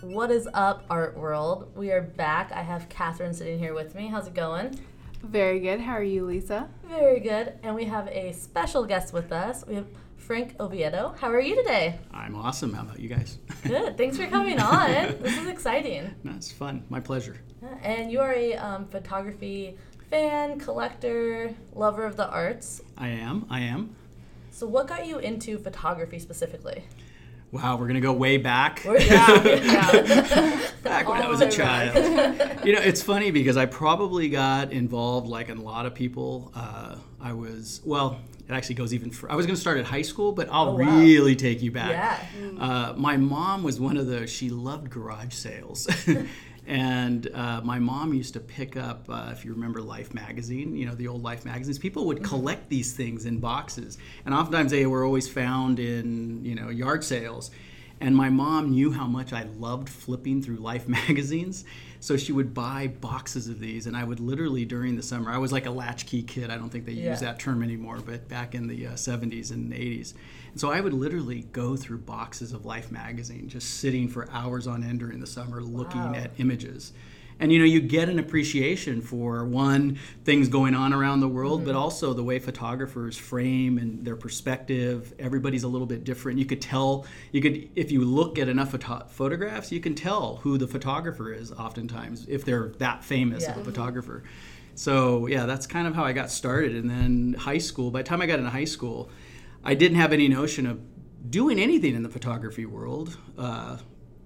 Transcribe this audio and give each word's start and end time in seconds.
What 0.00 0.30
is 0.30 0.48
up, 0.54 0.84
art 0.88 1.16
world? 1.16 1.72
We 1.74 1.90
are 1.90 2.02
back. 2.02 2.52
I 2.52 2.62
have 2.62 2.88
Catherine 2.88 3.34
sitting 3.34 3.58
here 3.58 3.74
with 3.74 3.96
me. 3.96 4.06
How's 4.06 4.28
it 4.28 4.34
going? 4.34 4.78
Very 5.24 5.58
good. 5.58 5.80
How 5.80 5.94
are 5.94 6.04
you, 6.04 6.24
Lisa? 6.24 6.68
Very 6.84 7.18
good. 7.18 7.54
And 7.64 7.74
we 7.74 7.84
have 7.86 8.06
a 8.06 8.32
special 8.32 8.84
guest 8.84 9.12
with 9.12 9.32
us. 9.32 9.64
We 9.66 9.74
have 9.74 9.86
Frank 10.16 10.54
Oviedo. 10.60 11.16
How 11.18 11.32
are 11.32 11.40
you 11.40 11.56
today? 11.56 11.98
I'm 12.12 12.36
awesome. 12.36 12.72
How 12.74 12.82
about 12.82 13.00
you 13.00 13.08
guys? 13.08 13.38
Good. 13.64 13.98
Thanks 13.98 14.16
for 14.16 14.28
coming 14.28 14.60
on. 14.60 14.88
this 15.20 15.36
is 15.36 15.48
exciting. 15.48 16.14
That's 16.24 16.52
fun. 16.52 16.84
My 16.88 17.00
pleasure. 17.00 17.36
And 17.82 18.12
you 18.12 18.20
are 18.20 18.34
a 18.34 18.54
um, 18.54 18.86
photography 18.86 19.76
fan, 20.10 20.60
collector, 20.60 21.52
lover 21.74 22.04
of 22.04 22.16
the 22.16 22.28
arts. 22.28 22.82
I 22.96 23.08
am. 23.08 23.46
I 23.50 23.60
am. 23.60 23.96
So, 24.52 24.66
what 24.66 24.86
got 24.86 25.06
you 25.06 25.18
into 25.18 25.58
photography 25.58 26.20
specifically? 26.20 26.84
Wow, 27.50 27.78
we're 27.78 27.86
gonna 27.86 28.00
go 28.00 28.12
way 28.12 28.36
back. 28.36 28.82
We're- 28.84 29.04
yeah, 29.06 29.42
yeah. 29.44 30.70
back 30.82 31.08
when 31.08 31.22
I 31.22 31.28
was 31.28 31.40
a 31.40 31.48
child. 31.50 31.94
you 32.64 32.74
know, 32.74 32.80
it's 32.80 33.02
funny 33.02 33.30
because 33.30 33.56
I 33.56 33.64
probably 33.66 34.28
got 34.28 34.70
involved, 34.72 35.28
like 35.28 35.48
a 35.48 35.54
lot 35.54 35.86
of 35.86 35.94
people. 35.94 36.52
Uh, 36.54 36.96
I 37.20 37.32
was 37.32 37.80
well. 37.84 38.18
It 38.48 38.52
actually 38.52 38.76
goes 38.76 38.94
even. 38.94 39.10
Fr- 39.10 39.30
I 39.30 39.34
was 39.36 39.44
going 39.44 39.56
to 39.56 39.60
start 39.60 39.76
at 39.78 39.84
high 39.84 40.00
school, 40.02 40.32
but 40.32 40.48
I'll 40.50 40.68
Oh, 40.70 40.76
wow. 40.76 40.98
really 41.00 41.36
take 41.36 41.60
you 41.62 41.70
back. 41.70 41.90
Yeah. 41.90 42.48
Uh, 42.58 42.94
my 42.96 43.18
mom 43.18 43.62
was 43.62 43.78
one 43.78 43.96
of 43.98 44.06
the. 44.06 44.26
She 44.26 44.48
loved 44.50 44.88
garage 44.90 45.34
sales. 45.34 45.86
And 46.68 47.30
uh, 47.34 47.62
my 47.64 47.78
mom 47.78 48.12
used 48.12 48.34
to 48.34 48.40
pick 48.40 48.76
up, 48.76 49.06
uh, 49.08 49.30
if 49.32 49.42
you 49.42 49.54
remember 49.54 49.80
Life 49.80 50.12
magazine, 50.12 50.76
you 50.76 50.84
know, 50.84 50.94
the 50.94 51.08
old 51.08 51.22
Life 51.22 51.46
magazines. 51.46 51.78
People 51.78 52.04
would 52.04 52.22
collect 52.22 52.68
these 52.68 52.92
things 52.92 53.24
in 53.24 53.38
boxes. 53.38 53.96
And 54.26 54.34
oftentimes 54.34 54.70
they 54.70 54.84
were 54.84 55.02
always 55.02 55.26
found 55.26 55.80
in, 55.80 56.44
you 56.44 56.54
know, 56.54 56.68
yard 56.68 57.02
sales. 57.04 57.50
And 58.02 58.14
my 58.14 58.28
mom 58.28 58.70
knew 58.70 58.92
how 58.92 59.06
much 59.06 59.32
I 59.32 59.44
loved 59.56 59.88
flipping 59.88 60.42
through 60.42 60.56
Life 60.56 60.86
magazines. 61.00 61.64
So 62.00 62.18
she 62.18 62.32
would 62.32 62.52
buy 62.52 62.88
boxes 63.00 63.48
of 63.48 63.60
these, 63.60 63.86
and 63.86 63.96
I 63.96 64.04
would 64.04 64.20
literally 64.20 64.66
during 64.66 64.94
the 64.94 65.02
summer. 65.02 65.32
I 65.32 65.38
was 65.38 65.50
like 65.50 65.64
a 65.64 65.70
latchkey 65.70 66.22
kid. 66.22 66.50
I 66.50 66.58
don't 66.58 66.68
think 66.68 66.84
they 66.84 66.92
Yeah. 66.92 67.10
use 67.12 67.20
that 67.20 67.38
term 67.40 67.62
anymore, 67.62 68.00
but 68.04 68.28
back 68.28 68.54
in 68.54 68.68
the 68.68 68.88
uh, 68.88 68.92
70s 68.92 69.50
and 69.52 69.72
80s. 69.72 70.12
And 70.50 70.60
so 70.60 70.70
I 70.70 70.80
would 70.80 70.92
literally 70.92 71.42
go 71.52 71.76
through 71.76 71.98
boxes 71.98 72.52
of 72.52 72.64
Life 72.64 72.90
magazine, 72.90 73.48
just 73.48 73.78
sitting 73.80 74.08
for 74.08 74.28
hours 74.30 74.66
on 74.66 74.82
end 74.82 75.00
during 75.00 75.20
the 75.20 75.26
summer, 75.26 75.60
looking 75.60 76.00
Wow. 76.00 76.14
at 76.14 76.32
images. 76.38 76.92
And 77.40 77.52
you 77.52 77.58
know, 77.58 77.64
you 77.64 77.80
get 77.80 78.08
an 78.08 78.18
appreciation 78.18 79.00
for 79.00 79.44
one 79.44 79.98
things 80.24 80.48
going 80.48 80.74
on 80.74 80.92
around 80.92 81.20
the 81.20 81.28
world, 81.28 81.64
but 81.64 81.70
mm-hmm. 81.70 81.80
also 81.80 82.12
the 82.12 82.24
way 82.24 82.38
photographers 82.38 83.16
frame 83.16 83.78
and 83.78 84.04
their 84.04 84.16
perspective. 84.16 85.14
Everybody's 85.18 85.62
a 85.62 85.68
little 85.68 85.86
bit 85.86 86.02
different. 86.04 86.38
You 86.38 86.46
could 86.46 86.60
tell, 86.60 87.06
you 87.30 87.40
could, 87.40 87.68
if 87.76 87.92
you 87.92 88.04
look 88.04 88.38
at 88.38 88.48
enough 88.48 88.72
photo- 88.72 89.06
photographs, 89.08 89.70
you 89.70 89.80
can 89.80 89.94
tell 89.94 90.36
who 90.36 90.58
the 90.58 90.66
photographer 90.66 91.32
is. 91.32 91.52
Oftentimes, 91.52 92.26
if 92.28 92.44
they're 92.44 92.70
that 92.78 93.04
famous 93.04 93.46
of 93.46 93.56
a 93.56 93.64
photographer. 93.64 94.24
So 94.74 95.26
yeah, 95.26 95.46
that's 95.46 95.66
kind 95.66 95.86
of 95.86 95.94
how 95.94 96.04
I 96.04 96.12
got 96.12 96.30
started. 96.30 96.74
And 96.74 96.90
then 96.90 97.34
high 97.38 97.58
school. 97.58 97.90
By 97.90 98.02
the 98.02 98.08
time 98.08 98.20
I 98.20 98.26
got 98.26 98.38
into 98.38 98.50
high 98.50 98.64
school, 98.64 99.10
I 99.68 99.74
didn't 99.74 99.98
have 99.98 100.14
any 100.14 100.28
notion 100.28 100.64
of 100.64 100.80
doing 101.30 101.58
anything 101.58 101.94
in 101.94 102.02
the 102.02 102.08
photography 102.08 102.64
world. 102.64 103.18
Uh, 103.36 103.76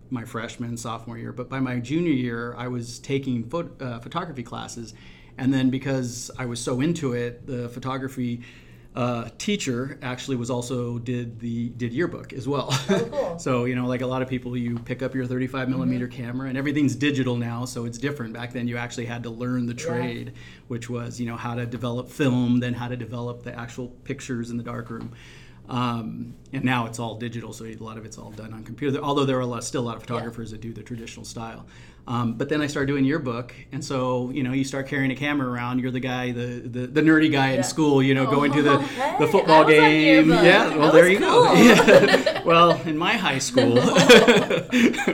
my 0.08 0.24
freshman 0.24 0.76
sophomore 0.76 1.18
year, 1.18 1.32
but 1.32 1.48
by 1.48 1.58
my 1.58 1.80
junior 1.80 2.12
year, 2.12 2.54
I 2.56 2.68
was 2.68 3.00
taking 3.00 3.52
uh, 3.52 3.98
photography 3.98 4.44
classes, 4.44 4.94
and 5.38 5.52
then 5.52 5.68
because 5.68 6.30
I 6.38 6.46
was 6.46 6.60
so 6.60 6.80
into 6.80 7.14
it, 7.14 7.44
the 7.44 7.68
photography 7.70 8.42
uh, 8.94 9.28
teacher 9.38 9.98
actually 10.02 10.36
was 10.36 10.50
also 10.50 10.98
did 10.98 11.40
the 11.40 11.70
did 11.70 11.92
yearbook 11.94 12.32
as 12.34 12.46
well. 12.46 12.68
Oh, 12.70 13.08
cool. 13.10 13.38
so 13.38 13.64
you 13.64 13.74
know, 13.74 13.86
like 13.86 14.02
a 14.02 14.06
lot 14.06 14.20
of 14.20 14.28
people, 14.28 14.56
you 14.56 14.78
pick 14.78 15.02
up 15.02 15.14
your 15.14 15.24
35 15.24 15.68
millimeter 15.70 16.06
camera, 16.06 16.48
and 16.48 16.58
everything's 16.58 16.94
digital 16.94 17.36
now, 17.36 17.64
so 17.64 17.86
it's 17.86 17.96
different. 17.98 18.34
Back 18.34 18.52
then, 18.52 18.68
you 18.68 18.76
actually 18.76 19.06
had 19.06 19.22
to 19.22 19.30
learn 19.30 19.64
the 19.66 19.74
Yeah. 19.74 19.86
trade, 19.86 20.32
which 20.68 20.90
was 20.90 21.18
you 21.18 21.26
know 21.26 21.36
how 21.36 21.54
to 21.54 21.64
develop 21.64 22.10
film, 22.10 22.60
then 22.60 22.74
how 22.74 22.88
to 22.88 22.96
develop 22.96 23.42
the 23.44 23.58
actual 23.58 23.88
pictures 24.04 24.50
in 24.50 24.58
the 24.58 24.62
darkroom. 24.62 25.12
Um, 25.68 26.34
and 26.52 26.64
now 26.64 26.86
it's 26.86 26.98
all 26.98 27.14
digital, 27.14 27.52
so 27.52 27.64
a 27.64 27.74
lot 27.76 27.96
of 27.96 28.04
it's 28.04 28.18
all 28.18 28.30
done 28.32 28.52
on 28.52 28.64
computer. 28.64 28.98
Although 28.98 29.24
there 29.24 29.38
are 29.38 29.42
a 29.42 29.46
lot, 29.46 29.64
still 29.64 29.82
a 29.82 29.86
lot 29.86 29.96
of 29.96 30.02
photographers 30.02 30.50
that 30.50 30.60
do 30.60 30.72
the 30.72 30.82
traditional 30.82 31.24
style. 31.24 31.66
Um, 32.04 32.34
but 32.34 32.48
then 32.48 32.60
I 32.60 32.66
started 32.66 32.88
doing 32.88 33.04
your 33.04 33.20
book, 33.20 33.54
and 33.70 33.82
so 33.84 34.30
you 34.30 34.42
know 34.42 34.52
you 34.52 34.64
start 34.64 34.88
carrying 34.88 35.12
a 35.12 35.16
camera 35.16 35.48
around. 35.48 35.78
You're 35.78 35.92
the 35.92 36.00
guy, 36.00 36.32
the 36.32 36.60
the, 36.64 36.86
the 36.88 37.00
nerdy 37.00 37.30
guy 37.30 37.50
Yeah. 37.52 37.58
in 37.58 37.62
school, 37.62 38.02
you 38.02 38.12
know, 38.12 38.26
going 38.26 38.50
to 38.52 38.60
the, 38.62 38.72
Oh, 38.72 38.78
hey, 38.78 39.16
the 39.20 39.28
football 39.28 39.64
game. 39.64 40.28
Yeah, 40.30 40.76
well 40.76 40.90
there 40.90 41.08
you 41.08 41.18
cool. 41.20 41.44
go. 41.44 41.52
Yeah. 41.54 42.42
well, 42.42 42.72
in 42.86 42.98
my 42.98 43.12
high 43.12 43.38
school. 43.38 43.78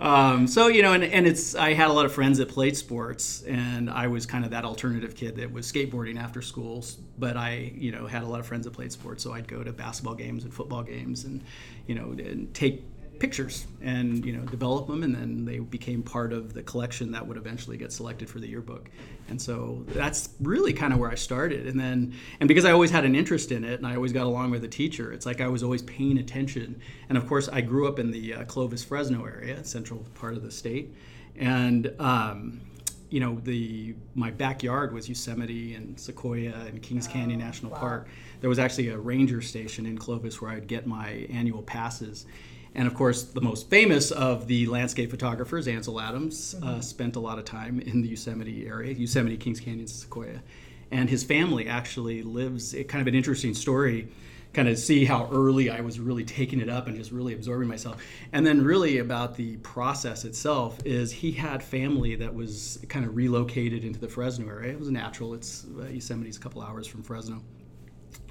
um, 0.00 0.46
so 0.48 0.66
you 0.68 0.82
know, 0.82 0.92
and, 0.92 1.04
and 1.04 1.26
it's 1.26 1.54
I 1.54 1.74
had 1.74 1.88
a 1.88 1.92
lot 1.92 2.04
of 2.04 2.12
friends 2.12 2.38
that 2.38 2.48
played 2.48 2.76
sports, 2.76 3.42
and 3.42 3.88
I 3.88 4.08
was 4.08 4.26
kind 4.26 4.44
of 4.44 4.50
that 4.50 4.64
alternative 4.64 5.14
kid 5.14 5.36
that 5.36 5.52
was 5.52 5.70
skateboarding 5.70 6.18
after 6.18 6.42
school. 6.42 6.84
But 7.18 7.36
I, 7.36 7.72
you 7.76 7.92
know, 7.92 8.06
had 8.06 8.22
a 8.22 8.26
lot 8.26 8.40
of 8.40 8.46
friends 8.46 8.64
that 8.64 8.72
played 8.72 8.92
sports, 8.92 9.22
so 9.22 9.32
I'd 9.32 9.46
go 9.46 9.62
to 9.62 9.72
basketball 9.72 10.14
games 10.14 10.44
and 10.44 10.52
football 10.52 10.82
games, 10.82 11.24
and 11.24 11.42
you 11.86 11.94
know, 11.94 12.10
and 12.10 12.52
take 12.54 12.84
pictures 13.22 13.68
and 13.80 14.26
you 14.26 14.32
know 14.32 14.42
develop 14.46 14.88
them 14.88 15.04
and 15.04 15.14
then 15.14 15.44
they 15.44 15.60
became 15.60 16.02
part 16.02 16.32
of 16.32 16.54
the 16.54 16.62
collection 16.64 17.12
that 17.12 17.24
would 17.24 17.36
eventually 17.36 17.76
get 17.76 17.92
selected 17.92 18.28
for 18.28 18.40
the 18.40 18.48
yearbook. 18.48 18.90
And 19.28 19.40
so 19.40 19.84
that's 19.90 20.30
really 20.40 20.72
kind 20.72 20.92
of 20.92 20.98
where 20.98 21.08
i 21.08 21.14
started. 21.14 21.68
And 21.68 21.78
then 21.78 22.14
and 22.40 22.48
because 22.48 22.64
i 22.64 22.72
always 22.72 22.90
had 22.90 23.04
an 23.04 23.14
interest 23.14 23.52
in 23.52 23.62
it 23.62 23.78
and 23.78 23.86
i 23.86 23.94
always 23.94 24.12
got 24.12 24.26
along 24.26 24.50
with 24.50 24.62
the 24.62 24.68
teacher 24.68 25.12
it's 25.12 25.24
like 25.24 25.40
i 25.40 25.46
was 25.46 25.62
always 25.62 25.82
paying 25.82 26.18
attention. 26.18 26.80
And 27.08 27.16
of 27.16 27.28
course 27.28 27.48
i 27.48 27.60
grew 27.60 27.86
up 27.86 28.00
in 28.00 28.10
the 28.10 28.34
uh, 28.34 28.44
clovis 28.46 28.82
fresno 28.82 29.24
area 29.24 29.62
central 29.62 30.00
part 30.14 30.34
of 30.34 30.42
the 30.42 30.50
state. 30.50 30.92
And 31.36 31.94
um, 32.00 32.60
you 33.08 33.20
know 33.20 33.38
the 33.44 33.94
my 34.16 34.32
backyard 34.32 34.92
was 34.92 35.08
yosemite 35.08 35.76
and 35.76 36.00
sequoia 36.00 36.54
and 36.66 36.82
kings 36.82 37.06
canyon 37.06 37.38
national 37.38 37.70
wow. 37.70 37.78
park. 37.78 38.08
There 38.40 38.50
was 38.50 38.58
actually 38.58 38.88
a 38.88 38.98
ranger 38.98 39.40
station 39.40 39.86
in 39.86 39.96
clovis 39.96 40.42
where 40.42 40.50
i'd 40.50 40.66
get 40.66 40.88
my 40.88 41.10
annual 41.30 41.62
passes 41.62 42.26
and 42.74 42.88
of 42.88 42.94
course, 42.94 43.22
the 43.24 43.40
most 43.40 43.68
famous 43.68 44.10
of 44.10 44.46
the 44.46 44.66
landscape 44.66 45.10
photographers, 45.10 45.68
Ansel 45.68 46.00
Adams, 46.00 46.54
uh, 46.62 46.80
spent 46.80 47.16
a 47.16 47.20
lot 47.20 47.38
of 47.38 47.44
time 47.44 47.80
in 47.80 48.00
the 48.00 48.08
Yosemite 48.08 48.66
area, 48.66 48.92
Yosemite, 48.94 49.36
Kings 49.36 49.60
Canyon, 49.60 49.86
Sequoia. 49.86 50.42
And 50.90 51.08
his 51.08 51.22
family 51.24 51.68
actually 51.68 52.22
lives, 52.22 52.74
it, 52.74 52.88
kind 52.88 53.00
of 53.00 53.08
an 53.08 53.14
interesting 53.14 53.54
story, 53.54 54.08
kind 54.52 54.68
of 54.68 54.78
see 54.78 55.04
how 55.04 55.28
early 55.32 55.70
I 55.70 55.80
was 55.80 55.98
really 55.98 56.24
taking 56.24 56.60
it 56.60 56.68
up 56.68 56.86
and 56.86 56.96
just 56.96 57.10
really 57.10 57.34
absorbing 57.34 57.68
myself. 57.68 58.02
And 58.32 58.46
then, 58.46 58.62
really, 58.62 58.98
about 58.98 59.36
the 59.36 59.56
process 59.58 60.24
itself, 60.24 60.78
is 60.84 61.12
he 61.12 61.32
had 61.32 61.62
family 61.62 62.16
that 62.16 62.34
was 62.34 62.78
kind 62.88 63.04
of 63.04 63.16
relocated 63.16 63.84
into 63.84 64.00
the 64.00 64.08
Fresno 64.08 64.48
area. 64.48 64.72
It 64.72 64.78
was 64.78 64.90
natural, 64.90 65.34
it's 65.34 65.66
uh, 65.78 65.86
Yosemite's 65.86 66.36
a 66.36 66.40
couple 66.40 66.62
hours 66.62 66.86
from 66.86 67.02
Fresno. 67.02 67.42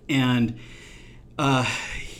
And 0.09 0.59
uh, 1.37 1.65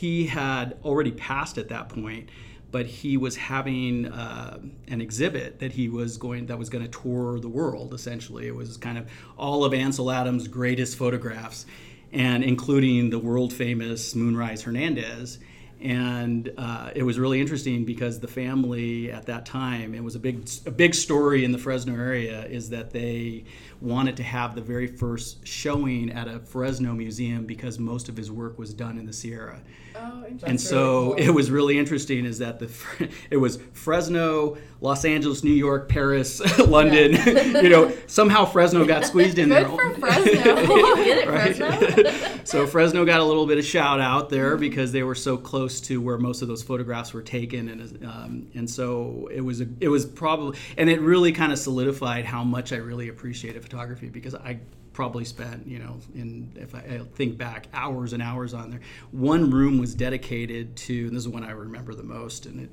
he 0.02 0.26
had 0.26 0.76
already 0.84 1.12
passed 1.12 1.58
at 1.58 1.68
that 1.68 1.88
point, 1.88 2.28
but 2.72 2.86
he 2.86 3.16
was 3.16 3.36
having 3.36 4.06
uh, 4.06 4.58
an 4.88 5.00
exhibit 5.00 5.60
that 5.60 5.70
he 5.70 5.88
was 5.88 6.16
going 6.16 6.46
that 6.46 6.58
was 6.58 6.68
going 6.68 6.84
to 6.84 6.90
tour 6.90 7.38
the 7.38 7.48
world. 7.48 7.94
Essentially, 7.94 8.48
it 8.48 8.54
was 8.56 8.76
kind 8.76 8.98
of 8.98 9.08
all 9.38 9.64
of 9.64 9.72
Ansel 9.72 10.10
Adams' 10.10 10.48
greatest 10.48 10.98
photographs, 10.98 11.66
and 12.10 12.42
including 12.42 13.10
the 13.10 13.18
world 13.20 13.52
famous 13.52 14.16
Moonrise 14.16 14.62
Hernandez. 14.62 15.38
And 15.82 16.52
uh, 16.56 16.90
it 16.94 17.02
was 17.02 17.18
really 17.18 17.40
interesting 17.40 17.84
because 17.84 18.20
the 18.20 18.28
family 18.28 19.10
at 19.10 19.26
that 19.26 19.44
time, 19.44 19.94
it 19.94 20.02
was 20.02 20.14
a 20.14 20.20
big, 20.20 20.48
a 20.64 20.70
big 20.70 20.94
story 20.94 21.44
in 21.44 21.50
the 21.50 21.58
Fresno 21.58 21.94
area, 21.94 22.44
is 22.46 22.70
that 22.70 22.90
they 22.90 23.44
wanted 23.80 24.16
to 24.16 24.22
have 24.22 24.54
the 24.54 24.60
very 24.60 24.86
first 24.86 25.46
showing 25.46 26.12
at 26.12 26.28
a 26.28 26.38
Fresno 26.38 26.92
museum 26.92 27.46
because 27.46 27.78
most 27.78 28.08
of 28.08 28.16
his 28.16 28.30
work 28.30 28.58
was 28.58 28.72
done 28.72 28.96
in 28.96 29.06
the 29.06 29.12
Sierra. 29.12 29.60
Oh, 29.94 30.24
interesting. 30.24 30.48
and 30.48 30.60
so 30.60 31.02
really 31.02 31.16
cool. 31.16 31.28
it 31.28 31.34
was 31.34 31.50
really 31.50 31.78
interesting 31.78 32.24
is 32.24 32.38
that 32.38 32.58
the 32.58 33.10
it 33.30 33.36
was 33.36 33.58
Fresno, 33.72 34.56
Los 34.80 35.04
Angeles, 35.04 35.44
New 35.44 35.52
York, 35.52 35.88
Paris, 35.88 36.40
London. 36.58 37.12
you 37.62 37.68
know, 37.68 37.92
somehow 38.06 38.44
Fresno 38.44 38.84
got 38.84 39.04
squeezed 39.04 39.38
in 39.38 39.48
Good 39.48 39.66
there. 39.66 39.68
for 39.68 39.94
Fresno. 40.00 40.32
Get 40.96 41.18
it, 41.18 41.26
Fresno? 41.26 42.44
so 42.44 42.66
Fresno 42.66 43.04
got 43.04 43.20
a 43.20 43.24
little 43.24 43.46
bit 43.46 43.58
of 43.58 43.64
shout 43.64 44.00
out 44.00 44.30
there 44.30 44.56
because 44.56 44.92
they 44.92 45.02
were 45.02 45.14
so 45.14 45.36
close 45.36 45.71
to 45.80 46.00
where 46.00 46.18
most 46.18 46.42
of 46.42 46.48
those 46.48 46.62
photographs 46.62 47.12
were 47.12 47.22
taken, 47.22 47.68
and 47.68 48.04
um, 48.04 48.50
and 48.54 48.68
so 48.68 49.28
it 49.32 49.40
was 49.40 49.60
a, 49.60 49.66
it 49.80 49.88
was 49.88 50.04
probably 50.04 50.58
and 50.76 50.88
it 50.88 51.00
really 51.00 51.32
kind 51.32 51.52
of 51.52 51.58
solidified 51.58 52.24
how 52.24 52.44
much 52.44 52.72
I 52.72 52.76
really 52.76 53.08
appreciated 53.08 53.62
photography 53.62 54.08
because 54.08 54.34
I 54.34 54.60
probably 54.92 55.24
spent 55.24 55.66
you 55.66 55.78
know 55.78 55.98
in 56.14 56.52
if 56.56 56.74
I, 56.74 56.78
I 56.78 57.00
think 57.14 57.38
back 57.38 57.66
hours 57.72 58.12
and 58.12 58.22
hours 58.22 58.54
on 58.54 58.70
there. 58.70 58.80
One 59.10 59.50
room 59.50 59.78
was 59.78 59.94
dedicated 59.94 60.76
to 60.76 61.06
and 61.06 61.16
this 61.16 61.22
is 61.22 61.28
one 61.28 61.44
I 61.44 61.52
remember 61.52 61.94
the 61.94 62.02
most, 62.02 62.46
and 62.46 62.60
it 62.60 62.70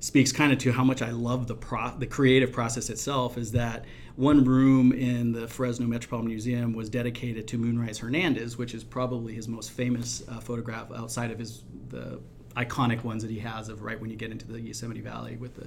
speaks 0.00 0.32
kind 0.32 0.52
of 0.52 0.58
to 0.58 0.72
how 0.72 0.84
much 0.84 1.00
I 1.00 1.10
love 1.10 1.46
the 1.46 1.54
pro- 1.54 1.96
the 1.96 2.06
creative 2.06 2.52
process 2.52 2.90
itself. 2.90 3.38
Is 3.38 3.52
that 3.52 3.84
one 4.16 4.44
room 4.44 4.92
in 4.92 5.32
the 5.32 5.48
Fresno 5.48 5.86
Metropolitan 5.86 6.28
Museum 6.28 6.74
was 6.74 6.88
dedicated 6.90 7.48
to 7.48 7.58
Moonrise 7.58 7.98
Hernandez, 7.98 8.58
which 8.58 8.74
is 8.74 8.84
probably 8.84 9.34
his 9.34 9.48
most 9.48 9.70
famous 9.70 10.22
uh, 10.28 10.40
photograph 10.40 10.92
outside 10.92 11.30
of 11.30 11.38
his 11.38 11.62
the 11.88 12.20
iconic 12.56 13.02
ones 13.04 13.22
that 13.22 13.30
he 13.30 13.38
has 13.38 13.68
of 13.68 13.82
right 13.82 14.00
when 14.00 14.10
you 14.10 14.16
get 14.16 14.30
into 14.30 14.46
the 14.46 14.60
Yosemite 14.60 15.00
Valley 15.00 15.36
with 15.36 15.54
the, 15.54 15.66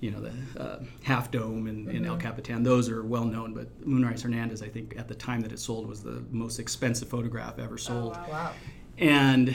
you 0.00 0.10
know, 0.10 0.20
the 0.20 0.60
uh, 0.60 0.82
half 1.02 1.30
dome 1.30 1.66
and, 1.66 1.88
in 1.88 2.04
El 2.04 2.16
Capitan. 2.16 2.62
Those 2.62 2.88
are 2.88 3.02
well 3.02 3.24
known, 3.24 3.54
but 3.54 3.68
Moonrise 3.86 4.22
Hernandez, 4.22 4.62
I 4.62 4.68
think, 4.68 4.94
at 4.98 5.08
the 5.08 5.14
time 5.14 5.40
that 5.42 5.52
it 5.52 5.58
sold, 5.58 5.88
was 5.88 6.02
the 6.02 6.24
most 6.30 6.58
expensive 6.58 7.08
photograph 7.08 7.58
ever 7.58 7.78
sold. 7.78 8.16
Wow. 8.28 8.52
And 8.98 9.54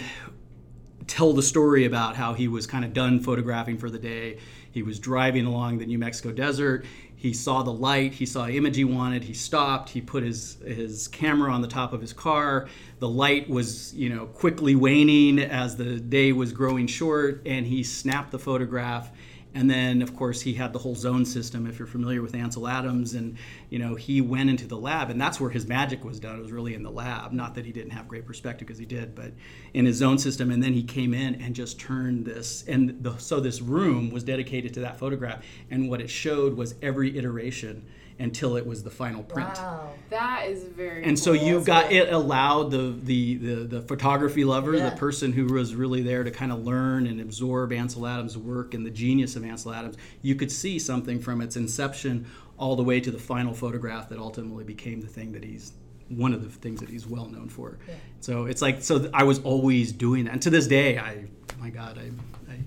tell 1.08 1.34
the 1.34 1.42
story 1.42 1.86
about 1.86 2.16
how 2.16 2.34
he 2.34 2.48
was 2.48 2.68
kind 2.68 2.86
of 2.86 2.94
done 2.94 3.20
photographing 3.20 3.78
for 3.78 3.90
the 3.90 4.00
day. 4.00 4.38
He 4.72 4.84
was 4.84 5.00
driving 5.00 5.46
along 5.46 5.80
the 5.80 5.86
New 5.86 5.98
Mexico 5.98 6.32
desert. 6.32 6.86
He 7.22 7.34
saw 7.34 7.62
the 7.62 7.72
light. 7.72 8.14
He 8.14 8.26
saw 8.26 8.46
an 8.46 8.54
image 8.56 8.76
he 8.76 8.84
wanted. 8.84 9.26
He 9.26 9.36
stopped. 9.36 9.92
He 9.92 10.02
put 10.02 10.24
his 10.24 10.58
his 10.66 11.08
camera 11.08 11.54
on 11.54 11.62
the 11.62 11.68
top 11.68 11.94
of 11.94 12.02
his 12.02 12.14
car. 12.14 12.68
The 12.98 13.08
light 13.08 13.48
was, 13.48 13.94
you 13.94 14.10
know, 14.10 14.26
quickly 14.26 14.74
waning 14.74 15.38
as 15.38 15.76
the 15.76 16.00
day 16.00 16.32
was 16.32 16.52
growing 16.52 16.88
short, 16.88 17.44
and 17.46 17.68
he 17.68 17.84
snapped 17.84 18.32
the 18.32 18.40
photograph. 18.40 19.12
And 19.54 19.70
then, 19.70 20.02
of 20.02 20.16
course, 20.16 20.42
he 20.42 20.54
had 20.54 20.72
the 20.72 20.80
whole 20.80 20.96
zone 20.96 21.26
system. 21.26 21.68
If 21.68 21.78
you're 21.78 21.88
familiar 21.88 22.22
with 22.22 22.36
Ansel 22.36 22.68
Adams, 22.68 23.14
and 23.14 23.38
you 23.70 23.80
know, 23.80 23.96
he 23.96 24.22
went 24.22 24.50
into 24.50 24.66
the 24.66 24.78
lab, 24.78 25.10
and 25.10 25.20
that's 25.20 25.42
where 25.42 25.50
his 25.50 25.68
magic 25.68 26.06
was 26.06 26.22
done. 26.22 26.38
It 26.38 26.42
was 26.42 26.54
really 26.54 26.74
in 26.74 26.84
the 26.84 26.92
lab. 26.92 27.34
Not 27.34 27.56
that 27.56 27.66
he 27.66 27.74
didn't 27.74 27.92
have 27.92 28.08
great 28.08 28.26
perspective, 28.26 28.68
because 28.68 28.80
he 28.80 28.86
did, 28.86 29.14
but 29.14 29.34
in 29.74 29.86
his 29.86 29.98
zone 29.98 30.18
system. 30.18 30.52
And 30.52 30.64
then 30.64 30.74
he 30.74 30.84
came 30.84 31.14
in 31.14 31.42
and 31.42 31.54
just 31.54 31.80
turned 31.80 32.26
this, 32.26 32.64
and 32.68 33.04
the, 33.04 33.18
so 33.18 33.42
this 33.42 33.62
room 33.62 34.10
was 34.10 34.24
dedicated 34.24 34.74
to 34.76 34.80
that 34.82 34.98
photograph. 34.98 35.44
And 35.70 35.90
what 35.90 36.00
it 36.00 36.10
showed 36.10 36.56
was 36.56 36.76
every 36.82 37.18
iteration 37.18 37.86
until 38.22 38.56
it 38.56 38.66
was 38.66 38.84
the 38.84 38.90
final 38.90 39.24
print. 39.24 39.50
Wow. 39.56 39.90
That 40.10 40.48
is 40.48 40.64
very. 40.64 41.04
And 41.04 41.18
so 41.18 41.34
cool. 41.36 41.44
you 41.44 41.62
got 41.62 41.92
it 41.92 42.12
allowed 42.14 42.72
the, 42.72 42.96
the 43.04 43.36
the 43.36 43.56
the 43.66 43.82
photography 43.82 44.44
lover, 44.44 44.76
Yeah. 44.76 44.90
the 44.90 44.96
person 44.96 45.34
who 45.34 45.46
was 45.54 45.76
really 45.76 46.02
there 46.02 46.24
to 46.24 46.32
kind 46.32 46.52
of 46.52 46.64
learn 46.64 47.08
and 47.08 47.20
absorb 47.20 47.72
Ansel 47.74 48.06
Adams' 48.08 48.38
work 48.38 48.74
and 48.74 48.86
the 48.86 48.92
genius 48.92 49.36
of 49.36 49.44
Ansel 49.44 49.74
Adams. 49.74 49.98
You 50.22 50.36
could 50.36 50.52
see 50.52 50.80
something 50.80 51.20
from 51.20 51.42
its 51.42 51.56
inception 51.58 52.26
all 52.58 52.76
the 52.76 52.84
way 52.84 53.00
to 53.02 53.10
the 53.12 53.20
final 53.20 53.54
photograph 53.54 54.10
that 54.10 54.20
ultimately 54.20 54.64
became 54.64 55.02
the 55.02 55.08
thing 55.08 55.32
that 55.34 55.44
he's 55.44 55.74
one 56.10 56.34
of 56.34 56.44
the 56.44 56.50
things 56.50 56.80
that 56.82 56.90
he's 56.90 57.08
well 57.08 57.28
known 57.28 57.50
for. 57.50 57.78
So 58.20 58.46
it's 58.46 58.62
like 58.62 58.82
so 58.84 59.10
I 59.14 59.24
was 59.24 59.40
always 59.40 59.92
doing 59.92 60.26
that, 60.26 60.34
and 60.34 60.42
to 60.44 60.50
this 60.50 60.68
day, 60.68 60.98
I 61.00 61.26
my 61.60 61.70
God, 61.70 61.98
I. 61.98 62.12
I 62.52 62.58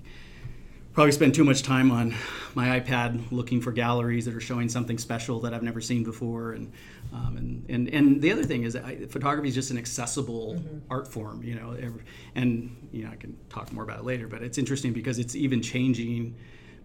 probably 0.95 1.11
spend 1.11 1.35
too 1.35 1.43
much 1.43 1.61
time 1.61 1.91
on 1.91 2.15
my 2.55 2.79
iPad 2.79 3.21
looking 3.29 3.59
for 3.59 3.73
galleries 3.73 4.23
that 4.25 4.33
are 4.33 4.39
showing 4.39 4.69
something 4.69 4.97
special 4.97 5.41
that 5.41 5.53
I've 5.53 5.61
never 5.61 5.81
seen 5.81 6.05
before. 6.05 6.53
And 6.53 6.71
um, 7.13 7.35
and, 7.37 7.65
and 7.69 7.89
and 7.89 8.21
the 8.21 8.31
other 8.31 8.43
thing 8.43 8.63
is, 8.63 8.77
photography 9.09 9.49
is 9.49 9.55
just 9.55 9.71
an 9.71 9.77
accessible 9.77 10.63
art 10.89 11.07
form, 11.07 11.43
you 11.43 11.55
know. 11.55 11.71
Every, 11.79 12.01
and 12.33 12.75
you 12.91 13.03
know, 13.03 13.11
I 13.11 13.17
can 13.17 13.37
talk 13.49 13.71
more 13.73 13.83
about 13.83 13.99
it 13.99 14.05
later, 14.05 14.27
but 14.27 14.41
it's 14.41 14.57
interesting 14.57 14.93
because 14.93 15.19
it's 15.19 15.35
even 15.35 15.61
changing 15.61 16.35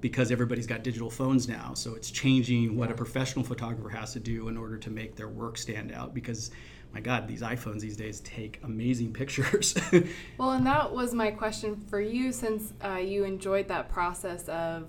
because 0.00 0.32
everybody's 0.32 0.66
got 0.66 0.82
digital 0.82 1.10
phones 1.10 1.46
now. 1.46 1.74
So 1.74 1.94
it's 1.94 2.10
changing 2.10 2.76
what 2.76 2.90
a 2.90 2.94
professional 2.94 3.44
photographer 3.44 3.90
has 3.90 4.12
to 4.14 4.20
do 4.20 4.48
in 4.48 4.56
order 4.56 4.76
to 4.78 4.90
make 4.90 5.14
their 5.14 5.28
work 5.28 5.56
stand 5.56 5.92
out. 5.92 6.14
Because 6.14 6.50
my 6.92 7.00
God, 7.00 7.28
these 7.28 7.42
iPhones 7.42 7.80
these 7.80 7.96
days 7.96 8.20
take 8.20 8.60
amazing 8.64 9.12
pictures. 9.12 9.74
Well, 10.38 10.52
and 10.52 10.66
that 10.66 10.92
was 10.92 11.12
my 11.12 11.30
question 11.30 11.76
for 11.76 12.00
you 12.00 12.32
since 12.32 12.72
uh, 12.82 12.94
you 12.94 13.24
enjoyed 13.24 13.68
that 13.68 13.88
process 13.90 14.48
of 14.48 14.88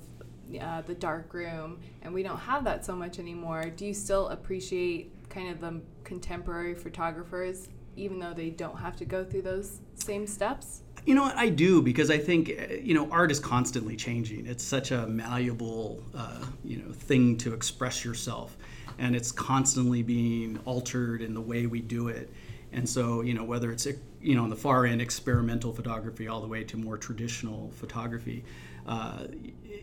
uh, 0.60 0.82
the 0.82 0.96
dark 0.96 1.34
room, 1.34 1.80
and 2.02 2.14
we 2.14 2.24
don't 2.24 2.38
have 2.38 2.64
that 2.64 2.86
so 2.86 2.96
much 2.96 3.20
anymore. 3.20 3.66
Do 3.66 3.86
you 3.86 3.94
still 3.94 4.30
appreciate 4.30 5.30
kind 5.30 5.50
of 5.50 5.60
the 5.60 5.82
contemporary 6.04 6.76
photographers, 6.76 7.70
even 7.96 8.20
though 8.20 8.34
they 8.34 8.50
don't 8.50 8.78
have 8.78 8.96
to 8.98 9.06
go 9.06 9.24
through 9.24 9.44
those 9.44 9.82
same 9.96 10.26
steps? 10.26 10.82
You 11.06 11.16
know 11.16 11.24
what? 11.24 11.36
I 11.36 11.50
do 11.50 11.82
because 11.82 12.12
I 12.12 12.18
think 12.18 12.50
uh, 12.50 12.74
you 12.76 12.94
know 12.94 13.10
art 13.12 13.32
is 13.32 13.40
constantly 13.40 13.96
changing. 13.96 14.46
It's 14.46 14.64
such 14.64 14.92
a 14.92 15.08
malleable 15.08 16.04
uh, 16.16 16.46
you 16.64 16.78
know 16.78 16.92
thing 16.92 17.38
to 17.38 17.54
express 17.54 18.06
yourself, 18.06 18.56
and 18.98 19.16
it's 19.16 19.32
constantly 19.32 20.04
being 20.04 20.60
altered 20.66 21.22
in 21.22 21.34
the 21.34 21.42
way 21.42 21.66
we 21.66 21.82
do 21.82 22.08
it. 22.08 22.32
And 22.74 22.88
so 22.88 23.22
you 23.22 23.34
know 23.34 23.44
whether 23.44 23.72
it's 23.72 23.86
you 24.22 24.36
know 24.36 24.44
on 24.44 24.50
the 24.50 24.56
far 24.56 24.86
end 24.86 25.02
experimental 25.02 25.74
photography 25.74 26.28
all 26.28 26.42
the 26.42 26.48
way 26.48 26.64
to 26.66 26.78
more 26.78 26.98
traditional 26.98 27.72
photography, 27.72 28.44
uh, 28.88 29.26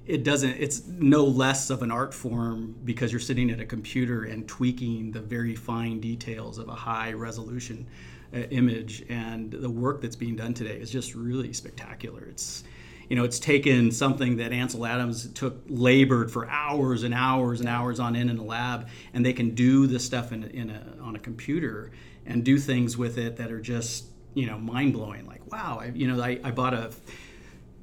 it 0.07 0.25
doesn't. 0.25 0.53
It's 0.53 0.87
no 0.87 1.25
less 1.25 1.71
of 1.71 1.83
an 1.83 1.91
art 1.91 2.15
form 2.15 2.75
because 2.85 3.13
you're 3.13 3.21
sitting 3.21 3.51
at 3.51 3.61
a 3.61 3.67
computer 3.67 4.25
and 4.25 4.49
tweaking 4.49 5.13
the 5.13 5.21
very 5.21 5.55
fine 5.55 6.01
details 6.01 6.59
of 6.59 6.69
a 6.69 6.75
high 6.75 7.13
resolution 7.13 7.87
uh, 8.35 8.39
image 8.51 9.05
and 9.09 9.53
the 9.53 9.71
work 9.71 10.01
that's 10.03 10.17
being 10.17 10.37
done 10.37 10.53
today 10.53 10.77
is 10.77 10.91
just 10.91 11.15
really 11.15 11.53
spectacular 11.53 12.27
it's 12.29 12.63
you 13.09 13.17
know 13.17 13.25
it's 13.25 13.39
taken 13.39 13.91
something 13.91 14.37
that 14.37 14.53
ansel 14.53 14.85
adams 14.85 15.29
took 15.33 15.63
labored 15.69 16.31
for 16.31 16.49
hours 16.49 17.03
and 17.03 17.15
hours 17.15 17.61
and 17.61 17.69
hours 17.69 17.99
on 17.99 18.15
end 18.15 18.31
in 18.31 18.39
a 18.39 18.45
lab 18.45 18.89
and 19.15 19.25
they 19.25 19.33
can 19.33 19.55
do 19.55 19.87
this 19.87 20.05
stuff 20.05 20.33
in, 20.33 20.45
in 20.45 20.71
a, 20.71 20.83
on 21.03 21.17
a 21.17 21.19
computer 21.19 21.91
and 22.27 22.45
do 22.45 22.59
things 22.59 22.97
with 22.97 23.19
it 23.19 23.37
that 23.37 23.51
are 23.51 23.61
just 23.61 24.05
you 24.35 24.47
know 24.47 24.59
mind-blowing. 24.59 25.27
Like 25.27 25.51
wow 25.51 25.79
I, 25.81 25.87
you 25.87 26.07
know 26.07 26.23
I, 26.23 26.39
I 26.45 26.51
bought 26.53 26.75
a 26.75 26.93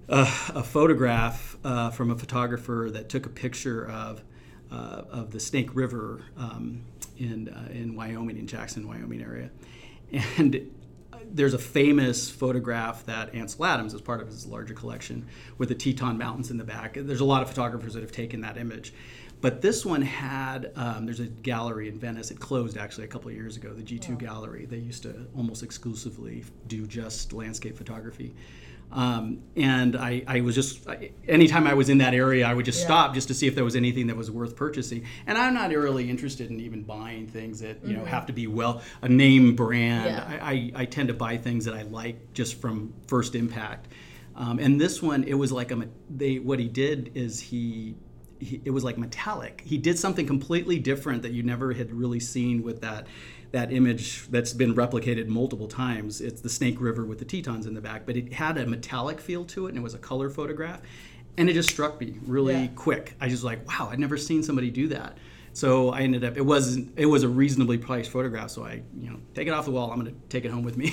a, 0.07 0.21
a 0.53 0.63
photograph 0.63 1.57
uh, 1.63 1.89
from 1.89 2.11
a 2.11 2.15
photographer 2.15 2.89
that 2.91 3.09
took 3.09 3.25
a 3.25 3.29
picture 3.29 3.89
of 3.89 4.23
uh, 4.71 5.03
of 5.09 5.31
the 5.31 5.39
Snake 5.39 5.75
River 5.75 6.21
um, 6.37 6.83
in 7.17 7.49
uh, 7.49 7.71
in 7.71 7.95
Wyoming, 7.95 8.37
in 8.37 8.47
Jackson, 8.47 8.87
Wyoming 8.87 9.21
area, 9.21 9.49
and 10.37 10.71
there's 11.35 11.53
a 11.53 11.59
famous 11.59 12.29
photograph 12.29 13.05
that 13.05 13.35
Ansel 13.35 13.65
Adams, 13.65 13.93
as 13.93 14.01
part 14.01 14.21
of 14.21 14.27
his 14.27 14.45
larger 14.45 14.73
collection, 14.73 15.27
with 15.57 15.69
the 15.69 15.75
Teton 15.75 16.17
Mountains 16.17 16.49
in 16.49 16.57
the 16.57 16.63
back. 16.63 16.97
There's 16.99 17.19
a 17.19 17.25
lot 17.25 17.41
of 17.41 17.49
photographers 17.49 17.93
that 17.93 18.01
have 18.01 18.11
taken 18.11 18.41
that 18.41 18.57
image. 18.57 18.93
But 19.41 19.61
this 19.61 19.85
one 19.85 20.01
had, 20.01 20.71
um, 20.75 21.05
there's 21.05 21.19
a 21.19 21.25
gallery 21.27 21.89
in 21.89 21.99
Venice. 21.99 22.31
It 22.31 22.39
closed 22.39 22.77
actually 22.77 23.03
a 23.03 23.07
couple 23.07 23.29
of 23.29 23.35
years 23.35 23.57
ago, 23.57 23.73
the 23.73 23.83
G2 23.83 24.17
Gallery. 24.17 24.65
They 24.65 24.77
used 24.77 25.03
to 25.03 25.27
almost 25.35 25.61
exclusively 25.61 26.45
do 26.67 26.87
just 26.87 27.33
landscape 27.33 27.77
photography. 27.77 28.33
Um, 28.91 29.39
and 29.57 29.97
I, 29.97 30.23
I 30.25 30.41
was 30.41 30.55
just, 30.55 30.87
I, 30.87 31.11
anytime 31.27 31.67
I 31.67 31.73
was 31.73 31.89
in 31.89 31.97
that 31.97 32.13
area, 32.13 32.47
I 32.47 32.53
would 32.53 32.65
just 32.65 32.79
Yeah. 32.79 32.85
stop 32.85 33.13
just 33.13 33.27
to 33.27 33.33
see 33.33 33.45
if 33.45 33.53
there 33.53 33.65
was 33.65 33.75
anything 33.75 34.07
that 34.07 34.15
was 34.15 34.31
worth 34.31 34.55
purchasing. 34.55 35.05
And 35.27 35.37
I'm 35.37 35.53
not 35.53 35.69
really 35.71 36.09
interested 36.09 36.49
in 36.49 36.61
even 36.61 36.83
buying 36.83 37.27
things 37.27 37.59
that, 37.59 37.83
you 37.83 37.95
know, 37.97 38.05
have 38.05 38.25
to 38.27 38.33
be 38.33 38.47
well, 38.47 38.81
a 39.01 39.09
name 39.09 39.55
brand. 39.55 40.15
Mm-hmm. 40.15 40.31
Yeah. 40.31 40.39
I, 40.41 40.51
I, 40.51 40.71
I 40.83 40.85
tend 40.85 41.09
to 41.09 41.13
buy 41.13 41.35
things 41.37 41.65
that 41.65 41.73
I 41.73 41.81
like 41.81 42.33
just 42.33 42.61
from 42.61 42.93
first 43.07 43.35
impact. 43.35 43.87
Um, 44.35 44.59
and 44.59 44.79
this 44.79 45.01
one, 45.01 45.23
it 45.23 45.33
was 45.33 45.51
like 45.51 45.71
a, 45.71 45.87
they, 46.09 46.39
what 46.39 46.59
he 46.59 46.69
did 46.69 47.11
is 47.15 47.39
he, 47.39 47.95
he, 48.39 48.61
it 48.65 48.71
was 48.71 48.83
like 48.83 48.97
metallic. 48.97 49.61
He 49.65 49.77
did 49.77 49.97
something 49.97 50.27
completely 50.27 50.79
different 50.79 51.21
that 51.23 51.31
you 51.31 51.43
never 51.43 51.73
had 51.73 51.91
really 51.91 52.19
seen 52.19 52.63
with 52.63 52.81
that 52.81 53.07
that 53.55 53.71
image 53.71 54.27
that's 54.27 54.51
been 54.51 54.75
replicated 54.75 55.27
multiple 55.27 55.67
times. 55.69 56.19
It's 56.19 56.41
the 56.41 56.49
Snake 56.49 56.81
River 56.81 57.05
with 57.05 57.19
the 57.19 57.25
Tetons 57.25 57.65
in 57.65 57.73
the 57.73 57.79
back, 57.79 58.05
but 58.05 58.17
it 58.17 58.33
had 58.33 58.57
a 58.57 58.65
metallic 58.65 59.21
feel 59.21 59.45
to 59.45 59.67
it, 59.67 59.69
and 59.69 59.77
it 59.77 59.81
was 59.81 59.93
a 59.93 59.97
color 59.97 60.29
photograph, 60.29 60.81
and 61.37 61.49
it 61.49 61.53
just 61.53 61.69
struck 61.69 62.01
me 62.01 62.15
really 62.27 62.53
Yeah. 62.53 62.67
quick. 62.75 63.15
I 63.21 63.29
just 63.29 63.45
like, 63.45 63.65
wow, 63.65 63.87
I'd 63.89 63.99
never 63.99 64.17
seen 64.17 64.43
somebody 64.43 64.69
do 64.69 64.89
that. 64.89 65.17
So 65.55 65.91
I 65.91 66.01
ended 66.01 66.25
up. 66.25 66.35
It 66.35 66.41
wasn't. 66.45 66.91
It 66.97 67.05
was 67.05 67.23
a 67.23 67.29
reasonably 67.29 67.77
priced 67.77 68.11
photograph. 68.11 68.49
So 68.49 68.65
I, 68.65 68.81
you 68.99 69.09
know, 69.09 69.17
take 69.33 69.47
it 69.47 69.51
off 69.51 69.63
the 69.63 69.71
wall. 69.71 69.89
I'm 69.89 69.97
going 69.97 70.13
to 70.13 70.19
take 70.27 70.43
it 70.43 70.51
home 70.51 70.63
with 70.63 70.75
me. 70.75 70.89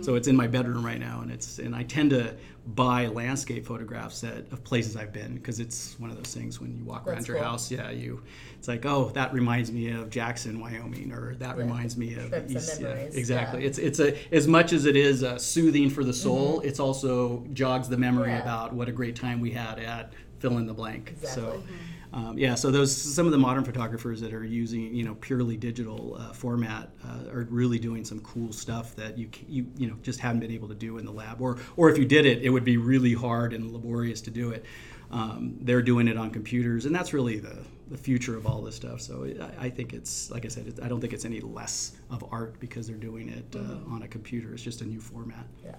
so 0.02 0.16
it's 0.16 0.26
in 0.26 0.34
my 0.34 0.48
bedroom 0.48 0.84
right 0.84 0.98
now, 0.98 1.20
and 1.22 1.30
it's. 1.30 1.60
And 1.60 1.72
I 1.72 1.84
tend 1.84 2.10
to 2.10 2.34
buy 2.66 3.06
landscape 3.06 3.64
photographs 3.64 4.20
that 4.22 4.50
of 4.52 4.64
places 4.64 4.96
I've 4.96 5.12
been 5.12 5.34
because 5.36 5.60
it's 5.60 5.96
one 6.00 6.10
of 6.10 6.16
those 6.16 6.34
things 6.34 6.60
when 6.60 6.76
you 6.76 6.84
walk 6.84 7.06
around 7.06 7.28
your 7.28 7.36
cool. 7.36 7.46
house. 7.46 7.70
Yeah, 7.70 7.90
you. 7.90 8.24
It's 8.58 8.66
like, 8.66 8.84
oh, 8.86 9.10
that 9.14 9.32
reminds 9.32 9.70
me 9.70 9.92
of 9.92 10.10
Jackson, 10.10 10.58
Wyoming, 10.60 11.12
or 11.12 11.36
that 11.36 11.56
Yeah. 11.56 11.62
reminds 11.62 11.96
me 11.96 12.14
of 12.14 12.28
Trips 12.30 12.52
East. 12.54 12.80
Yeah, 12.80 12.88
exactly. 12.88 13.60
yeah. 13.60 13.68
It's 13.68 13.78
it's 13.78 14.00
a 14.00 14.34
as 14.34 14.48
much 14.48 14.72
as 14.72 14.84
it 14.84 14.96
is 14.96 15.22
uh, 15.22 15.38
soothing 15.38 15.88
for 15.88 16.02
the 16.02 16.12
soul. 16.12 16.60
It's 16.62 16.80
also 16.80 17.46
jogs 17.52 17.88
the 17.88 17.96
memory 17.96 18.30
Mm-hmm. 18.30 18.42
About 18.42 18.72
what 18.72 18.88
a 18.88 18.92
great 18.92 19.14
time 19.14 19.38
we 19.40 19.52
had 19.52 19.78
at 19.78 20.12
fill 20.40 20.58
in 20.58 20.66
the 20.66 20.74
blank. 20.74 21.14
So. 21.22 21.50
Exactly. 21.52 21.76
Um, 22.12 22.36
yeah, 22.36 22.54
so 22.54 22.70
those 22.70 22.94
some 22.94 23.24
of 23.24 23.32
the 23.32 23.38
modern 23.38 23.64
photographers 23.64 24.20
that 24.20 24.34
are 24.34 24.44
using 24.44 24.94
you 24.94 25.04
know 25.04 25.14
purely 25.16 25.56
digital 25.56 26.16
uh, 26.18 26.32
format 26.32 26.90
uh, 27.04 27.30
are 27.30 27.46
really 27.50 27.78
doing 27.78 28.04
some 28.04 28.20
cool 28.20 28.52
stuff 28.52 28.94
that 28.96 29.16
you 29.16 29.30
you 29.48 29.66
you 29.76 29.86
know 29.86 29.96
just 30.02 30.20
haven't 30.20 30.40
been 30.40 30.50
able 30.50 30.68
to 30.68 30.74
do 30.74 30.98
in 30.98 31.06
the 31.06 31.12
lab, 31.12 31.40
or 31.40 31.58
or 31.76 31.90
if 31.90 31.96
you 31.96 32.04
did 32.04 32.26
it, 32.26 32.42
it 32.42 32.50
would 32.50 32.64
be 32.64 32.76
really 32.76 33.14
hard 33.14 33.54
and 33.54 33.72
laborious 33.72 34.20
to 34.22 34.30
do 34.30 34.50
it. 34.50 34.64
Um, 35.10 35.56
they're 35.60 35.82
doing 35.82 36.08
it 36.08 36.16
on 36.18 36.30
computers, 36.30 36.84
and 36.84 36.94
that's 36.94 37.14
really 37.14 37.38
the 37.38 37.64
the 37.90 37.98
future 37.98 38.36
of 38.36 38.46
all 38.46 38.60
this 38.62 38.76
stuff. 38.76 39.00
So 39.00 39.26
I, 39.40 39.66
I 39.66 39.70
think 39.70 39.94
it's 39.94 40.30
like 40.30 40.44
I 40.44 40.48
said, 40.48 40.66
it, 40.66 40.80
I 40.82 40.88
don't 40.88 41.00
think 41.00 41.14
it's 41.14 41.24
any 41.24 41.40
less 41.40 41.92
of 42.10 42.24
art 42.30 42.60
because 42.60 42.86
they're 42.86 42.96
doing 42.96 43.30
it 43.30 43.56
uh, 43.56 43.92
on 43.92 44.02
a 44.02 44.08
computer. 44.08 44.52
It's 44.52 44.62
just 44.62 44.82
a 44.82 44.86
new 44.86 45.00
format. 45.00 45.46
Yeah. 45.64 45.76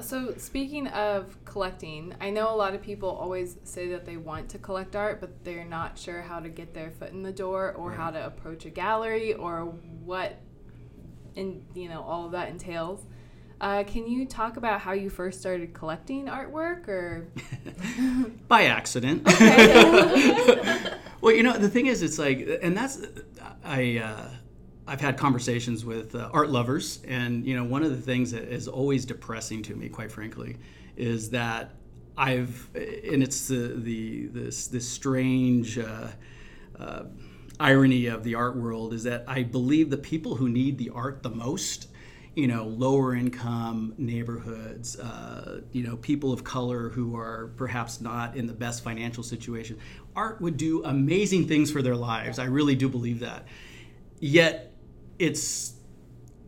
So, 0.00 0.34
speaking 0.36 0.86
of 0.88 1.36
collecting, 1.44 2.14
I 2.20 2.30
know 2.30 2.52
a 2.52 2.56
lot 2.56 2.74
of 2.74 2.82
people 2.82 3.08
always 3.08 3.56
say 3.64 3.88
that 3.88 4.04
they 4.04 4.16
want 4.16 4.48
to 4.50 4.58
collect 4.58 4.96
art, 4.96 5.20
but 5.20 5.44
they're 5.44 5.64
not 5.64 5.98
sure 5.98 6.22
how 6.22 6.40
to 6.40 6.48
get 6.48 6.74
their 6.74 6.90
foot 6.90 7.10
in 7.10 7.22
the 7.22 7.32
door 7.32 7.72
or 7.72 7.92
how 7.92 8.10
to 8.10 8.24
approach 8.24 8.64
a 8.64 8.70
gallery 8.70 9.34
or 9.34 9.64
what, 10.04 10.38
in 11.34 11.64
you 11.74 11.88
know, 11.88 12.02
all 12.02 12.26
of 12.26 12.32
that 12.32 12.48
entails. 12.48 13.04
Uh, 13.60 13.82
can 13.82 14.06
you 14.06 14.24
talk 14.24 14.56
about 14.56 14.80
how 14.80 14.92
you 14.92 15.10
first 15.10 15.40
started 15.40 15.74
collecting 15.74 16.26
artwork, 16.26 16.86
or 16.86 17.28
by 18.48 18.64
accident? 18.64 19.24
well, 21.20 21.34
you 21.34 21.42
know, 21.42 21.58
the 21.58 21.68
thing 21.68 21.86
is, 21.86 22.02
it's 22.02 22.18
like, 22.18 22.46
and 22.62 22.76
that's 22.76 23.00
I. 23.64 23.98
Uh, 23.98 24.30
I've 24.88 25.00
had 25.00 25.16
conversations 25.16 25.84
with 25.84 26.14
uh, 26.14 26.30
art 26.32 26.50
lovers, 26.50 27.00
and 27.06 27.46
you 27.46 27.54
know, 27.54 27.64
one 27.64 27.82
of 27.82 27.90
the 27.90 28.00
things 28.00 28.30
that 28.32 28.44
is 28.44 28.66
always 28.66 29.04
depressing 29.04 29.62
to 29.64 29.76
me, 29.76 29.88
quite 29.88 30.10
frankly, 30.10 30.56
is 30.96 31.30
that 31.30 31.74
I've, 32.16 32.68
and 32.74 33.22
it's 33.22 33.48
the 33.48 33.74
the 33.76 34.26
this 34.26 34.66
this 34.66 34.88
strange. 34.88 35.78
Uh, 35.78 36.08
uh, 36.78 37.04
irony 37.60 38.06
of 38.06 38.22
the 38.22 38.36
art 38.36 38.56
world 38.56 38.92
is 38.92 39.02
that 39.02 39.24
I 39.26 39.42
believe 39.42 39.90
the 39.90 39.96
people 39.96 40.36
who 40.36 40.48
need 40.48 40.78
the 40.78 40.90
art 40.90 41.24
the 41.24 41.30
most 41.30 41.88
you 42.38 42.46
know, 42.46 42.66
lower 42.66 43.16
income 43.16 43.94
neighborhoods, 43.98 44.96
uh, 44.96 45.60
you 45.72 45.82
know, 45.82 45.96
people 45.96 46.32
of 46.32 46.44
color 46.44 46.88
who 46.88 47.16
are 47.16 47.48
perhaps 47.56 48.00
not 48.00 48.36
in 48.36 48.46
the 48.46 48.52
best 48.52 48.84
financial 48.84 49.24
situation. 49.24 49.76
Art 50.14 50.40
would 50.40 50.56
do 50.56 50.84
amazing 50.84 51.48
things 51.48 51.68
for 51.68 51.82
their 51.82 51.96
lives. 51.96 52.38
I 52.38 52.44
really 52.44 52.76
do 52.76 52.88
believe 52.88 53.18
that. 53.20 53.48
Yet, 54.20 54.72
it's 55.18 55.72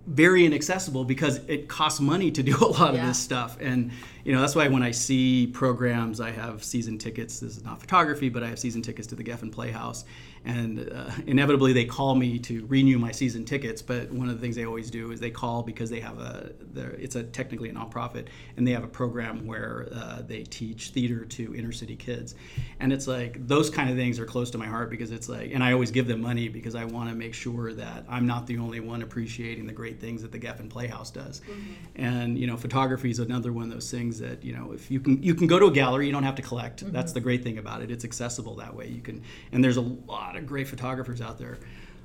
very 0.07 0.45
inaccessible 0.45 1.05
because 1.05 1.37
it 1.47 1.69
costs 1.69 2.01
money 2.01 2.31
to 2.31 2.43
do 2.43 2.57
a 2.61 2.67
lot 2.67 2.95
yeah. 2.95 3.01
of 3.01 3.07
this 3.07 3.19
stuff 3.19 3.57
and 3.61 3.93
you 4.25 4.33
know 4.33 4.41
that's 4.41 4.55
why 4.55 4.69
when 4.69 4.83
i 4.83 4.91
see 4.91 5.47
programs 5.47 6.21
i 6.21 6.31
have 6.31 6.63
season 6.63 6.99
tickets. 6.99 7.41
This 7.41 7.57
is 7.57 7.65
not 7.65 7.81
photography 7.81 8.29
but 8.29 8.43
i 8.43 8.49
have 8.49 8.59
season 8.59 8.83
tickets 8.83 9.07
to 9.09 9.15
the 9.15 9.25
geffen 9.25 9.53
playhouse. 9.53 10.05
And 10.43 10.91
uh, 10.91 11.11
inevitably 11.27 11.75
they 11.75 11.85
call 11.85 12.15
me 12.15 12.39
to 12.41 12.65
renew 12.67 12.99
my 12.99 13.13
season 13.13 13.45
tickets 13.45 13.83
but 13.83 14.11
one 14.11 14.29
of 14.29 14.35
the 14.35 14.41
things 14.41 14.57
they 14.57 14.65
always 14.65 14.91
do 14.91 15.13
is 15.13 15.21
they 15.21 15.31
call 15.31 15.63
because 15.63 15.91
they 15.91 16.01
have 16.01 16.19
a 16.19 16.53
it's 16.77 17.17
a 17.17 17.25
technically 17.25 17.69
a 17.69 17.75
nonprofit 17.75 18.29
and 18.57 18.67
they 18.67 18.73
have 18.73 18.85
a 18.85 18.89
program 18.89 19.47
where 19.47 19.89
uh, 19.95 20.23
they 20.27 20.43
teach 20.45 20.91
theater 20.91 21.25
to 21.27 21.55
inner 21.55 21.73
city 21.73 21.97
kids. 21.97 22.35
And 22.81 22.93
it's 22.93 23.07
like 23.07 23.47
those 23.47 23.69
kind 23.69 23.91
of 23.91 23.97
things 23.97 24.19
are 24.19 24.25
close 24.25 24.51
to 24.53 24.59
my 24.59 24.67
heart 24.67 24.91
because 24.91 25.11
it's 25.11 25.29
like 25.29 25.51
and 25.53 25.63
i 25.63 25.73
always 25.73 25.91
give 25.91 26.07
them 26.07 26.21
money 26.21 26.49
because 26.49 26.75
i 26.75 26.85
want 26.85 27.09
to 27.09 27.15
make 27.15 27.35
sure 27.35 27.73
that 27.73 28.05
i'm 28.09 28.27
not 28.27 28.47
the 28.47 28.59
only 28.59 28.81
one 28.81 29.03
appreciating 29.03 29.67
the 29.67 29.73
great 29.73 30.01
things 30.01 30.23
that 30.23 30.33
the 30.33 30.39
geffen 30.39 30.69
playhouse 30.69 31.11
does. 31.11 31.41
Mm-hmm. 31.41 32.03
and 32.03 32.39
you 32.39 32.47
know 32.47 32.57
photography 32.57 33.11
is 33.11 33.19
another 33.19 33.53
one 33.53 33.65
of 33.65 33.71
those 33.71 33.91
things 33.91 34.10
that 34.19 34.45
you 34.45 34.55
know 34.55 34.73
if 34.73 34.91
you 34.91 35.01
can 35.01 35.23
you 35.23 35.35
can 35.35 35.47
go 35.47 35.59
to 35.59 35.67
a 35.67 35.71
gallery 35.71 36.07
you 36.07 36.13
don't 36.13 36.25
have 36.25 36.35
to 36.35 36.43
collect 36.43 36.83
mm-hmm. 36.83 36.93
that's 36.93 37.13
the 37.13 37.21
great 37.21 37.43
thing 37.43 37.59
about 37.59 37.83
it 37.83 37.91
it's 37.91 38.05
accessible 38.05 38.57
that 38.57 38.75
way 38.75 38.89
you 38.89 39.01
can 39.01 39.23
and 39.53 39.63
there's 39.63 39.77
a 39.77 39.81
lot 39.81 40.21
lot 40.21 40.37
of 40.37 40.47
great 40.47 40.69
photographers 40.69 41.21
out 41.21 41.39
there. 41.39 41.59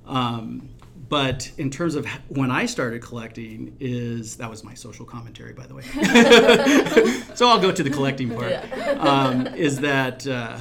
Um, 0.05 0.69
but 1.09 1.51
in 1.57 1.69
terms 1.69 1.95
of 1.95 2.07
when 2.29 2.50
I 2.50 2.65
started 2.65 3.01
collecting, 3.01 3.75
is 3.79 4.38
that 4.38 4.50
was 4.50 4.63
my 4.63 4.74
social 4.74 5.05
commentary, 5.05 5.53
by 5.53 5.67
the 5.67 5.75
way. 5.75 5.83
so 7.35 7.47
I'll 7.47 7.59
go 7.59 7.71
to 7.71 7.83
the 7.83 7.89
collecting 7.89 8.29
part. 8.29 8.51
Yeah. 8.51 8.91
Um, 9.00 9.47
is 9.47 9.79
that 9.81 10.25
uh, 10.25 10.57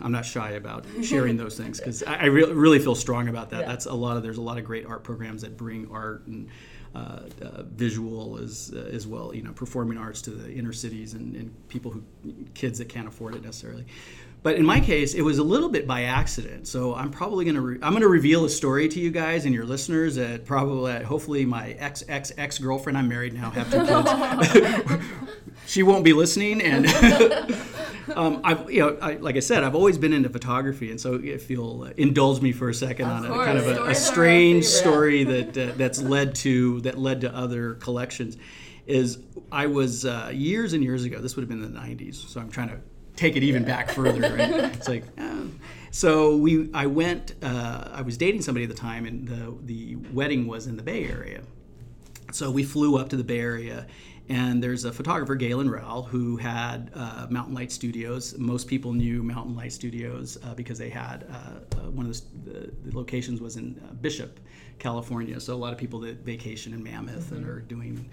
I'm 0.00 0.12
not 0.12 0.24
shy 0.24 0.52
about 0.52 0.86
sharing 1.02 1.36
those 1.36 1.56
things 1.56 1.78
because 1.78 2.02
I, 2.02 2.16
I 2.16 2.24
re- 2.26 2.44
really 2.44 2.80
feel 2.80 2.96
strong 2.96 3.28
about 3.28 3.50
that. 3.50 3.60
Yeah. 3.60 3.66
That's 3.66 3.86
a 3.86 3.94
lot 3.94 4.16
of 4.16 4.22
there's 4.22 4.38
a 4.38 4.42
lot 4.42 4.58
of 4.58 4.64
great 4.64 4.86
art 4.86 5.04
programs 5.04 5.42
that 5.42 5.56
bring 5.56 5.88
art 5.92 6.26
and 6.26 6.48
uh, 6.94 7.20
uh, 7.42 7.62
visual 7.62 8.38
as 8.38 8.72
uh, 8.74 8.80
as 8.92 9.06
well, 9.06 9.34
you 9.34 9.42
know, 9.42 9.52
performing 9.52 9.96
arts 9.96 10.20
to 10.22 10.30
the 10.30 10.52
inner 10.52 10.72
cities 10.72 11.14
and, 11.14 11.36
and 11.36 11.68
people 11.68 11.90
who 11.90 12.02
kids 12.54 12.78
that 12.78 12.88
can't 12.88 13.06
afford 13.06 13.34
it 13.34 13.44
necessarily. 13.44 13.84
But 14.42 14.56
in 14.56 14.64
my 14.64 14.80
case, 14.80 15.14
it 15.14 15.20
was 15.20 15.38
a 15.38 15.42
little 15.42 15.68
bit 15.68 15.86
by 15.86 16.04
accident. 16.04 16.66
So 16.66 16.94
I'm 16.94 17.10
probably 17.10 17.44
gonna 17.44 17.60
re- 17.60 17.78
I'm 17.82 17.92
gonna 17.92 18.08
reveal 18.08 18.46
a 18.46 18.50
story 18.50 18.88
to 18.88 18.98
you 18.98 19.10
guys 19.10 19.44
and 19.44 19.54
your 19.54 19.66
listeners 19.66 20.14
that 20.14 20.46
probably 20.46 20.92
that 20.92 21.04
hopefully 21.04 21.44
my 21.44 21.72
ex 21.72 22.02
ex 22.08 22.32
ex 22.38 22.58
girlfriend 22.58 22.96
I'm 22.96 23.08
married 23.08 23.34
now 23.34 23.50
have 23.50 23.70
two 23.70 23.84
kids. 23.84 25.04
she 25.66 25.82
won't 25.82 26.04
be 26.04 26.12
listening 26.12 26.62
and. 26.62 26.86
um, 28.16 28.40
I've, 28.44 28.70
you 28.70 28.80
know, 28.80 28.98
I, 29.00 29.14
like 29.14 29.36
I 29.36 29.40
said, 29.40 29.62
I've 29.62 29.74
always 29.74 29.98
been 29.98 30.12
into 30.12 30.28
photography, 30.28 30.90
and 30.90 31.00
so 31.00 31.14
if 31.22 31.50
you'll 31.50 31.84
indulge 31.84 32.40
me 32.40 32.52
for 32.52 32.68
a 32.68 32.74
second 32.74 33.06
of 33.06 33.24
on 33.24 33.26
a 33.26 33.44
kind 33.44 33.58
of 33.58 33.66
a, 33.66 33.84
a 33.84 33.94
strange 33.94 34.64
story 34.64 35.24
that 35.24 35.56
uh, 35.56 35.72
that's 35.76 36.00
led 36.00 36.34
to 36.36 36.80
that 36.82 36.98
led 36.98 37.20
to 37.22 37.34
other 37.34 37.74
collections, 37.74 38.36
is 38.86 39.18
I 39.52 39.66
was 39.66 40.04
uh, 40.04 40.30
years 40.32 40.72
and 40.72 40.82
years 40.82 41.04
ago. 41.04 41.20
This 41.20 41.36
would 41.36 41.42
have 41.42 41.48
been 41.48 41.60
the 41.60 41.78
'90s, 41.78 42.14
so 42.14 42.40
I'm 42.40 42.50
trying 42.50 42.68
to 42.68 42.80
take 43.20 43.36
it 43.36 43.42
even 43.42 43.64
back 43.64 43.90
further. 43.90 44.20
Right? 44.20 44.50
it's 44.74 44.88
like, 44.88 45.04
oh. 45.18 45.48
so 45.90 46.36
we, 46.36 46.70
I 46.72 46.86
went. 46.86 47.34
Uh, 47.42 47.88
I 47.92 48.02
was 48.02 48.16
dating 48.16 48.42
somebody 48.42 48.64
at 48.64 48.70
the 48.70 48.76
time, 48.76 49.06
and 49.06 49.28
the 49.28 49.54
the 49.62 49.96
wedding 50.12 50.46
was 50.46 50.66
in 50.66 50.76
the 50.76 50.82
Bay 50.82 51.04
Area. 51.04 51.42
So 52.32 52.50
we 52.50 52.62
flew 52.62 52.96
up 52.96 53.08
to 53.10 53.16
the 53.16 53.24
Bay 53.24 53.40
Area, 53.40 53.86
and 54.28 54.62
there's 54.62 54.84
a 54.84 54.92
photographer, 54.92 55.34
Galen 55.34 55.68
Rowell, 55.68 56.02
who 56.02 56.36
had 56.36 56.90
uh, 56.94 57.26
Mountain 57.28 57.54
Light 57.54 57.72
Studios. 57.72 58.38
Most 58.38 58.68
people 58.68 58.92
knew 58.92 59.22
Mountain 59.22 59.56
Light 59.56 59.72
Studios 59.72 60.38
uh, 60.44 60.54
because 60.54 60.78
they 60.78 60.90
had 60.90 61.26
uh, 61.30 61.76
uh 61.76 61.90
one 61.90 62.06
of 62.06 62.12
the, 62.44 62.72
the, 62.84 62.96
locations 62.96 63.40
was 63.40 63.56
in 63.56 63.80
uh, 63.84 63.92
Bishop, 63.94 64.40
California. 64.78 65.38
So 65.40 65.54
a 65.54 65.56
lot 65.56 65.72
of 65.72 65.78
people 65.78 66.00
that 66.00 66.24
vacation 66.24 66.72
in 66.72 66.82
Mammoth 66.82 67.26
mm-hmm. 67.26 67.36
and 67.36 67.48
are 67.48 67.60
doing 67.60 68.08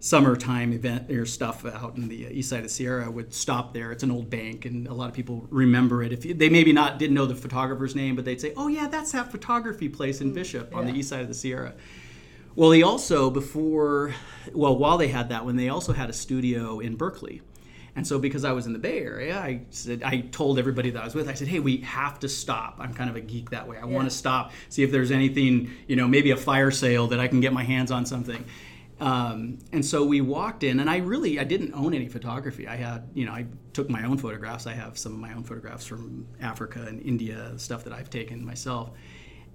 summertime 0.00 0.72
event 0.72 1.10
or 1.10 1.26
stuff 1.26 1.64
out 1.64 1.96
in 1.96 2.08
the 2.08 2.26
east 2.30 2.50
side 2.50 2.64
of 2.64 2.70
Sierra 2.70 3.10
would 3.10 3.34
stop 3.34 3.74
there. 3.74 3.90
It's 3.90 4.02
an 4.02 4.10
old 4.10 4.30
bank, 4.30 4.64
and 4.64 4.86
a 4.86 4.94
lot 4.94 5.08
of 5.08 5.14
people 5.14 5.46
remember 5.50 6.02
it. 6.02 6.12
If 6.12 6.24
you, 6.24 6.34
they 6.34 6.48
maybe 6.48 6.72
not 6.72 6.98
didn't 6.98 7.14
know 7.14 7.26
the 7.26 7.34
photographer's 7.34 7.94
name, 7.94 8.14
but 8.14 8.24
they'd 8.24 8.40
say, 8.40 8.52
"Oh 8.56 8.68
yeah, 8.68 8.86
that's 8.86 9.12
that 9.12 9.30
photography 9.30 9.88
place 9.88 10.20
in 10.20 10.30
mm, 10.30 10.34
Bishop 10.34 10.74
on 10.74 10.86
the 10.86 10.92
east 10.92 11.08
side 11.08 11.22
of 11.22 11.28
the 11.28 11.34
Sierra." 11.34 11.74
Well, 12.54 12.72
he 12.72 12.82
also 12.82 13.30
before, 13.30 14.14
well, 14.52 14.76
while 14.76 14.98
they 14.98 15.08
had 15.08 15.28
that 15.28 15.44
one, 15.44 15.56
they 15.56 15.68
also 15.68 15.92
had 15.92 16.10
a 16.10 16.12
studio 16.12 16.80
in 16.80 16.96
Berkeley. 16.96 17.42
And 17.94 18.06
so, 18.06 18.18
because 18.18 18.44
I 18.44 18.52
was 18.52 18.66
in 18.66 18.72
the 18.72 18.78
Bay 18.78 19.00
Area, 19.00 19.36
I 19.38 19.62
said 19.70 20.04
I 20.04 20.20
told 20.20 20.58
everybody 20.58 20.90
that 20.90 21.02
I 21.02 21.04
was 21.04 21.16
with. 21.16 21.28
I 21.28 21.34
said, 21.34 21.48
"Hey, 21.48 21.58
we 21.58 21.78
have 21.78 22.20
to 22.20 22.28
stop. 22.28 22.76
I'm 22.78 22.94
kind 22.94 23.10
of 23.10 23.16
a 23.16 23.20
geek 23.20 23.50
that 23.50 23.66
way. 23.66 23.76
I 23.76 23.80
yeah. 23.80 23.86
want 23.86 24.08
to 24.08 24.14
stop, 24.14 24.52
see 24.68 24.84
if 24.84 24.92
there's 24.92 25.10
anything, 25.10 25.72
you 25.88 25.96
know, 25.96 26.06
maybe 26.06 26.30
a 26.30 26.36
fire 26.36 26.70
sale 26.70 27.08
that 27.08 27.18
I 27.18 27.26
can 27.26 27.40
get 27.40 27.52
my 27.52 27.64
hands 27.64 27.90
on 27.90 28.06
something." 28.06 28.44
Um, 29.00 29.58
and 29.72 29.84
so 29.84 30.04
we 30.04 30.20
walked 30.20 30.64
in, 30.64 30.80
and 30.80 30.90
I 30.90 30.98
really 30.98 31.38
I 31.38 31.44
didn't 31.44 31.72
own 31.74 31.94
any 31.94 32.08
photography. 32.08 32.66
I 32.66 32.76
had 32.76 33.08
you 33.14 33.26
know 33.26 33.32
I 33.32 33.46
took 33.72 33.88
my 33.88 34.04
own 34.04 34.18
photographs. 34.18 34.66
I 34.66 34.74
have 34.74 34.98
some 34.98 35.12
of 35.12 35.18
my 35.20 35.32
own 35.32 35.44
photographs 35.44 35.86
from 35.86 36.26
Africa 36.40 36.84
and 36.86 37.00
India, 37.02 37.52
stuff 37.58 37.84
that 37.84 37.92
I've 37.92 38.10
taken 38.10 38.44
myself. 38.44 38.90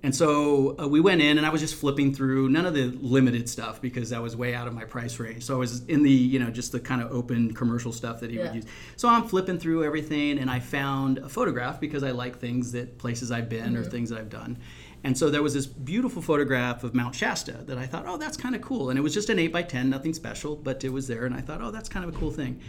And 0.03 0.13
so 0.13 0.75
uh, 0.77 0.87
we 0.87 0.99
went 0.99 1.21
in, 1.21 1.37
and 1.37 1.47
I 1.47 1.49
was 1.49 1.61
just 1.61 1.75
flipping 1.75 2.13
through 2.13 2.49
none 2.49 2.65
of 2.65 2.73
the 2.73 2.87
limited 2.87 3.47
stuff 3.47 3.81
because 3.81 4.09
that 4.09 4.21
was 4.21 4.35
way 4.35 4.53
out 4.53 4.67
of 4.67 4.73
my 4.73 4.83
price 4.83 5.17
range. 5.17 5.43
So 5.43 5.55
I 5.55 5.57
was 5.57 5.85
in 5.85 6.03
the 6.03 6.11
you 6.11 6.39
know 6.39 6.49
just 6.49 6.73
the 6.73 6.79
kind 6.79 7.01
of 7.01 7.11
open 7.11 7.53
commercial 7.53 7.93
stuff 7.93 8.19
that 8.19 8.29
he 8.29 8.37
yeah. 8.37 8.43
would 8.43 8.55
use. 8.55 8.65
So 8.97 9.07
I'm 9.07 9.23
flipping 9.23 9.59
through 9.59 9.85
everything, 9.85 10.39
and 10.39 10.51
I 10.51 10.59
found 10.59 11.19
a 11.19 11.29
photograph 11.29 11.79
because 11.79 12.03
I 12.03 12.11
like 12.11 12.39
things 12.39 12.73
that 12.73 12.97
places 12.97 13.31
I've 13.31 13.47
been 13.49 13.73
mm-hmm. 13.73 13.77
or 13.77 13.83
things 13.83 14.09
that 14.09 14.19
I've 14.19 14.29
done. 14.29 14.57
And 15.03 15.17
so 15.17 15.29
there 15.29 15.43
was 15.43 15.53
this 15.53 15.65
beautiful 15.65 16.21
photograph 16.21 16.83
of 16.83 16.93
Mount 16.93 17.13
Shasta 17.13 17.51
that 17.65 17.77
I 17.77 17.85
thought, 17.85 18.05
oh, 18.07 18.17
that's 18.17 18.37
kind 18.37 18.55
of 18.55 18.61
cool. 18.61 18.89
And 18.89 18.97
it 18.97 19.01
was 19.01 19.13
just 19.13 19.29
an 19.29 19.37
8 19.37 19.47
by 19.47 19.63
10 19.63 19.89
nothing 19.89 20.13
special, 20.13 20.55
but 20.55 20.83
it 20.83 20.89
was 20.89 21.07
there. 21.07 21.25
And 21.25 21.35
I 21.35 21.41
thought, 21.41 21.61
oh, 21.61 21.71
that's 21.71 21.89
kind 21.89 22.07
of 22.07 22.15
a 22.15 22.17
cool 22.17 22.31
thing. 22.31 22.61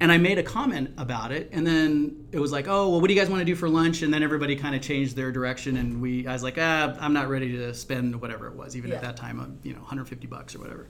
And 0.00 0.12
I 0.12 0.18
made 0.18 0.38
a 0.38 0.42
comment 0.42 0.94
about 0.96 1.32
it. 1.32 1.48
And 1.50 1.66
then 1.66 2.28
it 2.30 2.38
was 2.38 2.52
like, 2.52 2.68
oh, 2.68 2.90
well, 2.90 3.00
what 3.00 3.08
do 3.08 3.14
you 3.14 3.18
guys 3.18 3.30
want 3.30 3.40
to 3.40 3.44
do 3.44 3.56
for 3.56 3.68
lunch? 3.68 4.02
And 4.02 4.12
then 4.12 4.22
everybody 4.22 4.54
kind 4.54 4.76
of 4.76 4.82
changed 4.82 5.16
their 5.16 5.32
direction. 5.32 5.76
And 5.76 6.00
we, 6.00 6.26
I 6.26 6.32
was 6.34 6.42
like, 6.42 6.56
ah, 6.58 6.94
I'm 7.00 7.14
not 7.14 7.28
ready 7.28 7.56
to 7.56 7.74
spend 7.74 8.20
whatever 8.20 8.46
it 8.46 8.54
was, 8.54 8.76
even 8.76 8.90
yeah. 8.90 8.96
at 8.96 9.02
that 9.02 9.16
time, 9.16 9.58
you 9.62 9.72
know, 9.72 9.80
150 9.80 10.26
bucks 10.26 10.54
or 10.54 10.60
whatever 10.60 10.88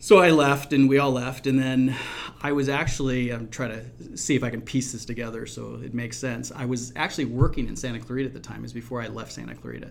so 0.00 0.18
I 0.18 0.30
left 0.30 0.72
and 0.72 0.88
we 0.88 0.98
all 0.98 1.12
left. 1.12 1.46
And 1.46 1.58
then 1.58 1.94
I 2.42 2.52
was 2.52 2.68
actually, 2.68 3.30
I'm 3.30 3.48
trying 3.48 3.70
to 3.70 4.16
see 4.16 4.34
if 4.34 4.42
I 4.42 4.50
can 4.50 4.62
piece 4.62 4.92
this 4.92 5.04
together 5.04 5.46
so 5.46 5.78
it 5.84 5.94
makes 5.94 6.16
sense. 6.16 6.50
I 6.50 6.64
was 6.64 6.92
actually 6.96 7.26
working 7.26 7.68
in 7.68 7.76
Santa 7.76 8.00
Clarita 8.00 8.28
at 8.28 8.34
the 8.34 8.40
time, 8.40 8.64
is 8.64 8.72
before 8.72 9.02
I 9.02 9.08
left 9.08 9.32
Santa 9.32 9.54
Clarita. 9.54 9.90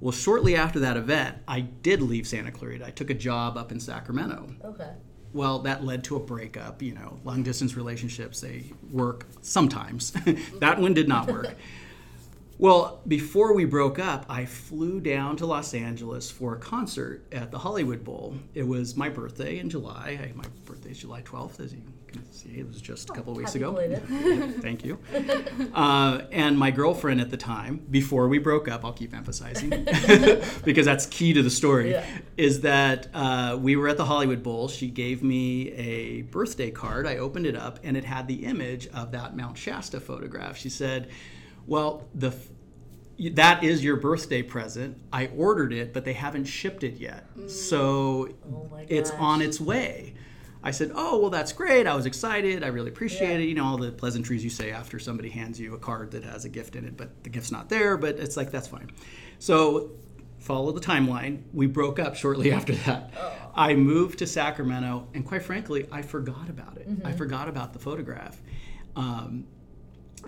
Well, 0.00 0.12
shortly 0.12 0.56
after 0.56 0.78
that 0.80 0.96
event, 0.96 1.38
I 1.46 1.60
did 1.60 2.00
leave 2.02 2.26
Santa 2.26 2.52
Clarita. 2.52 2.86
I 2.86 2.90
took 2.90 3.10
a 3.10 3.14
job 3.14 3.56
up 3.56 3.72
in 3.72 3.80
Sacramento. 3.80 4.48
Okay. 4.64 4.90
Well, 5.32 5.60
that 5.60 5.84
led 5.84 6.04
to 6.04 6.16
a 6.16 6.20
breakup. 6.20 6.80
You 6.80 6.94
know, 6.94 7.18
long 7.24 7.42
distance 7.42 7.76
relationships, 7.76 8.40
they 8.40 8.72
work 8.90 9.26
sometimes. 9.42 10.10
that 10.60 10.78
one 10.78 10.94
did 10.94 11.08
not 11.08 11.30
work. 11.30 11.54
Well, 12.62 13.00
before 13.08 13.54
we 13.54 13.64
broke 13.64 13.98
up, 13.98 14.24
I 14.28 14.44
flew 14.44 15.00
down 15.00 15.36
to 15.38 15.46
Los 15.46 15.74
Angeles 15.74 16.30
for 16.30 16.54
a 16.54 16.58
concert 16.58 17.26
at 17.32 17.50
the 17.50 17.58
Hollywood 17.58 18.04
Bowl. 18.04 18.36
It 18.54 18.62
was 18.62 18.96
my 18.96 19.08
birthday 19.08 19.58
in 19.58 19.68
July. 19.68 20.16
I, 20.22 20.32
my 20.36 20.44
birthday 20.64 20.92
is 20.92 21.00
July 21.00 21.22
12th, 21.22 21.58
as 21.58 21.74
you 21.74 21.82
can 22.06 22.24
see. 22.30 22.60
It 22.60 22.68
was 22.68 22.80
just 22.80 23.10
a 23.10 23.14
couple 23.14 23.32
oh, 23.32 23.36
weeks 23.36 23.56
ago. 23.56 23.74
Thank 24.60 24.84
you. 24.84 25.00
Uh, 25.74 26.20
and 26.30 26.56
my 26.56 26.70
girlfriend 26.70 27.20
at 27.20 27.30
the 27.30 27.36
time, 27.36 27.84
before 27.90 28.28
we 28.28 28.38
broke 28.38 28.68
up, 28.68 28.84
I'll 28.84 28.92
keep 28.92 29.12
emphasizing 29.12 29.70
because 30.64 30.86
that's 30.86 31.06
key 31.06 31.32
to 31.32 31.42
the 31.42 31.50
story, 31.50 31.90
yeah. 31.90 32.06
is 32.36 32.60
that 32.60 33.08
uh, 33.12 33.58
we 33.60 33.74
were 33.74 33.88
at 33.88 33.96
the 33.96 34.04
Hollywood 34.04 34.44
Bowl. 34.44 34.68
She 34.68 34.86
gave 34.86 35.24
me 35.24 35.72
a 35.72 36.22
birthday 36.22 36.70
card. 36.70 37.08
I 37.08 37.16
opened 37.16 37.46
it 37.46 37.56
up, 37.56 37.80
and 37.82 37.96
it 37.96 38.04
had 38.04 38.28
the 38.28 38.44
image 38.44 38.86
of 38.94 39.10
that 39.10 39.36
Mount 39.36 39.58
Shasta 39.58 39.98
photograph. 39.98 40.56
She 40.56 40.68
said, 40.68 41.10
well, 41.66 42.08
the 42.14 42.34
that 43.30 43.62
is 43.64 43.82
your 43.84 43.96
birthday 43.96 44.42
present. 44.42 44.98
I 45.12 45.28
ordered 45.36 45.72
it, 45.72 45.92
but 45.92 46.04
they 46.04 46.12
haven't 46.12 46.44
shipped 46.44 46.82
it 46.84 46.94
yet. 46.94 47.26
So 47.48 48.28
Oh 48.52 48.70
it's 48.88 49.10
on 49.12 49.42
its 49.42 49.60
way. 49.60 50.14
I 50.64 50.70
said, 50.70 50.92
Oh, 50.94 51.18
well, 51.18 51.30
that's 51.30 51.52
great. 51.52 51.86
I 51.86 51.94
was 51.96 52.06
excited. 52.06 52.62
I 52.62 52.68
really 52.68 52.90
appreciate 52.90 53.28
Yeah. 53.30 53.38
it. 53.38 53.48
You 53.48 53.54
know, 53.56 53.64
all 53.64 53.76
the 53.78 53.90
pleasantries 53.90 54.44
you 54.44 54.50
say 54.50 54.70
after 54.70 54.98
somebody 54.98 55.28
hands 55.28 55.58
you 55.58 55.74
a 55.74 55.78
card 55.78 56.12
that 56.12 56.22
has 56.24 56.44
a 56.44 56.48
gift 56.48 56.76
in 56.76 56.84
it, 56.84 56.96
but 56.96 57.24
the 57.24 57.30
gift's 57.30 57.50
not 57.50 57.68
there, 57.68 57.96
but 57.96 58.18
it's 58.18 58.36
like, 58.36 58.50
that's 58.52 58.68
fine. 58.68 58.90
So 59.40 59.90
follow 60.38 60.70
the 60.72 60.80
timeline. 60.80 61.42
We 61.52 61.66
broke 61.66 61.98
up 61.98 62.14
shortly 62.14 62.52
after 62.58 62.74
that. 62.74 63.10
I 63.54 63.74
moved 63.74 64.20
to 64.20 64.26
Sacramento, 64.26 65.08
and 65.14 65.26
quite 65.26 65.42
frankly, 65.42 65.86
I 65.92 66.02
forgot 66.02 66.48
about 66.48 66.78
it. 66.78 66.88
I 67.04 67.12
forgot 67.12 67.48
about 67.48 67.72
the 67.72 67.78
photograph. 67.78 68.40
Um, 68.96 69.46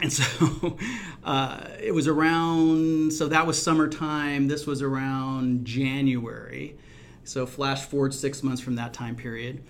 and 0.01 0.13
so 0.13 0.77
uh, 1.25 1.69
it 1.81 1.93
was 1.93 2.09
around 2.09 3.13
so 3.13 3.29
that 3.29 3.47
was 3.47 3.61
summertime. 3.61 4.49
This 4.49 4.67
was 4.67 4.83
around 4.83 5.65
january. 5.65 6.77
So 7.25 7.47
flash 7.47 7.83
forward 7.83 8.13
six 8.13 8.43
months 8.43 8.61
from 8.61 8.77
that 8.77 8.93
time 8.93 9.17
period 9.17 9.65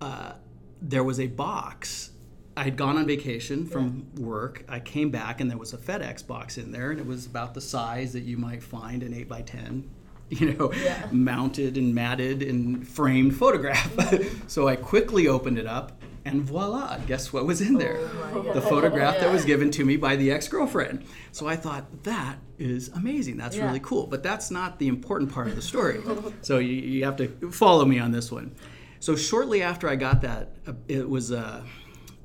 uh, 0.00 0.32
there 0.80 1.04
was 1.04 1.20
a 1.20 1.26
box. 1.26 2.10
I 2.56 2.64
had 2.64 2.76
gone 2.76 2.96
on 2.96 3.06
vacation 3.06 3.64
from 3.66 4.06
work. 4.16 4.64
I 4.68 4.80
came 4.80 5.10
back 5.10 5.40
and 5.40 5.50
there 5.50 5.58
was 5.58 5.72
a 5.72 5.78
fedex 5.78 6.26
box 6.26 6.58
in 6.58 6.72
there 6.72 6.90
and 6.90 7.00
it 7.00 7.06
was 7.06 7.26
about 7.26 7.54
the 7.54 7.60
size 7.60 8.12
that 8.12 8.24
you 8.24 8.36
might 8.36 8.62
find 8.62 9.02
an 9.02 9.14
8 9.14 9.28
by 9.28 9.42
10 9.42 9.88
you 10.38 10.52
know 10.54 10.72
Yeah. 10.72 11.06
mounted 11.12 11.76
and 11.76 11.94
matted 11.94 12.42
and 12.42 12.86
framed 12.86 13.36
photograph 13.36 13.90
so 14.48 14.68
i 14.68 14.76
quickly 14.76 15.26
opened 15.28 15.58
it 15.58 15.66
up 15.66 16.00
and 16.24 16.42
voila 16.42 16.98
guess 17.06 17.32
what 17.32 17.46
was 17.46 17.60
in 17.60 17.74
there 17.74 17.98
Oh 18.32 18.52
the 18.54 18.60
photograph 18.60 19.18
that 19.20 19.32
was 19.32 19.44
given 19.44 19.70
to 19.72 19.84
me 19.84 19.96
by 19.96 20.14
the 20.16 20.30
ex-girlfriend. 20.30 21.04
So 21.32 21.48
I 21.48 21.56
thought 21.56 22.04
that 22.04 22.36
is 22.58 22.88
amazing. 22.90 23.36
That's 23.38 23.56
Yeah. 23.56 23.66
really 23.66 23.80
cool. 23.80 24.06
But 24.06 24.22
that's 24.22 24.50
not 24.52 24.78
the 24.78 24.86
important 24.86 25.32
part 25.32 25.48
of 25.48 25.56
the 25.56 25.62
story. 25.62 26.00
so 26.42 26.58
you, 26.58 26.74
you 26.74 27.04
have 27.06 27.16
to 27.16 27.26
follow 27.50 27.84
me 27.84 27.98
on 27.98 28.12
this 28.12 28.30
one. 28.30 28.54
So 29.00 29.16
shortly 29.16 29.62
after 29.62 29.88
I 29.88 29.96
got 29.96 30.20
that, 30.20 30.52
uh, 30.66 30.74
it 30.86 31.08
was 31.08 31.32
uh, 31.32 31.64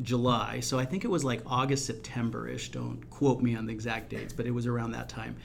July. 0.02 0.60
So 0.60 0.78
I 0.78 0.86
think 0.86 1.06
it 1.06 1.10
was 1.10 1.24
like 1.24 1.42
August, 1.46 1.86
September-ish. 1.86 2.70
Don't 2.70 3.10
quote 3.10 3.42
me 3.42 3.56
on 3.56 3.66
the 3.66 3.74
exact 3.74 4.10
dates, 4.10 4.34
but 4.34 4.46
it 4.46 4.52
was 4.52 4.68
around 4.68 4.92
that 4.92 5.10
time. 5.10 5.38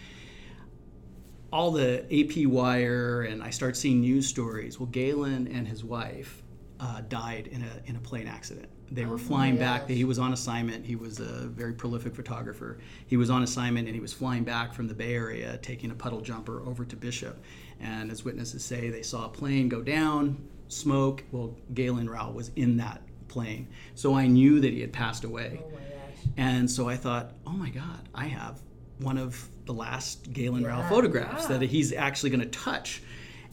All 1.53 1.71
the 1.71 2.05
AP 2.13 2.47
wire 2.47 3.23
and 3.23 3.43
I 3.43 3.51
start 3.51 3.77
seeing 3.77 4.01
news 4.01 4.27
stories. 4.27 4.79
Well, 4.79 4.87
Galen 4.87 5.49
and 5.49 5.67
his 5.67 5.83
wife 5.83 6.43
uh, 6.81 7.03
died 7.09 7.49
in 7.49 7.63
a 7.63 7.89
in 7.89 7.97
a 7.97 8.01
plane 8.01 8.27
accident. 8.27 8.69
They 8.91 9.05
were 9.05 9.17
Oh 9.17 9.19
flying 9.19 9.57
back. 9.57 9.89
He 9.89 10.05
was 10.05 10.19
on 10.19 10.33
assignment. 10.33 10.85
He 10.85 10.97
was 10.97 11.21
a 11.21 11.47
very 11.47 11.73
prolific 11.73 12.15
photographer. 12.15 12.79
He 13.07 13.17
was 13.17 13.31
on 13.31 13.43
assignment 13.43 13.87
and 13.87 13.95
he 13.95 14.01
was 14.01 14.13
flying 14.13 14.43
back 14.43 14.73
from 14.73 14.89
the 14.89 14.95
Bay 14.95 15.15
Area, 15.15 15.59
taking 15.59 15.91
a 15.91 15.95
puddle 15.95 16.21
jumper 16.21 16.63
over 16.67 16.85
to 16.85 16.97
Bishop. 16.97 17.39
And 17.81 18.11
as 18.11 18.25
witnesses 18.25 18.65
say, 18.65 18.89
they 18.89 19.03
saw 19.03 19.27
a 19.27 19.29
plane 19.29 19.69
go 19.69 19.83
down, 19.83 20.49
smoke. 20.69 21.23
Well, 21.31 21.57
Galen 21.75 22.09
Rowell 22.09 22.33
was 22.33 22.51
in 22.57 22.77
that 22.79 23.03
plane, 23.29 23.69
so 23.95 24.17
I 24.17 24.27
knew 24.27 24.61
that 24.61 24.73
he 24.73 24.81
had 24.81 24.93
passed 24.93 25.25
away. 25.25 25.63
Oh 25.63 25.71
my 25.71 25.77
gosh. 25.77 26.33
And 26.37 26.71
so 26.71 26.89
I 26.89 26.97
thought, 26.97 27.33
oh 27.47 27.53
my 27.53 27.71
God, 27.71 28.09
I 28.15 28.25
have 28.25 28.61
one 29.03 29.19
of 29.19 29.49
the 29.67 29.73
last 29.75 30.33
Galen 30.33 30.65
Rowell 30.65 30.81
Yeah. 30.81 30.89
photographs 30.89 31.47
that 31.47 31.63
he's 31.63 31.93
actually 31.93 32.31
going 32.31 32.41
to 32.41 32.47
touch. 32.47 33.03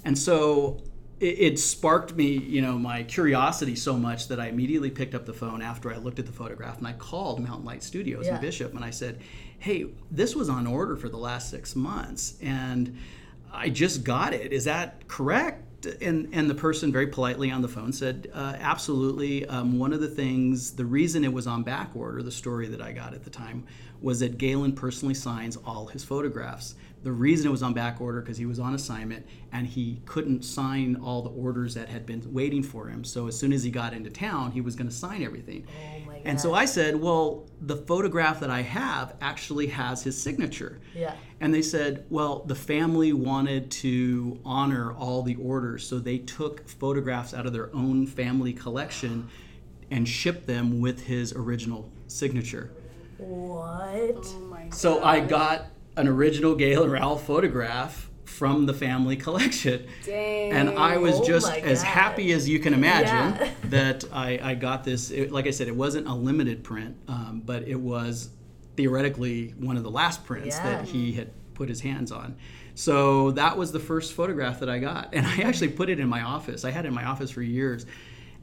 And 0.06 0.18
so 0.18 0.82
it, 1.20 1.40
it 1.40 1.60
sparked 1.60 2.16
me, 2.16 2.28
you 2.38 2.62
know, 2.62 2.78
my 2.78 3.04
curiosity 3.04 3.76
so 3.76 3.96
much 3.98 4.28
that 4.30 4.40
I 4.40 4.48
immediately 4.48 4.90
picked 4.92 5.16
up 5.16 5.26
the 5.26 5.34
phone 5.34 5.62
after 5.62 5.92
I 5.94 5.98
looked 5.98 6.20
at 6.20 6.26
the 6.26 6.32
photograph 6.32 6.78
and 6.78 6.88
I 6.88 6.94
called 6.94 7.40
Mountain 7.40 7.66
Light 7.66 7.84
Studios 7.84 8.26
Yeah. 8.26 8.36
in 8.36 8.42
Bishop 8.42 8.74
and 8.76 8.84
I 8.84 8.90
said, 8.92 9.20
hey, 9.60 9.88
this 10.12 10.36
was 10.36 10.50
on 10.50 10.68
order 10.68 10.96
for 10.96 11.10
the 11.10 11.18
last 11.18 11.50
six 11.50 11.76
months 11.76 12.36
and 12.42 12.98
I 13.52 13.70
just 13.70 14.04
got 14.04 14.34
it. 14.34 14.54
Is 14.54 14.66
that 14.66 15.08
correct? 15.08 15.64
And 16.02 16.30
and 16.34 16.50
the 16.50 16.56
person 16.56 16.92
very 16.92 17.08
politely 17.08 17.52
on 17.52 17.62
the 17.62 17.68
phone 17.68 17.94
said, 17.94 18.30
uh, 18.34 18.56
absolutely. 18.60 19.46
Um, 19.46 19.78
one 19.78 19.94
of 19.94 20.02
the 20.02 20.08
things, 20.08 20.72
the 20.72 20.86
reason 20.86 21.24
it 21.24 21.32
was 21.32 21.46
on 21.48 21.64
back 21.64 21.92
order, 21.96 22.22
the 22.24 22.32
story 22.32 22.68
that 22.68 22.82
I 22.82 22.92
got 22.92 23.14
at 23.14 23.24
the 23.24 23.30
time, 23.30 23.66
was 24.02 24.20
that 24.20 24.38
Galen 24.38 24.74
personally 24.74 25.14
signs 25.14 25.58
all 25.66 25.88
his 25.88 26.04
photographs. 26.04 26.76
The 27.04 27.12
reason 27.12 27.48
it 27.48 27.52
was 27.52 27.64
on 27.64 27.74
back 27.74 28.02
order 28.02 28.22
because 28.22 28.38
he 28.38 28.46
was 28.46 28.60
on 28.60 28.74
assignment 28.74 29.26
and 29.54 29.66
he 29.66 30.02
couldn't 30.06 30.44
sign 30.44 30.98
all 30.98 31.22
the 31.22 31.30
orders 31.30 31.74
that 31.76 31.88
had 31.88 32.06
been 32.06 32.22
waiting 32.34 32.64
for 32.64 32.90
him. 32.90 33.04
So 33.04 33.28
as 33.28 33.38
soon 33.38 33.54
as 33.54 33.64
he 33.64 33.72
got 33.72 33.94
into 33.94 34.10
town, 34.10 34.52
he 34.52 34.62
was 34.62 34.76
going 34.76 34.90
to 34.90 34.94
sign 34.94 35.24
everything. 35.24 35.66
Oh 35.70 36.00
my 36.08 36.14
god. 36.16 36.22
And 36.26 36.42
so 36.42 36.54
I 36.54 36.66
said, 36.66 36.96
well, 36.96 37.46
the 37.62 37.78
photograph 37.78 38.40
that 38.42 38.50
I 38.50 38.62
have 38.64 39.16
actually 39.22 39.68
has 39.68 40.04
his 40.04 40.20
signature. 40.20 40.80
Yeah. 40.94 41.14
And 41.40 41.54
they 41.54 41.62
said, 41.62 42.06
well, 42.10 42.40
the 42.40 42.56
family 42.56 43.14
wanted 43.14 43.72
to 43.72 44.40
honor 44.44 44.92
all 44.94 45.22
the 45.22 45.36
orders, 45.36 45.88
so 45.88 46.00
they 46.00 46.18
took 46.18 46.68
photographs 46.68 47.34
out 47.34 47.46
of 47.46 47.54
their 47.54 47.74
own 47.76 48.08
family 48.08 48.54
collection 48.54 49.30
and 49.92 50.08
shipped 50.08 50.48
them 50.48 50.82
with 50.82 51.06
his 51.06 51.32
original 51.34 51.90
signature. 52.08 52.72
What? 53.18 54.26
Oh 54.26 54.40
my 54.50 54.70
So 54.70 55.04
I 55.04 55.20
got 55.20 55.66
an 55.96 56.08
original 56.08 56.56
Galen 56.56 56.90
Rowell 56.92 57.18
photograph 57.18 58.10
from 58.26 58.66
the 58.66 58.74
family 58.74 59.16
collection. 59.26 59.88
Dang. 60.06 60.52
And 60.52 60.70
I 60.78 60.98
was 60.98 61.16
Oh 61.16 61.24
just 61.26 61.48
my 61.48 61.58
as 61.60 61.82
God. 61.82 61.88
happy 61.88 62.32
as 62.34 62.48
you 62.48 62.60
can 62.60 62.74
imagine 62.74 63.40
Yeah. 63.42 63.52
that 63.70 64.04
I, 64.12 64.40
I 64.42 64.56
got 64.56 64.84
this. 64.84 65.10
It, 65.12 65.32
like 65.32 65.48
I 65.48 65.52
said, 65.52 65.68
it 65.68 65.76
wasn't 65.76 66.08
a 66.08 66.14
limited 66.14 66.64
print, 66.64 66.96
um, 67.08 67.42
but 67.46 67.68
it 67.68 67.80
was 67.80 68.30
theoretically 68.76 69.56
one 69.60 69.76
of 69.78 69.84
the 69.84 69.90
last 69.92 70.24
prints 70.26 70.56
Yeah. 70.58 70.64
that 70.64 70.86
he 70.88 71.14
had 71.14 71.32
put 71.56 71.68
his 71.70 71.82
hands 71.82 72.12
on. 72.12 72.36
So 72.76 73.32
that 73.32 73.58
was 73.58 73.72
the 73.72 73.80
first 73.80 74.14
photograph 74.14 74.60
that 74.60 74.70
I 74.70 74.78
got. 74.78 75.10
And 75.16 75.26
I 75.26 75.38
actually 75.42 75.70
put 75.70 75.90
it 75.90 76.00
in 76.00 76.08
my 76.08 76.22
office. 76.22 76.64
I 76.64 76.70
had 76.70 76.86
it 76.86 76.90
in 76.90 76.94
my 76.94 77.06
office 77.06 77.32
for 77.32 77.42
years. 77.42 77.88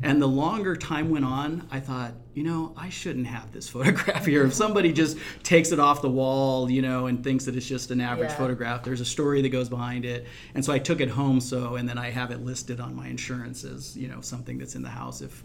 And 0.03 0.21
the 0.21 0.27
longer 0.29 0.77
time 0.77 1.09
went 1.11 1.25
on, 1.25 1.67
I 1.71 1.81
thought, 1.81 2.13
you 2.35 2.43
know, 2.43 2.75
I 2.77 2.89
shouldn't 2.91 3.27
have 3.27 3.53
this 3.53 3.69
photograph 3.75 4.27
here. 4.27 4.45
If 4.45 4.53
somebody 4.53 4.93
just 4.93 5.17
takes 5.43 5.73
it 5.73 5.79
off 5.79 6.03
the 6.03 6.11
wall, 6.11 6.71
you 6.71 6.83
know, 6.83 7.07
and 7.07 7.23
thinks 7.23 7.45
that 7.47 7.57
it's 7.57 7.67
just 7.67 7.91
an 7.91 8.01
average 8.01 8.31
Yeah. 8.31 8.37
photograph, 8.37 8.83
there's 8.83 9.01
a 9.01 9.05
story 9.05 9.41
that 9.43 9.49
goes 9.51 9.69
behind 9.69 10.05
it. 10.05 10.27
And 10.55 10.65
so 10.65 10.73
I 10.73 10.79
took 10.79 11.01
it 11.01 11.09
home. 11.09 11.41
So, 11.41 11.77
and 11.77 11.89
then 11.89 11.97
I 11.97 12.11
have 12.11 12.31
it 12.33 12.45
listed 12.45 12.81
on 12.81 12.95
my 12.95 13.07
insurance 13.09 13.65
as, 13.65 13.97
you 13.97 14.09
know, 14.09 14.21
something 14.21 14.59
that's 14.59 14.75
in 14.75 14.83
the 14.83 14.89
house 14.91 15.21
if 15.23 15.43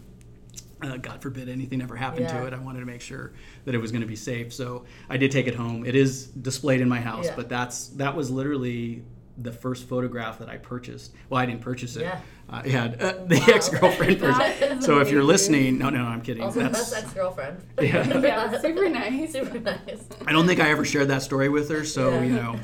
uh, 0.82 0.96
God 0.96 1.20
forbid 1.22 1.48
anything 1.48 1.80
ever 1.82 1.94
happened 1.94 2.22
Yeah. 2.22 2.40
to 2.40 2.46
it. 2.46 2.52
I 2.54 2.58
wanted 2.58 2.80
to 2.80 2.86
make 2.86 3.02
sure 3.02 3.32
that 3.66 3.74
it 3.74 3.78
was 3.78 3.92
going 3.92 4.00
to 4.02 4.06
be 4.06 4.16
safe. 4.16 4.52
So 4.52 4.84
I 5.08 5.16
did 5.16 5.30
take 5.30 5.46
it 5.46 5.54
home. 5.54 5.84
It 5.86 5.94
is 5.94 6.26
displayed 6.26 6.80
in 6.80 6.88
my 6.88 7.00
house, 7.00 7.26
Yeah. 7.26 7.36
but 7.36 7.48
that's 7.48 7.88
that 7.90 8.16
was 8.16 8.30
literally 8.30 9.04
the 9.42 9.52
first 9.52 9.88
photograph 9.88 10.38
that 10.38 10.48
I 10.48 10.56
purchased. 10.56 11.12
Well, 11.28 11.40
I 11.40 11.46
didn't 11.46 11.62
purchase 11.62 11.96
it. 11.96 12.02
Yeah. 12.02 12.20
Uh, 12.48 12.62
yeah, 12.64 12.84
uh, 12.84 12.88
the 13.26 13.36
Wow. 13.38 13.54
ex-girlfriend 13.54 14.16
That 14.20 14.58
purchased. 14.60 14.82
So 14.86 14.98
if 15.00 15.10
you're 15.10 15.22
listening, 15.22 15.78
no, 15.78 15.88
no, 15.90 16.02
no, 16.02 16.08
I'm 16.08 16.20
kidding. 16.20 16.42
Also, 16.42 16.60
That's 16.60 16.90
best 16.90 17.04
ex-girlfriend. 17.04 17.58
Yeah. 17.80 18.18
Yeah, 18.18 18.58
super 18.60 18.88
nice. 18.88 19.32
super 19.32 19.58
nice. 19.60 20.04
I 20.26 20.32
don't 20.32 20.46
think 20.46 20.60
I 20.60 20.70
ever 20.70 20.84
shared 20.84 21.08
that 21.08 21.22
story 21.22 21.48
with 21.48 21.68
her, 21.70 21.84
so 21.84 22.10
Yeah. 22.10 22.22
you 22.22 22.32
know, 22.32 22.60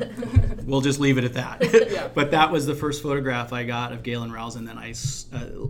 we'll 0.65 0.81
just 0.81 0.99
leave 1.01 1.19
it 1.19 1.25
at 1.25 1.35
that. 1.35 1.91
Yeah. 1.93 2.09
But 2.15 2.33
that 2.33 2.51
was 2.51 2.67
the 2.67 2.75
first 2.75 3.03
photograph 3.03 3.53
I 3.53 3.65
got 3.65 3.93
of 3.93 4.03
Galen 4.03 4.33
Rowell's, 4.33 4.57
and 4.57 4.67
then 4.67 4.77
I. 4.79 4.93
uh, 5.33 5.69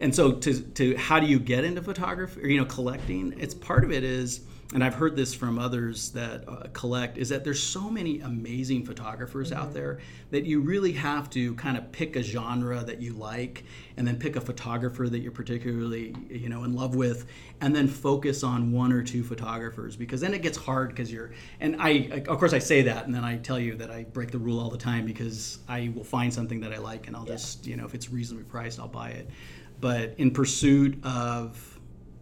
and 0.00 0.14
so 0.14 0.32
to 0.32 0.60
to 0.60 0.94
how 0.96 1.18
do 1.20 1.26
you 1.26 1.38
get 1.38 1.64
into 1.64 1.80
photography 1.82 2.42
or 2.42 2.48
you 2.48 2.58
know 2.58 2.66
collecting? 2.66 3.34
It's 3.38 3.54
part 3.54 3.82
of 3.84 3.90
it 3.92 4.04
is, 4.04 4.40
and 4.74 4.82
I've 4.82 4.94
heard 4.94 5.14
this 5.14 5.32
from 5.32 5.58
others 5.58 6.10
that 6.10 6.48
uh, 6.48 6.64
collect 6.72 7.18
is 7.18 7.28
that 7.28 7.44
there's 7.44 7.62
so 7.62 7.88
many 7.88 8.20
amazing 8.20 8.84
photographers 8.84 9.52
out 9.52 9.72
there 9.72 10.00
that 10.32 10.44
you 10.44 10.60
really 10.60 10.92
have 10.92 11.30
to 11.30 11.54
kind 11.54 11.76
of 11.76 11.92
pick 11.92 12.16
a 12.16 12.22
genre 12.22 12.82
that 12.82 13.00
you 13.00 13.12
like, 13.12 13.64
and 13.96 14.06
then 14.06 14.18
pick 14.18 14.34
a 14.34 14.40
photographer 14.40 15.08
that 15.08 15.20
you're 15.20 15.30
particularly 15.30 16.14
you 16.28 16.48
know 16.48 16.64
in 16.64 16.74
love 16.74 16.96
with, 16.96 17.26
and 17.60 17.76
then 17.76 17.86
focus 17.86 18.42
on 18.42 18.72
one 18.72 18.92
or 18.92 19.02
two 19.02 19.22
photographers 19.22 19.94
because 19.94 20.20
then 20.20 20.34
it 20.34 20.42
gets 20.42 20.58
hard 20.58 20.88
because 20.88 21.12
you're 21.12 21.30
and 21.60 21.76
I 21.80 22.24
of 22.26 22.38
course 22.38 22.52
I 22.52 22.58
say 22.58 22.82
that 22.82 23.06
and 23.06 23.14
then 23.14 23.24
I 23.24 23.36
tell 23.36 23.60
you 23.60 23.76
that 23.76 23.90
I 23.90 24.02
break 24.02 24.32
the 24.32 24.38
rule 24.38 24.58
all 24.58 24.70
the 24.70 24.78
time 24.78 25.06
because 25.06 25.60
I 25.68 25.92
will 25.94 26.04
find 26.04 26.34
something 26.34 26.60
that 26.60 26.72
I 26.72 26.78
like 26.78 27.06
and 27.06 27.14
I'll 27.14 27.24
just 27.24 27.66
you 27.66 27.76
know 27.76 27.84
if 27.84 27.94
it's 27.94 28.10
reasonably 28.10 28.44
priced 28.44 28.80
I'll 28.80 28.88
buy 28.88 29.10
it, 29.10 29.30
but 29.80 30.14
in 30.18 30.32
pursuit 30.32 30.98
of 31.04 31.65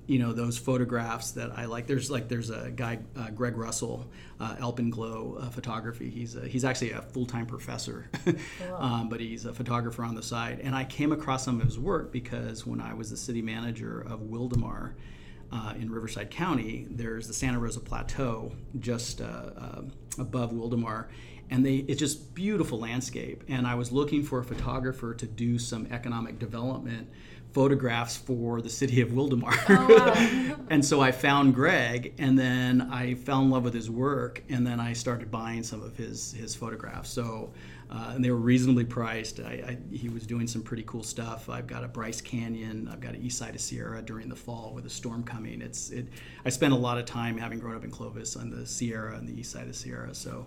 you 0.07 0.19
know 0.19 0.33
those 0.33 0.59
photographs 0.59 1.33
that 1.33 1.53
I 1.57 1.65
like. 1.65 1.87
There's 1.87 2.11
like 2.11 2.29
there's 2.29 2.51
a 2.51 2.71
guy 2.71 2.99
uh, 3.17 3.31
Greg 3.31 3.57
Russell, 3.57 4.11
uh, 4.39 4.57
Alpenglow 4.57 5.43
uh, 5.43 5.51
photography. 5.51 6.11
He's 6.11 6.37
a, 6.37 6.47
he's 6.47 6.65
actually 6.65 6.93
a 6.93 7.03
full 7.03 7.27
time 7.27 7.47
professor, 7.47 8.09
um, 8.77 9.09
but 9.09 9.21
he's 9.21 9.47
a 9.47 9.53
photographer 9.53 10.05
on 10.05 10.15
the 10.15 10.23
side. 10.23 10.61
And 10.63 10.75
I 10.75 10.85
came 10.85 11.13
across 11.13 11.45
some 11.45 11.61
of 11.61 11.67
his 11.67 11.79
work 11.79 12.13
because 12.13 12.67
when 12.67 12.81
I 12.81 12.95
was 12.95 13.11
the 13.11 13.17
city 13.17 13.43
manager 13.43 14.01
of 14.01 14.21
Wildomar. 14.21 14.93
Uh, 15.53 15.73
in 15.79 15.89
Riverside 15.89 16.31
County, 16.31 16.89
there's 16.91 17.29
the 17.29 17.35
Santa 17.35 17.61
Rosa 17.61 17.79
Plateau 17.79 18.51
just 18.81 19.21
uh, 19.21 19.51
uh, 19.57 19.83
above 20.19 20.51
Wildomar, 20.51 21.07
and 21.49 21.65
they 21.65 21.77
it's 21.77 22.01
just 22.01 22.35
beautiful 22.35 22.81
landscape. 22.81 23.45
And 23.47 23.65
I 23.65 23.77
was 23.77 23.93
looking 23.93 24.25
for 24.25 24.41
a 24.41 24.45
photographer 24.45 25.15
to 25.15 25.27
do 25.27 25.59
some 25.61 25.87
economic 25.93 26.41
development 26.41 27.09
photographs 27.55 28.17
for 28.17 28.61
the 28.61 28.69
city 28.69 29.01
of 29.01 29.11
Wildomar. 29.11 29.55
Oh, 29.69 29.97
wow. 29.97 30.57
and 30.71 30.85
so 30.85 31.01
I 31.01 31.13
found 31.13 31.55
Greg, 31.55 32.13
and 32.19 32.37
then 32.37 32.83
I 32.93 33.15
fell 33.15 33.41
in 33.43 33.51
love 33.51 33.63
with 33.63 33.75
his 33.75 33.89
work, 33.89 34.43
and 34.49 34.67
then 34.67 34.81
I 34.81 34.93
started 34.93 35.31
buying 35.31 35.63
some 35.63 35.81
of 35.83 35.97
his 35.97 36.33
his 36.33 36.55
photographs. 36.55 37.11
So, 37.11 37.53
uh, 37.91 38.13
and 38.15 38.25
they 38.25 38.31
were 38.31 38.37
reasonably 38.37 38.85
priced. 38.85 39.39
I, 39.39 39.79
I, 39.93 39.95
he 39.95 40.09
was 40.09 40.27
doing 40.27 40.49
some 40.49 40.63
pretty 40.63 40.83
cool 40.83 41.05
stuff. 41.05 41.49
I've 41.49 41.69
got 41.69 41.85
a 41.85 41.89
Bryce 41.89 42.21
Canyon. 42.21 42.89
I've 42.93 43.01
got 43.01 43.15
an 43.15 43.23
East 43.23 43.39
Side 43.39 43.55
of 43.55 43.61
Sierra 43.61 44.03
during 44.03 44.29
the 44.29 44.37
fall 44.37 44.73
with 44.75 44.85
a 44.85 44.91
storm 44.91 45.23
coming. 45.23 45.63
It's 45.63 45.91
it. 45.91 46.09
I 46.45 46.49
spent 46.49 46.73
a 46.73 46.77
lot 46.79 46.99
of 46.99 47.05
time 47.05 47.39
having 47.39 47.61
grown 47.61 47.77
up 47.77 47.85
in 47.85 47.91
Clovis 47.91 48.35
on 48.35 48.51
the 48.51 48.67
Sierra 48.67 49.17
and 49.17 49.29
the 49.29 49.41
East 49.41 49.53
Side 49.53 49.69
of 49.69 49.77
Sierra. 49.77 50.15
So. 50.15 50.47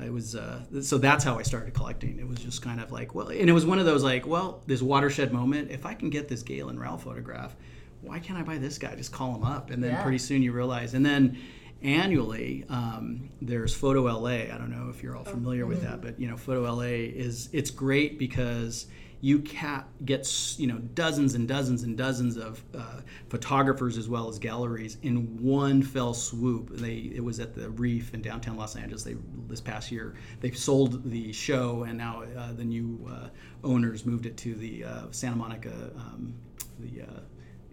It 0.00 0.12
was 0.12 0.34
uh, 0.34 0.62
so 0.80 0.98
that's 0.98 1.22
how 1.22 1.38
I 1.38 1.42
started 1.42 1.74
collecting. 1.74 2.18
It 2.18 2.26
was 2.26 2.38
just 2.38 2.62
kind 2.62 2.80
of 2.80 2.90
like 2.92 3.14
well, 3.14 3.28
and 3.28 3.48
it 3.48 3.52
was 3.52 3.66
one 3.66 3.78
of 3.78 3.84
those 3.86 4.02
like 4.02 4.26
well, 4.26 4.62
this 4.66 4.82
watershed 4.82 5.32
moment. 5.32 5.70
If 5.70 5.84
I 5.86 5.94
can 5.94 6.10
get 6.10 6.28
this 6.28 6.42
Galen 6.42 6.78
Rowell 6.78 6.98
photograph, 6.98 7.54
why 8.00 8.18
can't 8.18 8.38
I 8.38 8.42
buy 8.42 8.58
this 8.58 8.78
guy? 8.78 8.94
Just 8.96 9.12
call 9.12 9.34
him 9.34 9.44
up, 9.44 9.70
and 9.70 9.82
then 9.82 9.92
Yeah. 9.92 10.02
pretty 10.02 10.18
soon 10.18 10.42
you 10.42 10.52
realize. 10.52 10.94
And 10.94 11.04
then 11.04 11.36
annually, 11.82 12.64
um, 12.68 13.28
there's 13.40 13.74
Photo 13.74 14.06
LA. 14.08 14.52
I 14.52 14.56
don't 14.58 14.70
know 14.70 14.88
if 14.88 15.02
you're 15.02 15.16
all 15.16 15.24
familiar 15.24 15.66
with 15.66 15.82
that, 15.82 16.00
but 16.00 16.18
you 16.18 16.28
know, 16.28 16.36
Photo 16.36 16.62
LA 16.64 16.84
is 17.14 17.48
it's 17.52 17.70
great 17.70 18.18
because 18.18 18.86
you 19.24 19.40
ca- 19.40 19.84
get 20.04 20.28
you 20.58 20.66
know 20.66 20.78
dozens 20.94 21.34
and 21.34 21.46
dozens 21.46 21.84
and 21.84 21.96
dozens 21.96 22.36
of 22.36 22.62
uh, 22.76 23.00
photographers 23.28 23.96
as 23.96 24.08
well 24.08 24.28
as 24.28 24.38
galleries 24.38 24.98
in 25.02 25.40
one 25.42 25.80
fell 25.80 26.12
swoop. 26.12 26.70
They 26.76 27.12
it 27.14 27.22
was 27.24 27.38
at 27.40 27.54
the 27.54 27.70
Reef 27.70 28.12
in 28.14 28.20
downtown 28.20 28.56
Los 28.56 28.74
Angeles. 28.76 29.04
They 29.04 29.16
this 29.48 29.60
past 29.60 29.90
year 29.92 30.14
they 30.40 30.50
sold 30.50 31.08
the 31.08 31.32
show, 31.32 31.84
and 31.84 31.96
now 31.96 32.24
uh, 32.36 32.52
the 32.52 32.64
new 32.64 32.98
uh, 33.08 33.28
owners 33.64 34.04
moved 34.04 34.26
it 34.26 34.36
to 34.38 34.54
the 34.56 34.84
uh, 34.84 35.02
Santa 35.12 35.36
Monica. 35.36 35.72
Um, 35.96 36.34
the 36.80 37.02
uh, 37.02 37.20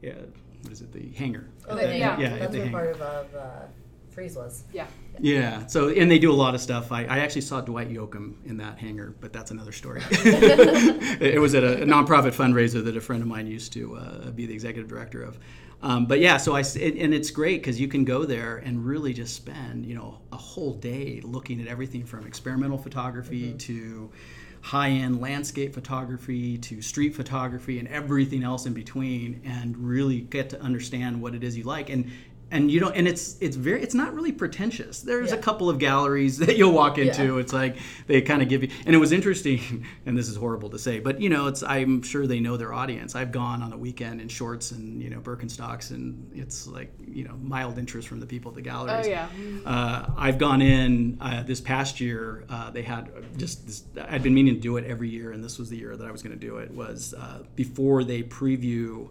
yeah, 0.03 0.13
what 0.61 0.71
is 0.71 0.81
it? 0.81 0.93
The 0.93 1.09
hangar. 1.17 1.47
Oh, 1.67 1.75
The- 1.75 1.97
yeah, 1.97 2.17
yeah, 2.19 2.35
yeah. 2.37 2.47
the 2.47 2.57
hangar. 2.59 2.71
part 2.71 2.89
of, 2.95 3.01
of 3.01 3.35
uh, 3.35 3.49
Frieze 4.19 4.35
was. 4.35 4.65
yeah. 4.73 4.85
Yeah. 5.21 5.65
So 5.67 5.87
and 5.87 6.11
they 6.11 6.19
do 6.19 6.29
a 6.29 6.35
lot 6.35 6.53
of 6.53 6.59
stuff. 6.59 6.91
I, 6.91 7.05
I 7.05 7.19
actually 7.19 7.41
saw 7.41 7.61
Dwight 7.61 7.89
Yoakam 7.89 8.33
in 8.45 8.57
that 8.57 8.77
hangar, 8.77 9.15
but 9.21 9.31
that's 9.31 9.49
another 9.49 9.71
story. 9.71 10.01
it, 10.11 11.35
it 11.35 11.39
was 11.39 11.55
at 11.55 11.63
a, 11.63 11.85
nonprofit 11.85 12.33
fundraiser 12.33 12.83
that 12.83 12.97
a 12.97 13.01
friend 13.01 13.21
of 13.21 13.29
mine 13.29 13.47
used 13.47 13.71
to 13.73 13.95
uh, 13.95 14.31
be 14.31 14.45
the 14.45 14.53
executive 14.53 14.89
director 14.89 15.23
of. 15.23 15.39
Um, 15.81 16.05
but 16.05 16.19
yeah, 16.19 16.35
so 16.35 16.53
I 16.53 16.59
it, 16.59 16.97
and 16.97 17.13
it's 17.13 17.31
great 17.31 17.61
because 17.61 17.79
you 17.79 17.87
can 17.87 18.03
go 18.03 18.25
there 18.25 18.57
and 18.57 18.85
really 18.85 19.13
just 19.13 19.35
spend 19.35 19.85
you 19.85 19.95
know 19.95 20.19
a 20.33 20.37
whole 20.37 20.73
day 20.73 21.21
looking 21.23 21.61
at 21.61 21.67
everything 21.67 22.05
from 22.05 22.27
experimental 22.27 22.77
photography 22.77 23.53
to 23.53 24.11
high-end 24.61 25.21
landscape 25.21 25.73
photography 25.73 26.57
to 26.57 26.81
street 26.81 27.15
photography 27.15 27.79
and 27.79 27.87
everything 27.87 28.43
else 28.43 28.65
in 28.65 28.73
between 28.73 29.41
and 29.45 29.77
really 29.77 30.19
get 30.21 30.49
to 30.49 30.61
understand 30.61 31.21
what 31.21 31.33
it 31.33 31.43
is 31.43 31.57
you 31.57 31.63
like 31.63 31.89
and 31.89 32.11
and 32.51 32.71
you 32.71 32.79
know 32.79 32.89
and 32.89 33.07
it's 33.07 33.37
it's 33.41 33.55
very 33.55 33.81
it's 33.81 33.93
not 33.93 34.13
really 34.13 34.31
pretentious 34.31 35.01
there's 35.01 35.31
a 35.31 35.37
couple 35.37 35.69
of 35.69 35.77
galleries 35.79 36.37
that 36.43 36.57
you'll 36.57 36.71
walk 36.71 36.97
into 36.97 37.35
Yeah. 37.35 37.41
it's 37.41 37.53
like 37.53 37.77
they 38.07 38.21
kind 38.21 38.41
of 38.41 38.49
give 38.49 38.63
you 38.63 38.69
and 38.85 38.95
it 38.95 38.97
was 38.97 39.11
interesting 39.11 39.85
and 40.05 40.17
this 40.17 40.27
is 40.27 40.35
horrible 40.35 40.69
to 40.71 40.79
say 40.79 40.99
but 40.99 41.21
you 41.21 41.29
know 41.29 41.47
it's 41.47 41.61
i'm 41.63 42.01
sure 42.01 42.25
they 42.27 42.39
know 42.39 42.57
their 42.57 42.73
audience 42.73 43.15
i've 43.15 43.31
gone 43.31 43.61
on 43.61 43.71
a 43.73 43.77
weekend 43.77 44.19
in 44.21 44.27
shorts 44.29 44.71
and 44.71 45.01
you 45.03 45.09
know 45.09 45.19
birkenstocks 45.19 45.91
and 45.91 46.31
it's 46.33 46.65
like 46.67 46.91
you 47.07 47.23
know 47.23 47.35
mild 47.41 47.77
interest 47.77 48.07
from 48.07 48.19
the 48.19 48.25
people 48.25 48.49
at 48.51 48.55
the 48.55 48.61
galleries 48.61 49.05
Oh, 49.05 49.09
yeah. 49.09 49.27
uh, 49.65 50.09
I've 50.17 50.37
gone 50.37 50.61
in 50.61 51.17
uh, 51.21 51.43
this 51.43 51.61
past 51.61 51.99
year. 51.99 52.43
Uh, 52.49 52.69
they 52.71 52.81
had 52.81 53.09
just 53.37 53.65
this, 53.67 53.83
I'd 54.09 54.23
been 54.23 54.33
meaning 54.33 54.55
to 54.55 54.59
do 54.59 54.77
it 54.77 54.85
every 54.85 55.09
year, 55.09 55.31
and 55.31 55.43
this 55.43 55.57
was 55.59 55.69
the 55.69 55.77
year 55.77 55.95
that 55.95 56.05
I 56.07 56.11
was 56.11 56.21
going 56.23 56.37
to 56.37 56.45
do 56.47 56.57
it. 56.57 56.71
Was 56.71 57.13
uh, 57.13 57.43
before 57.55 58.03
they 58.03 58.23
preview, 58.23 59.09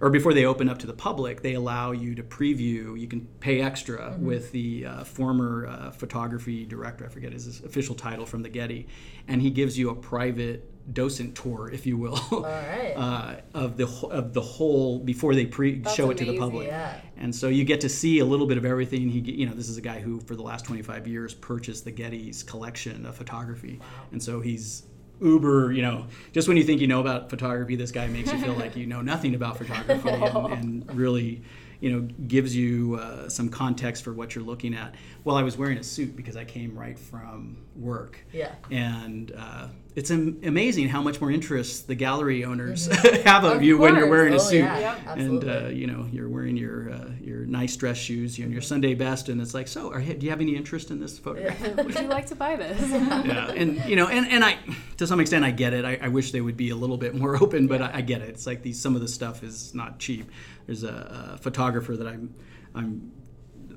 or 0.00 0.10
before 0.10 0.34
they 0.34 0.44
open 0.44 0.68
up 0.68 0.78
to 0.80 0.86
the 0.86 0.92
public, 0.92 1.42
they 1.42 1.54
allow 1.54 1.92
you 1.92 2.14
to 2.14 2.22
preview. 2.22 2.98
You 2.98 3.06
can 3.06 3.22
pay 3.40 3.60
extra 3.60 4.16
with 4.18 4.52
the 4.52 4.86
uh, 4.86 5.04
former 5.04 5.66
uh, 5.66 5.90
photography 5.90 6.64
director. 6.64 7.04
I 7.06 7.08
forget 7.08 7.32
his 7.32 7.60
official 7.60 7.94
title 7.94 8.26
from 8.26 8.42
the 8.42 8.48
Getty, 8.48 8.86
and 9.28 9.40
he 9.40 9.50
gives 9.50 9.78
you 9.78 9.90
a 9.90 9.94
private 9.94 10.70
docent 10.92 11.34
tour, 11.34 11.70
if 11.72 11.86
you 11.86 11.96
will, 11.96 12.20
right. 12.42 12.92
uh, 12.96 13.36
of 13.54 13.76
the 13.76 13.86
of 14.10 14.34
the 14.34 14.40
whole 14.40 14.98
before 14.98 15.34
they 15.34 15.46
pre 15.46 15.78
That's 15.78 15.94
show 15.94 16.10
it 16.10 16.18
to 16.18 16.24
the 16.24 16.38
public. 16.38 16.66
Yeah. 16.66 17.00
And 17.16 17.34
so 17.34 17.48
you 17.48 17.64
get 17.64 17.80
to 17.82 17.88
see 17.88 18.18
a 18.18 18.24
little 18.24 18.46
bit 18.46 18.58
of 18.58 18.64
everything. 18.64 19.08
He, 19.08 19.20
you 19.20 19.46
know, 19.46 19.54
this 19.54 19.68
is 19.68 19.78
a 19.78 19.80
guy 19.82 20.00
who, 20.00 20.20
for 20.20 20.36
the 20.36 20.42
last 20.42 20.64
25 20.64 21.06
years, 21.06 21.32
purchased 21.34 21.84
the 21.84 21.90
Getty's 21.90 22.42
collection 22.42 23.06
of 23.06 23.16
photography, 23.16 23.80
and 24.12 24.22
so 24.22 24.40
he's 24.40 24.84
uber. 25.20 25.72
You 25.72 25.82
know, 25.82 26.06
just 26.32 26.48
when 26.48 26.56
you 26.56 26.64
think 26.64 26.80
you 26.80 26.86
know 26.86 27.00
about 27.00 27.30
photography, 27.30 27.76
this 27.76 27.90
guy 27.90 28.06
makes 28.06 28.32
you 28.32 28.38
feel 28.38 28.54
like 28.54 28.76
you 28.76 28.86
know 28.86 29.00
nothing 29.02 29.34
about 29.34 29.58
photography, 29.58 30.08
and, 30.08 30.52
and 30.52 30.94
really, 30.96 31.42
you 31.80 31.92
know, 31.92 32.08
gives 32.26 32.54
you 32.54 32.96
uh, 32.96 33.28
some 33.28 33.48
context 33.48 34.04
for 34.04 34.12
what 34.12 34.34
you're 34.34 34.44
looking 34.44 34.74
at. 34.74 34.94
Well, 35.24 35.36
I 35.36 35.42
was 35.42 35.56
wearing 35.56 35.78
a 35.78 35.82
suit 35.82 36.16
because 36.16 36.36
I 36.36 36.44
came 36.44 36.76
right 36.76 36.98
from 36.98 37.56
work. 37.76 38.18
Yeah. 38.32 38.52
And 38.70 39.32
uh, 39.36 39.68
it's 39.94 40.10
am- 40.10 40.40
amazing 40.44 40.88
how 40.88 41.02
much 41.02 41.20
more 41.20 41.30
interest 41.30 41.86
the 41.86 41.94
gallery 41.94 42.44
owners 42.44 42.86
have 43.24 43.44
of, 43.44 43.54
Mm-hmm. 43.54 43.56
Of 43.56 43.62
you 43.62 43.78
when 43.78 43.96
you're 43.96 44.08
wearing 44.08 44.32
a 44.32 44.36
Oh, 44.36 44.38
suit 44.40 44.58
yeah, 44.58 45.12
and 45.12 45.44
uh, 45.48 45.66
you 45.68 45.86
know 45.86 46.06
you're 46.10 46.28
wearing 46.28 46.56
your 46.56 46.90
uh, 46.90 47.10
your 47.20 47.46
nice 47.46 47.76
dress 47.76 47.96
shoes 47.96 48.38
and 48.38 48.52
your 48.52 48.62
Sunday 48.62 48.94
best, 48.94 49.28
and 49.28 49.40
it's 49.40 49.54
like, 49.54 49.68
so, 49.68 49.92
are, 49.92 50.00
do 50.00 50.24
you 50.24 50.30
have 50.30 50.40
any 50.40 50.56
interest 50.56 50.90
in 50.90 50.98
this 51.00 51.18
photograph? 51.18 51.60
Yeah. 51.60 51.74
Would 51.82 51.94
you 51.94 52.08
like 52.08 52.26
to 52.26 52.34
buy 52.34 52.56
this? 52.56 52.90
yeah. 52.90 53.50
and 53.50 53.84
you 53.84 53.96
know, 53.96 54.08
and, 54.08 54.26
and 54.28 54.44
I, 54.44 54.58
to 54.98 55.06
some 55.06 55.20
extent, 55.20 55.44
I 55.44 55.50
get 55.50 55.72
it. 55.72 55.84
I, 55.84 55.98
I 56.02 56.08
wish 56.08 56.32
they 56.32 56.40
would 56.40 56.56
be 56.56 56.70
a 56.70 56.76
little 56.76 56.96
bit 56.96 57.14
more 57.14 57.36
open, 57.42 57.66
but 57.66 57.80
I, 57.82 57.90
I 57.94 58.00
get 58.00 58.20
it. 58.22 58.30
It's 58.30 58.46
like 58.46 58.62
these 58.62 58.80
some 58.80 58.94
of 58.94 59.00
the 59.00 59.08
stuff 59.08 59.42
is 59.42 59.74
not 59.74 59.98
cheap. 59.98 60.30
There's 60.66 60.82
a, 60.84 61.34
a 61.34 61.38
photographer 61.38 61.96
that 61.96 62.06
I'm, 62.06 62.34
I'm, 62.74 63.12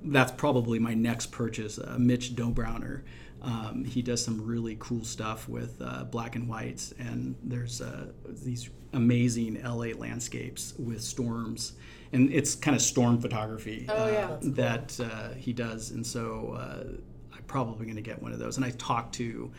that's 0.06 0.32
probably 0.32 0.80
my 0.80 0.94
next 0.94 1.28
purchase, 1.32 1.78
uh, 1.78 1.96
Mitch 2.00 2.36
Dobrowner. 2.36 3.02
Um, 3.48 3.86
he 3.86 4.02
does 4.02 4.22
some 4.24 4.46
really 4.46 4.76
cool 4.78 5.04
stuff 5.06 5.48
with 5.48 5.82
uh, 5.82 6.04
black 6.04 6.36
and 6.36 6.50
whites, 6.50 6.94
and 7.00 7.34
there's 7.44 7.80
uh, 7.82 8.08
these 8.44 8.70
amazing 8.92 9.62
LA 9.64 9.96
landscapes 9.98 10.74
with 10.78 11.02
storms, 11.02 11.74
and 12.12 12.30
it's 12.34 12.56
kind 12.56 12.76
of 12.76 12.82
storm 12.82 13.20
photography 13.22 13.86
Oh, 13.88 14.08
yeah. 14.12 14.26
uh, 14.26 14.28
That's 14.28 14.44
cool. 14.44 14.52
that 14.56 15.00
uh, 15.00 15.34
he 15.36 15.54
does, 15.54 15.92
and 15.92 16.06
so 16.06 16.58
uh, 16.60 16.84
I'm 17.36 17.44
probably 17.48 17.86
going 17.86 17.96
to 17.96 18.02
get 18.02 18.22
one 18.22 18.34
of 18.34 18.40
those. 18.40 18.58
And 18.58 18.66
I 18.66 18.72
talked 18.72 19.16
to 19.16 19.50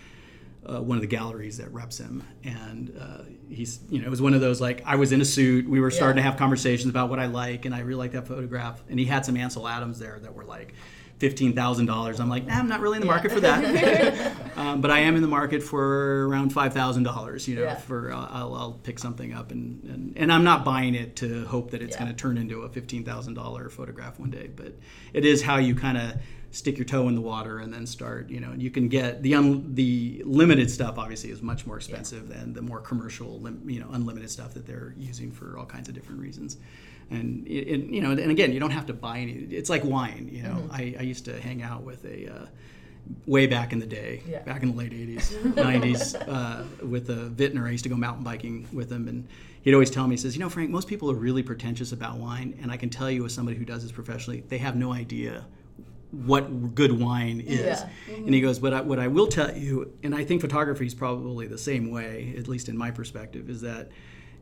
uh, 0.66 0.82
one 0.82 0.98
of 0.98 1.02
the 1.02 1.06
galleries 1.08 1.56
that 1.56 1.72
reps 1.72 1.96
him, 1.96 2.22
and 2.44 2.94
uh, 3.00 3.22
he's 3.48 3.80
you 3.88 4.00
know 4.00 4.06
it 4.06 4.10
was 4.10 4.20
one 4.20 4.34
of 4.34 4.42
those 4.42 4.60
like 4.60 4.82
I 4.84 4.96
was 4.96 5.12
in 5.12 5.22
a 5.22 5.24
suit, 5.24 5.66
we 5.66 5.80
were 5.80 5.90
starting 5.90 6.16
to 6.16 6.22
have 6.28 6.36
conversations 6.36 6.90
about 6.90 7.08
what 7.08 7.18
I 7.18 7.24
like, 7.26 7.64
and 7.64 7.74
I 7.74 7.78
really 7.80 8.00
like 8.00 8.12
that 8.12 8.28
photograph, 8.28 8.82
and 8.90 8.98
he 9.00 9.06
had 9.06 9.24
some 9.24 9.34
Ansel 9.38 9.66
Adams 9.66 9.98
there 9.98 10.18
that 10.20 10.34
were 10.34 10.44
like. 10.44 10.74
Fifteen 11.18 11.52
thousand 11.52 11.86
dollars. 11.86 12.20
I'm 12.20 12.28
like, 12.28 12.46
nah, 12.46 12.54
I'm 12.58 12.68
not 12.68 12.78
really 12.80 12.96
in 12.96 13.00
the 13.00 13.06
Yeah. 13.08 13.12
market 13.12 13.32
for 13.32 13.40
that, 13.40 14.36
um, 14.56 14.80
but 14.80 14.92
I 14.92 15.00
am 15.00 15.16
in 15.16 15.22
the 15.22 15.26
market 15.28 15.64
for 15.64 16.28
around 16.28 16.52
five 16.52 16.72
thousand 16.72 17.02
dollars. 17.02 17.48
You 17.48 17.56
know, 17.56 17.62
Yeah. 17.62 17.74
for 17.74 18.12
uh, 18.12 18.26
I'll, 18.30 18.54
I'll 18.54 18.72
pick 18.84 19.00
something 19.00 19.32
up, 19.34 19.50
and, 19.50 19.82
and 19.84 20.12
and 20.16 20.32
I'm 20.32 20.44
not 20.44 20.64
buying 20.64 20.94
it 20.94 21.16
to 21.16 21.44
hope 21.46 21.72
that 21.72 21.82
it's 21.82 21.96
Yeah. 21.96 22.04
going 22.04 22.10
to 22.14 22.16
turn 22.16 22.38
into 22.38 22.62
a 22.62 22.68
fifteen 22.68 23.02
thousand 23.04 23.34
dollar 23.34 23.68
photograph 23.68 24.20
one 24.20 24.30
day. 24.30 24.48
But 24.54 24.74
it 25.12 25.24
is 25.24 25.42
how 25.42 25.56
you 25.56 25.74
kind 25.74 25.98
of 25.98 26.12
stick 26.52 26.78
your 26.78 26.84
toe 26.84 27.08
in 27.08 27.14
the 27.16 27.20
water 27.20 27.58
and 27.58 27.74
then 27.74 27.84
start. 27.84 28.30
You 28.30 28.38
know, 28.38 28.50
and 28.52 28.62
you 28.62 28.70
can 28.70 28.86
get 28.86 29.20
the 29.24 29.34
un, 29.34 29.74
the 29.74 30.22
limited 30.24 30.70
stuff. 30.70 30.98
Obviously, 30.98 31.30
is 31.30 31.42
much 31.42 31.66
more 31.66 31.76
expensive 31.78 32.28
than 32.28 32.52
the 32.52 32.62
more 32.62 32.78
commercial, 32.80 33.40
lim, 33.40 33.68
you 33.68 33.80
know, 33.80 33.88
unlimited 33.90 34.30
stuff 34.30 34.54
that 34.54 34.66
they're 34.68 34.94
using 34.96 35.32
for 35.32 35.58
all 35.58 35.66
kinds 35.66 35.88
of 35.88 35.94
different 35.96 36.20
reasons. 36.20 36.58
And 37.10 37.46
it, 37.46 37.50
it, 37.68 37.80
you 37.86 38.00
know, 38.02 38.10
and 38.10 38.30
again, 38.30 38.52
you 38.52 38.60
don't 38.60 38.70
have 38.70 38.86
to 38.86 38.92
buy 38.92 39.18
any. 39.18 39.32
It's 39.32 39.70
like 39.70 39.84
wine. 39.84 40.28
You 40.30 40.42
know, 40.42 40.68
I, 40.70 40.94
I 40.98 41.02
used 41.02 41.24
to 41.26 41.40
hang 41.40 41.62
out 41.62 41.82
with 41.82 42.04
a. 42.04 42.32
Uh, 42.32 42.46
way 43.26 43.46
back 43.46 43.72
in 43.72 43.78
the 43.78 43.86
day, 43.86 44.22
Yeah. 44.28 44.42
back 44.42 44.62
in 44.62 44.72
the 44.72 44.76
late 44.76 44.92
80s, 44.92 45.32
90s, 45.54 46.28
uh, 46.28 46.64
with 46.86 47.08
a 47.08 47.30
Vintner. 47.30 47.66
I 47.66 47.70
used 47.70 47.84
to 47.84 47.88
go 47.88 47.96
mountain 47.96 48.22
biking 48.22 48.68
with 48.70 48.92
him, 48.92 49.08
and 49.08 49.26
he'd 49.62 49.72
always 49.72 49.90
tell 49.90 50.06
me, 50.06 50.12
he 50.14 50.20
says, 50.20 50.36
You 50.36 50.40
know, 50.40 50.50
Frank, 50.50 50.68
most 50.68 50.88
people 50.88 51.10
are 51.10 51.14
really 51.14 51.42
pretentious 51.42 51.92
about 51.92 52.18
wine, 52.18 52.58
and 52.60 52.70
I 52.70 52.76
can 52.76 52.90
tell 52.90 53.10
you, 53.10 53.24
as 53.24 53.32
somebody 53.32 53.56
who 53.56 53.64
does 53.64 53.82
this 53.82 53.92
professionally, 53.92 54.44
they 54.48 54.58
have 54.58 54.76
no 54.76 54.92
idea 54.92 55.46
what 56.10 56.74
good 56.74 56.92
wine 56.92 57.40
is. 57.40 57.80
Yeah. 57.80 57.88
And 58.14 58.34
he 58.34 58.40
goes, 58.40 58.58
but 58.58 58.72
I, 58.72 58.80
what 58.82 58.98
I 58.98 59.08
will 59.08 59.26
tell 59.26 59.56
you, 59.56 59.92
and 60.02 60.14
I 60.14 60.24
think 60.24 60.40
photography 60.40 60.86
is 60.86 60.94
probably 60.94 61.46
the 61.46 61.58
same 61.58 61.90
way, 61.90 62.34
at 62.38 62.48
least 62.48 62.68
in 62.68 62.76
my 62.76 62.90
perspective, 62.90 63.48
is 63.48 63.60
that, 63.62 63.88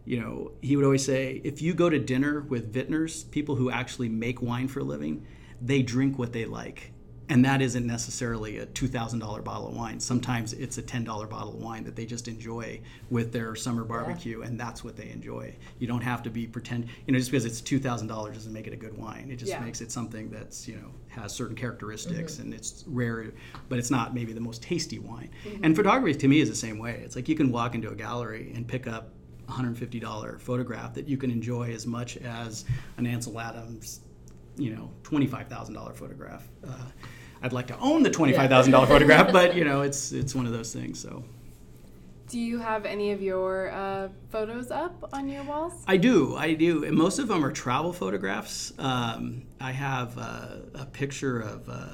you 0.06 0.20
know, 0.20 0.52
he 0.62 0.76
would 0.76 0.84
always 0.84 1.04
say, 1.04 1.40
if 1.44 1.60
you 1.60 1.74
go 1.74 1.90
to 1.90 1.98
dinner 1.98 2.40
with 2.40 2.72
vintners, 2.72 3.24
people 3.24 3.56
who 3.56 3.70
actually 3.70 4.08
make 4.08 4.40
wine 4.40 4.68
for 4.68 4.80
a 4.80 4.84
living, 4.84 5.26
they 5.60 5.82
drink 5.82 6.18
what 6.18 6.32
they 6.32 6.44
like. 6.46 6.92
And 7.28 7.44
that 7.44 7.60
isn't 7.60 7.84
necessarily 7.84 8.58
a 8.58 8.66
$2,000 8.66 9.42
bottle 9.42 9.66
of 9.66 9.74
wine. 9.74 9.98
Sometimes 9.98 10.52
it's 10.52 10.78
a 10.78 10.82
$10 10.82 11.28
bottle 11.28 11.54
of 11.54 11.60
wine 11.60 11.82
that 11.82 11.96
they 11.96 12.06
just 12.06 12.28
enjoy 12.28 12.80
with 13.10 13.32
their 13.32 13.56
summer 13.56 13.82
barbecue, 13.82 14.42
and 14.42 14.60
that's 14.60 14.84
what 14.84 14.96
they 14.96 15.10
enjoy. 15.10 15.56
You 15.80 15.88
don't 15.88 16.02
have 16.02 16.22
to 16.22 16.30
be 16.30 16.46
pretend, 16.46 16.86
you 17.04 17.12
know, 17.12 17.18
just 17.18 17.32
because 17.32 17.44
it's 17.44 17.60
$2,000 17.60 18.32
doesn't 18.32 18.52
make 18.52 18.68
it 18.68 18.72
a 18.72 18.76
good 18.76 18.96
wine. 18.96 19.28
It 19.28 19.40
just 19.40 19.50
Yeah. 19.50 19.58
makes 19.58 19.80
it 19.80 19.90
something 19.90 20.30
that's, 20.30 20.68
you 20.68 20.76
know, 20.76 20.92
has 21.08 21.32
certain 21.32 21.56
characteristics 21.56 22.34
mm-hmm. 22.34 22.42
and 22.42 22.54
it's 22.54 22.84
rare, 22.86 23.32
but 23.68 23.80
it's 23.80 23.90
not 23.90 24.14
maybe 24.14 24.32
the 24.32 24.40
most 24.40 24.62
tasty 24.62 25.00
wine. 25.00 25.30
Mm-hmm. 25.44 25.64
And 25.64 25.74
photography 25.74 26.16
to 26.16 26.28
me 26.28 26.40
is 26.40 26.48
the 26.48 26.54
same 26.54 26.78
way. 26.78 27.00
It's 27.04 27.16
like 27.16 27.28
you 27.28 27.34
can 27.34 27.50
walk 27.50 27.74
into 27.74 27.90
a 27.90 27.96
gallery 27.96 28.52
and 28.54 28.68
pick 28.68 28.86
up 28.86 29.15
$150 29.48 30.40
photograph 30.40 30.94
that 30.94 31.08
you 31.08 31.16
can 31.16 31.30
enjoy 31.30 31.72
as 31.72 31.86
much 31.86 32.16
as 32.18 32.64
an 32.96 33.06
Ansel 33.06 33.38
Adams, 33.40 34.00
you 34.56 34.70
know, 34.74 34.90
$25,000 35.02 35.94
photograph. 35.94 36.48
Uh, 36.66 36.72
I'd 37.42 37.52
like 37.52 37.66
to 37.68 37.78
own 37.78 38.02
the 38.02 38.10
$25,000 38.10 38.88
photograph, 38.88 39.32
but 39.32 39.54
you 39.54 39.64
know, 39.64 39.80
it's 39.88 40.12
it's 40.12 40.34
one 40.34 40.46
of 40.46 40.52
those 40.52 40.72
things. 40.72 40.98
So. 40.98 41.24
Do 42.28 42.40
you 42.40 42.58
have 42.58 42.84
any 42.84 43.12
of 43.12 43.22
your 43.22 43.70
uh, 43.70 44.08
photos 44.30 44.72
up 44.72 45.08
on 45.12 45.28
your 45.28 45.44
walls? 45.44 45.84
I 45.86 45.96
do, 45.96 46.34
I 46.34 46.54
do. 46.54 46.82
And 46.82 46.96
most 46.96 47.20
of 47.20 47.28
them 47.28 47.44
are 47.44 47.52
travel 47.52 47.92
photographs. 47.92 48.72
Um, 48.80 49.44
I 49.60 49.70
have 49.70 50.18
uh, 50.18 50.56
a 50.74 50.86
picture 50.86 51.38
of 51.38 51.68
uh, 51.68 51.86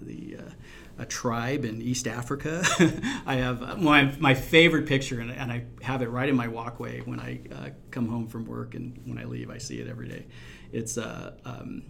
the 0.00 0.36
uh, 0.38 0.50
a 0.98 1.04
tribe 1.04 1.64
in 1.64 1.82
East 1.82 2.06
Africa. 2.06 2.64
I 3.26 3.36
have 3.36 3.62
uh, 3.62 3.76
my, 3.76 4.14
my 4.18 4.34
favorite 4.34 4.86
picture, 4.86 5.20
and, 5.20 5.30
and, 5.30 5.50
I 5.50 5.64
have 5.82 6.02
it 6.02 6.08
right 6.08 6.28
in 6.28 6.36
my 6.36 6.48
walkway 6.48 7.00
when 7.00 7.18
I 7.18 7.40
uh, 7.52 7.70
come 7.90 8.08
home 8.08 8.28
from 8.28 8.44
work, 8.44 8.74
and 8.74 9.00
when 9.04 9.18
I 9.18 9.24
leave, 9.24 9.50
I 9.50 9.58
see 9.58 9.80
it 9.80 9.88
every 9.88 10.08
day. 10.08 10.26
It's 10.72 10.96
um, 10.96 11.82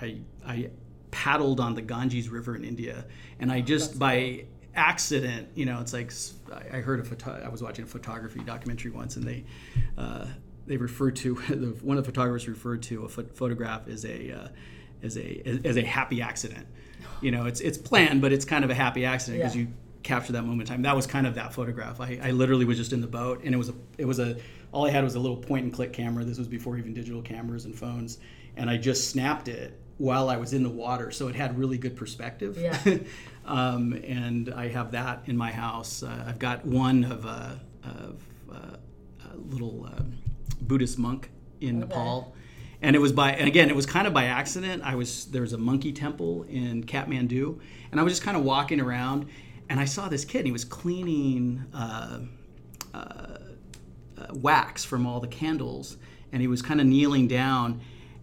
I 0.00 0.18
I 0.46 0.70
paddled 1.10 1.60
on 1.60 1.74
the 1.74 1.82
Ganges 1.82 2.28
River 2.28 2.54
in 2.54 2.64
India, 2.64 3.06
and 3.38 3.50
I 3.50 3.60
just 3.60 3.98
by 3.98 4.44
accident, 4.74 5.48
you 5.54 5.66
know, 5.66 5.80
it's 5.80 5.92
like 5.92 6.12
I 6.72 6.78
heard 6.78 7.00
a 7.00 7.04
photo. 7.04 7.42
I 7.44 7.48
was 7.48 7.62
watching 7.62 7.84
a 7.84 7.88
photography 7.88 8.40
documentary 8.40 8.90
once, 8.90 9.16
and 9.16 9.24
they 9.24 9.44
uh, 9.98 10.26
they 10.66 10.76
referred 10.76 11.16
to 11.16 11.34
one 11.82 11.98
of 11.98 12.04
the 12.04 12.10
photographers 12.10 12.48
referred 12.48 12.82
to 12.84 13.04
a 13.04 13.08
photograph 13.08 13.88
as 13.88 14.04
a 14.04 14.32
uh, 14.32 14.48
as 15.02 15.16
a 15.16 15.60
as 15.64 15.76
a 15.76 15.82
happy 15.82 16.22
accident. 16.22 16.66
You 17.22 17.30
know, 17.30 17.46
it's 17.46 17.60
it's 17.60 17.76
planned, 17.76 18.22
but 18.22 18.32
it's 18.32 18.44
kind 18.44 18.64
of 18.64 18.70
a 18.70 18.74
happy 18.74 19.04
accident 19.04 19.42
because 19.42 19.54
yeah. 19.54 19.62
you 19.62 19.68
capture 20.02 20.32
that 20.32 20.42
moment 20.42 20.62
in 20.62 20.66
time. 20.74 20.82
That 20.82 20.96
was 20.96 21.06
kind 21.06 21.26
of 21.26 21.34
that 21.34 21.52
photograph. 21.52 22.00
I, 22.00 22.18
I 22.22 22.30
literally 22.30 22.64
was 22.64 22.78
just 22.78 22.92
in 22.92 23.00
the 23.00 23.06
boat, 23.06 23.42
and 23.44 23.54
it 23.54 23.58
was 23.58 23.68
a 23.68 23.74
it 23.98 24.06
was 24.06 24.18
a 24.18 24.36
all 24.72 24.86
I 24.86 24.90
had 24.90 25.04
was 25.04 25.16
a 25.16 25.20
little 25.20 25.36
point 25.36 25.64
and 25.64 25.72
click 25.72 25.92
camera. 25.92 26.24
This 26.24 26.38
was 26.38 26.48
before 26.48 26.78
even 26.78 26.94
digital 26.94 27.20
cameras 27.20 27.66
and 27.66 27.76
phones, 27.76 28.18
and 28.56 28.70
I 28.70 28.76
just 28.76 29.10
snapped 29.10 29.48
it 29.48 29.78
while 30.00 30.30
I 30.30 30.38
was 30.38 30.54
in 30.54 30.62
the 30.62 30.70
water, 30.70 31.10
so 31.10 31.28
it 31.28 31.34
had 31.34 31.58
really 31.58 31.76
good 31.76 31.94
perspective. 31.94 32.56
Yeah. 32.58 32.98
um, 33.44 33.92
and 34.02 34.52
I 34.54 34.68
have 34.68 34.92
that 34.92 35.24
in 35.26 35.36
my 35.36 35.52
house. 35.52 36.02
Uh, 36.02 36.24
I've 36.26 36.38
got 36.38 36.64
one 36.64 37.04
of, 37.04 37.26
a, 37.26 37.60
of 37.84 38.24
uh, 38.50 38.76
a 39.30 39.36
little 39.36 39.84
uh, 39.84 40.02
Buddhist 40.62 40.98
monk 40.98 41.30
in 41.60 41.82
okay. 41.82 41.88
Nepal. 41.88 42.34
And 42.82 42.96
it 42.96 42.98
was 42.98 43.12
by, 43.12 43.32
and 43.32 43.46
again, 43.46 43.68
it 43.68 43.76
was 43.76 43.86
kind 43.86 44.06
of 44.06 44.14
by 44.14 44.24
accident. 44.24 44.82
I 44.84 44.94
was, 44.94 45.26
there 45.26 45.42
was 45.42 45.52
a 45.52 45.58
monkey 45.58 45.92
temple 45.92 46.44
in 46.44 46.84
Kathmandu, 46.84 47.60
and 47.90 48.00
I 48.00 48.02
was 48.02 48.12
just 48.12 48.22
kind 48.22 48.36
of 48.36 48.42
walking 48.42 48.80
around, 48.80 49.28
and 49.68 49.78
I 49.78 49.84
saw 49.84 50.08
this 50.08 50.24
kid, 50.24 50.38
and 50.38 50.46
he 50.46 50.52
was 50.52 50.64
cleaning 50.64 51.64
uh, 51.74 52.20
uh, 52.94 53.36
wax 54.32 54.84
from 54.84 55.06
all 55.06 55.20
the 55.20 55.28
candles, 55.28 55.98
and 56.32 56.40
he 56.40 56.48
was 56.48 56.62
kind 56.62 56.80
of 56.80 56.86
kneeling 56.86 57.28
down 57.28 57.80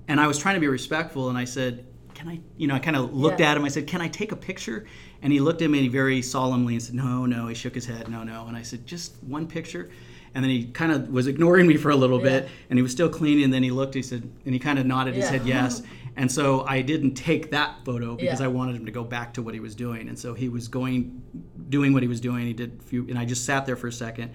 and 0.08 0.20
I 0.20 0.28
was 0.28 0.38
trying 0.38 0.56
to 0.56 0.62
be 0.62 0.68
respectful, 0.68 1.30
and 1.30 1.38
I 1.38 1.46
said, 1.46 1.86
"Can 2.14 2.30
I?" 2.30 2.40
You 2.58 2.68
know, 2.68 2.76
I 2.76 2.80
kind 2.80 2.96
of 2.96 3.14
looked 3.14 3.40
yeah. 3.40 3.52
at 3.52 3.58
him. 3.58 3.66
I 3.66 3.70
said, 3.70 3.88
"Can 3.88 4.02
I 4.02 4.08
take 4.08 4.32
a 4.32 4.36
picture?" 4.36 4.86
And 5.22 5.34
he 5.34 5.40
looked 5.40 5.62
at 5.62 5.70
me 5.70 5.88
very 5.88 6.22
solemnly 6.22 6.76
and 6.76 6.84
said, 6.84 6.96
"No, 6.96 7.26
no." 7.26 7.48
He 7.48 7.56
shook 7.56 7.76
his 7.76 7.86
head, 7.86 8.08
"No, 8.08 8.24
no." 8.24 8.48
And 8.48 8.56
I 8.56 8.62
said, 8.62 8.88
"Just 8.88 9.22
one 9.24 9.48
picture." 9.48 9.90
And 10.38 10.44
then 10.44 10.52
he 10.52 10.66
kind 10.66 10.92
of 10.92 11.10
was 11.10 11.26
ignoring 11.26 11.66
me 11.66 11.78
for 11.78 11.90
a 11.90 11.96
little 11.96 12.24
yeah. 12.24 12.42
bit, 12.42 12.50
and 12.70 12.78
he 12.78 12.84
was 12.84 12.92
still 12.92 13.10
cleaning. 13.10 13.46
And 13.46 13.52
then 13.52 13.64
he 13.64 13.72
looked. 13.72 13.96
He 13.96 14.04
said, 14.04 14.22
and 14.46 14.54
he 14.54 14.60
kind 14.60 14.78
of 14.78 14.86
nodded 14.86 15.16
his 15.16 15.26
yeah. 15.26 15.32
head 15.32 15.48
yes. 15.48 15.82
And 16.16 16.32
so 16.32 16.66
I 16.66 16.82
didn't 16.82 17.14
take 17.14 17.52
that 17.52 17.86
photo 17.86 18.16
because 18.16 18.42
I 18.42 18.48
wanted 18.48 18.76
him 18.76 18.88
to 18.88 18.92
go 18.92 19.04
back 19.04 19.36
to 19.36 19.44
what 19.44 19.54
he 19.54 19.60
was 19.60 19.76
doing. 19.76 20.10
And 20.10 20.18
so 20.18 20.34
he 20.34 20.50
was 20.50 20.68
going, 20.68 21.22
doing 21.70 21.94
what 21.94 22.02
he 22.02 22.10
was 22.10 22.20
doing. 22.20 22.48
He 22.48 22.54
did 22.54 22.80
a 22.80 22.84
few, 22.84 23.08
and 23.08 23.20
I 23.20 23.26
just 23.26 23.46
sat 23.46 23.68
there 23.68 23.76
for 23.76 23.88
a 23.88 23.92
second 23.92 24.32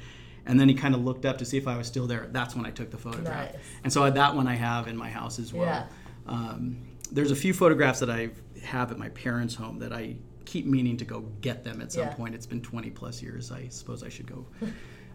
and 0.47 0.59
then 0.59 0.69
he 0.69 0.75
kind 0.75 0.95
of 0.95 1.05
looked 1.05 1.25
up 1.25 1.39
to 1.39 1.45
see 1.45 1.57
if 1.57 1.69
I 1.69 1.77
was 1.77 1.87
still 1.87 2.07
there. 2.07 2.29
That's 2.33 2.57
when 2.57 2.67
I 2.67 2.71
took 2.71 2.91
the 2.91 2.99
photograph. 2.99 3.53
Nice. 3.53 3.63
And 3.85 3.93
so 3.93 4.11
that 4.11 4.35
one 4.35 4.49
I 4.49 4.57
have 4.57 4.89
in 4.89 4.97
my 4.97 5.09
house 5.09 5.39
as 5.39 5.53
well. 5.53 5.67
Yeah. 5.67 5.87
Um, 6.27 6.79
there's 7.11 7.31
a 7.31 7.37
few 7.37 7.55
photographs 7.55 8.01
that 8.01 8.11
I 8.11 8.31
have 8.65 8.91
at 8.91 8.99
my 8.99 9.11
parents' 9.11 9.55
home 9.55 9.79
that 9.81 9.93
I 9.93 10.17
keep 10.45 10.67
meaning 10.67 10.97
to 10.97 11.05
go 11.05 11.21
get 11.41 11.65
them 11.65 11.81
at 11.81 11.93
some 11.93 12.05
yeah. 12.05 12.15
point. 12.15 12.35
It's 12.35 12.47
been 12.47 12.63
20 12.63 12.91
plus 12.91 13.23
years. 13.23 13.53
I 13.53 13.69
suppose 13.69 14.03
I 14.03 14.09
should 14.09 14.27
go 14.27 14.47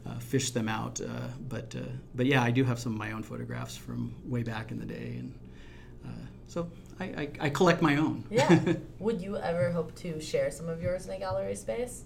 uh, 0.08 0.20
fish 0.20 0.52
them 0.52 0.70
out. 0.70 1.02
Uh, 1.02 1.28
but 1.48 1.76
uh, 1.76 1.82
but 2.16 2.26
yeah, 2.26 2.44
I 2.44 2.52
do 2.52 2.64
have 2.64 2.80
some 2.80 2.94
of 2.94 2.98
my 2.98 3.12
own 3.12 3.24
photographs 3.24 3.76
from 3.76 4.16
way 4.26 4.44
back 4.44 4.72
in 4.72 4.80
the 4.80 4.86
day, 4.86 5.18
and 5.20 5.34
uh, 6.06 6.26
so 6.48 6.70
I, 7.00 7.06
I, 7.06 7.30
I, 7.42 7.50
collect 7.50 7.82
my 7.82 7.98
own. 7.98 8.24
Yeah. 8.30 8.74
Would 9.00 9.22
you 9.22 9.38
ever 9.38 9.72
hope 9.72 9.96
to 9.96 10.20
share 10.20 10.52
some 10.52 10.70
of 10.70 10.82
yours 10.82 11.06
in 11.06 11.14
a 11.14 11.20
gallery 11.20 11.56
space? 11.56 12.04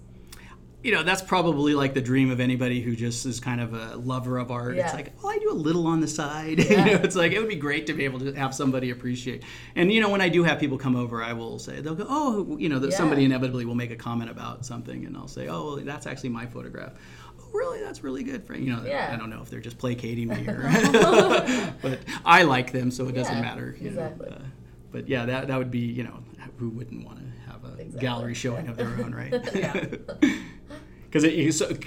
you 0.83 0.91
know 0.91 1.03
that's 1.03 1.21
probably 1.21 1.73
like 1.73 1.93
the 1.93 2.01
dream 2.01 2.31
of 2.31 2.39
anybody 2.39 2.81
who 2.81 2.95
just 2.95 3.25
is 3.25 3.39
kind 3.39 3.61
of 3.61 3.73
a 3.73 3.95
lover 3.97 4.37
of 4.37 4.51
art 4.51 4.75
yeah. 4.75 4.85
it's 4.85 4.93
like 4.93 5.13
oh 5.23 5.29
i 5.29 5.37
do 5.37 5.51
a 5.51 5.53
little 5.53 5.85
on 5.85 5.99
the 5.99 6.07
side 6.07 6.59
yeah. 6.69 6.85
you 6.85 6.93
know 6.93 7.01
it's 7.03 7.15
like 7.15 7.31
it 7.31 7.39
would 7.39 7.49
be 7.49 7.55
great 7.55 7.85
to 7.87 7.93
be 7.93 8.03
able 8.05 8.19
to 8.19 8.33
have 8.33 8.53
somebody 8.53 8.89
appreciate 8.89 9.43
and 9.75 9.91
you 9.91 10.01
know 10.01 10.09
when 10.09 10.21
i 10.21 10.29
do 10.29 10.43
have 10.43 10.59
people 10.59 10.77
come 10.77 10.95
over 10.95 11.23
i 11.23 11.33
will 11.33 11.59
say 11.59 11.81
they'll 11.81 11.95
go 11.95 12.05
oh 12.09 12.57
you 12.57 12.67
know 12.67 12.79
that 12.79 12.91
yeah. 12.91 12.97
somebody 12.97 13.25
inevitably 13.25 13.65
will 13.65 13.75
make 13.75 13.91
a 13.91 13.95
comment 13.95 14.29
about 14.29 14.65
something 14.65 15.05
and 15.05 15.15
i'll 15.15 15.27
say 15.27 15.47
oh 15.47 15.75
well, 15.75 15.85
that's 15.85 16.07
actually 16.07 16.29
my 16.29 16.45
photograph 16.45 16.93
really 17.53 17.79
that's 17.79 18.03
really 18.03 18.23
good 18.23 18.45
for 18.45 18.55
you 18.55 18.73
know 18.73 18.83
yeah. 18.85 19.09
i 19.13 19.17
don't 19.17 19.29
know 19.29 19.41
if 19.41 19.49
they're 19.49 19.59
just 19.59 19.77
placating 19.77 20.27
me 20.27 20.47
or 20.47 20.61
but 21.81 21.99
i 22.25 22.43
like 22.43 22.71
them 22.71 22.91
so 22.91 23.07
it 23.07 23.13
doesn't 23.13 23.41
matter 23.41 23.75
exactly. 23.79 24.29
Know, 24.29 24.35
uh, 24.35 24.41
but 24.91 25.07
yeah 25.07 25.25
that, 25.25 25.47
that 25.47 25.57
would 25.57 25.71
be 25.71 25.79
you 25.79 26.03
know 26.03 26.23
who 26.57 26.69
wouldn't 26.69 27.05
want 27.05 27.19
to 27.19 27.51
have 27.51 27.63
a 27.63 27.73
exactly. 27.81 28.01
gallery 28.01 28.33
showing 28.33 28.67
of 28.67 28.77
their 28.77 28.87
own 28.87 29.13
right 29.13 29.33
yeah 29.55 29.85
because 31.09 31.25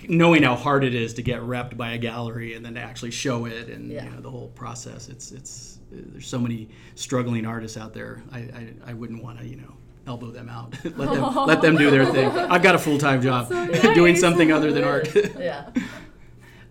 knowing 0.09 0.43
how 0.43 0.55
hard 0.55 0.85
it 0.85 0.95
is 0.95 1.15
to 1.15 1.23
get 1.23 1.41
repped 1.41 1.77
by 1.77 1.93
a 1.93 1.99
gallery 1.99 2.55
and 2.55 2.65
then 2.65 2.75
to 2.75 2.81
actually 2.81 3.11
show 3.11 3.47
it 3.47 3.69
and 3.69 3.91
yeah. 3.91 4.05
you 4.05 4.11
know, 4.11 4.21
the 4.21 4.31
whole 4.31 4.49
process 4.49 5.09
it's 5.09 5.33
it's 5.33 5.79
there's 5.91 6.27
so 6.27 6.39
many 6.39 6.69
struggling 6.95 7.47
artists 7.47 7.77
out 7.77 7.95
there 7.95 8.23
i 8.33 8.39
i, 8.39 8.75
I 8.87 8.95
wouldn't 8.95 9.23
want 9.23 9.39
to 9.39 9.47
you 9.47 9.57
know 9.57 9.75
elbow 10.07 10.31
them 10.31 10.49
out 10.49 10.73
let 10.97 11.13
them 11.13 11.35
let 11.47 11.63
them 11.63 11.77
do 11.77 11.91
their 11.91 12.07
thing 12.07 12.29
i've 12.29 12.63
got 12.63 12.75
a 12.75 12.79
full-time 12.79 13.23
job 13.23 13.49
so 13.49 13.65
nice. 13.65 13.95
doing 13.95 14.17
something 14.17 14.53
other 14.53 14.73
than 14.73 14.85
art 14.85 15.09
yeah 15.39 15.69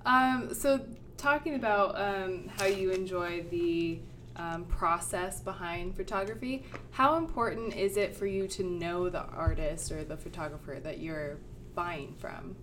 um, 0.05 0.53
so 0.53 0.85
talking 1.15 1.55
about 1.55 1.97
um, 1.99 2.49
how 2.57 2.65
you 2.65 2.91
enjoy 2.91 3.43
the 3.49 3.99
um, 4.35 4.65
process 4.65 5.39
behind 5.39 5.95
photography 5.95 6.65
how 6.91 7.15
important 7.15 7.75
is 7.75 7.97
it 7.97 8.15
for 8.15 8.25
you 8.25 8.47
to 8.49 8.63
know 8.63 9.09
the 9.09 9.21
artist 9.21 9.91
or 9.91 10.03
the 10.03 10.17
photographer 10.17 10.79
that 10.81 10.99
you're 10.99 11.37
buying 11.75 12.13
from? 12.13 12.55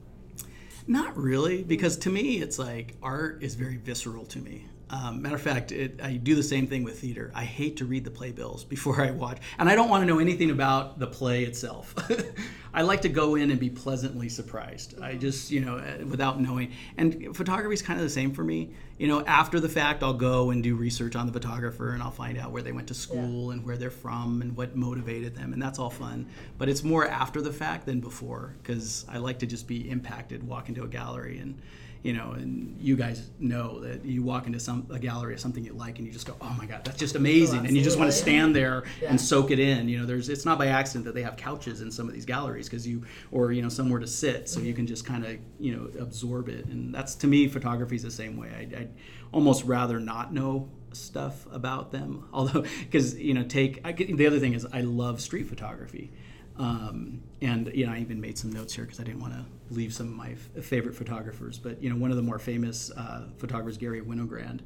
Not 0.87 1.17
really, 1.17 1.63
because 1.63 1.97
to 1.99 2.11
me, 2.11 2.39
it's 2.39 2.59
like 2.59 2.97
art 3.03 3.43
is 3.43 3.55
very 3.55 3.77
visceral 3.77 4.25
to 4.27 4.39
me. 4.39 4.67
Um, 4.91 5.23
matter 5.23 5.37
of 5.37 5.43
fact, 5.43 5.71
it, 5.71 6.01
I 6.03 6.15
do 6.15 6.35
the 6.35 6.43
same 6.43 6.67
thing 6.67 6.83
with 6.83 6.99
theater. 6.99 7.31
I 7.33 7.45
hate 7.45 7.77
to 7.77 7.85
read 7.85 8.05
the 8.05 8.11
playbills 8.11 8.65
before 8.69 9.01
I 9.01 9.13
watch, 9.13 9.39
and 9.59 9.69
I 9.69 9.75
don't 9.75 9.89
want 9.89 10.03
to 10.03 10.07
know 10.07 10.19
anything 10.19 10.51
about 10.51 10.99
the 10.99 11.07
play 11.07 11.45
itself. 11.45 11.95
I 12.75 12.83
like 12.83 13.03
to 13.03 13.09
go 13.09 13.35
in 13.35 13.51
and 13.51 13.59
be 13.59 13.71
pleasantly 13.71 14.29
surprised. 14.29 15.01
I 15.01 15.15
just, 15.15 15.51
you 15.51 15.61
know, 15.61 15.79
uh, 15.79 16.05
without 16.07 16.41
knowing. 16.41 16.73
And 16.97 17.37
photography 17.37 17.75
is 17.75 17.83
kind 17.83 17.99
of 17.99 18.05
the 18.05 18.11
same 18.11 18.33
for 18.33 18.45
me. 18.45 18.71
You 18.97 19.09
know, 19.09 19.25
after 19.25 19.59
the 19.59 19.69
fact, 19.69 20.05
I'll 20.05 20.13
go 20.13 20.51
and 20.51 20.63
do 20.63 20.77
research 20.77 21.17
on 21.17 21.27
the 21.27 21.33
photographer 21.33 21.95
and 21.95 22.03
I'll 22.03 22.13
find 22.13 22.39
out 22.39 22.53
where 22.53 22.63
they 22.63 22.71
went 22.71 22.87
to 22.89 22.95
school 22.95 23.47
yeah. 23.47 23.55
and 23.55 23.67
where 23.67 23.77
they're 23.77 23.91
from 23.91 24.41
and 24.41 24.57
what 24.57 24.77
motivated 24.77 25.35
them, 25.35 25.53
and 25.53 25.61
that's 25.61 25.79
all 25.79 25.91
fun. 25.91 26.27
But 26.59 26.69
it's 26.69 26.85
more 26.85 27.09
after 27.09 27.43
the 27.43 27.53
fact 27.53 27.87
than 27.87 28.01
before 28.01 28.55
because 28.63 29.05
I 29.09 29.19
like 29.19 29.41
to 29.41 29.47
just 29.47 29.67
be 29.67 29.91
impacted, 29.91 30.47
walk 30.47 30.69
into 30.69 30.85
a 30.85 30.89
gallery 30.89 31.39
and 31.39 31.61
you 32.03 32.15
know, 32.15 32.33
and 32.33 32.77
you 32.81 32.97
guys 32.97 33.29
know 33.39 33.81
that 33.81 34.05
you 34.05 34.23
walk 34.23 34.47
into 34.47 34.59
some 34.59 34.87
a 34.91 34.99
gallery 34.99 35.35
of 35.35 35.41
something 35.41 35.65
you 35.65 35.75
like, 35.75 35.99
and 35.99 36.07
you 36.07 36.13
just 36.13 36.27
go, 36.27 36.35
"Oh 36.41 36.55
my 36.57 36.65
God, 36.65 36.83
that's 36.85 36.99
just 36.99 37.15
amazing!" 37.15 37.61
Oh, 37.61 37.65
and 37.65 37.77
you 37.77 37.83
just 37.83 37.99
want 37.99 38.11
to 38.11 38.17
stand 38.17 38.57
there 38.57 38.85
yeah. 39.03 39.11
and 39.11 39.21
soak 39.21 39.51
it 39.51 39.59
in. 39.59 39.89
You 39.89 39.99
know, 39.99 40.07
there's 40.07 40.29
it's 40.31 40.47
not 40.47 40.59
by 40.59 40.69
accident 40.69 41.05
that 41.05 41.15
they 41.15 41.23
have 41.23 41.37
couches 41.37 41.83
in 41.83 41.91
some 41.91 42.09
of 42.09 42.15
these 42.15 42.25
galleries 42.25 42.69
because 42.69 42.87
you 42.87 43.05
or 43.31 43.53
you 43.53 43.61
know 43.61 43.69
somewhere 43.69 44.01
to 44.01 44.07
sit, 44.07 44.49
so 44.49 44.61
you 44.61 44.73
can 44.73 44.87
just 44.87 45.05
kind 45.05 45.27
of 45.27 45.37
you 45.59 45.77
know 45.77 45.91
absorb 46.01 46.49
it. 46.49 46.67
And 46.67 46.95
that's 46.95 47.15
to 47.17 47.27
me, 47.27 47.49
photography 47.49 47.97
is 47.97 48.03
the 48.03 48.11
same 48.11 48.37
way. 48.39 48.51
I, 48.51 48.81
I'd 48.81 48.91
almost 49.33 49.65
rather 49.65 50.01
not 50.01 50.33
know 50.33 50.71
stuff 50.93 51.47
about 51.53 51.93
them, 51.93 52.29
although 52.33 52.63
because 52.81 53.19
you 53.19 53.35
know 53.35 53.45
take 53.45 53.81
I, 53.85 53.93
the 53.93 54.27
other 54.27 54.39
thing 54.39 54.55
is 54.55 54.67
I 54.73 54.81
love 54.81 55.21
street 55.21 55.49
photography. 55.49 56.13
Um, 56.61 57.23
and 57.41 57.71
you 57.75 57.87
know, 57.87 57.93
I 57.93 57.99
even 58.01 58.21
made 58.21 58.37
some 58.37 58.53
notes 58.53 58.75
here 58.75 58.85
because 58.85 59.01
I 59.01 59.05
didn't 59.05 59.21
want 59.21 59.33
to 59.33 59.45
leave 59.71 59.95
some 59.95 60.09
of 60.09 60.15
my 60.15 60.33
f- 60.33 60.63
favorite 60.63 60.95
photographers. 60.95 61.59
But 61.59 61.83
you 61.83 61.89
know, 61.89 61.97
one 61.97 62.11
of 62.11 62.19
the 62.19 62.23
more 62.23 62.39
famous 62.39 62.91
uh, 62.91 63.29
photographers, 63.39 63.79
Gary 63.79 64.03
Winogrand. 64.03 64.61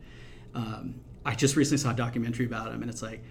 Um, 0.57 0.97
I 1.25 1.37
just 1.37 1.55
recently 1.55 1.79
saw 1.79 1.93
a 1.93 1.95
documentary 1.95 2.47
about 2.47 2.73
him, 2.73 2.83
and 2.83 2.91
it's 2.91 3.01
like, 3.01 3.23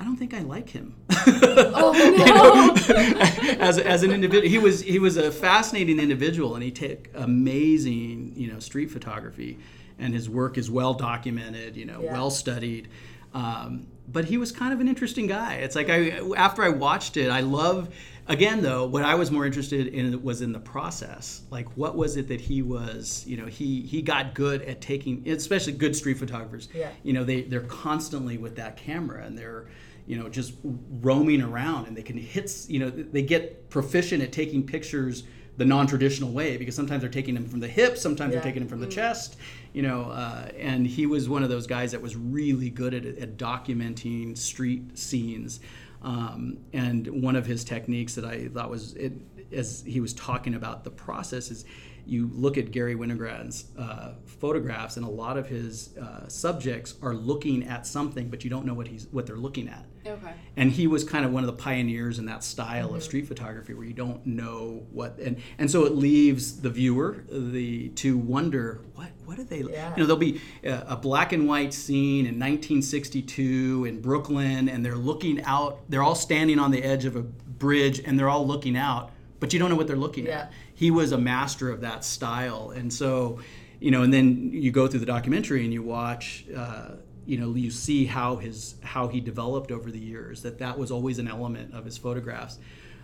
I 0.00 0.04
don't 0.04 0.16
think 0.16 0.32
I 0.32 0.40
like 0.40 0.70
him. 0.70 0.96
oh 1.26 2.74
no! 2.88 2.94
as, 3.60 3.78
as 3.78 4.02
an 4.02 4.12
individual, 4.12 4.48
he 4.48 4.58
was 4.58 4.80
he 4.80 4.98
was 4.98 5.18
a 5.18 5.30
fascinating 5.30 6.00
individual, 6.00 6.54
and 6.54 6.64
he 6.64 6.70
took 6.70 7.08
amazing 7.14 8.32
you 8.34 8.50
know 8.50 8.60
street 8.60 8.90
photography, 8.90 9.58
and 9.98 10.14
his 10.14 10.30
work 10.30 10.56
is 10.56 10.70
well 10.70 10.94
documented, 10.94 11.76
you 11.76 11.84
know, 11.84 12.00
yeah. 12.02 12.12
well 12.14 12.30
studied. 12.30 12.88
Um, 13.34 13.88
but 14.12 14.24
he 14.24 14.36
was 14.36 14.52
kind 14.52 14.72
of 14.72 14.80
an 14.80 14.88
interesting 14.88 15.26
guy. 15.26 15.54
It's 15.54 15.76
like 15.76 15.88
I 15.88 16.20
after 16.36 16.62
I 16.62 16.68
watched 16.68 17.16
it, 17.16 17.30
I 17.30 17.40
love 17.40 17.94
again 18.26 18.62
though 18.62 18.86
what 18.86 19.02
I 19.04 19.14
was 19.14 19.30
more 19.30 19.46
interested 19.46 19.88
in 19.88 20.22
was 20.22 20.42
in 20.42 20.52
the 20.52 20.60
process. 20.60 21.42
Like 21.50 21.76
what 21.76 21.96
was 21.96 22.16
it 22.16 22.28
that 22.28 22.40
he 22.40 22.62
was, 22.62 23.24
you 23.26 23.36
know, 23.36 23.46
he 23.46 23.82
he 23.82 24.02
got 24.02 24.34
good 24.34 24.62
at 24.62 24.80
taking 24.80 25.28
especially 25.28 25.74
good 25.74 25.94
street 25.94 26.18
photographers. 26.18 26.68
Yeah. 26.74 26.90
You 27.02 27.12
know, 27.12 27.24
they 27.24 27.42
they're 27.42 27.60
constantly 27.60 28.38
with 28.38 28.56
that 28.56 28.76
camera 28.76 29.24
and 29.24 29.36
they're 29.38 29.66
you 30.06 30.16
know 30.16 30.28
just 30.28 30.54
roaming 31.00 31.42
around 31.42 31.86
and 31.86 31.96
they 31.96 32.02
can 32.02 32.16
hit 32.16 32.66
you 32.68 32.80
know 32.80 32.90
they 32.90 33.22
get 33.22 33.70
proficient 33.70 34.22
at 34.22 34.32
taking 34.32 34.66
pictures 34.66 35.22
the 35.56 35.64
non-traditional 35.64 36.32
way 36.32 36.56
because 36.56 36.74
sometimes 36.74 37.02
they're 37.02 37.10
taking 37.10 37.34
them 37.34 37.46
from 37.46 37.60
the 37.60 37.68
hip 37.68 37.96
sometimes 37.96 38.32
Yeah. 38.32 38.40
they're 38.40 38.50
taking 38.50 38.62
them 38.62 38.68
from 38.68 38.80
the 38.80 38.86
mm. 38.86 38.92
chest 38.92 39.36
you 39.72 39.82
know 39.82 40.10
uh, 40.10 40.48
and 40.58 40.86
he 40.86 41.06
was 41.06 41.28
one 41.28 41.42
of 41.42 41.48
those 41.48 41.66
guys 41.66 41.92
that 41.92 42.02
was 42.02 42.16
really 42.16 42.70
good 42.70 42.94
at, 42.94 43.04
at 43.04 43.36
documenting 43.36 44.36
street 44.36 44.98
scenes 44.98 45.60
um, 46.02 46.56
and 46.72 47.06
one 47.22 47.36
of 47.36 47.46
his 47.46 47.64
techniques 47.64 48.14
that 48.14 48.24
i 48.24 48.48
thought 48.48 48.70
was 48.70 48.94
it, 48.94 49.12
as 49.52 49.82
he 49.86 50.00
was 50.00 50.12
talking 50.14 50.54
about 50.54 50.84
the 50.84 50.90
process 50.90 51.50
is 51.50 51.64
you 52.06 52.28
look 52.32 52.58
at 52.58 52.72
Gary 52.72 52.96
Winogrand's 52.96 53.66
uh, 53.78 54.14
photographs, 54.24 54.96
and 54.96 55.06
a 55.06 55.08
lot 55.08 55.36
of 55.36 55.46
his 55.46 55.96
uh, 55.96 56.26
subjects 56.28 56.94
are 57.02 57.14
looking 57.14 57.68
at 57.68 57.86
something, 57.86 58.28
but 58.28 58.42
you 58.42 58.50
don't 58.50 58.66
know 58.66 58.74
what 58.74 58.88
he's 58.88 59.06
what 59.12 59.26
they're 59.26 59.36
looking 59.36 59.68
at. 59.68 59.84
Okay. 60.06 60.32
And 60.56 60.72
he 60.72 60.86
was 60.86 61.04
kind 61.04 61.24
of 61.24 61.32
one 61.32 61.42
of 61.42 61.46
the 61.46 61.52
pioneers 61.62 62.18
in 62.18 62.26
that 62.26 62.42
style 62.42 62.94
of 62.94 63.02
street 63.02 63.26
photography, 63.28 63.74
where 63.74 63.84
you 63.86 63.92
don't 63.92 64.24
know 64.26 64.86
what, 64.92 65.18
and 65.18 65.36
and 65.58 65.70
so 65.70 65.84
it 65.84 65.94
leaves 65.94 66.60
the 66.62 66.70
viewer 66.70 67.24
the 67.30 67.88
to 67.90 68.16
wonder 68.16 68.80
what 68.94 69.08
what 69.26 69.38
are 69.38 69.44
they? 69.44 69.60
Yeah. 69.60 69.90
You 69.90 69.98
know, 69.98 70.06
there'll 70.06 70.16
be 70.16 70.40
a, 70.64 70.84
a 70.88 70.96
black 70.96 71.32
and 71.32 71.46
white 71.46 71.74
scene 71.74 72.26
in 72.26 72.38
1962 72.38 73.84
in 73.86 74.00
Brooklyn, 74.00 74.68
and 74.68 74.84
they're 74.84 74.96
looking 74.96 75.42
out. 75.44 75.80
They're 75.88 76.02
all 76.02 76.14
standing 76.14 76.58
on 76.58 76.70
the 76.70 76.82
edge 76.82 77.04
of 77.04 77.16
a 77.16 77.22
bridge, 77.22 78.00
and 78.00 78.18
they're 78.18 78.28
all 78.28 78.46
looking 78.46 78.76
out, 78.76 79.10
but 79.38 79.52
you 79.52 79.58
don't 79.58 79.68
know 79.70 79.76
what 79.76 79.86
they're 79.86 79.96
looking 79.96 80.26
Yeah. 80.26 80.40
at 80.40 80.52
he 80.74 80.90
was 80.90 81.12
a 81.12 81.18
master 81.18 81.68
of 81.70 81.82
that 81.82 82.02
style 82.06 82.70
and 82.74 82.90
so 82.90 83.38
you 83.80 83.90
know 83.90 84.02
and 84.02 84.14
then 84.14 84.50
you 84.50 84.70
go 84.70 84.88
through 84.88 85.00
the 85.00 85.04
documentary 85.04 85.62
and 85.62 85.74
you 85.74 85.82
watch 85.82 86.46
uh, 86.56 86.92
you 87.30 87.38
know 87.38 87.54
you 87.54 87.70
see 87.70 88.06
how 88.06 88.36
his 88.36 88.74
how 88.82 89.08
he 89.08 89.20
developed 89.20 89.70
over 89.70 89.90
the 89.90 89.98
years 89.98 90.42
that 90.42 90.58
that 90.58 90.78
was 90.78 90.90
always 90.90 91.18
an 91.18 91.28
element 91.28 91.72
of 91.74 91.84
his 91.84 91.96
photographs 91.96 92.58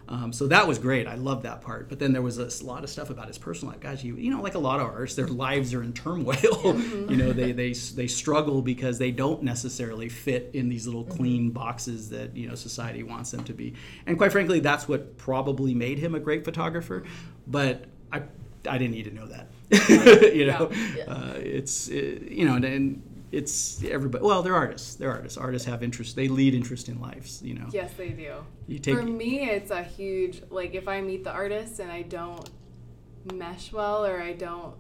um, 0.09 0.33
so 0.33 0.47
that 0.47 0.69
was 0.69 0.79
great. 0.79 1.09
I 1.09 1.17
loved 1.17 1.43
that 1.43 1.63
part. 1.63 1.89
But 1.89 1.99
then 1.99 2.13
there 2.13 2.23
was 2.23 2.39
a 2.39 2.65
lot 2.65 2.85
of 2.85 2.91
stuff 2.91 3.11
about 3.11 3.27
his 3.27 3.39
personal 3.39 3.73
life. 3.73 3.81
Guys, 3.81 4.05
you 4.05 4.15
you 4.15 4.31
know, 4.31 4.41
like 4.41 4.55
a 4.55 4.59
lot 4.61 4.79
of 4.79 4.87
artists, 4.87 5.17
their 5.17 5.27
lives 5.27 5.75
are 5.75 5.83
in 5.83 5.93
turmoil. 5.93 6.37
you 7.11 7.17
know, 7.17 7.33
they, 7.33 7.51
they 7.51 7.73
they 7.73 8.07
struggle 8.07 8.63
because 8.63 8.99
they 8.99 9.11
don't 9.11 9.43
necessarily 9.43 10.09
fit 10.09 10.51
in 10.55 10.69
these 10.69 10.87
little 10.87 11.03
clean 11.03 11.51
boxes 11.51 12.09
that 12.11 12.37
you 12.37 12.49
know 12.49 12.55
society 12.55 13.03
wants 13.03 13.33
them 13.33 13.43
to 13.45 13.53
be. 13.53 13.75
And 14.07 14.17
quite 14.17 14.31
frankly, 14.31 14.61
that's 14.61 14.87
what 14.87 15.19
probably 15.19 15.75
made 15.75 15.99
him 15.99 16.15
a 16.15 16.21
great 16.21 16.45
photographer. 16.45 17.03
But 17.49 17.87
I 18.13 18.23
I 18.69 18.79
didn't 18.79 18.93
need 18.93 19.07
to 19.07 19.15
know 19.15 19.27
that. 19.27 19.49
you 20.37 20.47
know, 20.47 20.71
Yeah. 20.97 21.05
uh, 21.13 21.33
it's 21.39 21.91
uh, 21.91 21.95
you 21.95 22.45
know, 22.45 22.55
and, 22.55 22.65
and 22.65 23.03
it's 23.37 23.85
everybody. 23.85 24.25
Well, 24.25 24.43
they're 24.43 24.55
artists. 24.55 24.95
They're 24.95 25.11
artists. 25.11 25.37
Artists 25.37 25.69
have 25.69 25.83
interest. 25.83 26.17
They 26.17 26.29
lead 26.29 26.55
interest 26.55 26.89
in 26.89 27.01
lives. 27.01 27.43
You 27.43 27.55
know. 27.55 27.67
Yes, 27.71 27.93
they 27.97 28.11
do. 28.11 28.35
You 28.67 28.79
take 28.79 28.97
For 28.97 29.03
me, 29.03 29.51
it's 29.51 29.71
a 29.71 29.83
huge 29.83 30.43
like 30.51 30.75
if 30.75 30.89
I 30.89 31.01
meet 31.01 31.25
the 31.25 31.33
artist 31.33 31.79
and 31.81 31.91
I 31.91 32.03
don't 32.03 32.49
mesh 33.35 33.73
well 33.73 34.07
or 34.07 34.21
I 34.21 34.33
don't 34.33 34.75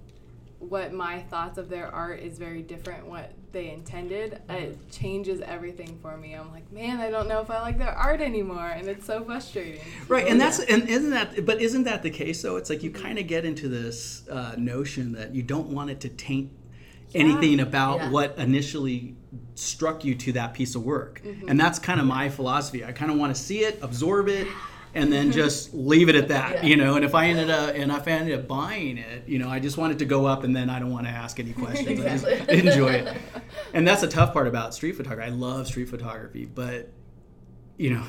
what 0.59 0.92
my 0.92 1.21
thoughts 1.21 1.59
of 1.59 1.69
their 1.69 1.95
art 1.95 2.21
is 2.21 2.38
very 2.38 2.62
different 2.62 3.07
what 3.07 3.31
they 3.53 3.71
intended 3.71 4.40
it 4.49 4.90
changes 4.90 5.42
everything 5.42 5.99
for 6.01 6.16
me 6.16 6.33
i'm 6.33 6.51
like 6.51 6.71
man 6.73 6.99
i 6.99 7.11
don't 7.11 7.29
know 7.29 7.40
if 7.40 7.51
i 7.51 7.61
like 7.61 7.77
their 7.77 7.92
art 7.92 8.23
anymore 8.23 8.69
and 8.69 8.88
it's 8.88 9.05
so 9.05 9.23
frustrating 9.23 9.81
Right, 10.09 10.27
and 10.27 10.40
that's 10.40 10.59
and 10.61 10.88
isn't 10.88 11.11
that 11.11 11.45
but 11.45 11.61
isn't 11.61 11.85
that 11.85 12.03
the 12.03 12.11
case 12.11 12.40
though? 12.42 12.57
It's 12.57 12.71
like 12.71 12.83
you 12.83 12.90
kind 12.90 13.19
of 13.19 13.27
get 13.27 13.45
into 13.45 13.69
this 13.69 14.27
uh, 14.29 14.55
notion 14.57 15.12
that 15.12 15.35
you 15.35 15.42
don't 15.42 15.69
want 15.69 15.90
it 15.90 16.01
to 16.01 16.09
taint 16.09 16.51
anything 17.14 17.61
about 17.61 17.99
Yeah. 18.01 18.11
what 18.11 18.38
initially 18.38 19.16
struck 19.55 20.05
you 20.05 20.14
to 20.14 20.33
that 20.33 20.55
piece 20.55 20.75
of 20.75 20.85
work. 20.85 21.23
Mm-hmm. 21.25 21.49
And 21.49 21.59
that's 21.59 21.79
kind 21.79 22.01
of 22.01 22.07
my 22.07 22.29
philosophy. 22.29 22.85
I 22.85 22.92
kind 22.92 23.11
of 23.11 23.16
want 23.16 23.35
to 23.35 23.40
see 23.40 23.61
it, 23.61 23.79
absorb 23.83 24.29
it, 24.29 24.47
and 24.95 25.12
then 25.12 25.27
mm-hmm. 25.27 25.33
just 25.33 25.75
leave 25.75 26.09
it 26.09 26.14
at 26.14 26.29
that, 26.29 26.62
Yeah. 26.62 26.71
you 26.71 26.77
know. 26.77 26.97
And 26.97 27.05
if 27.05 27.14
I 27.14 27.27
ended 27.27 27.51
up 27.51 27.75
and 27.75 27.90
if 27.92 28.09
I 28.09 28.11
ended 28.11 28.38
up 28.38 28.49
buying 28.49 28.99
it, 28.99 29.29
you 29.29 29.38
know, 29.38 29.49
I 29.49 29.59
just 29.61 29.77
want 29.77 29.92
it 29.92 29.99
to 30.01 30.05
go 30.05 30.27
up, 30.27 30.45
and 30.45 30.55
then 30.55 30.71
I 30.71 30.79
don't 30.79 30.90
want 30.90 31.07
to 31.07 31.12
ask 31.12 31.38
any 31.38 31.53
questions. 31.53 32.01
I 32.01 32.09
just 32.09 32.25
enjoy 32.49 32.92
it. 32.92 33.16
And 33.75 33.87
that's 33.87 34.01
the 34.01 34.09
tough 34.09 34.33
part 34.33 34.47
about 34.47 34.75
street 34.75 34.97
photography. 34.97 35.31
I 35.31 35.35
love 35.35 35.66
street 35.66 35.88
photography, 35.88 36.47
but 36.47 36.90
you 37.79 37.90
know 37.90 38.05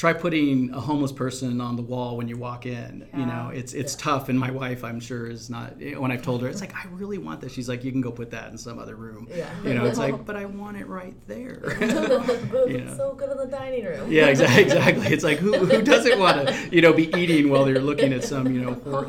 try 0.00 0.14
putting 0.14 0.70
a 0.72 0.80
homeless 0.80 1.12
person 1.12 1.60
on 1.60 1.76
the 1.76 1.82
wall 1.82 2.16
when 2.16 2.26
you 2.26 2.34
walk 2.34 2.64
in 2.64 3.06
you 3.12 3.26
know 3.26 3.50
Yeah. 3.52 3.58
it's 3.60 3.74
it's 3.74 3.94
tough 3.94 4.30
and 4.30 4.40
my 4.40 4.50
wife 4.50 4.82
i'm 4.82 4.98
sure 4.98 5.26
is 5.26 5.50
not 5.50 5.74
when 5.98 6.10
i've 6.10 6.22
told 6.22 6.40
her 6.40 6.48
it's 6.48 6.62
like 6.62 6.74
i 6.74 6.88
really 6.92 7.18
want 7.18 7.42
this 7.42 7.52
she's 7.52 7.68
like 7.68 7.84
you 7.84 7.92
can 7.92 8.00
go 8.00 8.10
put 8.10 8.30
that 8.30 8.50
in 8.50 8.56
some 8.56 8.78
other 8.78 8.96
room 8.96 9.28
Yeah. 9.30 9.50
you 9.62 9.74
know 9.74 9.84
it's 9.84 9.98
like 9.98 10.24
but 10.28 10.36
i 10.36 10.46
want 10.46 10.78
it 10.78 10.86
right 10.86 11.14
there 11.26 11.76
You 12.66 12.80
know. 12.84 12.96
so 12.96 13.12
good 13.14 13.30
in 13.30 13.36
the 13.36 13.46
dining 13.50 13.84
room. 13.84 14.10
yeah 14.10 14.28
exactly 14.28 14.62
exactly 14.62 15.06
it's 15.08 15.22
like 15.22 15.36
who, 15.36 15.52
who 15.66 15.82
doesn't 15.82 16.18
want 16.18 16.48
to 16.48 16.68
you 16.74 16.80
know 16.80 16.94
be 16.94 17.14
eating 17.20 17.50
while 17.50 17.66
they're 17.66 17.78
looking 17.78 18.14
at 18.14 18.24
some 18.24 18.46
you 18.54 18.62
know 18.62 18.72
hor- 18.72 19.04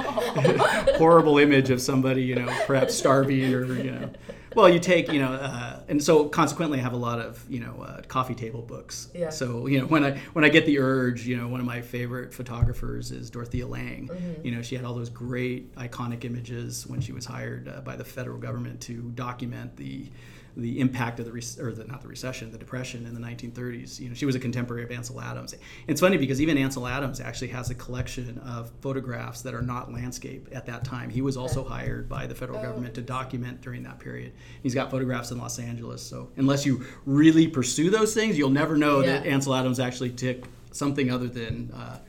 horrible 0.97 1.37
image 1.37 1.69
of 1.69 1.81
somebody 1.81 2.23
you 2.23 2.35
know 2.35 2.47
perhaps 2.67 2.93
starving 2.95 3.53
or 3.53 3.63
you 3.75 3.91
know 3.91 4.09
well 4.55 4.67
you 4.67 4.79
take 4.79 5.09
you 5.13 5.21
know 5.21 5.31
uh, 5.31 5.79
and 5.91 6.01
so 6.01 6.27
consequently 6.29 6.79
i 6.79 6.81
have 6.81 6.93
a 6.93 6.97
lot 7.09 7.19
of 7.19 7.45
you 7.49 7.59
know 7.59 7.75
uh, 7.83 8.01
coffee 8.07 8.33
table 8.33 8.61
books 8.63 9.09
Yeah. 9.13 9.29
so 9.29 9.67
you 9.67 9.79
know 9.79 9.85
when 9.85 10.03
i 10.03 10.11
when 10.33 10.43
i 10.43 10.49
get 10.49 10.65
the 10.65 10.79
urge 10.79 11.27
you 11.27 11.37
know 11.37 11.47
one 11.47 11.59
of 11.59 11.65
my 11.67 11.81
favorite 11.81 12.33
photographers 12.33 13.11
is 13.11 13.29
dorothea 13.29 13.67
lange 13.67 14.07
Mm-hmm. 14.09 14.45
you 14.45 14.51
know 14.55 14.61
she 14.63 14.75
had 14.75 14.85
all 14.85 14.95
those 14.95 15.09
great 15.09 15.75
iconic 15.75 16.25
images 16.25 16.87
when 16.87 17.01
she 17.01 17.11
was 17.11 17.25
hired 17.25 17.67
uh, 17.67 17.81
by 17.81 17.95
the 17.95 18.05
federal 18.05 18.37
government 18.39 18.81
to 18.81 19.11
document 19.27 19.75
the 19.77 20.07
the 20.57 20.79
impact 20.79 21.19
of 21.19 21.25
the 21.25 21.31
rec- 21.31 21.59
or 21.59 21.71
the, 21.71 21.83
not 21.85 22.01
the 22.01 22.07
recession, 22.07 22.51
the 22.51 22.57
depression 22.57 23.05
in 23.05 23.13
the 23.13 23.19
1930s. 23.19 23.99
You 23.99 24.09
know, 24.09 24.15
she 24.15 24.25
was 24.25 24.35
a 24.35 24.39
contemporary 24.39 24.83
of 24.83 24.91
Ansel 24.91 25.21
Adams. 25.21 25.55
It's 25.87 26.01
funny 26.01 26.17
because 26.17 26.41
even 26.41 26.57
Ansel 26.57 26.87
Adams 26.87 27.19
actually 27.21 27.47
has 27.49 27.69
a 27.69 27.75
collection 27.75 28.37
of 28.39 28.71
photographs 28.81 29.41
that 29.43 29.53
are 29.53 29.61
not 29.61 29.93
landscape 29.93 30.47
at 30.51 30.65
that 30.65 30.83
time. 30.83 31.09
He 31.09 31.21
was 31.21 31.37
also 31.37 31.63
hired 31.63 32.09
by 32.09 32.27
the 32.27 32.35
federal 32.35 32.59
Oh. 32.59 32.63
government 32.63 32.93
to 32.95 33.01
document 33.01 33.61
during 33.61 33.83
that 33.83 33.99
period. 33.99 34.33
He's 34.61 34.73
got 34.73 34.91
photographs 34.91 35.31
in 35.31 35.37
Los 35.37 35.57
Angeles. 35.59 36.01
So 36.01 36.29
unless 36.37 36.65
you 36.65 36.85
really 37.05 37.47
pursue 37.47 37.89
those 37.89 38.13
things, 38.13 38.37
you'll 38.37 38.49
never 38.49 38.75
know 38.77 39.01
that 39.01 39.25
Ansel 39.25 39.55
Adams 39.55 39.79
actually 39.79 40.09
took 40.11 40.47
something 40.71 41.11
other 41.11 41.27
than. 41.27 41.71
Uh, 41.73 41.99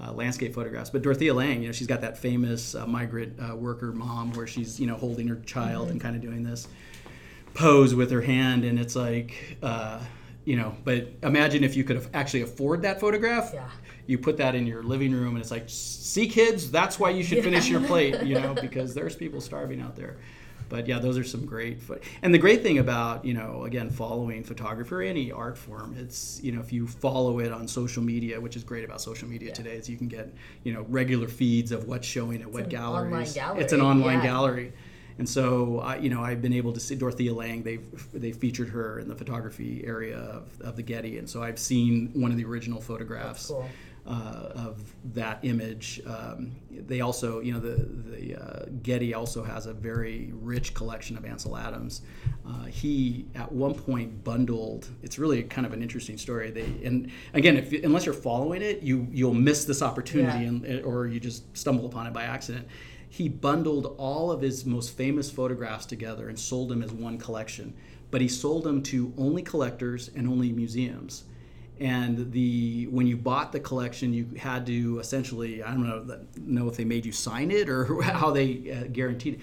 uh, 0.00 0.12
landscape 0.12 0.54
photographs. 0.54 0.90
But 0.90 1.02
Dorothea 1.02 1.34
Lange, 1.34 1.60
you 1.62 1.66
know, 1.66 1.72
she's 1.72 1.88
got 1.88 2.02
that 2.02 2.16
famous 2.16 2.76
uh, 2.76 2.86
migrant 2.86 3.36
uh, 3.40 3.56
worker 3.56 3.90
mom 3.90 4.32
where 4.34 4.46
she's, 4.46 4.78
you 4.78 4.86
know, 4.86 4.94
holding 4.94 5.26
her 5.26 5.34
child 5.44 5.90
and 5.90 6.00
kind 6.00 6.14
of 6.14 6.22
doing 6.22 6.44
this 6.44 6.68
pose 7.58 7.94
with 7.94 8.10
her 8.12 8.22
hand, 8.22 8.64
and 8.64 8.78
it's 8.78 8.94
like, 8.96 9.58
uh, 9.62 10.00
you 10.44 10.56
know. 10.56 10.74
But 10.84 11.08
imagine 11.22 11.64
if 11.64 11.76
you 11.76 11.84
could 11.84 12.06
actually 12.14 12.42
afford 12.42 12.82
that 12.82 13.00
photograph. 13.00 13.50
Yeah. 13.52 13.68
You 14.06 14.16
put 14.16 14.38
that 14.38 14.54
in 14.54 14.66
your 14.66 14.82
living 14.82 15.12
room, 15.12 15.34
and 15.34 15.38
it's 15.38 15.50
like, 15.50 15.64
see, 15.66 16.28
kids, 16.28 16.70
that's 16.70 16.98
why 16.98 17.10
you 17.10 17.22
should 17.22 17.44
finish 17.44 17.68
your 17.68 17.82
plate, 17.82 18.22
you 18.22 18.40
know, 18.40 18.54
because 18.60 18.94
there's 18.94 19.14
people 19.14 19.40
starving 19.40 19.82
out 19.82 19.96
there. 19.96 20.16
But 20.70 20.86
yeah, 20.86 20.98
those 20.98 21.18
are 21.18 21.24
some 21.24 21.44
great. 21.46 21.80
Pho- 21.80 21.98
and 22.22 22.32
the 22.32 22.38
great 22.38 22.62
thing 22.62 22.78
about 22.78 23.24
you 23.24 23.34
know, 23.34 23.64
again, 23.64 23.90
following 23.90 24.44
photography 24.44 24.94
or 24.94 25.00
any 25.02 25.32
art 25.32 25.58
form, 25.58 25.96
it's 25.98 26.40
you 26.42 26.52
know, 26.52 26.60
if 26.60 26.72
you 26.72 26.86
follow 26.86 27.38
it 27.40 27.52
on 27.52 27.66
social 27.66 28.02
media, 28.02 28.40
which 28.40 28.54
is 28.56 28.64
great 28.64 28.84
about 28.84 29.00
social 29.00 29.28
media 29.28 29.52
today, 29.52 29.76
is 29.76 29.88
you 29.88 29.96
can 29.96 30.08
get 30.08 30.32
you 30.64 30.72
know 30.72 30.84
regular 30.88 31.26
feeds 31.26 31.72
of 31.72 31.88
what's 31.88 32.06
showing 32.06 32.40
at 32.42 32.50
what 32.50 32.64
an 32.64 32.68
galleries. 32.68 33.12
online 33.12 33.32
gallery, 33.32 33.62
It's 33.64 33.72
an 33.72 33.80
online 33.80 34.18
yeah. 34.18 34.24
gallery. 34.24 34.72
And 35.18 35.28
so, 35.28 35.80
I, 35.80 35.96
you 35.96 36.10
know, 36.10 36.22
I've 36.22 36.40
been 36.40 36.52
able 36.52 36.72
to 36.72 36.80
see 36.80 36.94
Dorothea 36.94 37.34
Lange. 37.34 37.62
They've 37.64 38.06
they 38.12 38.32
featured 38.32 38.68
her 38.68 38.98
in 39.00 39.08
the 39.08 39.16
photography 39.16 39.82
area 39.84 40.16
of, 40.16 40.60
of 40.60 40.76
the 40.76 40.82
Getty, 40.82 41.18
and 41.18 41.28
so 41.28 41.42
I've 41.42 41.58
seen 41.58 42.10
one 42.14 42.30
of 42.30 42.36
the 42.36 42.44
original 42.44 42.80
photographs 42.80 43.48
cool. 43.48 43.68
uh, 44.06 44.12
of 44.54 44.80
that 45.14 45.40
image. 45.42 46.00
Um, 46.06 46.52
they 46.70 47.00
also, 47.00 47.40
you 47.40 47.52
know, 47.52 47.58
the 47.58 47.84
the 48.16 48.36
uh, 48.36 48.66
Getty 48.84 49.12
also 49.12 49.42
has 49.42 49.66
a 49.66 49.72
very 49.72 50.30
rich 50.34 50.72
collection 50.72 51.16
of 51.16 51.24
Ansel 51.24 51.56
Adams. 51.56 52.02
Uh, 52.46 52.66
he 52.66 53.26
at 53.34 53.50
one 53.50 53.74
point 53.74 54.22
bundled. 54.22 54.86
It's 55.02 55.18
really 55.18 55.42
kind 55.42 55.66
of 55.66 55.72
an 55.72 55.82
interesting 55.82 56.16
story. 56.16 56.52
They 56.52 56.66
and 56.86 57.10
again, 57.34 57.56
if 57.56 57.72
unless 57.84 58.06
you're 58.06 58.14
following 58.14 58.62
it, 58.62 58.82
you 58.82 59.08
you'll 59.10 59.34
miss 59.34 59.64
this 59.64 59.82
opportunity, 59.82 60.44
Yeah. 60.44 60.48
and, 60.50 60.84
or 60.84 61.08
you 61.08 61.18
just 61.18 61.42
stumble 61.56 61.86
upon 61.86 62.06
it 62.06 62.12
by 62.12 62.22
accident. 62.22 62.68
He 63.08 63.28
bundled 63.28 63.94
all 63.98 64.30
of 64.30 64.40
his 64.40 64.64
most 64.66 64.96
famous 64.96 65.30
photographs 65.30 65.86
together 65.86 66.28
and 66.28 66.38
sold 66.38 66.68
them 66.68 66.82
as 66.82 66.92
one 66.92 67.18
collection. 67.18 67.74
But 68.10 68.20
he 68.20 68.28
sold 68.28 68.64
them 68.64 68.82
to 68.84 69.12
only 69.18 69.42
collectors 69.42 70.10
and 70.14 70.28
only 70.28 70.52
museums 70.52 71.24
and 71.80 72.32
the 72.32 72.88
when 72.88 73.06
you 73.06 73.16
bought 73.16 73.52
the 73.52 73.60
collection 73.60 74.12
you 74.12 74.28
had 74.36 74.66
to 74.66 74.98
essentially 74.98 75.62
i 75.62 75.70
don't 75.70 75.86
know 75.86 76.18
know 76.36 76.68
if 76.68 76.76
they 76.76 76.84
made 76.84 77.06
you 77.06 77.12
sign 77.12 77.52
it 77.52 77.68
or 77.68 78.02
how 78.02 78.32
they 78.32 78.72
uh, 78.72 78.88
guaranteed 78.90 79.34
it 79.34 79.40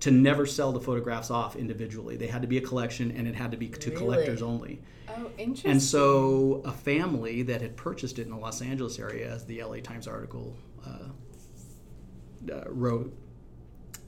to 0.00 0.10
never 0.10 0.46
sell 0.46 0.72
the 0.72 0.80
photographs 0.80 1.30
off 1.30 1.56
individually. 1.56 2.16
They 2.16 2.26
had 2.26 2.42
to 2.42 2.48
be 2.48 2.58
a 2.58 2.60
collection, 2.60 3.10
and 3.12 3.26
it 3.26 3.34
had 3.34 3.50
to 3.52 3.56
be 3.56 3.68
to 3.68 3.90
Really? 3.90 3.96
collectors 4.02 4.42
only. 4.42 4.80
Oh, 5.08 5.30
interesting. 5.38 5.70
And 5.70 5.82
so, 5.82 6.62
a 6.64 6.72
family 6.72 7.42
that 7.42 7.62
had 7.62 7.76
purchased 7.76 8.18
it 8.18 8.22
in 8.22 8.30
the 8.30 8.36
Los 8.36 8.60
Angeles 8.60 8.98
area, 8.98 9.32
as 9.32 9.44
the 9.44 9.62
LA 9.62 9.76
Times 9.78 10.06
article 10.06 10.56
uh, 10.86 10.90
uh, 10.90 11.08
wrote, 12.66 13.16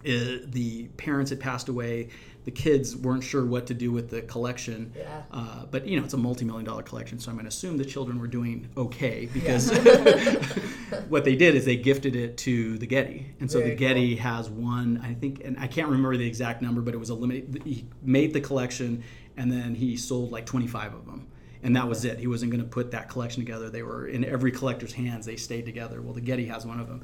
uh, 0.07 0.47
the 0.47 0.89
parents 0.97 1.31
had 1.31 1.41
passed 1.41 1.69
away. 1.69 2.09
The 2.45 2.51
kids 2.53 2.97
weren't 2.97 3.25
sure 3.25 3.45
what 3.45 3.67
to 3.67 3.75
do 3.75 3.93
with 3.93 4.09
the 4.09 4.23
collection. 4.23 4.93
Yeah. 4.97 5.23
Uh, 5.31 5.67
but 5.67 5.87
you 5.87 5.99
know, 5.99 6.05
it's 6.05 6.15
a 6.15 6.19
multi-million 6.19 6.65
dollar 6.65 6.83
collection, 6.83 7.19
so 7.19 7.31
I'm 7.31 7.37
going 7.37 7.45
to 7.45 7.49
assume 7.49 7.77
the 7.77 7.85
children 7.85 8.19
were 8.19 8.27
doing 8.27 8.71
okay 8.77 9.29
because 9.33 9.71
what 11.09 11.25
they 11.25 11.37
did 11.37 11.55
is 11.57 11.65
they 11.65 11.77
gifted 11.77 12.17
it 12.17 12.39
to 12.39 12.79
the 12.79 12.87
Getty, 12.87 13.35
and 13.41 13.51
so 13.51 13.59
Very 13.59 13.71
the 13.71 13.77
Getty 13.77 14.17
has 14.17 14.49
one, 14.49 15.01
I 15.05 15.15
think, 15.15 15.43
and 15.45 15.59
I 15.59 15.67
can't 15.67 15.89
remember 15.89 16.17
the 16.17 16.27
exact 16.27 16.63
number, 16.63 16.81
but 16.81 16.95
it 16.95 16.99
was 16.99 17.11
a 17.11 17.15
limited. 17.15 17.63
He 17.65 17.87
made 18.03 18.33
the 18.33 18.41
collection, 18.41 19.03
and 19.37 19.51
then 19.53 19.75
he 19.75 19.97
sold 19.97 20.31
like 20.31 20.47
25 20.47 20.95
of 20.95 21.07
them. 21.07 21.27
And 21.61 21.75
that 21.75 21.89
was 21.89 22.05
it. 22.05 22.21
He 22.21 22.29
wasn't 22.29 22.53
going 22.53 22.63
to 22.63 22.69
put 22.71 22.93
that 22.93 23.09
collection 23.09 23.43
together. 23.45 23.69
They 23.69 23.83
were 23.83 24.07
in 24.07 24.25
every 24.25 24.53
collector's 24.53 24.93
hands. 24.93 25.27
They 25.27 25.35
stayed 25.35 25.67
together. 25.67 26.01
Well, 26.01 26.15
the 26.15 26.21
Getty 26.21 26.47
has 26.47 26.65
one 26.65 26.79
of 26.79 26.87
them. 26.87 27.03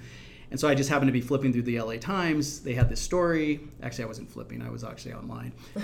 And 0.55 0.61
so 0.61 0.69
I 0.69 0.77
just 0.77 0.89
happened 0.89 1.09
to 1.09 1.13
be 1.13 1.21
flipping 1.21 1.53
through 1.53 1.63
the 1.63 1.81
LA 1.81 1.97
Times. 1.97 2.61
They 2.61 2.75
had 2.75 2.89
this 2.89 3.01
story. 3.01 3.59
Actually, 3.83 4.05
I 4.05 4.07
wasn't 4.07 4.31
flipping. 4.31 4.63
I 4.63 4.71
was 4.71 4.85
actually 4.85 5.15
online. 5.15 5.53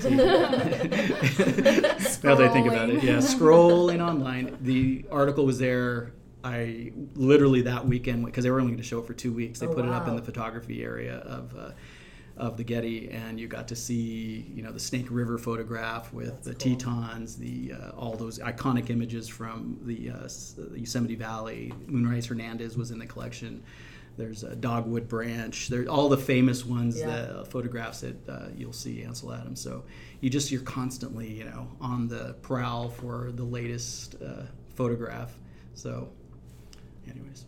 Now 2.22 2.36
that 2.36 2.40
I 2.40 2.48
think 2.50 2.68
about 2.68 2.88
it, 2.88 3.02
yeah, 3.02 3.16
scrolling 3.16 4.00
online. 4.00 4.56
The 4.60 5.04
article 5.10 5.44
was 5.44 5.58
there. 5.58 6.12
I 6.44 6.92
literally 7.16 7.62
that 7.62 7.84
weekend 7.84 8.24
because 8.24 8.44
they 8.44 8.50
were 8.52 8.60
only 8.60 8.70
going 8.70 8.80
to 8.80 8.86
show 8.88 9.00
it 9.00 9.08
for 9.08 9.12
two 9.12 9.32
weeks. 9.32 9.58
They 9.58 9.66
Oh, 9.66 9.74
put 9.74 9.84
it 9.84 9.90
up 9.90 10.06
in 10.06 10.14
the 10.14 10.22
photography 10.22 10.84
area 10.84 11.16
of. 11.16 11.52
Uh, 11.58 11.70
of 12.36 12.56
the 12.56 12.64
Getty, 12.64 13.10
and 13.10 13.38
you 13.38 13.48
got 13.48 13.68
to 13.68 13.76
see, 13.76 14.46
you 14.54 14.62
know, 14.62 14.72
the 14.72 14.80
Snake 14.80 15.08
River 15.10 15.36
photograph 15.36 16.10
with 16.10 16.42
the 16.42 16.54
cool. 16.54 16.74
Tetons, 16.76 17.36
the 17.36 17.74
uh, 17.74 17.90
all 17.90 18.16
those 18.16 18.38
iconic 18.38 18.88
images 18.88 19.28
from 19.28 19.78
the, 19.82 20.10
uh, 20.10 20.28
the 20.56 20.78
Yosemite 20.78 21.16
Valley. 21.16 21.70
Moonrise 21.86 22.24
Hernandez 22.26 22.78
was 22.78 22.92
in 22.92 22.98
the 22.98 23.04
collection. 23.04 23.62
There's 24.20 24.42
a 24.44 24.54
Dogwood 24.54 25.08
Branch. 25.08 25.68
There, 25.68 25.86
all 25.88 26.08
the 26.10 26.18
famous 26.18 26.64
ones, 26.64 26.98
Yeah. 26.98 27.06
that 27.06 27.30
uh, 27.30 27.44
photographs 27.44 28.00
that 28.02 28.28
uh, 28.28 28.48
you'll 28.56 28.72
see 28.74 29.02
Ansel 29.02 29.32
Adams. 29.32 29.60
So 29.60 29.82
you 30.20 30.28
just 30.28 30.50
you're 30.52 30.60
constantly, 30.60 31.28
you 31.32 31.44
know, 31.44 31.66
on 31.80 32.06
the 32.06 32.36
prowl 32.42 32.90
for 32.90 33.32
the 33.34 33.44
latest 33.44 34.16
uh, 34.22 34.42
photograph. 34.74 35.32
So, 35.74 36.10
anyways. 37.10 37.46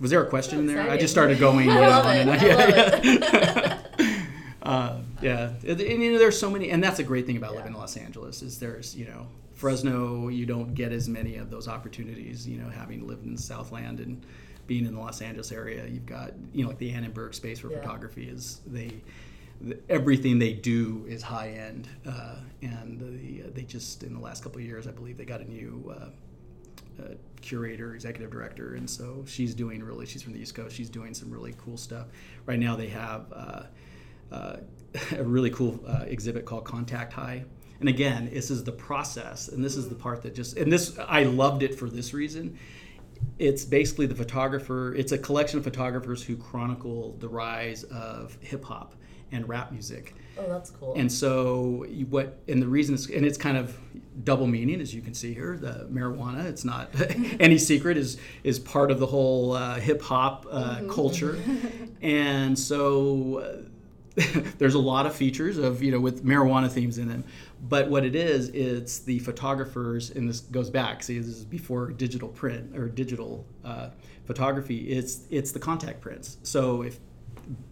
Was 0.00 0.10
there 0.10 0.22
a 0.22 0.28
question 0.28 0.58
in 0.58 0.66
there? 0.66 0.90
I 0.90 0.96
just 0.98 1.12
started 1.12 1.38
going. 1.38 1.70
I 1.70 1.88
love 1.88 2.04
on 2.06 2.16
it. 2.16 2.28
I 2.28 2.36
Yeah, 2.46 3.80
yeah. 3.98 4.18
uh, 4.62 5.00
yeah, 5.22 5.52
and, 5.66 5.80
and, 5.80 6.02
you 6.02 6.12
know, 6.12 6.18
there's 6.18 6.38
so 6.38 6.50
many, 6.50 6.70
and 6.70 6.82
that's 6.84 6.98
a 6.98 7.04
great 7.04 7.26
thing 7.26 7.36
about 7.36 7.52
Yeah. 7.52 7.58
living 7.58 7.72
in 7.74 7.78
Los 7.78 7.96
Angeles 7.96 8.42
is 8.42 8.58
there's, 8.58 8.94
you 8.94 9.06
know, 9.06 9.26
Fresno, 9.52 10.28
you 10.28 10.46
don't 10.46 10.74
get 10.74 10.92
as 10.92 11.08
many 11.08 11.36
of 11.36 11.48
those 11.48 11.68
opportunities. 11.68 12.46
You 12.46 12.58
know, 12.58 12.68
having 12.68 13.06
lived 13.06 13.24
in 13.24 13.36
Southland 13.38 14.00
and 14.00 14.24
being 14.66 14.86
in 14.86 14.94
the 14.94 15.00
Los 15.00 15.20
Angeles 15.22 15.52
area, 15.52 15.86
you've 15.86 16.06
got, 16.06 16.32
you 16.52 16.62
know, 16.62 16.68
like 16.68 16.78
the 16.78 16.90
Annenberg 16.92 17.34
space 17.34 17.58
for 17.60 17.70
Yeah. 17.70 17.80
photography 17.80 18.28
is 18.28 18.60
they. 18.66 18.88
th- 19.64 19.78
Everything 19.88 20.38
they 20.38 20.52
do 20.52 21.04
is 21.08 21.22
high 21.22 21.50
end, 21.50 21.88
uh, 22.06 22.36
and 22.62 22.98
the, 23.00 23.42
they 23.50 23.62
just 23.62 24.02
in 24.02 24.12
the 24.12 24.20
last 24.20 24.42
couple 24.42 24.58
of 24.60 24.64
years, 24.66 24.86
I 24.86 24.90
believe 24.90 25.16
they 25.16 25.24
got 25.24 25.40
a 25.40 25.50
new 25.50 25.94
uh, 25.96 27.02
uh, 27.02 27.08
curator, 27.40 27.94
executive 27.94 28.30
director, 28.30 28.74
and 28.74 28.88
so 28.88 29.24
she's 29.26 29.54
doing 29.54 29.82
really. 29.82 30.06
She's 30.06 30.22
from 30.22 30.32
the 30.32 30.40
East 30.40 30.54
Coast. 30.54 30.74
She's 30.76 30.90
doing 30.90 31.14
some 31.14 31.30
really 31.30 31.54
cool 31.58 31.76
stuff. 31.76 32.06
Right 32.46 32.58
now, 32.58 32.76
they 32.76 32.88
have 32.88 33.32
uh, 33.32 33.62
uh, 34.32 34.56
a 35.16 35.22
really 35.24 35.50
cool 35.50 35.80
uh, 35.86 36.04
exhibit 36.06 36.44
called 36.44 36.64
Contact 36.64 37.12
High. 37.12 37.44
And 37.80 37.88
again, 37.88 38.30
this 38.32 38.50
is 38.50 38.64
the 38.64 38.72
process, 38.72 39.48
and 39.48 39.64
this 39.64 39.76
is 39.76 39.88
the 39.88 39.94
part 39.94 40.22
that 40.22 40.34
just 40.34 40.56
and 40.56 40.70
this 40.72 40.98
I 40.98 41.24
loved 41.24 41.62
it 41.62 41.74
for 41.78 41.88
this 41.90 42.12
reason. 42.14 42.58
It's 43.38 43.64
basically 43.64 44.06
the 44.06 44.14
photographer. 44.14 44.94
It's 44.94 45.12
a 45.12 45.18
collection 45.18 45.58
of 45.58 45.64
photographers 45.64 46.22
who 46.22 46.36
chronicle 46.36 47.16
the 47.18 47.28
rise 47.28 47.84
of 47.84 48.36
hip 48.40 48.64
hop 48.64 48.94
and 49.32 49.48
rap 49.48 49.72
music. 49.72 50.14
Oh, 50.38 50.48
that's 50.48 50.70
cool. 50.70 50.94
And 50.96 51.10
so 51.10 51.86
what 52.10 52.38
and 52.48 52.62
the 52.62 52.68
reason 52.68 52.94
it's 52.94 53.08
and 53.08 53.24
it's 53.24 53.38
kind 53.38 53.56
of 53.56 53.76
double 54.22 54.46
meaning 54.46 54.80
as 54.80 54.94
you 54.94 55.02
can 55.02 55.12
see 55.12 55.34
here 55.34 55.56
the 55.56 55.88
marijuana 55.90 56.44
it's 56.44 56.64
not 56.64 56.88
any 57.40 57.58
secret 57.58 57.96
is 57.96 58.16
is 58.44 58.60
part 58.60 58.92
of 58.92 59.00
the 59.00 59.06
whole 59.06 59.52
uh, 59.52 59.74
hip 59.74 60.00
hop 60.00 60.46
uh, 60.48 60.80
culture 60.88 61.36
and 62.02 62.56
so 62.56 63.38
uh, 63.40 63.68
there's 64.58 64.74
a 64.74 64.78
lot 64.78 65.06
of 65.06 65.14
features 65.14 65.58
of 65.58 65.82
you 65.82 65.90
know 65.90 65.98
with 65.98 66.24
marijuana 66.24 66.70
themes 66.70 66.98
in 66.98 67.08
them. 67.08 67.24
But 67.68 67.90
what 67.90 68.04
it 68.04 68.14
is 68.14 68.48
it's 68.50 69.00
the 69.00 69.18
photographers 69.20 70.10
and 70.10 70.28
this 70.28 70.40
goes 70.40 70.70
back 70.70 71.02
see 71.02 71.18
this 71.18 71.28
is 71.28 71.44
before 71.44 71.90
digital 71.90 72.28
print 72.28 72.76
or 72.76 72.88
digital 72.88 73.44
uh, 73.64 73.90
photography. 74.24 74.88
It's 74.90 75.22
it's 75.30 75.50
the 75.50 75.58
contact 75.58 76.00
prints. 76.00 76.38
So 76.44 76.82
if 76.82 77.00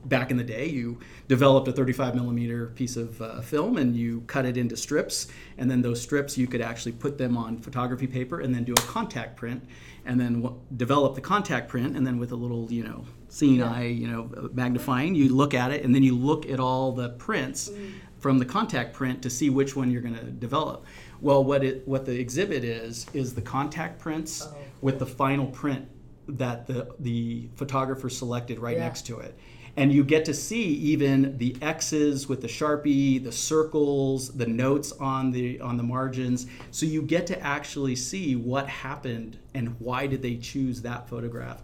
back 0.05 0.31
in 0.31 0.37
the 0.37 0.45
day, 0.45 0.67
you 0.67 0.99
developed 1.29 1.69
a 1.69 1.73
35 1.73 2.15
millimeter 2.15 2.67
piece 2.69 2.97
of 2.97 3.21
uh, 3.23 3.41
film 3.41 3.77
and 3.77 3.97
you 3.97 4.23
cut 4.27 4.45
it 4.45 4.57
into 4.57 4.77
strips, 4.77 5.29
and 5.59 5.71
then 5.71 5.83
those 5.83 6.01
strips 6.01 6.37
you 6.37 6.47
could 6.47 6.61
actually 6.61 6.93
put 6.93 7.19
them 7.19 7.37
on 7.37 7.59
photography 7.59 8.07
paper 8.07 8.41
and 8.41 8.55
then 8.55 8.65
do 8.65 8.73
a 8.73 8.81
contact 8.83 9.37
print, 9.37 9.65
and 10.05 10.21
then 10.21 10.43
w- 10.43 10.61
develop 10.77 11.15
the 11.15 11.21
contact 11.21 11.69
print, 11.69 11.97
and 11.97 12.07
then 12.07 12.19
with 12.19 12.33
a 12.33 12.37
little, 12.37 12.71
you 12.71 12.85
know, 12.85 13.05
seeing 13.33 13.63
eye, 13.63 13.87
you 13.87 14.07
know, 14.07 14.51
magnifying, 14.53 15.15
you 15.15 15.35
look 15.35 15.55
at 15.55 15.71
it, 15.71 15.83
and 15.85 15.95
then 15.95 16.03
you 16.03 16.15
look 16.15 16.45
at 16.51 16.61
all 16.61 16.93
the 16.93 17.09
prints 17.11 17.71
mm. 17.71 17.95
from 18.19 18.39
the 18.39 18.45
contact 18.45 18.93
print 18.93 19.23
to 19.23 19.31
see 19.31 19.49
which 19.49 19.75
one 19.75 19.91
you're 19.91 20.03
going 20.03 20.15
to 20.15 20.25
develop. 20.25 20.85
Well, 21.23 21.43
what 21.43 21.65
it 21.65 21.89
what 21.89 22.05
the 22.05 22.19
exhibit 22.19 22.63
is 22.63 23.07
is 23.15 23.35
the 23.35 23.41
contact 23.41 23.99
prints 23.99 24.43
Oh, 24.47 24.55
with 24.83 24.99
the 24.99 25.07
final 25.07 25.47
print 25.47 25.89
that 26.29 26.67
the 26.67 26.95
the 26.99 27.49
photographer 27.57 28.11
selected 28.11 28.59
right 28.59 28.77
Yeah. 28.77 28.85
next 28.85 29.07
to 29.07 29.19
it. 29.21 29.39
And 29.79 29.91
you 29.91 30.05
get 30.05 30.27
to 30.27 30.35
see 30.35 30.65
even 30.65 31.39
the 31.39 31.57
x's 31.63 32.29
with 32.29 32.43
the 32.43 32.49
sharpie 32.49 33.23
the 33.25 33.33
circles 33.33 34.29
the 34.29 34.47
notes 34.47 34.93
on 34.93 35.31
the 35.31 35.59
on 35.61 35.79
the 35.79 35.83
margins. 35.83 36.47
So 36.71 36.85
you 36.85 37.01
get 37.01 37.27
to 37.29 37.41
actually 37.41 37.97
see 37.97 38.37
what 38.37 38.69
happened 38.69 39.39
and 39.55 39.75
why 39.81 40.07
did 40.07 40.21
they 40.21 40.37
choose 40.37 40.83
that 40.83 41.09
photograph 41.09 41.63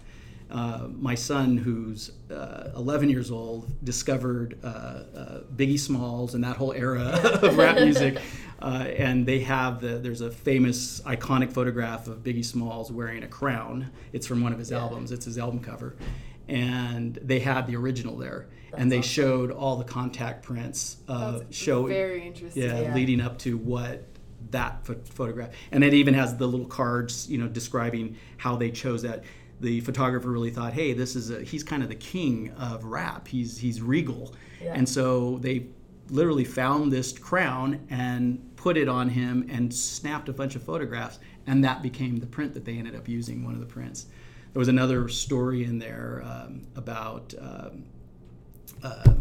uh, 0.50 0.88
my 0.90 1.14
son, 1.14 1.56
who's 1.58 2.10
uh, 2.30 2.70
11 2.76 3.08
years 3.10 3.30
old, 3.30 3.68
discovered 3.84 4.58
uh, 4.64 4.66
uh, 4.66 5.40
Biggie 5.56 5.78
Smalls 5.78 6.34
and 6.34 6.42
that 6.44 6.56
whole 6.56 6.72
era 6.72 7.02
of 7.42 7.56
rap 7.56 7.76
music. 7.80 8.18
Uh, 8.60 8.86
and 8.96 9.24
they 9.26 9.40
have 9.40 9.80
the, 9.80 9.98
there's 9.98 10.20
a 10.20 10.30
famous 10.30 11.00
iconic 11.02 11.52
photograph 11.52 12.08
of 12.08 12.18
Biggie 12.24 12.44
Smalls 12.44 12.90
wearing 12.90 13.22
a 13.22 13.28
crown. 13.28 13.90
It's 14.12 14.26
from 14.26 14.40
one 14.42 14.52
of 14.52 14.58
his 14.58 14.70
Yeah. 14.70 14.78
albums, 14.80 15.12
it's 15.12 15.26
his 15.26 15.38
album 15.38 15.60
cover. 15.60 15.96
And 16.48 17.18
they 17.22 17.40
had 17.40 17.66
the 17.66 17.76
original 17.76 18.16
there. 18.16 18.48
and 18.76 18.90
they 18.92 18.98
awesome. 18.98 19.08
showed 19.08 19.50
all 19.50 19.76
the 19.76 19.84
contact 19.84 20.42
prints 20.44 20.98
uh, 21.08 21.38
That's 21.38 21.56
showing 21.56 21.88
very 21.92 22.26
interesting. 22.26 22.62
yeah, 22.62 22.80
Yeah. 22.80 22.94
leading 22.94 23.20
up 23.20 23.38
to 23.40 23.56
what 23.56 24.04
that 24.50 24.84
pho- 24.86 24.96
photograph 25.04 25.50
and 25.72 25.82
it 25.82 25.92
even 25.94 26.14
has 26.14 26.36
the 26.36 26.46
little 26.46 26.64
cards 26.66 27.28
you 27.28 27.36
know 27.38 27.48
describing 27.48 28.16
how 28.38 28.56
they 28.56 28.70
chose 28.70 29.02
that 29.02 29.24
the 29.60 29.80
photographer 29.80 30.30
really 30.30 30.50
thought 30.50 30.72
hey 30.72 30.92
this 30.92 31.16
is 31.16 31.30
a 31.30 31.42
he's 31.42 31.64
kind 31.64 31.82
of 31.82 31.88
the 31.88 31.94
king 31.94 32.50
of 32.58 32.84
rap. 32.84 33.28
He's 33.28 33.58
he's 33.58 33.80
regal. 33.82 34.34
Yeah. 34.62 34.72
and 34.74 34.88
so 34.88 35.38
they 35.38 35.66
literally 36.10 36.44
found 36.44 36.90
this 36.90 37.16
crown 37.16 37.86
and 37.90 38.56
put 38.56 38.76
it 38.76 38.88
on 38.88 39.08
him 39.08 39.46
and 39.50 39.72
snapped 39.72 40.28
a 40.28 40.32
bunch 40.32 40.56
of 40.56 40.62
photographs 40.62 41.18
and 41.46 41.62
that 41.64 41.82
became 41.82 42.16
the 42.18 42.26
print 42.26 42.54
that 42.54 42.64
they 42.64 42.76
ended 42.76 42.94
up 42.96 43.08
using 43.08 43.44
one 43.44 43.54
of 43.54 43.60
the 43.60 43.66
prints. 43.66 44.06
There 44.52 44.58
was 44.58 44.68
another 44.68 45.08
story 45.08 45.64
in 45.64 45.78
there 45.78 46.22
um, 46.24 46.66
about 46.76 47.34
um, 47.40 47.84
uh, 48.82 49.14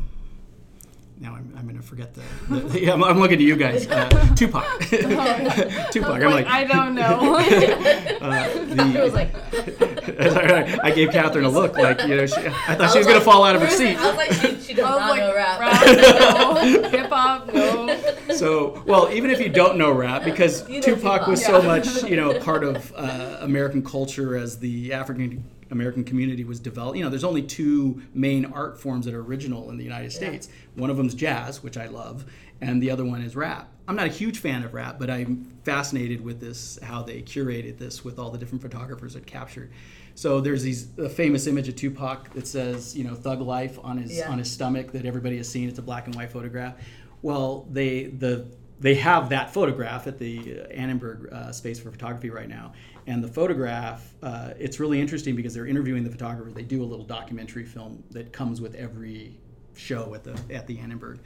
now 1.20 1.34
I'm, 1.34 1.52
I'm 1.58 1.64
going 1.64 1.78
to 1.78 1.82
forget 1.84 2.14
the, 2.14 2.22
the 2.50 2.82
yeah, 2.82 2.94
I'm, 2.94 3.04
I'm 3.04 3.20
looking 3.20 3.36
at 3.38 3.42
you 3.42 3.56
guys 3.56 3.88
uh, 3.88 4.08
Tupac 4.36 4.64
Tupac 5.92 6.22
I'm 6.22 6.32
like 6.32 6.46
I 6.48 6.64
don't 6.64 6.94
know. 6.96 7.36
uh, 7.36 8.20
I 8.22 9.02
was 9.04 9.14
like, 9.14 9.34
I 10.84 10.92
gave 10.92 11.12
Catherine 11.12 11.46
a 11.46 11.50
look 11.50 11.76
like 11.78 12.02
you 12.04 12.16
know 12.16 12.26
she, 12.26 12.36
I 12.38 12.76
thought 12.76 12.82
I 12.82 12.92
she 12.92 12.98
was 13.00 13.08
was 13.08 13.08
going 13.08 13.20
to 13.20 13.26
fall 13.26 13.44
out 13.44 13.56
of 13.56 13.62
her 13.62 13.70
seat 13.70 13.98
I 13.98 14.08
was 14.08 14.18
like, 14.18 14.32
she, 14.34 14.62
she 14.62 14.74
does 14.74 14.86
I 14.86 14.92
was 14.92 15.00
not 15.00 15.10
like, 15.10 15.20
know 15.22 15.36
rap. 15.36 16.82
no. 16.82 16.90
Hip 16.90 17.10
hop, 17.10 17.54
no. 17.54 18.34
so 18.36 18.84
well 18.86 19.10
even 19.12 19.32
if 19.32 19.40
you 19.40 19.50
don't 19.50 19.78
know 19.78 19.92
rap 19.92 20.24
because 20.24 20.68
You 20.70 20.76
know 20.76 20.82
tupac 20.82 21.22
Tupac. 21.22 21.28
was 21.28 21.44
so 21.46 21.62
much 21.62 22.04
you 22.04 22.16
know 22.16 22.40
part 22.40 22.64
of 22.64 22.94
uh, 22.96 23.38
american 23.42 23.84
culture 23.84 24.38
as 24.38 24.60
the 24.60 24.94
african 24.94 25.44
american 25.72 26.04
community 26.04 26.44
was 26.44 26.60
developed 26.60 26.98
you 26.98 27.04
know 27.04 27.10
there's 27.10 27.24
only 27.24 27.42
two 27.42 28.02
main 28.14 28.46
art 28.46 28.80
forms 28.80 29.06
that 29.06 29.14
are 29.14 29.22
original 29.22 29.70
in 29.70 29.78
the 29.78 29.84
united 29.84 30.12
states 30.12 30.50
one 30.76 30.90
of 30.90 30.98
them's 30.98 31.14
jazz 31.14 31.62
which 31.64 31.78
i 31.78 31.88
love 31.88 32.26
and 32.62 32.82
the 32.82 32.90
other 32.90 33.06
one 33.06 33.22
is 33.22 33.36
rap. 33.36 33.70
I'm 33.88 33.96
not 33.96 34.08
a 34.08 34.12
huge 34.12 34.40
fan 34.40 34.64
of 34.64 34.74
rap, 34.74 34.98
but 35.00 35.10
I'm 35.10 35.46
fascinated 35.64 36.22
with 36.22 36.40
this 36.40 36.80
how 36.82 37.04
they 37.04 37.22
curated 37.22 37.78
this 37.78 38.04
with 38.04 38.18
all 38.20 38.32
the 38.32 38.38
different 38.38 38.62
photographers 38.62 39.14
that 39.14 39.26
captured. 39.28 39.72
So 40.16 40.42
there's 40.42 40.64
these 40.64 40.88
a 40.98 41.08
famous 41.08 41.46
image 41.48 41.68
of 41.70 41.76
Tupac 41.76 42.34
that 42.34 42.48
says, 42.48 42.98
you 42.98 43.04
know, 43.04 43.14
"Thug 43.14 43.42
Life" 43.42 43.78
on 43.84 43.98
his 44.00 44.18
Yeah. 44.18 44.32
on 44.32 44.40
his 44.40 44.50
stomach 44.50 44.92
that 44.94 45.06
everybody 45.06 45.38
has 45.38 45.48
seen. 45.48 45.70
It's 45.70 45.78
a 45.78 45.84
black 45.84 46.08
and 46.08 46.16
white 46.16 46.32
photograph. 46.32 46.74
Well, 47.22 47.68
they 47.72 48.06
the 48.06 48.48
they 48.80 48.96
have 48.96 49.30
that 49.30 49.54
photograph 49.54 50.08
at 50.08 50.18
the 50.18 50.62
uh, 50.62 50.68
Annenberg 50.74 51.32
uh, 51.32 51.52
Space 51.52 51.80
for 51.80 51.92
Photography 51.92 52.30
right 52.30 52.50
now, 52.50 52.74
and 53.08 53.24
the 53.24 53.28
photograph 53.28 54.14
uh, 54.22 54.54
it's 54.60 54.80
really 54.80 55.00
interesting 55.02 55.36
because 55.36 55.54
they're 55.54 55.66
interviewing 55.66 56.04
the 56.04 56.12
photographer. 56.12 56.52
They 56.52 56.64
do 56.64 56.84
a 56.84 56.86
little 56.86 57.06
documentary 57.06 57.66
film 57.66 58.04
that 58.12 58.32
comes 58.34 58.62
with 58.62 58.76
every 58.76 59.38
show 59.76 60.14
at 60.14 60.24
the 60.24 60.38
at 60.54 60.68
the 60.68 60.78
Annenberg, 60.80 61.20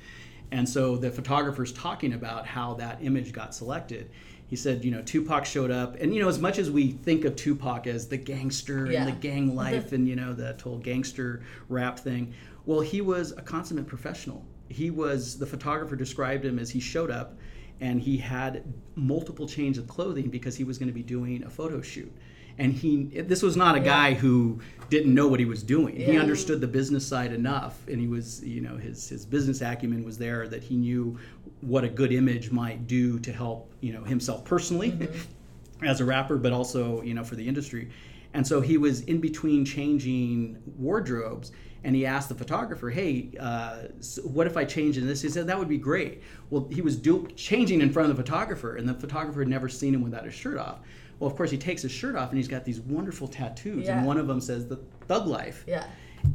and 0.52 0.68
so 0.68 0.96
the 0.96 1.10
photographer's 1.12 1.74
talking 1.74 2.14
about 2.14 2.46
how 2.46 2.76
that 2.76 3.00
image 3.02 3.34
got 3.34 3.54
selected. 3.56 4.10
He 4.48 4.58
said, 4.58 4.84
you 4.84 4.92
know, 4.92 5.02
Tupac 5.02 5.46
showed 5.46 5.72
up, 5.72 5.96
and 6.02 6.14
you 6.14 6.22
know, 6.22 6.28
as 6.28 6.40
much 6.40 6.60
as 6.60 6.70
we 6.70 6.92
think 6.92 7.24
of 7.24 7.36
Tupac 7.38 7.88
as 7.88 8.08
the 8.10 8.18
gangster 8.18 8.92
Yeah. 8.92 9.00
and 9.04 9.08
the 9.08 9.20
gang 9.20 9.56
life 9.64 9.94
and 9.94 10.08
you 10.08 10.16
know 10.16 10.34
that 10.34 10.62
whole 10.62 10.78
gangster 10.78 11.42
rap 11.70 11.98
thing, 12.00 12.34
well, 12.66 12.82
he 12.82 13.02
was 13.02 13.32
a 13.32 13.42
consummate 13.42 13.88
professional. 13.88 14.46
He 14.68 14.92
was 14.92 15.38
the 15.40 15.46
photographer 15.46 15.96
described 15.96 16.44
him 16.46 16.60
as 16.60 16.70
he 16.70 16.80
showed 16.82 17.10
up, 17.12 17.38
and 17.82 18.00
he 18.00 18.16
had 18.16 18.64
multiple 18.96 19.48
changes 19.48 19.84
of 19.84 19.90
clothing 19.90 20.30
because 20.30 20.56
he 20.56 20.64
was 20.64 20.78
going 20.78 20.88
to 20.88 20.94
be 20.94 21.04
doing 21.04 21.44
a 21.44 21.50
photo 21.50 21.82
shoot. 21.82 22.12
And 22.58 22.74
he, 22.74 23.06
this 23.06 23.42
was 23.42 23.58
not 23.58 23.76
a 23.76 23.80
guy 23.80 24.14
who 24.14 24.60
didn't 24.90 25.14
know 25.14 25.28
what 25.28 25.40
he 25.40 25.46
was 25.46 25.64
doing. 25.64 25.96
He 25.96 26.18
understood 26.18 26.62
the 26.62 26.68
business 26.68 27.08
side 27.08 27.32
enough, 27.34 27.88
and 27.88 28.00
he 28.00 28.08
was, 28.08 28.44
you 28.44 28.62
know, 28.62 28.78
his 28.78 29.10
his 29.10 29.26
business 29.26 29.62
acumen 29.62 30.04
was 30.04 30.18
there 30.18 30.48
that 30.50 30.62
he 30.62 30.76
knew 30.76 31.18
what 31.62 31.84
a 31.84 31.90
good 31.90 32.12
image 32.12 32.52
might 32.52 32.88
do 32.88 33.20
to 33.20 33.32
help, 33.32 33.74
you 33.80 33.94
know, 33.94 34.04
himself 34.04 34.44
personally 34.44 34.92
mm-hmm. 34.92 35.86
as 35.86 36.02
a 36.02 36.06
rapper, 36.06 36.38
but 36.38 36.52
also, 36.52 37.02
you 37.02 37.14
know, 37.14 37.24
for 37.24 37.36
the 37.36 37.48
industry. 37.48 37.90
And 38.34 38.46
so 38.46 38.62
he 38.62 38.78
was 38.78 39.02
in 39.02 39.20
between 39.20 39.66
changing 39.66 40.58
wardrobes, 40.78 41.52
and 41.84 41.96
he 41.96 42.06
asked 42.06 42.30
the 42.30 42.36
photographer, 42.36 42.90
"Hey, 42.90 43.32
uh, 43.40 43.84
what 44.24 44.48
if 44.48 44.56
I 44.58 44.66
change 44.66 44.98
in 44.98 45.08
this?" 45.08 45.22
He 45.22 45.30
said, 45.30 45.48
"That 45.48 45.58
would 45.58 45.70
be 45.70 45.78
great." 45.78 46.22
Well, 46.50 46.68
he 46.72 46.82
was 46.82 46.96
do- 46.96 47.28
changing 47.36 47.82
in 47.82 47.92
front 47.92 48.10
of 48.10 48.16
the 48.18 48.22
photographer, 48.24 48.76
and 48.76 48.88
the 48.88 48.94
photographer 48.94 49.40
had 49.40 49.48
never 49.50 49.68
seen 49.70 49.94
him 49.94 50.02
without 50.02 50.26
his 50.26 50.34
shirt 50.34 50.58
off. 50.58 50.80
Well, 51.20 51.30
of 51.30 51.36
course, 51.36 51.52
he 51.52 51.58
takes 51.58 51.82
his 51.82 51.92
shirt 51.92 52.16
off, 52.16 52.30
and 52.30 52.38
he's 52.38 52.48
got 52.48 52.66
these 52.66 52.80
wonderful 52.82 53.28
tattoos, 53.28 53.86
Yeah. 53.86 53.98
and 53.98 54.06
one 54.08 54.18
of 54.18 54.28
them 54.28 54.42
says 54.42 54.68
"The 54.68 54.80
Thug 55.08 55.28
Life." 55.28 55.64
Yeah. 55.68 55.86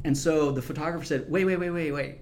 And 0.04 0.16
so 0.16 0.50
the 0.50 0.62
photographer 0.62 1.04
said, 1.04 1.30
"Wait, 1.30 1.44
wait, 1.44 1.56
wait, 1.58 1.70
wait, 1.70 1.92
wait. 1.92 2.18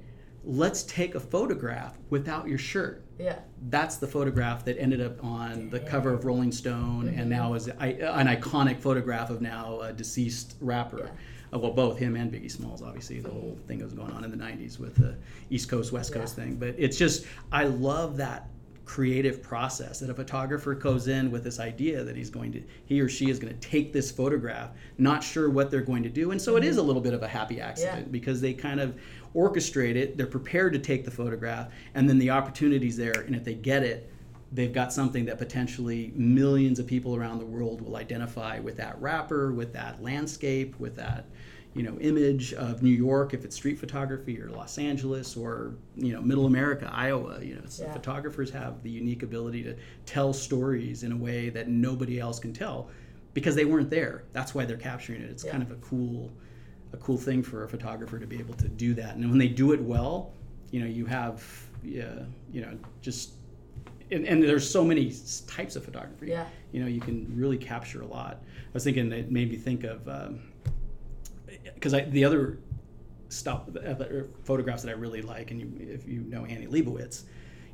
Let's 0.47 0.83
take 0.83 1.14
a 1.14 1.20
photograph 1.20 1.99
without 2.11 2.47
your 2.49 2.59
shirt." 2.59 3.01
Yeah. 3.18 3.37
that's 3.70 3.97
the 3.99 4.09
photograph 4.09 4.64
that 4.64 4.77
ended 4.79 5.01
up 5.01 5.22
on 5.25 5.70
the 5.70 5.79
cover 5.79 6.12
of 6.12 6.25
Rolling 6.25 6.51
Stone 6.51 7.09
and 7.16 7.31
now 7.31 7.55
is 7.55 7.68
an 7.68 7.77
iconic 8.27 8.81
photograph 8.81 9.31
of 9.31 9.41
now 9.41 9.81
a 9.83 9.93
deceased 9.93 10.57
rapper. 10.61 11.11
Uh, 11.55 11.59
well, 11.59 11.73
both 11.73 11.99
him 11.99 12.17
and 12.17 12.33
Biggie 12.33 12.51
Smalls, 12.51 12.83
obviously, 12.83 13.21
the 13.21 13.31
whole 13.31 13.57
thing 13.67 13.79
that 13.79 13.85
was 13.85 13.95
going 13.95 14.11
on 14.11 14.25
in 14.25 14.31
the 14.31 14.37
90s 14.37 14.79
with 14.79 14.97
the 14.97 15.15
East 15.51 15.69
Coast, 15.69 15.93
West 15.93 16.13
Coast 16.13 16.37
Yeah. 16.37 16.45
thing. 16.45 16.57
But 16.57 16.75
it's 16.79 16.97
just, 16.99 17.27
I 17.53 17.65
love 17.65 18.17
that 18.17 18.49
creative 18.85 19.43
process 19.43 19.99
that 20.01 20.11
a 20.11 20.15
photographer 20.15 20.75
goes 20.75 21.09
in 21.09 21.31
with 21.31 21.43
this 21.43 21.59
idea 21.59 22.05
that 22.05 22.17
he's 22.17 22.29
going 22.29 22.53
to, 22.53 22.63
he 22.85 23.01
or 23.01 23.09
she 23.09 23.31
is 23.31 23.39
going 23.39 23.53
to 23.53 23.69
take 23.69 23.93
this 23.93 24.11
photograph, 24.11 24.71
not 24.99 25.23
sure 25.23 25.49
what 25.49 25.71
they're 25.71 25.81
going 25.81 26.03
to 26.03 26.11
do. 26.11 26.33
And 26.33 26.43
so 26.43 26.57
it 26.57 26.65
is 26.65 26.77
a 26.77 26.83
little 26.83 27.01
bit 27.01 27.15
of 27.15 27.23
a 27.23 27.29
happy 27.29 27.61
accident 27.61 28.13
because 28.13 28.41
they 28.43 28.53
kind 28.53 28.81
of 28.81 28.95
orchestrate 29.35 29.97
it, 29.97 30.19
they're 30.19 30.27
prepared 30.27 30.73
to 30.75 30.79
take 30.79 31.05
the 31.05 31.11
photograph, 31.11 31.69
and 31.95 32.09
then 32.09 32.19
the 32.19 32.31
opportunity's 32.31 32.97
there. 32.97 33.23
And 33.27 33.35
if 33.35 33.43
they 33.43 33.55
get 33.55 33.83
it, 33.85 34.11
they've 34.53 34.73
got 34.73 34.93
something 34.93 35.25
that 35.25 35.39
potentially 35.39 36.13
millions 36.15 36.79
of 36.79 36.87
people 36.87 37.17
around 37.17 37.39
the 37.39 37.47
world 37.47 37.81
will 37.81 37.97
identify 37.97 38.59
with 38.61 38.77
that 38.77 39.01
rapper, 39.01 39.53
with 39.53 39.73
that 39.73 40.03
landscape, 40.03 40.79
with 40.79 40.95
that 40.97 41.25
you 41.75 41.83
know 41.83 41.97
image 42.01 42.53
of 42.55 42.83
New 42.83 42.91
York 42.91 43.35
if 43.35 43.45
it's 43.45 43.57
street 43.57 43.79
photography 43.79 44.41
or 44.41 44.49
Los 44.51 44.79
Angeles 44.79 45.37
or 45.37 45.75
you 45.97 46.12
know 46.12 46.22
middle 46.22 46.47
America 46.47 46.89
Iowa 46.93 47.41
you 47.43 47.55
know 47.55 47.59
it's- 47.61 47.81
Yeah. 47.81 47.93
photographers 47.93 48.51
have 48.51 48.83
the 48.83 48.91
unique 48.91 49.22
ability 49.25 49.62
to 49.64 49.75
tell 50.07 50.33
stories 50.33 51.03
in 51.03 51.11
a 51.12 51.16
way 51.16 51.49
that 51.51 51.68
nobody 51.68 52.20
else 52.20 52.39
can 52.39 52.53
tell 52.53 52.89
because 53.35 53.55
they 53.57 53.64
weren't 53.64 53.91
there 53.91 54.22
that's 54.33 54.55
why 54.55 54.64
they're 54.64 54.77
capturing 54.77 55.20
it 55.22 55.31
it's 55.31 55.45
Yeah. 55.45 55.51
kind 55.51 55.62
of 55.64 55.70
a 55.72 55.77
cool 55.77 56.31
a 56.93 56.97
cool 56.99 57.18
thing 57.18 57.43
for 57.43 57.64
a 57.64 57.68
photographer 57.68 58.20
to 58.20 58.27
be 58.27 58.39
able 58.39 58.55
to 58.55 58.68
do 58.68 58.95
that 58.95 59.16
and 59.16 59.29
when 59.29 59.39
they 59.39 59.49
do 59.49 59.72
it 59.72 59.81
well 59.83 60.33
you 60.70 60.79
know 60.81 60.87
you 60.87 61.07
have 61.07 61.43
yeah 61.83 62.20
you 62.53 62.61
know 62.61 62.72
just 63.03 63.33
and, 64.12 64.25
and 64.27 64.41
there's 64.43 64.68
so 64.68 64.85
many 64.85 65.12
types 65.49 65.75
of 65.75 65.85
photography 65.85 66.29
Yeah. 66.29 66.47
you 66.72 66.81
know 66.81 66.87
you 66.87 67.01
can 67.01 67.27
really 67.37 67.59
capture 67.59 68.03
a 68.03 68.07
lot 68.07 68.43
i 68.45 68.70
was 68.72 68.85
thinking 68.85 69.11
it 69.11 69.33
made 69.33 69.51
me 69.51 69.57
think 69.57 69.83
of 69.83 70.07
um, 70.09 70.39
because 71.75 71.95
I 71.95 72.03
the 72.03 72.25
other 72.25 72.59
stuff 73.29 73.62
the 73.69 73.91
uh, 73.91 74.05
er, 74.05 74.29
photographs 74.45 74.83
that 74.83 74.91
i 74.91 74.93
really 74.93 75.23
like 75.23 75.51
and 75.51 75.61
you, 75.61 75.73
if 75.81 76.07
you 76.07 76.21
know 76.21 76.45
annie 76.45 76.67
leibovitz 76.67 77.25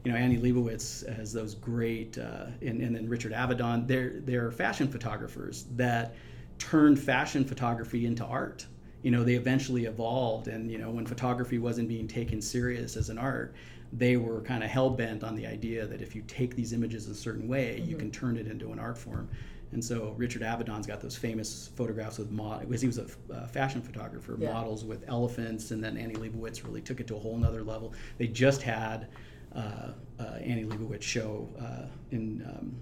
you 0.05 0.11
know 0.11 0.16
annie 0.16 0.38
leibovitz 0.38 1.07
has 1.14 1.32
those 1.32 1.55
great 1.55 2.16
uh, 2.16 2.47
and, 2.62 2.80
and 2.80 2.95
then 2.95 3.09
richard 3.09 3.32
avedon 3.32 3.86
they're 3.86 4.20
they're 4.20 4.51
fashion 4.51 4.88
photographers 4.88 5.66
that 5.72 6.14
turned 6.61 7.01
fashion 7.01 7.45
photography 7.45 8.07
into 8.07 8.24
art. 8.24 8.66
You 9.03 9.11
know 9.11 9.24
they 9.24 9.34
eventually 9.34 9.86
evolved 9.86 10.49
and 10.49 10.70
you 10.70 10.76
know 10.76 10.91
when 10.91 11.07
photography 11.07 11.59
wasn't 11.59 11.88
being 11.88 12.07
taken 12.07 12.43
serious 12.43 12.97
as 12.97 13.09
an 13.09 13.16
art 13.16 13.55
they 13.95 14.18
were 14.18 14.43
kind 14.43 14.62
of 14.62 14.68
hell-bent 14.70 15.24
on 15.24 15.34
the 15.34 15.47
idea 15.47 15.86
that 15.86 16.03
if 16.03 16.14
you 16.14 16.22
take 16.28 16.55
these 16.55 16.74
images 16.74 17.09
a 17.09 17.14
certain 17.14 17.49
way 17.49 17.76
you 17.78 17.97
mm-hmm. 17.97 17.99
can 17.99 18.11
turn 18.11 18.36
it 18.36 18.47
into 18.47 18.72
an 18.72 18.78
art 18.78 18.99
form 18.99 19.26
and 19.73 19.85
so 19.85 20.14
richard 20.16 20.43
avedon's 20.43 20.87
got 20.87 21.01
those 21.01 21.16
famous 21.16 21.71
photographs 21.77 22.18
with 22.18 22.31
mod 22.31 22.61
because 22.68 22.81
he 22.81 22.87
was 22.87 22.99
a 22.99 23.03
f- 23.05 23.16
uh, 23.33 23.47
fashion 23.47 23.81
photographer 23.81 24.37
Yeah. 24.39 24.53
models 24.53 24.85
with 24.85 25.05
elephants 25.09 25.71
and 25.71 25.83
then 25.83 25.97
annie 25.97 26.14
leibovitz 26.14 26.64
really 26.64 26.81
took 26.83 27.01
it 27.01 27.07
to 27.09 27.16
a 27.16 27.18
whole 27.18 27.37
nother 27.37 27.62
level 27.62 27.93
they 28.18 28.27
just 28.27 28.62
had 28.62 29.09
uh, 29.55 29.93
uh, 30.18 30.23
annie 30.43 30.64
leibovitz 30.64 31.03
show 31.03 31.49
uh, 31.61 31.87
in 32.11 32.45
um, 32.49 32.75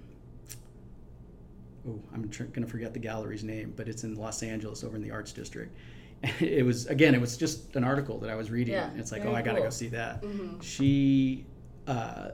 oh, 1.88 2.00
I'm 2.14 2.28
tr- 2.28 2.44
going 2.44 2.64
to 2.64 2.70
forget 2.70 2.92
the 2.92 2.98
gallery's 2.98 3.44
name, 3.44 3.72
but 3.76 3.88
it's 3.88 4.04
in 4.04 4.14
Los 4.16 4.42
Angeles 4.42 4.84
over 4.84 4.96
in 4.96 5.02
the 5.02 5.10
Arts 5.10 5.32
District. 5.32 5.74
It 6.40 6.66
was 6.66 6.86
again, 6.86 7.14
it 7.14 7.20
was 7.20 7.36
just 7.36 7.76
an 7.76 7.84
article 7.84 8.18
that 8.18 8.28
I 8.28 8.34
was 8.34 8.50
reading. 8.50 8.74
Yeah, 8.74 8.90
it's 8.96 9.12
like, 9.12 9.24
oh, 9.24 9.32
I 9.34 9.40
got 9.40 9.54
to 9.54 9.60
go 9.62 9.70
see 9.70 9.88
that. 9.88 10.22
She, 10.60 11.46
uh, 11.86 12.30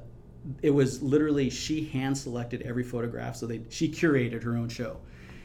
it 0.63 0.71
was 0.71 1.03
literally 1.03 1.51
she 1.51 1.85
hand 1.87 2.17
selected 2.17 2.63
every 2.63 2.85
photograph, 2.85 3.37
so 3.37 3.47
they 3.47 3.63
she 3.71 3.89
curated 3.89 4.43
her 4.43 4.57
own 4.57 4.69
show. 4.69 4.99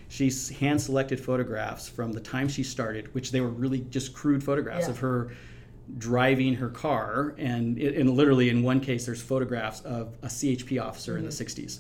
She 0.08 0.32
hand 0.60 0.82
selected 0.82 1.20
photographs 1.20 1.88
from 1.88 2.12
the 2.12 2.20
time 2.20 2.48
she 2.48 2.64
started, 2.64 3.14
which 3.14 3.32
they 3.32 3.42
were 3.42 3.50
really 3.50 3.80
just 3.90 4.14
crude 4.14 4.44
photographs 4.44 4.86
Yeah. 4.88 4.92
of 4.92 5.00
her 5.00 5.32
driving 5.98 6.54
her 6.56 6.70
car, 6.70 7.34
and, 7.38 7.78
it, 7.80 7.96
and 7.98 8.12
literally 8.12 8.50
in 8.50 8.62
one 8.62 8.80
case, 8.80 9.06
there's 9.08 9.22
photographs 9.22 9.82
of 9.82 10.16
a 10.22 10.28
CHP 10.28 10.80
officer 10.80 11.18
in 11.18 11.26
the 11.26 11.32
Mm-hmm. 11.32 11.62
60s. 11.62 11.80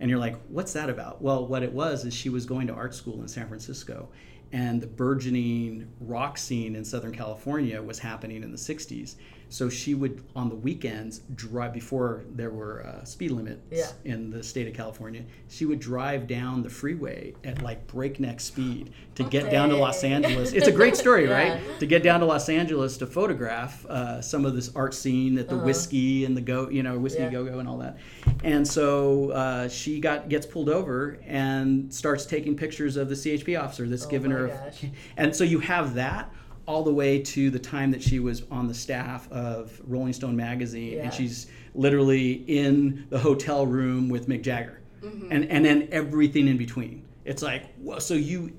And 0.00 0.10
you're 0.10 0.18
like, 0.18 0.36
what's 0.48 0.72
that 0.72 0.90
about? 0.90 1.22
Well, 1.22 1.46
what 1.46 1.62
it 1.62 1.72
was 1.72 2.04
is 2.04 2.12
she 2.12 2.28
was 2.28 2.46
going 2.46 2.66
to 2.66 2.72
art 2.74 2.94
school 2.94 3.20
in 3.22 3.28
San 3.28 3.46
Francisco, 3.46 4.08
and 4.52 4.80
the 4.80 4.88
burgeoning 4.88 5.88
rock 6.00 6.36
scene 6.36 6.74
in 6.74 6.84
Southern 6.84 7.12
California 7.12 7.80
was 7.80 7.98
happening 8.00 8.42
in 8.42 8.50
the 8.50 8.58
60s. 8.58 9.14
So 9.50 9.68
she 9.68 9.94
would, 9.94 10.22
on 10.34 10.48
the 10.48 10.54
weekends, 10.56 11.20
drive 11.36 11.72
before 11.72 12.24
there 12.34 12.50
were 12.50 12.84
uh, 12.84 13.04
speed 13.04 13.30
limits 13.30 13.60
Yeah. 13.70 13.86
in 14.04 14.30
the 14.30 14.42
state 14.42 14.66
of 14.66 14.74
California. 14.74 15.22
She 15.48 15.64
would 15.64 15.78
drive 15.78 16.26
down 16.26 16.62
the 16.62 16.70
freeway 16.70 17.34
at 17.44 17.62
like 17.62 17.86
breakneck 17.86 18.40
speed 18.40 18.92
to 19.14 19.22
get 19.22 19.50
down 19.52 19.68
to 19.68 19.76
Los 19.76 20.02
Angeles. 20.02 20.52
It's 20.52 20.66
a 20.66 20.72
great 20.72 20.96
story, 20.96 21.24
Yeah. 21.28 21.52
right? 21.54 21.78
To 21.80 21.86
get 21.86 22.02
down 22.02 22.18
to 22.20 22.26
Los 22.26 22.48
Angeles 22.48 22.96
to 22.98 23.06
photograph 23.06 23.86
uh, 23.86 24.20
some 24.20 24.44
of 24.44 24.56
this 24.56 24.74
art 24.74 24.92
scene 24.92 25.38
at 25.38 25.48
the 25.48 25.56
whiskey 25.58 26.24
and 26.24 26.36
the 26.36 26.40
go, 26.40 26.68
you 26.68 26.82
know, 26.82 26.98
whiskey 26.98 27.20
Uh-huh. 27.22 27.26
Yeah. 27.30 27.44
go 27.44 27.44
go 27.52 27.58
and 27.60 27.68
all 27.68 27.78
that. 27.78 27.98
And 28.42 28.66
so 28.66 29.30
uh, 29.30 29.68
she 29.68 30.00
got 30.00 30.28
gets 30.28 30.46
pulled 30.46 30.68
over 30.68 31.18
and 31.26 31.94
starts 31.94 32.26
taking 32.26 32.56
pictures 32.56 32.96
of 32.96 33.08
the 33.08 33.14
CHP 33.14 33.60
officer 33.62 33.86
that's 33.88 34.04
Oh 34.06 34.10
given 34.10 34.30
her. 34.32 34.48
gosh. 34.48 34.84
And 35.16 35.34
so 35.36 35.44
you 35.44 35.60
have 35.60 35.94
that 35.94 36.30
all 36.66 36.82
the 36.82 36.92
way 36.92 37.20
to 37.22 37.50
the 37.50 37.58
time 37.58 37.90
that 37.90 38.02
she 38.02 38.18
was 38.18 38.42
on 38.50 38.66
the 38.68 38.74
staff 38.74 39.30
of 39.30 39.80
Rolling 39.86 40.12
Stone 40.12 40.36
magazine, 40.36 40.92
Yeah. 40.94 41.02
and 41.04 41.12
she's 41.14 41.46
literally 41.74 42.32
in 42.32 43.06
the 43.10 43.18
hotel 43.18 43.66
room 43.66 44.08
with 44.08 44.28
Mick 44.28 44.42
Jagger, 44.42 44.80
Mm-hmm. 45.02 45.28
and 45.32 45.44
and 45.50 45.64
then 45.64 45.88
everything 45.92 46.48
in 46.48 46.56
between. 46.56 47.04
It's 47.24 47.42
like, 47.42 47.74
whoa, 47.76 47.98
so 47.98 48.14
you. 48.14 48.52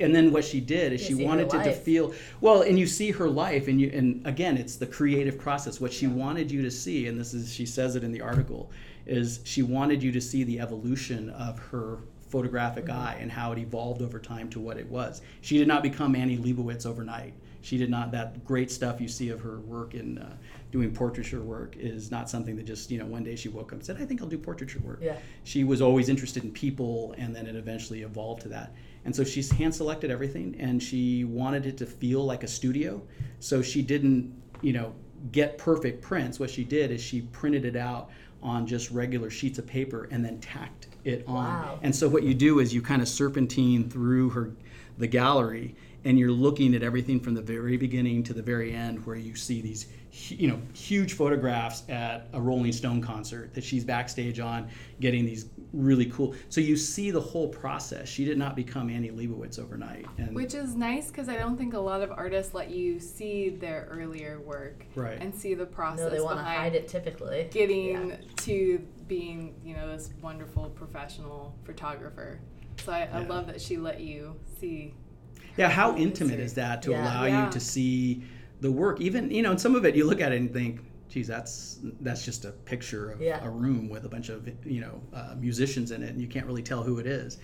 And 0.00 0.14
then 0.14 0.32
what 0.32 0.44
she 0.44 0.60
did 0.60 0.92
is 0.92 1.08
You 1.08 1.16
she 1.18 1.24
wanted 1.24 1.48
to, 1.50 1.62
to 1.62 1.72
feel 1.72 2.12
well, 2.40 2.62
and 2.62 2.78
you 2.78 2.86
see 2.86 3.10
her 3.12 3.28
life, 3.28 3.68
and 3.68 3.80
you 3.80 3.90
and 3.92 4.24
again, 4.26 4.56
it's 4.56 4.76
the 4.76 4.86
creative 4.86 5.38
process. 5.38 5.80
What 5.80 5.92
she 5.92 6.06
wanted 6.06 6.50
you 6.50 6.62
to 6.62 6.70
see, 6.70 7.06
and 7.06 7.18
this 7.18 7.32
is 7.34 7.52
she 7.52 7.64
says 7.66 7.96
it 7.96 8.02
in 8.04 8.12
the 8.12 8.20
article, 8.20 8.70
is 9.06 9.40
she 9.44 9.62
wanted 9.62 10.02
you 10.02 10.12
to 10.12 10.20
see 10.20 10.44
the 10.44 10.60
evolution 10.60 11.30
of 11.30 11.58
her 11.58 11.98
photographic 12.28 12.84
Mm-hmm. 12.86 13.00
eye 13.00 13.16
and 13.20 13.30
how 13.32 13.52
it 13.52 13.58
evolved 13.58 14.02
over 14.02 14.18
time 14.18 14.48
to 14.50 14.60
what 14.60 14.76
it 14.78 14.88
was. 14.88 15.22
She 15.40 15.56
did 15.58 15.66
not 15.68 15.82
become 15.82 16.14
Annie 16.14 16.36
Leibovitz 16.38 16.84
overnight. 16.86 17.32
She 17.68 17.76
did 17.76 17.90
not. 17.90 18.12
That 18.12 18.46
great 18.46 18.70
stuff 18.70 18.98
you 18.98 19.08
see 19.08 19.28
of 19.28 19.40
her 19.42 19.60
work 19.60 19.92
in 19.92 20.16
uh, 20.16 20.36
doing 20.72 20.90
portraiture 20.90 21.42
work 21.42 21.76
is 21.76 22.10
not 22.10 22.30
something 22.30 22.56
that 22.56 22.64
just 22.64 22.90
you 22.90 22.98
know 22.98 23.04
one 23.04 23.22
day 23.22 23.36
she 23.36 23.50
woke 23.50 23.66
up 23.66 23.72
and 23.72 23.84
said, 23.84 23.98
"I 24.00 24.06
think 24.06 24.22
I'll 24.22 24.28
do 24.28 24.38
portraiture 24.38 24.78
work." 24.78 25.00
Yeah. 25.02 25.18
She 25.44 25.64
was 25.64 25.82
always 25.82 26.08
interested 26.08 26.44
in 26.44 26.50
people, 26.50 27.14
and 27.18 27.36
then 27.36 27.46
it 27.46 27.56
eventually 27.56 28.02
evolved 28.04 28.40
to 28.42 28.48
that. 28.48 28.74
And 29.04 29.14
so 29.14 29.22
she's 29.22 29.50
hand 29.52 29.74
selected 29.74 30.10
everything, 30.10 30.56
and 30.58 30.82
she 30.82 31.24
wanted 31.24 31.66
it 31.66 31.76
to 31.76 31.84
feel 31.84 32.24
like 32.24 32.42
a 32.42 32.48
studio. 32.48 33.02
So 33.38 33.60
she 33.60 33.82
didn't, 33.82 34.34
you 34.62 34.72
know, 34.72 34.94
get 35.30 35.58
perfect 35.58 36.00
prints. 36.00 36.40
What 36.40 36.48
she 36.48 36.64
did 36.64 36.90
is 36.90 37.02
she 37.02 37.20
printed 37.20 37.66
it 37.66 37.76
out 37.76 38.08
on 38.42 38.66
just 38.66 38.90
regular 38.90 39.28
sheets 39.28 39.58
of 39.58 39.66
paper 39.66 40.08
and 40.10 40.24
then 40.24 40.40
tacked 40.40 40.86
it 41.04 41.22
on. 41.26 41.34
Wow. 41.34 41.80
And 41.82 41.94
so 41.94 42.08
what 42.08 42.22
you 42.22 42.32
do 42.32 42.60
is 42.60 42.72
you 42.72 42.80
kind 42.80 43.02
of 43.02 43.08
serpentine 43.08 43.90
through 43.90 44.30
her 44.30 44.52
the 44.96 45.06
gallery 45.06 45.76
and 46.04 46.18
you're 46.18 46.30
looking 46.30 46.74
at 46.74 46.82
everything 46.82 47.18
from 47.20 47.34
the 47.34 47.42
very 47.42 47.76
beginning 47.76 48.22
to 48.24 48.32
the 48.32 48.42
very 48.42 48.72
end 48.72 49.04
where 49.04 49.16
you 49.16 49.34
see 49.34 49.60
these 49.60 49.86
you 50.30 50.48
know 50.48 50.60
huge 50.72 51.12
photographs 51.12 51.82
at 51.88 52.28
a 52.32 52.40
Rolling 52.40 52.72
Stone 52.72 53.02
concert 53.02 53.52
that 53.54 53.62
she's 53.62 53.84
backstage 53.84 54.40
on 54.40 54.68
getting 55.00 55.26
these 55.26 55.46
really 55.72 56.06
cool 56.06 56.34
so 56.48 56.60
you 56.62 56.76
see 56.76 57.10
the 57.10 57.20
whole 57.20 57.48
process 57.48 58.08
she 58.08 58.24
did 58.24 58.38
not 58.38 58.56
become 58.56 58.88
Annie 58.88 59.10
Leibovitz 59.10 59.58
overnight 59.58 60.06
and 60.16 60.34
Which 60.34 60.54
is 60.54 60.74
nice 60.74 61.08
because 61.08 61.28
I 61.28 61.36
don't 61.36 61.58
think 61.58 61.74
a 61.74 61.78
lot 61.78 62.00
of 62.00 62.10
artists 62.10 62.54
let 62.54 62.70
you 62.70 62.98
see 63.00 63.50
their 63.50 63.86
earlier 63.90 64.40
work 64.40 64.86
Right. 64.94 65.18
and 65.20 65.34
see 65.34 65.52
the 65.54 65.66
process 65.66 66.10
No, 66.10 66.10
they 66.10 66.20
want 66.22 66.38
to 66.38 66.44
hide 66.44 66.74
it 66.74 66.88
typically. 66.88 67.48
getting 67.50 68.08
Yeah. 68.10 68.16
to 68.38 68.80
being, 69.08 69.54
you 69.64 69.74
know, 69.74 69.88
this 69.88 70.10
wonderful 70.22 70.70
professional 70.70 71.54
photographer. 71.64 72.40
So 72.84 72.92
I, 72.92 73.08
I 73.12 73.20
Yeah. 73.22 73.28
love 73.28 73.46
that 73.48 73.60
she 73.60 73.76
let 73.76 74.00
you 74.00 74.36
see. 74.60 74.94
Yeah, 75.58 75.68
how 75.68 75.96
intimate 75.96 76.38
is 76.40 76.54
that 76.54 76.82
to 76.82 76.92
Yeah. 76.92 77.02
allow 77.02 77.24
Yeah. 77.26 77.46
you 77.46 77.52
to 77.52 77.60
see 77.60 78.22
the 78.60 78.70
work? 78.70 79.00
Even 79.00 79.30
you 79.30 79.42
know, 79.42 79.50
and 79.50 79.60
some 79.60 79.74
of 79.74 79.84
it 79.84 79.94
you 79.96 80.06
look 80.06 80.20
at 80.20 80.32
it 80.32 80.40
and 80.40 80.52
think, 80.52 80.80
"Geez, 81.08 81.26
that's 81.26 81.80
that's 82.00 82.24
just 82.24 82.44
a 82.44 82.52
picture 82.52 83.10
of 83.10 83.20
Yeah. 83.20 83.44
a 83.44 83.50
room 83.50 83.88
with 83.88 84.04
a 84.04 84.08
bunch 84.08 84.28
of 84.28 84.48
you 84.64 84.80
know 84.80 85.02
uh, 85.12 85.34
musicians 85.38 85.90
in 85.90 86.02
it, 86.02 86.10
and 86.10 86.20
you 86.20 86.28
can't 86.28 86.46
really 86.46 86.62
tell 86.62 86.82
who 86.82 86.98
it 86.98 87.06
is." 87.06 87.38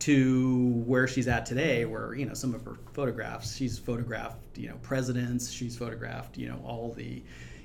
To 0.00 0.82
where 0.86 1.06
she's 1.06 1.28
at 1.28 1.44
today, 1.44 1.84
where 1.84 2.14
you 2.14 2.24
know 2.24 2.32
some 2.32 2.54
of 2.54 2.64
her 2.64 2.76
photographs, 2.94 3.54
she's 3.54 3.78
photographed 3.78 4.38
you 4.56 4.68
know 4.68 4.76
presidents, 4.80 5.50
she's 5.50 5.76
photographed 5.76 6.38
you 6.38 6.48
know 6.48 6.58
all 6.64 6.92
the 6.96 7.22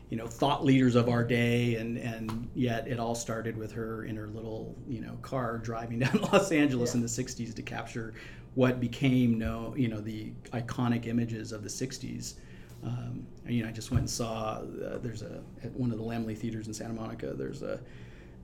you 0.09 0.17
know 0.17 0.27
thought 0.27 0.65
leaders 0.65 0.95
of 0.95 1.07
our 1.07 1.23
day 1.23 1.75
and 1.75 1.97
and 1.97 2.49
yet 2.53 2.87
it 2.89 2.99
all 2.99 3.15
started 3.15 3.55
with 3.57 3.71
her 3.71 4.03
in 4.03 4.15
her 4.17 4.27
little 4.27 4.75
you 4.87 4.99
know 4.99 5.13
car 5.21 5.57
driving 5.59 5.99
down 6.03 6.19
Los 6.33 6.51
Angeles 6.51 6.91
Yeah. 6.91 6.97
in 6.97 7.01
the 7.03 7.07
60s 7.07 7.53
to 7.55 7.61
capture 7.61 8.13
what 8.55 8.79
became 8.79 9.37
no 9.37 9.73
you 9.77 9.87
know 9.87 10.01
the 10.01 10.31
iconic 10.51 11.07
images 11.07 11.51
of 11.51 11.63
the 11.63 11.69
60s 11.69 12.35
um, 12.83 13.25
you 13.47 13.63
know 13.63 13.69
I 13.69 13.71
just 13.71 13.91
went 13.91 14.01
and 14.01 14.09
saw 14.09 14.61
uh, 14.85 14.97
there's 14.97 15.21
a 15.21 15.41
at 15.63 15.71
one 15.73 15.91
of 15.91 15.97
the 15.97 16.03
Laemmle 16.03 16.37
theaters 16.37 16.67
in 16.67 16.73
Santa 16.73 16.93
Monica 16.93 17.33
there's 17.33 17.61
a 17.61 17.79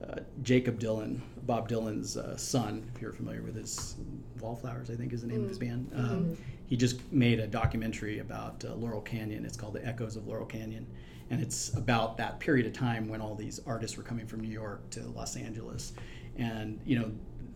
uh, 0.08 0.20
Jakob 0.42 0.80
Dylan, 0.80 1.20
Bob 1.42 1.68
Dylan's 1.68 2.16
uh, 2.16 2.36
son, 2.36 2.90
if 2.94 3.00
you're 3.00 3.12
familiar 3.12 3.42
with 3.42 3.54
his 3.54 3.96
Wallflowers, 4.40 4.90
I 4.90 4.94
think 4.96 5.12
is 5.12 5.20
the 5.22 5.28
name 5.28 5.42
of 5.42 5.48
his 5.48 5.58
band. 5.58 5.90
Um, 5.94 6.36
He 6.66 6.76
just 6.76 7.12
made 7.12 7.38
a 7.38 7.46
documentary 7.46 8.18
about 8.20 8.64
uh, 8.64 8.74
Laurel 8.74 9.02
Canyon. 9.02 9.44
It's 9.44 9.56
called 9.56 9.74
The 9.74 9.86
Echoes 9.86 10.16
of 10.16 10.26
Laurel 10.26 10.46
Canyon. 10.46 10.86
And 11.30 11.40
it's 11.40 11.72
about 11.76 12.16
that 12.16 12.40
period 12.40 12.66
of 12.66 12.72
time 12.72 13.08
when 13.08 13.20
all 13.20 13.34
these 13.34 13.60
artists 13.66 13.96
were 13.96 14.02
coming 14.02 14.26
from 14.26 14.40
New 14.40 14.50
York 14.50 14.88
to 14.90 15.02
Los 15.10 15.36
Angeles. 15.36 15.92
And, 16.36 16.80
you 16.84 16.98
know, 16.98 17.10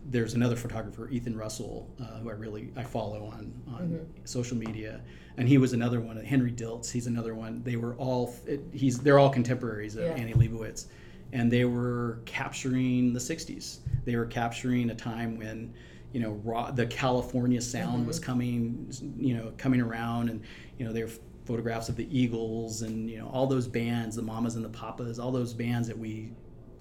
there's 0.09 0.33
another 0.33 0.55
photographer, 0.55 1.09
Ethan 1.09 1.37
Russell, 1.37 1.89
uh, 2.01 2.19
who 2.19 2.29
I 2.29 2.33
really 2.33 2.69
I 2.75 2.83
follow 2.83 3.25
on 3.25 3.53
on 3.67 4.07
social 4.23 4.57
media, 4.57 5.01
and 5.37 5.47
he 5.47 5.57
was 5.57 5.73
another 5.73 5.99
one. 5.99 6.17
Henry 6.23 6.51
Diltz, 6.51 6.91
he's 6.91 7.07
another 7.07 7.35
one. 7.35 7.61
They 7.63 7.75
were 7.75 7.95
all 7.95 8.33
it, 8.45 8.61
he's 8.73 8.99
they're 8.99 9.19
all 9.19 9.29
contemporaries 9.29 9.95
of 9.95 10.05
Yeah. 10.05 10.13
Annie 10.13 10.33
Leibovitz, 10.33 10.85
and 11.33 11.51
they 11.51 11.65
were 11.65 12.19
capturing 12.25 13.13
the 13.13 13.19
'60s. 13.19 13.79
They 14.05 14.15
were 14.15 14.25
capturing 14.25 14.89
a 14.91 14.95
time 14.95 15.37
when 15.37 15.73
you 16.13 16.21
know 16.21 16.31
raw, 16.43 16.71
the 16.71 16.85
California 16.87 17.61
sound 17.61 18.07
was 18.07 18.19
coming, 18.19 18.87
you 19.17 19.35
know, 19.35 19.51
coming 19.57 19.81
around, 19.81 20.29
and 20.29 20.41
you 20.77 20.85
know 20.85 20.93
they 20.93 21.03
were 21.03 21.11
photographs 21.45 21.87
of 21.87 21.95
the 21.95 22.07
Eagles 22.17 22.81
and 22.81 23.09
you 23.09 23.17
know 23.17 23.27
all 23.29 23.47
those 23.47 23.67
bands, 23.67 24.15
the 24.15 24.21
Mamas 24.21 24.55
and 24.55 24.63
the 24.63 24.69
Papas, 24.69 25.19
all 25.19 25.31
those 25.31 25.53
bands 25.53 25.87
that 25.87 25.97
we 25.97 26.31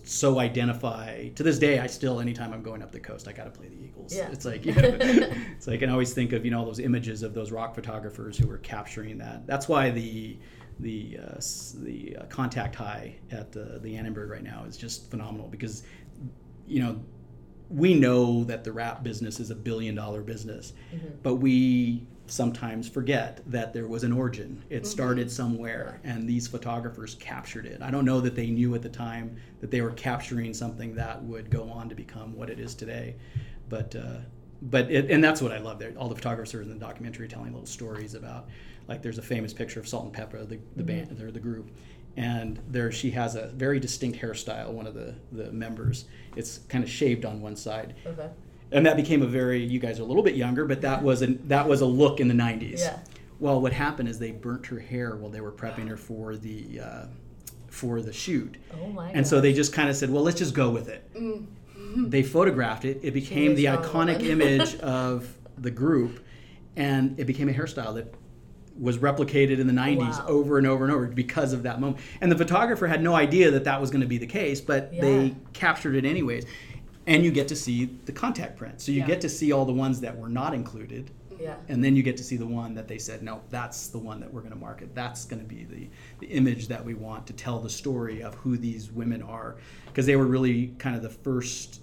so 0.08 0.38
identify 0.38 1.28
to 1.30 1.42
this 1.42 1.58
day 1.58 1.80
i 1.80 1.86
still 1.86 2.20
anytime 2.20 2.52
i'm 2.52 2.62
going 2.62 2.82
up 2.82 2.92
the 2.92 3.00
coast 3.00 3.26
i 3.26 3.32
gotta 3.32 3.50
play 3.50 3.68
the 3.68 3.84
eagles. 3.84 4.14
Yeah. 4.14 4.28
it's 4.30 4.44
like 4.44 4.64
you 4.64 4.72
know, 4.76 4.82
it's 5.00 5.66
like 5.66 5.76
i 5.76 5.78
can 5.78 5.90
always 5.90 6.12
think 6.14 6.32
of 6.32 6.44
you 6.44 6.50
know 6.50 6.60
all 6.60 6.64
those 6.64 6.78
images 6.78 7.22
of 7.22 7.34
those 7.34 7.50
rock 7.50 7.74
photographers 7.74 8.38
who 8.38 8.46
were 8.46 8.58
capturing 8.58 9.18
that. 9.18 9.46
That's 9.46 9.68
why 9.68 9.90
the 9.90 10.38
the 10.80 11.18
uh, 11.22 11.40
the 11.82 12.16
uh, 12.20 12.24
contact 12.26 12.74
high 12.74 13.16
at 13.30 13.52
the 13.52 13.80
the 13.82 13.96
annenberg 13.96 14.30
right 14.30 14.42
now 14.42 14.64
is 14.64 14.76
just 14.76 15.10
phenomenal 15.10 15.48
because 15.48 15.82
you 16.66 16.82
know 16.82 17.00
we 17.68 17.94
know 17.94 18.44
that 18.44 18.62
the 18.62 18.72
rap 18.72 19.02
business 19.02 19.40
is 19.40 19.50
a 19.50 19.54
billion 19.54 19.94
dollar 19.94 20.22
business, 20.22 20.72
but 21.22 21.36
we 21.36 22.06
sometimes 22.30 22.88
forget 22.88 23.40
that 23.46 23.72
there 23.72 23.86
was 23.86 24.04
an 24.04 24.12
origin. 24.12 24.62
It 24.70 24.86
started 24.86 25.30
somewhere, 25.30 26.00
and 26.04 26.28
these 26.28 26.46
photographers 26.48 27.14
captured 27.16 27.66
it. 27.66 27.82
I 27.82 27.90
don't 27.90 28.04
know 28.04 28.20
that 28.20 28.34
they 28.34 28.48
knew 28.48 28.74
at 28.74 28.82
the 28.82 28.88
time 28.88 29.36
that 29.60 29.70
they 29.70 29.80
were 29.80 29.92
capturing 29.92 30.52
something 30.54 30.94
that 30.94 31.22
would 31.22 31.50
go 31.50 31.70
on 31.70 31.88
to 31.88 31.94
become 31.94 32.36
what 32.36 32.50
it 32.50 32.58
is 32.60 32.74
today, 32.74 33.16
but. 33.68 33.94
Uh, 33.94 34.18
but 34.62 34.90
it, 34.90 35.10
and 35.10 35.22
that's 35.22 35.42
what 35.42 35.52
I 35.52 35.58
love. 35.58 35.78
There, 35.78 35.92
all 35.98 36.08
the 36.08 36.14
photographers 36.14 36.66
in 36.66 36.72
the 36.72 36.74
documentary 36.78 37.28
telling 37.28 37.52
little 37.52 37.66
stories 37.66 38.14
about, 38.14 38.48
like, 38.88 39.02
there's 39.02 39.18
a 39.18 39.22
famous 39.22 39.52
picture 39.52 39.78
of 39.78 39.86
Salt-N-Pepa, 39.86 40.48
the, 40.48 40.58
the 40.76 40.82
band, 40.82 41.20
or 41.20 41.30
the 41.30 41.38
group, 41.40 41.70
and 42.16 42.58
there 42.66 42.90
she 42.90 43.10
has 43.10 43.34
a 43.36 43.48
very 43.48 43.78
distinct 43.78 44.18
hairstyle. 44.18 44.70
One 44.70 44.86
of 44.86 44.94
the 44.94 45.14
the 45.30 45.52
members, 45.52 46.06
it's 46.36 46.60
kind 46.70 46.82
of 46.82 46.88
shaved 46.88 47.26
on 47.26 47.42
one 47.42 47.54
side, 47.54 47.94
Okay. 48.06 48.30
And 48.72 48.84
that 48.86 48.96
became 48.96 49.22
a 49.22 49.26
very. 49.26 49.62
You 49.64 49.78
guys 49.78 49.98
are 49.98 50.02
a 50.02 50.06
little 50.06 50.22
bit 50.22 50.34
younger, 50.36 50.64
but 50.64 50.80
that 50.82 51.02
was 51.02 51.22
a 51.22 51.26
that 51.48 51.68
was 51.68 51.80
a 51.80 51.86
look 51.86 52.20
in 52.20 52.28
the 52.28 52.34
'90s. 52.34 52.80
Yeah. 52.80 52.98
Well, 53.38 53.60
what 53.60 53.72
happened 53.72 54.08
is 54.08 54.18
they 54.18 54.30
burnt 54.30 54.66
her 54.66 54.78
hair 54.80 55.16
while 55.16 55.30
they 55.30 55.40
were 55.40 55.52
prepping 55.52 55.88
her 55.88 55.96
for 55.96 56.36
the 56.36 56.80
uh, 56.80 57.06
for 57.68 58.00
the 58.00 58.12
shoot, 58.12 58.56
Oh 58.82 58.86
my. 58.88 59.10
and 59.10 59.26
so 59.26 59.40
they 59.40 59.52
just 59.52 59.72
kind 59.72 59.88
of 59.90 59.96
said, 59.96 60.10
"Well, 60.10 60.22
let's 60.22 60.38
just 60.38 60.54
go 60.54 60.70
with 60.70 60.88
it." 60.88 61.08
Mm. 61.14 61.46
They 62.10 62.22
photographed 62.22 62.84
it. 62.84 63.00
It 63.02 63.12
became 63.12 63.54
the 63.54 63.66
iconic 63.66 64.22
image 64.22 64.74
of 64.80 65.28
the 65.58 65.70
group, 65.70 66.20
and 66.76 67.18
it 67.18 67.24
became 67.26 67.48
a 67.48 67.52
hairstyle 67.52 67.94
that 67.94 68.12
was 68.78 68.98
replicated 68.98 69.58
in 69.58 69.66
the 69.66 69.72
90s 69.72 69.98
Wow. 70.18 70.24
over 70.28 70.58
and 70.58 70.66
over 70.66 70.84
and 70.84 70.92
over 70.92 71.06
because 71.06 71.54
of 71.54 71.62
that 71.62 71.80
moment. 71.80 71.98
And 72.20 72.30
the 72.30 72.36
photographer 72.36 72.86
had 72.86 73.02
no 73.02 73.14
idea 73.14 73.50
that 73.52 73.64
that 73.64 73.80
was 73.80 73.90
going 73.90 74.02
to 74.02 74.06
be 74.06 74.18
the 74.18 74.26
case, 74.26 74.60
but 74.60 74.92
Yeah. 74.92 75.00
they 75.00 75.34
captured 75.54 75.94
it 75.94 76.04
anyways. 76.04 76.44
And 77.06 77.24
you 77.24 77.30
get 77.30 77.48
to 77.48 77.56
see 77.56 77.84
the 78.04 78.12
contact 78.12 78.56
print. 78.56 78.80
So 78.80 78.90
you 78.92 79.00
Yeah. 79.00 79.06
get 79.06 79.20
to 79.20 79.28
see 79.28 79.52
all 79.52 79.64
the 79.64 79.72
ones 79.72 80.00
that 80.00 80.16
were 80.18 80.28
not 80.28 80.54
included. 80.54 81.10
Yeah. 81.38 81.56
And 81.68 81.84
then 81.84 81.94
you 81.94 82.02
get 82.02 82.16
to 82.16 82.24
see 82.24 82.36
the 82.36 82.46
one 82.46 82.74
that 82.74 82.88
they 82.88 82.98
said, 82.98 83.22
no, 83.22 83.42
that's 83.50 83.88
the 83.88 83.98
one 83.98 84.20
that 84.20 84.32
we're 84.32 84.40
going 84.40 84.54
to 84.54 84.58
market. 84.58 84.94
That's 84.94 85.24
going 85.24 85.40
to 85.40 85.46
be 85.46 85.64
the, 85.64 85.88
the 86.18 86.26
image 86.26 86.66
that 86.68 86.84
we 86.84 86.94
want 86.94 87.26
to 87.26 87.32
tell 87.34 87.60
the 87.60 87.70
story 87.70 88.22
of 88.22 88.34
who 88.36 88.56
these 88.56 88.90
women 88.90 89.22
are. 89.22 89.56
Because 89.86 90.06
they 90.06 90.16
were 90.16 90.26
really 90.26 90.68
kind 90.78 90.96
of 90.96 91.02
the 91.02 91.10
first 91.10 91.82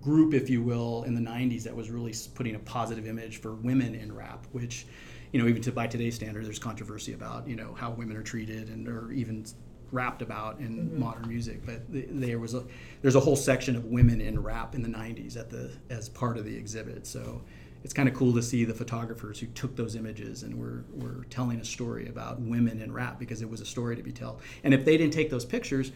group, 0.00 0.34
if 0.34 0.48
you 0.48 0.62
will, 0.62 1.02
in 1.04 1.14
the 1.14 1.20
90s 1.20 1.64
that 1.64 1.74
was 1.74 1.90
really 1.90 2.14
putting 2.34 2.54
a 2.54 2.58
positive 2.60 3.06
image 3.06 3.38
for 3.40 3.54
women 3.54 3.94
in 3.94 4.12
rap, 4.14 4.46
which, 4.52 4.86
you 5.32 5.40
know, 5.42 5.48
even 5.48 5.60
to 5.62 5.72
by 5.72 5.86
today's 5.86 6.14
standard, 6.14 6.44
there's 6.44 6.58
controversy 6.58 7.12
about, 7.12 7.46
you 7.48 7.56
know, 7.56 7.74
how 7.74 7.90
women 7.90 8.16
are 8.16 8.22
treated 8.22 8.68
and 8.70 8.88
or 8.88 9.12
even 9.12 9.44
rapped 9.94 10.20
about 10.20 10.58
in 10.58 10.76
mm-hmm. 10.76 11.00
modern 11.00 11.28
music. 11.28 11.64
But 11.64 11.90
th- 11.92 12.08
there 12.10 12.38
was 12.38 12.54
a 12.54 12.64
there's 13.00 13.14
a 13.14 13.20
whole 13.20 13.36
section 13.36 13.76
of 13.76 13.86
women 13.86 14.20
in 14.20 14.42
rap 14.42 14.74
in 14.74 14.82
the 14.82 14.88
90s 14.88 15.38
at 15.38 15.50
the 15.50 15.70
as 15.88 16.08
part 16.08 16.36
of 16.36 16.44
the 16.44 16.54
exhibit. 16.54 17.06
So 17.06 17.42
it's 17.84 17.92
kind 17.92 18.08
of 18.08 18.14
cool 18.14 18.32
to 18.32 18.42
see 18.42 18.64
the 18.64 18.74
photographers 18.74 19.38
who 19.38 19.46
took 19.48 19.76
those 19.76 19.94
images 19.94 20.42
and 20.42 20.58
were, 20.58 20.84
were 20.94 21.26
telling 21.28 21.60
a 21.60 21.64
story 21.64 22.08
about 22.08 22.40
women 22.40 22.80
in 22.80 22.90
rap 22.90 23.18
because 23.18 23.42
it 23.42 23.48
was 23.48 23.60
a 23.60 23.66
story 23.66 23.94
to 23.94 24.02
be 24.02 24.10
told. 24.10 24.40
And 24.64 24.72
if 24.72 24.86
they 24.86 24.96
didn't 24.96 25.12
take 25.12 25.28
those 25.28 25.44
pictures, 25.44 25.92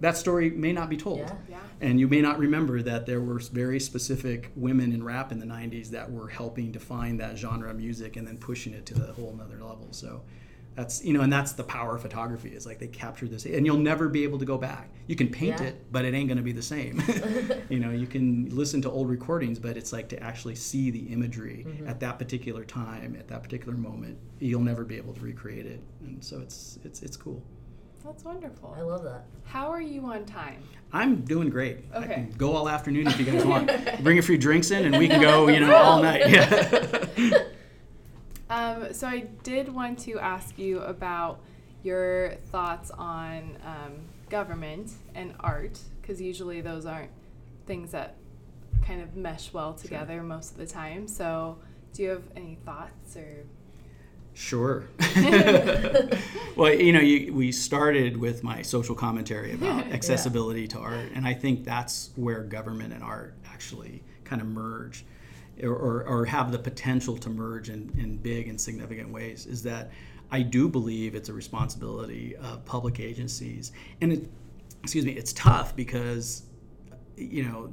that 0.00 0.18
story 0.18 0.50
may 0.50 0.72
not 0.72 0.90
be 0.90 0.98
told. 0.98 1.20
Yeah. 1.20 1.34
Yeah. 1.48 1.58
And 1.80 1.98
you 1.98 2.08
may 2.08 2.20
not 2.20 2.38
remember 2.38 2.82
that 2.82 3.06
there 3.06 3.22
were 3.22 3.38
very 3.38 3.80
specific 3.80 4.50
women 4.54 4.92
in 4.92 5.02
rap 5.02 5.32
in 5.32 5.38
the 5.38 5.46
90s 5.46 5.88
that 5.88 6.10
were 6.10 6.28
helping 6.28 6.72
define 6.72 7.16
that 7.18 7.38
genre 7.38 7.70
of 7.70 7.76
music 7.76 8.16
and 8.16 8.26
then 8.26 8.36
pushing 8.36 8.74
it 8.74 8.84
to 8.86 8.94
the 8.94 9.12
whole 9.14 9.34
nother 9.36 9.54
level. 9.54 9.88
So 9.92 10.22
that's, 10.76 11.04
you 11.04 11.12
know, 11.12 11.20
and 11.20 11.32
that's 11.32 11.52
the 11.52 11.64
power 11.64 11.96
of 11.96 12.02
photography 12.02 12.50
is 12.50 12.64
like 12.64 12.78
they 12.78 12.86
capture 12.86 13.26
this 13.26 13.44
and 13.44 13.66
you'll 13.66 13.76
never 13.76 14.08
be 14.08 14.22
able 14.22 14.38
to 14.38 14.44
go 14.44 14.56
back. 14.56 14.88
You 15.08 15.16
can 15.16 15.28
paint 15.28 15.60
Yeah. 15.60 15.68
it, 15.68 15.92
but 15.92 16.04
it 16.04 16.14
ain't 16.14 16.28
going 16.28 16.38
to 16.38 16.44
be 16.44 16.52
the 16.52 16.62
same. 16.62 17.02
you 17.68 17.80
know, 17.80 17.90
you 17.90 18.06
can 18.06 18.48
listen 18.50 18.80
to 18.82 18.90
old 18.90 19.08
recordings, 19.08 19.58
but 19.58 19.76
it's 19.76 19.92
like 19.92 20.08
to 20.10 20.22
actually 20.22 20.54
see 20.54 20.90
the 20.90 21.00
imagery 21.12 21.64
mm-hmm. 21.68 21.88
at 21.88 22.00
that 22.00 22.18
particular 22.18 22.64
time, 22.64 23.16
at 23.18 23.28
that 23.28 23.42
particular 23.42 23.76
moment, 23.76 24.16
you'll 24.38 24.60
never 24.62 24.84
be 24.84 24.96
able 24.96 25.12
to 25.14 25.20
recreate 25.20 25.66
it. 25.66 25.80
And 26.02 26.22
so 26.24 26.40
it's, 26.40 26.78
it's, 26.84 27.02
it's 27.02 27.16
cool. 27.16 27.42
That's 28.04 28.24
wonderful. 28.24 28.74
I 28.78 28.80
love 28.82 29.02
that. 29.04 29.26
How 29.44 29.70
are 29.70 29.82
you 29.82 30.06
on 30.06 30.24
time? 30.24 30.62
I'm 30.92 31.22
doing 31.22 31.50
great. 31.50 31.84
I 31.92 31.98
Okay. 31.98 32.14
can 32.14 32.30
go 32.38 32.52
all 32.54 32.68
afternoon 32.68 33.06
if 33.08 33.18
you 33.18 33.26
guys 33.26 33.44
want. 33.44 33.70
Bring 34.02 34.18
a 34.18 34.22
few 34.22 34.38
drinks 34.38 34.70
in, 34.70 34.86
and 34.86 34.96
we 34.96 35.06
can 35.06 35.20
go, 35.20 35.48
you 35.48 35.60
know, 35.60 35.74
all 35.74 36.02
night. 36.02 36.22
Yeah. 36.30 37.42
Um, 38.50 38.92
so 38.92 39.06
I 39.06 39.20
did 39.44 39.68
want 39.68 40.00
to 40.00 40.18
ask 40.18 40.58
you 40.58 40.80
about 40.80 41.40
your 41.84 42.34
thoughts 42.46 42.90
on 42.90 43.56
um, 43.64 43.92
government 44.28 44.90
and 45.14 45.34
art, 45.38 45.78
because 46.02 46.20
usually 46.20 46.60
those 46.60 46.84
aren't 46.84 47.12
things 47.66 47.92
that 47.92 48.16
kind 48.84 49.00
of 49.00 49.14
mesh 49.14 49.52
well 49.52 49.72
together 49.72 50.22
most 50.22 50.50
of 50.50 50.56
the 50.58 50.66
time. 50.66 51.06
So, 51.06 51.58
do 51.94 52.02
you 52.02 52.08
have 52.10 52.24
any 52.34 52.58
thoughts 52.64 53.16
or? 53.16 53.46
Sure. 54.34 54.84
well, 56.56 56.74
you 56.74 56.92
know, 56.92 57.00
you, 57.00 57.32
we 57.32 57.52
started 57.52 58.16
with 58.16 58.42
my 58.42 58.62
social 58.62 58.96
commentary 58.96 59.52
about 59.52 59.86
accessibility 59.92 60.62
yeah. 60.62 60.68
to 60.68 60.78
art, 60.80 61.10
and 61.14 61.24
I 61.24 61.34
think 61.34 61.64
that's 61.64 62.10
where 62.16 62.42
government 62.42 62.92
and 62.94 63.04
art 63.04 63.34
actually 63.46 64.02
kind 64.24 64.42
of 64.42 64.48
merge 64.48 65.04
or, 65.62 66.04
or, 66.04 66.24
have 66.24 66.52
the 66.52 66.58
potential 66.58 67.16
to 67.18 67.28
merge 67.28 67.68
in, 67.68 67.92
in 67.98 68.16
big 68.16 68.48
and 68.48 68.60
significant 68.60 69.10
ways. 69.10 69.46
Is 69.46 69.62
that 69.64 69.90
I 70.30 70.42
do 70.42 70.68
believe 70.68 71.14
it's 71.14 71.28
a 71.28 71.32
responsibility 71.32 72.36
of 72.36 72.64
public 72.64 73.00
agencies, 73.00 73.72
and 74.00 74.12
it, 74.12 74.30
excuse 74.82 75.04
me, 75.04 75.12
it's 75.12 75.32
tough 75.32 75.76
because 75.76 76.42
you 77.16 77.44
know 77.44 77.72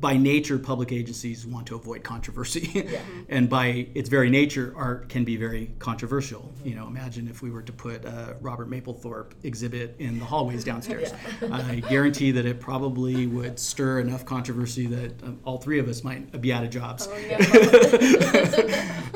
by 0.00 0.16
nature, 0.16 0.58
public 0.58 0.92
agencies 0.92 1.46
want 1.46 1.66
to 1.68 1.74
avoid 1.74 2.04
controversy, 2.04 2.70
yeah. 2.74 3.00
and 3.28 3.48
by 3.48 3.86
its 3.94 4.08
very 4.08 4.28
nature, 4.28 4.74
art 4.76 5.08
can 5.08 5.24
be 5.24 5.36
very 5.36 5.70
controversial. 5.78 6.52
You 6.64 6.74
know, 6.74 6.86
imagine 6.86 7.28
if 7.28 7.40
we 7.42 7.50
were 7.50 7.62
to 7.62 7.72
put 7.72 8.04
a 8.04 8.36
Robert 8.40 8.68
Mapplethorpe 8.68 9.32
exhibit 9.42 9.96
in 9.98 10.18
the 10.18 10.24
hallways 10.24 10.64
downstairs. 10.64 11.12
yeah. 11.42 11.48
I 11.70 11.80
guarantee 11.80 12.30
that 12.32 12.44
it 12.44 12.60
probably 12.60 13.26
would 13.26 13.58
stir 13.58 14.00
enough 14.00 14.24
controversy 14.24 14.86
that 14.86 15.22
um, 15.22 15.40
all 15.44 15.58
three 15.58 15.78
of 15.78 15.88
us 15.88 16.04
might 16.04 16.40
be 16.40 16.52
out 16.52 16.64
of 16.64 16.70
jobs. 16.70 17.08
Oh, 17.10 17.16
yeah. 17.16 17.36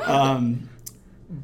um, 0.05 0.68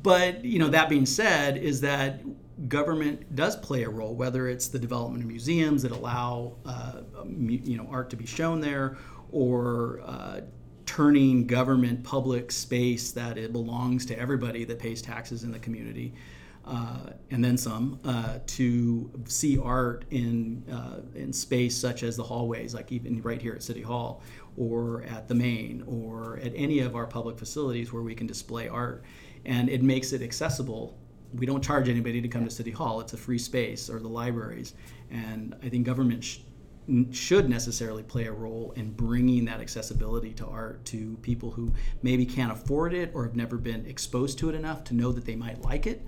but 0.03 0.45
you 0.45 0.59
know, 0.59 0.68
that 0.68 0.89
being 0.89 1.07
said, 1.07 1.59
is 1.59 1.80
that 1.82 2.20
government 2.68 3.37
does 3.37 3.57
play 3.57 3.82
a 3.82 3.89
role, 3.89 4.14
whether 4.14 4.49
it's 4.49 4.68
the 4.68 4.78
development 4.78 5.22
of 5.22 5.28
museums 5.28 5.82
that 5.82 5.93
allow 5.93 6.55
uh, 6.64 7.03
you 7.26 7.76
know 7.76 7.87
art 7.91 8.11
to 8.11 8.16
be 8.16 8.26
shown 8.26 8.61
there, 8.61 8.97
or 9.32 10.00
uh, 10.04 10.40
turning 10.86 11.46
government 11.46 12.02
public 12.04 12.50
space 12.50 13.10
that 13.10 13.36
it 13.36 13.52
belongs 13.52 14.06
to 14.06 14.18
everybody 14.18 14.64
that 14.64 14.78
pays 14.78 15.02
taxes 15.02 15.44
in 15.44 15.52
the 15.52 15.58
community. 15.58 16.14
Uh, 16.64 17.10
and 17.30 17.44
then 17.44 17.56
some 17.56 18.00
uh, 18.04 18.38
to 18.44 19.08
see 19.26 19.56
art 19.56 20.04
in 20.10 20.64
uh, 20.72 21.00
in 21.14 21.32
space 21.32 21.76
such 21.76 22.02
as 22.02 22.16
the 22.16 22.24
hallways, 22.24 22.74
like 22.74 22.90
even 22.90 23.22
right 23.22 23.40
here 23.40 23.52
at 23.52 23.62
City 23.62 23.82
Hall, 23.82 24.20
or 24.56 25.04
at 25.04 25.28
the 25.28 25.34
Main, 25.34 25.84
or 25.86 26.40
at 26.42 26.52
any 26.56 26.80
of 26.80 26.96
our 26.96 27.06
public 27.06 27.38
facilities 27.38 27.92
where 27.92 28.02
we 28.02 28.16
can 28.16 28.26
display 28.26 28.66
art, 28.66 29.04
and 29.44 29.68
it 29.68 29.82
makes 29.84 30.12
it 30.12 30.22
accessible. 30.22 30.98
We 31.34 31.46
don't 31.46 31.62
charge 31.62 31.88
anybody 31.88 32.20
to 32.20 32.26
come 32.26 32.44
to 32.44 32.50
City 32.50 32.72
Hall; 32.72 33.00
it's 33.00 33.12
a 33.12 33.16
free 33.16 33.38
space, 33.38 33.88
or 33.88 34.00
the 34.00 34.08
libraries, 34.08 34.74
and 35.08 35.54
I 35.62 35.68
think 35.68 35.86
government 35.86 36.24
sh- 36.24 36.38
should 37.11 37.49
necessarily 37.49 38.03
play 38.03 38.26
a 38.26 38.32
role 38.32 38.72
in 38.76 38.93
bringing 38.93 39.45
that 39.47 39.61
accessibility 39.61 40.32
to 40.32 40.47
art 40.47 40.84
to 40.84 41.16
people 41.22 41.51
who 41.51 41.72
maybe 42.03 42.24
can't 42.24 42.53
afford 42.53 42.95
it 42.95 43.11
or 43.12 43.24
have 43.24 43.34
never 43.34 43.57
been 43.57 43.84
exposed 43.87 44.39
to 44.39 44.49
it 44.49 44.55
enough 44.55 44.84
to 44.84 44.95
know 44.95 45.11
that 45.12 45.24
they 45.24 45.34
might 45.34 45.61
like 45.62 45.87
it. 45.87 46.07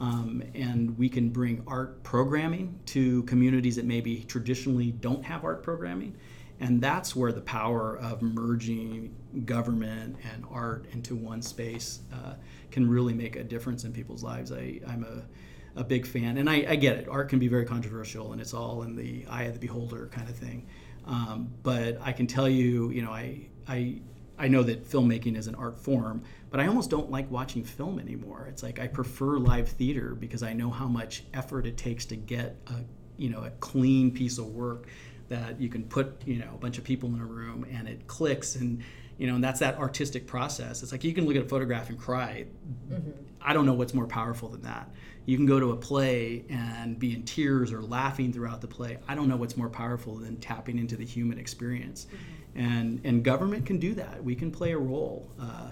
Um, 0.00 0.42
and 0.54 0.98
we 0.98 1.08
can 1.08 1.28
bring 1.28 1.62
art 1.66 2.02
programming 2.02 2.78
to 2.86 3.22
communities 3.24 3.76
that 3.76 3.84
maybe 3.84 4.24
traditionally 4.24 4.92
don't 4.92 5.24
have 5.24 5.44
art 5.44 5.62
programming. 5.62 6.16
And 6.60 6.80
that's 6.80 7.14
where 7.14 7.32
the 7.32 7.40
power 7.40 7.98
of 7.98 8.22
merging 8.22 9.14
government 9.44 10.16
and 10.32 10.44
art 10.50 10.86
into 10.92 11.14
one 11.14 11.42
space 11.42 12.00
uh, 12.12 12.34
can 12.70 12.88
really 12.88 13.12
make 13.12 13.36
a 13.36 13.44
difference 13.44 13.84
in 13.84 13.92
people's 13.92 14.22
lives. 14.22 14.52
I, 14.52 14.80
I'm 14.86 15.04
a 15.04 15.22
a 15.76 15.84
big 15.84 16.06
fan, 16.06 16.38
and 16.38 16.48
I, 16.48 16.64
I, 16.68 16.76
get 16.76 16.96
it. 16.96 17.08
Art 17.08 17.28
can 17.28 17.38
be 17.38 17.48
very 17.48 17.64
controversial, 17.64 18.32
and 18.32 18.40
it's 18.40 18.54
all 18.54 18.82
in 18.82 18.94
the 18.94 19.26
eye 19.28 19.44
of 19.44 19.54
the 19.54 19.58
beholder 19.58 20.06
kind 20.06 20.28
of 20.28 20.36
thing. 20.36 20.66
Um, 21.06 21.52
but 21.62 21.98
I 22.00 22.12
can 22.12 22.26
tell 22.26 22.48
you, 22.48 22.90
you 22.90 23.02
know, 23.02 23.10
I, 23.10 23.48
I, 23.66 24.00
I 24.38 24.48
know 24.48 24.62
that 24.62 24.88
filmmaking 24.88 25.36
is 25.36 25.48
an 25.48 25.54
art 25.56 25.78
form, 25.78 26.22
but 26.50 26.60
I 26.60 26.66
almost 26.66 26.90
don't 26.90 27.10
like 27.10 27.30
watching 27.30 27.64
film 27.64 27.98
anymore. 27.98 28.46
It's 28.48 28.62
like 28.62 28.78
I 28.78 28.86
prefer 28.86 29.38
live 29.38 29.68
theater 29.68 30.14
because 30.14 30.42
I 30.42 30.52
know 30.52 30.70
how 30.70 30.86
much 30.86 31.24
effort 31.34 31.66
it 31.66 31.76
takes 31.76 32.04
to 32.06 32.16
get 32.16 32.56
a, 32.68 32.74
you 33.16 33.28
know, 33.28 33.42
a 33.42 33.50
clean 33.50 34.12
piece 34.12 34.38
of 34.38 34.46
work 34.46 34.86
that 35.28 35.60
you 35.60 35.68
can 35.68 35.84
put, 35.84 36.22
you 36.24 36.36
know, 36.36 36.50
a 36.54 36.58
bunch 36.58 36.78
of 36.78 36.84
people 36.84 37.08
in 37.08 37.20
a 37.20 37.26
room 37.26 37.66
and 37.72 37.88
it 37.88 38.06
clicks 38.06 38.56
and 38.56 38.82
you 39.18 39.28
know, 39.28 39.36
and 39.36 39.44
that's 39.44 39.60
that 39.60 39.78
artistic 39.78 40.26
process. 40.26 40.82
It's 40.82 40.92
like 40.92 41.04
you 41.04 41.14
can 41.14 41.24
look 41.24 41.36
at 41.36 41.42
a 41.42 41.48
photograph 41.48 41.88
and 41.88 41.98
cry. 41.98 42.46
Mm-hmm. 42.90 43.10
I 43.40 43.52
don't 43.52 43.66
know 43.66 43.74
what's 43.74 43.94
more 43.94 44.06
powerful 44.06 44.48
than 44.48 44.62
that. 44.62 44.90
You 45.26 45.36
can 45.36 45.46
go 45.46 45.58
to 45.58 45.72
a 45.72 45.76
play 45.76 46.44
and 46.50 46.98
be 46.98 47.14
in 47.14 47.22
tears 47.22 47.72
or 47.72 47.82
laughing 47.82 48.32
throughout 48.32 48.60
the 48.60 48.66
play. 48.66 48.98
I 49.08 49.14
don't 49.14 49.28
know 49.28 49.36
what's 49.36 49.56
more 49.56 49.70
powerful 49.70 50.16
than 50.16 50.36
tapping 50.36 50.78
into 50.78 50.96
the 50.96 51.04
human 51.04 51.38
experience. 51.38 52.06
Mm-hmm. 52.06 52.60
And 52.60 53.00
and 53.04 53.24
government 53.24 53.66
can 53.66 53.78
do 53.78 53.94
that. 53.94 54.22
We 54.22 54.34
can 54.34 54.50
play 54.50 54.72
a 54.72 54.78
role. 54.78 55.30
Uh, 55.40 55.70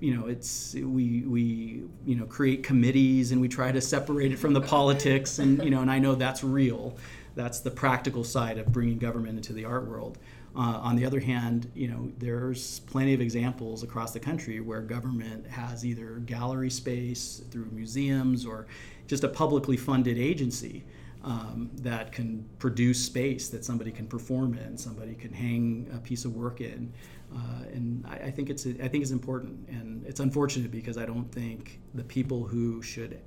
you 0.00 0.14
know, 0.14 0.26
it's 0.26 0.74
we 0.74 1.22
we 1.22 1.84
you 2.04 2.16
know 2.16 2.26
create 2.26 2.64
committees 2.64 3.30
and 3.30 3.40
we 3.40 3.48
try 3.48 3.70
to 3.70 3.80
separate 3.80 4.32
it 4.32 4.38
from 4.38 4.52
the 4.52 4.60
politics 4.60 5.38
and 5.38 5.62
you 5.62 5.70
know, 5.70 5.80
and 5.80 5.90
I 5.90 6.00
know 6.00 6.14
that's 6.14 6.42
real. 6.42 6.96
That's 7.34 7.60
the 7.60 7.70
practical 7.70 8.24
side 8.24 8.58
of 8.58 8.66
bringing 8.72 8.98
government 8.98 9.36
into 9.36 9.52
the 9.52 9.64
art 9.64 9.86
world. 9.86 10.18
Uh, 10.54 10.78
on 10.82 10.96
the 10.96 11.06
other 11.06 11.20
hand, 11.20 11.70
you 11.74 11.88
know, 11.88 12.12
there's 12.18 12.80
plenty 12.80 13.14
of 13.14 13.20
examples 13.22 13.82
across 13.82 14.12
the 14.12 14.20
country 14.20 14.60
where 14.60 14.82
government 14.82 15.46
has 15.46 15.84
either 15.84 16.16
gallery 16.26 16.68
space 16.68 17.42
through 17.50 17.66
museums 17.72 18.44
or 18.44 18.66
just 19.06 19.24
a 19.24 19.28
publicly 19.28 19.78
funded 19.78 20.18
agency 20.18 20.84
um, 21.24 21.70
that 21.76 22.12
can 22.12 22.46
produce 22.58 23.02
space 23.02 23.48
that 23.48 23.64
somebody 23.64 23.90
can 23.90 24.06
perform 24.06 24.54
in, 24.54 24.76
somebody 24.76 25.14
can 25.14 25.32
hang 25.32 25.88
a 25.94 25.98
piece 25.98 26.24
of 26.24 26.34
work 26.34 26.60
in. 26.60 26.92
Uh, 27.34 27.64
and 27.72 28.04
I, 28.06 28.26
I, 28.26 28.30
think 28.30 28.50
it's 28.50 28.66
I 28.66 28.88
think 28.88 29.02
it's 29.02 29.10
important, 29.10 29.68
and 29.68 30.04
it's 30.04 30.20
unfortunate 30.20 30.70
because 30.70 30.98
I 30.98 31.06
don't 31.06 31.30
think 31.32 31.80
the 31.94 32.04
people 32.04 32.44
who 32.44 32.82
should 32.82 33.20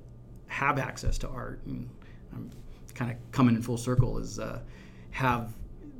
have 0.46 0.78
access 0.78 1.18
to 1.18 1.28
art, 1.28 1.60
and 1.66 1.88
I'm 2.32 2.52
kind 2.94 3.10
of 3.10 3.16
coming 3.32 3.56
in 3.56 3.62
full 3.62 3.78
circle, 3.78 4.18
is 4.18 4.38
uh, 4.38 4.60
have 5.10 5.54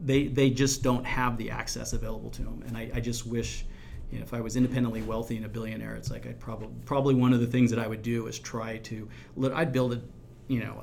they 0.05 0.27
they 0.27 0.51
just 0.51 0.83
don't 0.83 1.05
have 1.05 1.39
the 1.39 1.51
access 1.51 1.93
available 1.93 2.31
to 2.31 2.43
them. 2.43 2.63
And 2.67 2.77
I, 2.77 2.91
I 2.95 3.01
just 3.01 3.27
wish, 3.27 3.65
you 4.11 4.19
know, 4.19 4.25
if 4.25 4.35
I 4.35 4.41
was 4.41 4.57
independently 4.57 5.03
wealthy 5.03 5.37
and 5.37 5.47
a 5.47 5.49
billionaire, 5.49 5.95
it's 5.95 6.11
like 6.11 6.27
I'd 6.27 6.41
probably 6.41 6.69
probably 6.85 7.15
one 7.15 7.33
of 7.33 7.41
the 7.41 7.47
things 7.47 7.71
that 7.71 7.79
I 7.79 7.87
would 7.87 8.03
do 8.03 8.27
is 8.27 8.39
try 8.39 8.79
to 8.79 9.09
I'd 9.55 9.73
build 9.73 9.95
a 9.95 10.01
you 10.49 10.61
know 10.61 10.79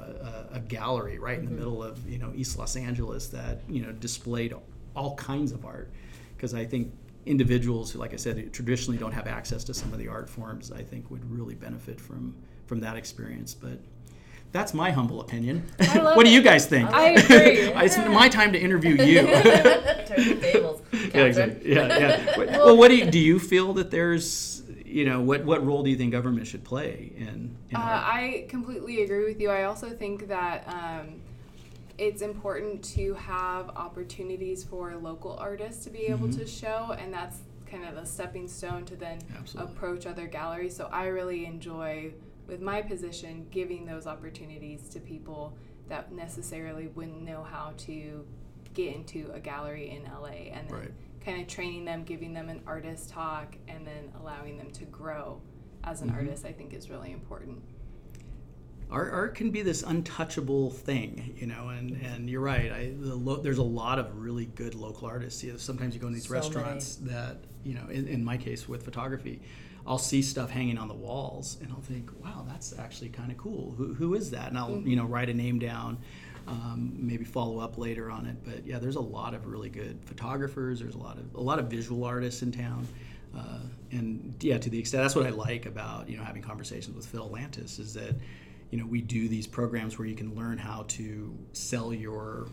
a, 0.51 0.55
a 0.55 0.59
gallery 0.59 1.19
right 1.19 1.37
in 1.37 1.45
the 1.45 1.51
mm-hmm. 1.51 1.59
middle 1.59 1.83
of 1.83 2.07
you 2.09 2.17
know 2.17 2.31
East 2.35 2.57
Los 2.57 2.75
Angeles 2.75 3.27
that 3.27 3.61
you 3.69 3.81
know 3.81 3.91
displayed 3.91 4.53
all 4.95 5.15
kinds 5.15 5.51
of 5.51 5.65
art 5.65 5.91
because 6.35 6.53
I 6.53 6.65
think 6.65 6.93
individuals 7.25 7.91
who 7.91 7.99
like 7.99 8.13
I 8.13 8.17
said 8.17 8.51
traditionally 8.51 8.97
don't 8.97 9.13
have 9.13 9.27
access 9.27 9.63
to 9.65 9.73
some 9.73 9.93
of 9.93 9.99
the 9.99 10.07
art 10.09 10.29
forms 10.29 10.71
I 10.71 10.83
think 10.83 11.09
would 11.09 11.29
really 11.31 11.55
benefit 11.55 12.01
from 12.01 12.35
from 12.65 12.81
that 12.81 12.97
experience 12.97 13.53
but 13.53 13.79
that's 14.53 14.73
my 14.73 14.91
humble 14.91 15.19
opinion. 15.19 15.63
what 15.93 16.23
do 16.23 16.31
you 16.31 16.41
guys 16.41 16.65
think? 16.65 16.89
I 16.91 17.09
agree. 17.09 17.73
it's 17.83 17.97
my 17.97 18.29
time 18.29 18.53
to 18.53 18.59
interview 18.59 18.91
you. 18.91 19.27
tables. 20.41 20.81
Yeah, 20.93 21.23
exactly. 21.23 21.73
Yeah, 21.73 21.97
yeah. 21.97 22.57
well, 22.59 22.77
what 22.77 22.87
do 22.87 22.95
you 22.95 23.09
do? 23.09 23.19
You 23.19 23.39
feel 23.39 23.73
that 23.73 23.91
there's, 23.91 24.63
you 24.85 25.05
know, 25.05 25.21
what 25.21 25.43
what 25.43 25.65
role 25.65 25.83
do 25.83 25.89
you 25.89 25.97
think 25.97 26.11
government 26.11 26.47
should 26.47 26.63
play 26.63 27.11
in? 27.17 27.57
in 27.69 27.75
uh, 27.75 27.79
I 27.79 28.45
completely 28.47 29.03
agree 29.03 29.25
with 29.25 29.41
you. 29.41 29.49
I 29.49 29.65
also 29.65 29.89
think 29.89 30.29
that. 30.29 30.63
Um, 30.67 31.19
it's 31.95 32.23
important 32.23 32.83
to 32.83 33.13
have 33.13 33.69
opportunities 33.69 34.63
for 34.63 34.95
local 34.95 35.37
artists 35.37 35.83
to 35.83 35.91
be 35.91 36.07
able 36.07 36.27
mm-hmm. 36.27 36.39
to 36.39 36.47
show, 36.47 36.95
and 36.97 37.13
that's 37.13 37.37
kind 37.67 37.85
of 37.85 37.97
a 37.97 38.05
stepping 38.05 38.47
stone 38.47 38.83
to 38.85 38.95
then 38.95 39.19
Absolutely. 39.37 39.73
approach 39.73 40.07
other 40.07 40.25
galleries. 40.25 40.75
So 40.75 40.89
I 40.91 41.05
really 41.05 41.45
enjoy 41.45 42.13
with 42.53 42.61
my 42.61 42.83
position, 42.83 43.47
giving 43.49 43.83
those 43.83 44.05
opportunities 44.05 44.87
to 44.87 44.99
people 44.99 45.57
that 45.89 46.11
necessarily 46.11 46.85
wouldn't 46.89 47.23
know 47.23 47.43
how 47.43 47.73
to 47.77 48.23
get 48.75 48.95
into 48.95 49.31
a 49.33 49.39
gallery 49.39 49.89
in 49.89 50.03
LA 50.03 50.51
and 50.53 50.69
then 50.69 50.79
right. 50.79 50.91
kind 51.25 51.41
of 51.41 51.47
training 51.47 51.83
them, 51.83 52.03
giving 52.03 52.31
them 52.31 52.49
an 52.49 52.61
artist 52.67 53.09
talk, 53.09 53.55
and 53.67 53.87
then 53.87 54.11
allowing 54.21 54.55
them 54.55 54.69
to 54.69 54.85
grow 54.85 55.41
as 55.83 56.03
an 56.03 56.09
mm-hmm. 56.09 56.17
artist, 56.17 56.45
I 56.45 56.51
think 56.51 56.75
is 56.75 56.91
really 56.91 57.11
important. 57.11 57.59
Art, 58.91 59.11
art 59.11 59.33
can 59.33 59.49
be 59.49 59.63
this 59.63 59.81
untouchable 59.81 60.69
thing, 60.69 61.35
you 61.35 61.47
know, 61.47 61.69
and, 61.69 61.99
and 62.03 62.29
you're 62.29 62.39
right. 62.39 62.71
I, 62.71 62.93
the 62.99 63.15
lo- 63.15 63.41
there's 63.41 63.57
a 63.57 63.63
lot 63.63 63.97
of 63.97 64.15
really 64.19 64.45
good 64.45 64.75
local 64.75 65.07
artists. 65.07 65.43
You 65.43 65.53
know, 65.53 65.57
sometimes 65.57 65.95
you 65.95 66.01
go 66.01 66.05
in 66.05 66.13
these 66.13 66.27
so 66.27 66.35
restaurants 66.35 66.99
many. 66.99 67.15
that, 67.15 67.37
you 67.63 67.73
know, 67.73 67.87
in, 67.89 68.07
in 68.07 68.23
my 68.23 68.37
case 68.37 68.69
with 68.69 68.83
photography, 68.83 69.41
I'll 69.85 69.97
see 69.97 70.21
stuff 70.21 70.49
hanging 70.49 70.77
on 70.77 70.87
the 70.87 70.93
walls, 70.93 71.57
and 71.61 71.71
I'll 71.71 71.81
think, 71.81 72.09
"Wow, 72.23 72.45
that's 72.47 72.77
actually 72.77 73.09
kind 73.09 73.31
of 73.31 73.37
cool. 73.37 73.73
Who, 73.77 73.93
who 73.93 74.13
is 74.13 74.31
that?" 74.31 74.49
And 74.49 74.57
I'll 74.57 74.69
mm-hmm. 74.69 74.87
you 74.87 74.95
know 74.95 75.05
write 75.05 75.29
a 75.29 75.33
name 75.33 75.59
down, 75.59 75.97
um, 76.47 76.93
maybe 76.95 77.25
follow 77.25 77.59
up 77.59 77.77
later 77.77 78.09
on 78.09 78.25
it. 78.25 78.37
But 78.43 78.65
yeah, 78.65 78.79
there's 78.79 78.95
a 78.95 79.01
lot 79.01 79.33
of 79.33 79.45
really 79.45 79.69
good 79.69 79.99
photographers. 80.05 80.79
There's 80.79 80.95
a 80.95 80.99
lot 80.99 81.17
of 81.17 81.35
a 81.35 81.41
lot 81.41 81.59
of 81.59 81.67
visual 81.67 82.03
artists 82.05 82.41
in 82.41 82.51
town. 82.51 82.87
Uh, 83.37 83.59
and 83.91 84.35
yeah, 84.41 84.57
to 84.57 84.69
the 84.69 84.77
extent 84.77 85.03
that's 85.03 85.15
what 85.15 85.25
I 85.25 85.31
like 85.31 85.65
about 85.65 86.09
you 86.09 86.17
know 86.17 86.23
having 86.23 86.41
conversations 86.41 86.95
with 86.95 87.05
Phil 87.05 87.29
Lantis 87.29 87.79
is 87.79 87.93
that 87.95 88.15
you 88.69 88.77
know 88.77 88.85
we 88.85 89.01
do 89.01 89.27
these 89.27 89.47
programs 89.47 89.97
where 89.97 90.07
you 90.07 90.15
can 90.15 90.35
learn 90.35 90.57
how 90.57 90.85
to 90.89 91.35
sell 91.53 91.93
your 91.93 92.47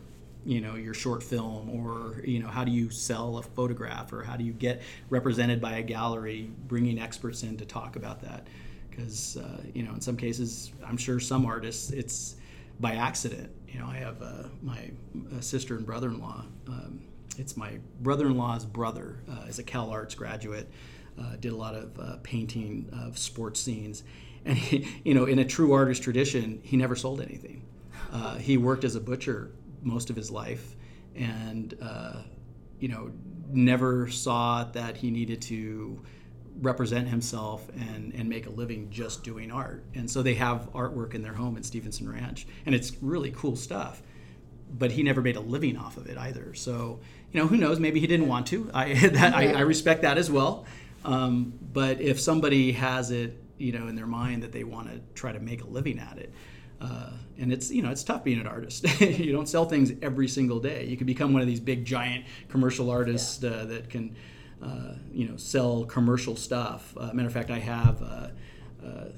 you 0.45 0.61
know 0.61 0.74
your 0.74 0.95
short 0.95 1.22
film 1.22 1.68
or 1.70 2.22
you 2.24 2.38
know 2.38 2.49
how 2.49 2.64
do 2.64 2.70
you 2.70 2.91
sell 2.91 3.38
a 3.38 3.43
photograph 3.43 4.12
or 4.12 4.22
how 4.22 4.36
do 4.36 4.45
you 4.45 4.53
get 4.53 4.82
represented 5.11 5.61
by 5.61 5.74
a 5.74 5.82
gallery 5.82 6.51
bringing 6.66 6.99
experts 6.99 7.43
in 7.43 7.57
to 7.59 7.64
talk 7.64 7.97
about 7.97 8.20
that? 8.22 8.47
Because 8.88 9.36
uh, 9.36 9.61
you 9.74 9.82
know 9.82 9.93
in 9.93 10.01
some 10.01 10.16
cases 10.16 10.72
i'm 10.86 10.97
sure 10.97 11.20
some 11.20 11.47
artists 11.47 11.91
it's 11.91 12.36
by 12.78 12.95
accident. 12.95 13.51
You 13.68 13.80
know 13.80 13.86
i 13.86 13.97
have 13.97 14.20
uh, 14.22 14.45
my 14.62 14.91
uh, 15.36 15.41
sister 15.41 15.76
and 15.76 15.86
brother-in-law 15.86 16.45
um, 16.68 17.01
it's 17.38 17.57
my 17.57 17.78
brother-in-law's 18.01 18.64
brother 18.64 19.18
uh, 19.30 19.47
is 19.47 19.59
a 19.59 19.62
cal 19.62 19.91
arts 19.91 20.14
graduate 20.14 20.68
uh, 21.20 21.36
did 21.36 21.53
a 21.53 21.57
lot 21.57 21.74
of 21.74 21.99
uh, 21.99 22.16
painting 22.22 22.88
of 22.93 23.18
sports 23.18 23.61
scenes. 23.61 24.03
And 24.45 24.57
he, 24.57 24.88
you 25.05 25.12
know 25.12 25.26
in 25.26 25.38
a 25.38 25.45
true 25.45 25.72
artist 25.72 26.03
tradition 26.03 26.61
he 26.62 26.78
never 26.78 26.97
sold 26.97 27.20
anything. 27.20 27.62
He 28.38 28.57
worked 28.57 28.84
as 28.84 28.97
a 28.97 29.01
butcher 29.01 29.53
most 29.83 30.11
of 30.11 30.16
his 30.16 30.31
life, 30.31 30.76
and 31.14 31.76
uh, 31.81 32.22
you 32.78 32.89
know 32.89 33.11
never 33.53 34.09
saw 34.09 34.64
that 34.64 34.97
he 34.97 35.11
needed 35.11 35.43
to 35.43 36.01
represent 36.61 37.09
himself 37.09 37.68
and, 37.70 38.12
and 38.14 38.28
make 38.28 38.47
a 38.47 38.51
living 38.51 38.91
just 38.91 39.24
doing 39.24 39.51
art. 39.51 39.85
And 39.95 40.11
so 40.11 40.22
they 40.22 40.35
have 40.35 40.72
artwork 40.72 41.14
in 41.14 41.22
their 41.22 41.33
home 41.33 41.57
in 41.57 41.62
Stevenson 41.62 42.09
Ranch, 42.09 42.47
and 42.66 42.74
it's 42.74 42.93
really 43.01 43.31
cool 43.33 43.57
stuff. 43.57 44.03
But 44.72 44.93
he 44.93 45.03
never 45.03 45.20
made 45.20 45.37
a 45.37 45.41
living 45.41 45.76
off 45.76 45.97
of 45.97 46.07
it 46.07 46.16
either. 46.16 46.55
So 46.55 47.01
you 47.33 47.41
know 47.41 47.47
who 47.47 47.57
knows? 47.57 47.81
Maybe 47.81 47.99
he 48.01 48.07
didn't 48.07 48.28
want 48.28 48.47
to. 48.49 48.70
I 48.74 48.95
that, 48.95 49.35
I, 49.35 49.53
I, 49.53 49.61
respect 49.61 50.03
that 50.03 50.18
as 50.18 50.31
well. 50.31 50.64
Um, 51.05 51.55
but 51.72 52.01
if 52.01 52.20
somebody 52.20 52.72
has 52.72 53.11
it, 53.11 53.37
you 53.59 53.72
know, 53.72 53.89
in 53.89 53.97
their 53.97 54.07
mind 54.07 54.43
that 54.43 54.53
they 54.53 54.64
want 54.64 54.89
to 54.89 55.01
try 55.14 55.33
to 55.33 55.41
make 55.41 55.62
a 55.62 55.66
living 55.66 55.99
at 55.99 56.18
it, 56.18 56.33
uh, 56.81 57.11
and 57.39 57.53
it's 57.53 57.70
you 57.70 57.83
know 57.83 57.91
it's 57.91 58.05
tough 58.05 58.24
being 58.24 58.39
an 58.39 58.47
artist. 58.47 59.01
you 59.01 59.33
don't 59.33 59.49
sell 59.49 59.64
things 59.64 59.93
every 60.03 60.28
single 60.28 60.61
day. 60.61 60.87
You 60.87 60.97
can 60.97 61.07
become 61.07 61.33
one 61.33 61.43
of 61.43 61.49
these 61.49 61.61
big 61.61 61.85
giant 61.85 62.24
commercial 62.49 62.91
artists 62.91 63.43
yeah. 63.43 63.51
uh, 63.51 63.64
that 63.66 63.91
can 63.91 64.14
uh, 64.62 64.95
you 65.12 65.28
know 65.28 65.37
sell 65.37 65.85
commercial 65.85 66.37
stuff. 66.37 66.95
Uh, 66.97 67.12
matter 67.12 67.28
of 67.28 67.33
fact, 67.33 67.51
I 67.51 67.59
have, 67.59 68.03
uh, 68.03 68.28
uh, 68.87 69.09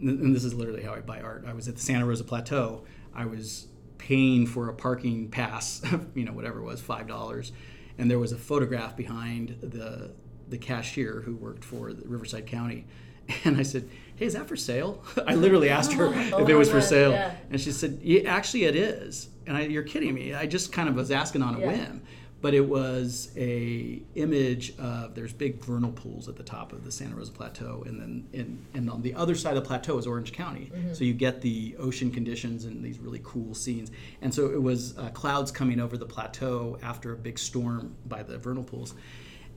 and 0.00 0.34
this 0.34 0.44
is 0.44 0.54
literally 0.54 0.82
how 0.82 0.94
I 0.94 1.00
buy 1.00 1.20
art. 1.20 1.44
I 1.46 1.52
was 1.52 1.68
at 1.68 1.76
the 1.76 1.82
Santa 1.82 2.06
Rosa 2.06 2.24
Plateau. 2.24 2.84
I 3.14 3.26
was 3.26 3.68
paying 3.98 4.46
for 4.46 4.68
a 4.68 4.74
parking 4.74 5.28
pass, 5.28 5.82
you 6.14 6.24
know 6.24 6.32
whatever 6.32 6.60
it 6.60 6.64
was, 6.64 6.80
five 6.80 7.06
dollars, 7.06 7.52
and 7.98 8.10
there 8.10 8.18
was 8.18 8.32
a 8.32 8.38
photograph 8.38 8.96
behind 8.96 9.58
the 9.62 10.12
the 10.48 10.58
cashier 10.58 11.22
who 11.22 11.34
worked 11.34 11.64
for 11.64 11.92
Riverside 12.04 12.46
County, 12.46 12.86
and 13.44 13.56
I 13.56 13.62
said 13.62 13.88
hey, 14.16 14.26
is 14.26 14.32
that 14.34 14.48
for 14.48 14.56
sale? 14.56 15.02
I 15.26 15.34
literally 15.34 15.68
asked 15.68 15.92
her 15.92 16.06
oh, 16.06 16.38
if 16.42 16.48
it 16.48 16.54
was 16.54 16.70
for 16.70 16.80
sale. 16.80 17.12
Yeah. 17.12 17.34
And 17.50 17.60
she 17.60 17.70
said, 17.70 18.00
yeah, 18.02 18.22
actually, 18.30 18.64
it 18.64 18.74
is. 18.74 19.28
And 19.46 19.56
I, 19.56 19.62
you're 19.62 19.84
kidding 19.84 20.12
me. 20.14 20.34
I 20.34 20.46
just 20.46 20.72
kind 20.72 20.88
of 20.88 20.96
was 20.96 21.10
asking 21.10 21.42
on 21.42 21.54
a 21.54 21.60
yeah. 21.60 21.66
whim. 21.66 22.02
But 22.42 22.52
it 22.52 22.68
was 22.68 23.32
a 23.34 24.02
image 24.14 24.78
of 24.78 25.14
there's 25.14 25.32
big 25.32 25.64
vernal 25.64 25.90
pools 25.90 26.28
at 26.28 26.36
the 26.36 26.42
top 26.42 26.72
of 26.72 26.84
the 26.84 26.92
Santa 26.92 27.16
Rosa 27.16 27.32
Plateau, 27.32 27.82
and 27.86 27.98
then 27.98 28.28
in, 28.34 28.64
and 28.74 28.90
on 28.90 29.00
the 29.00 29.14
other 29.14 29.34
side 29.34 29.56
of 29.56 29.64
the 29.64 29.66
plateau 29.66 29.96
is 29.98 30.06
Orange 30.06 30.32
County. 30.32 30.70
Mm-hmm. 30.72 30.92
So 30.92 31.04
you 31.04 31.14
get 31.14 31.40
the 31.40 31.74
ocean 31.78 32.10
conditions 32.10 32.66
and 32.66 32.84
these 32.84 32.98
really 32.98 33.22
cool 33.24 33.54
scenes. 33.54 33.90
And 34.20 34.32
so 34.32 34.50
it 34.50 34.62
was 34.62 34.96
uh, 34.98 35.08
clouds 35.08 35.50
coming 35.50 35.80
over 35.80 35.96
the 35.96 36.04
plateau 36.04 36.78
after 36.82 37.14
a 37.14 37.16
big 37.16 37.38
storm 37.38 37.96
by 38.04 38.22
the 38.22 38.36
vernal 38.36 38.62
pools. 38.62 38.94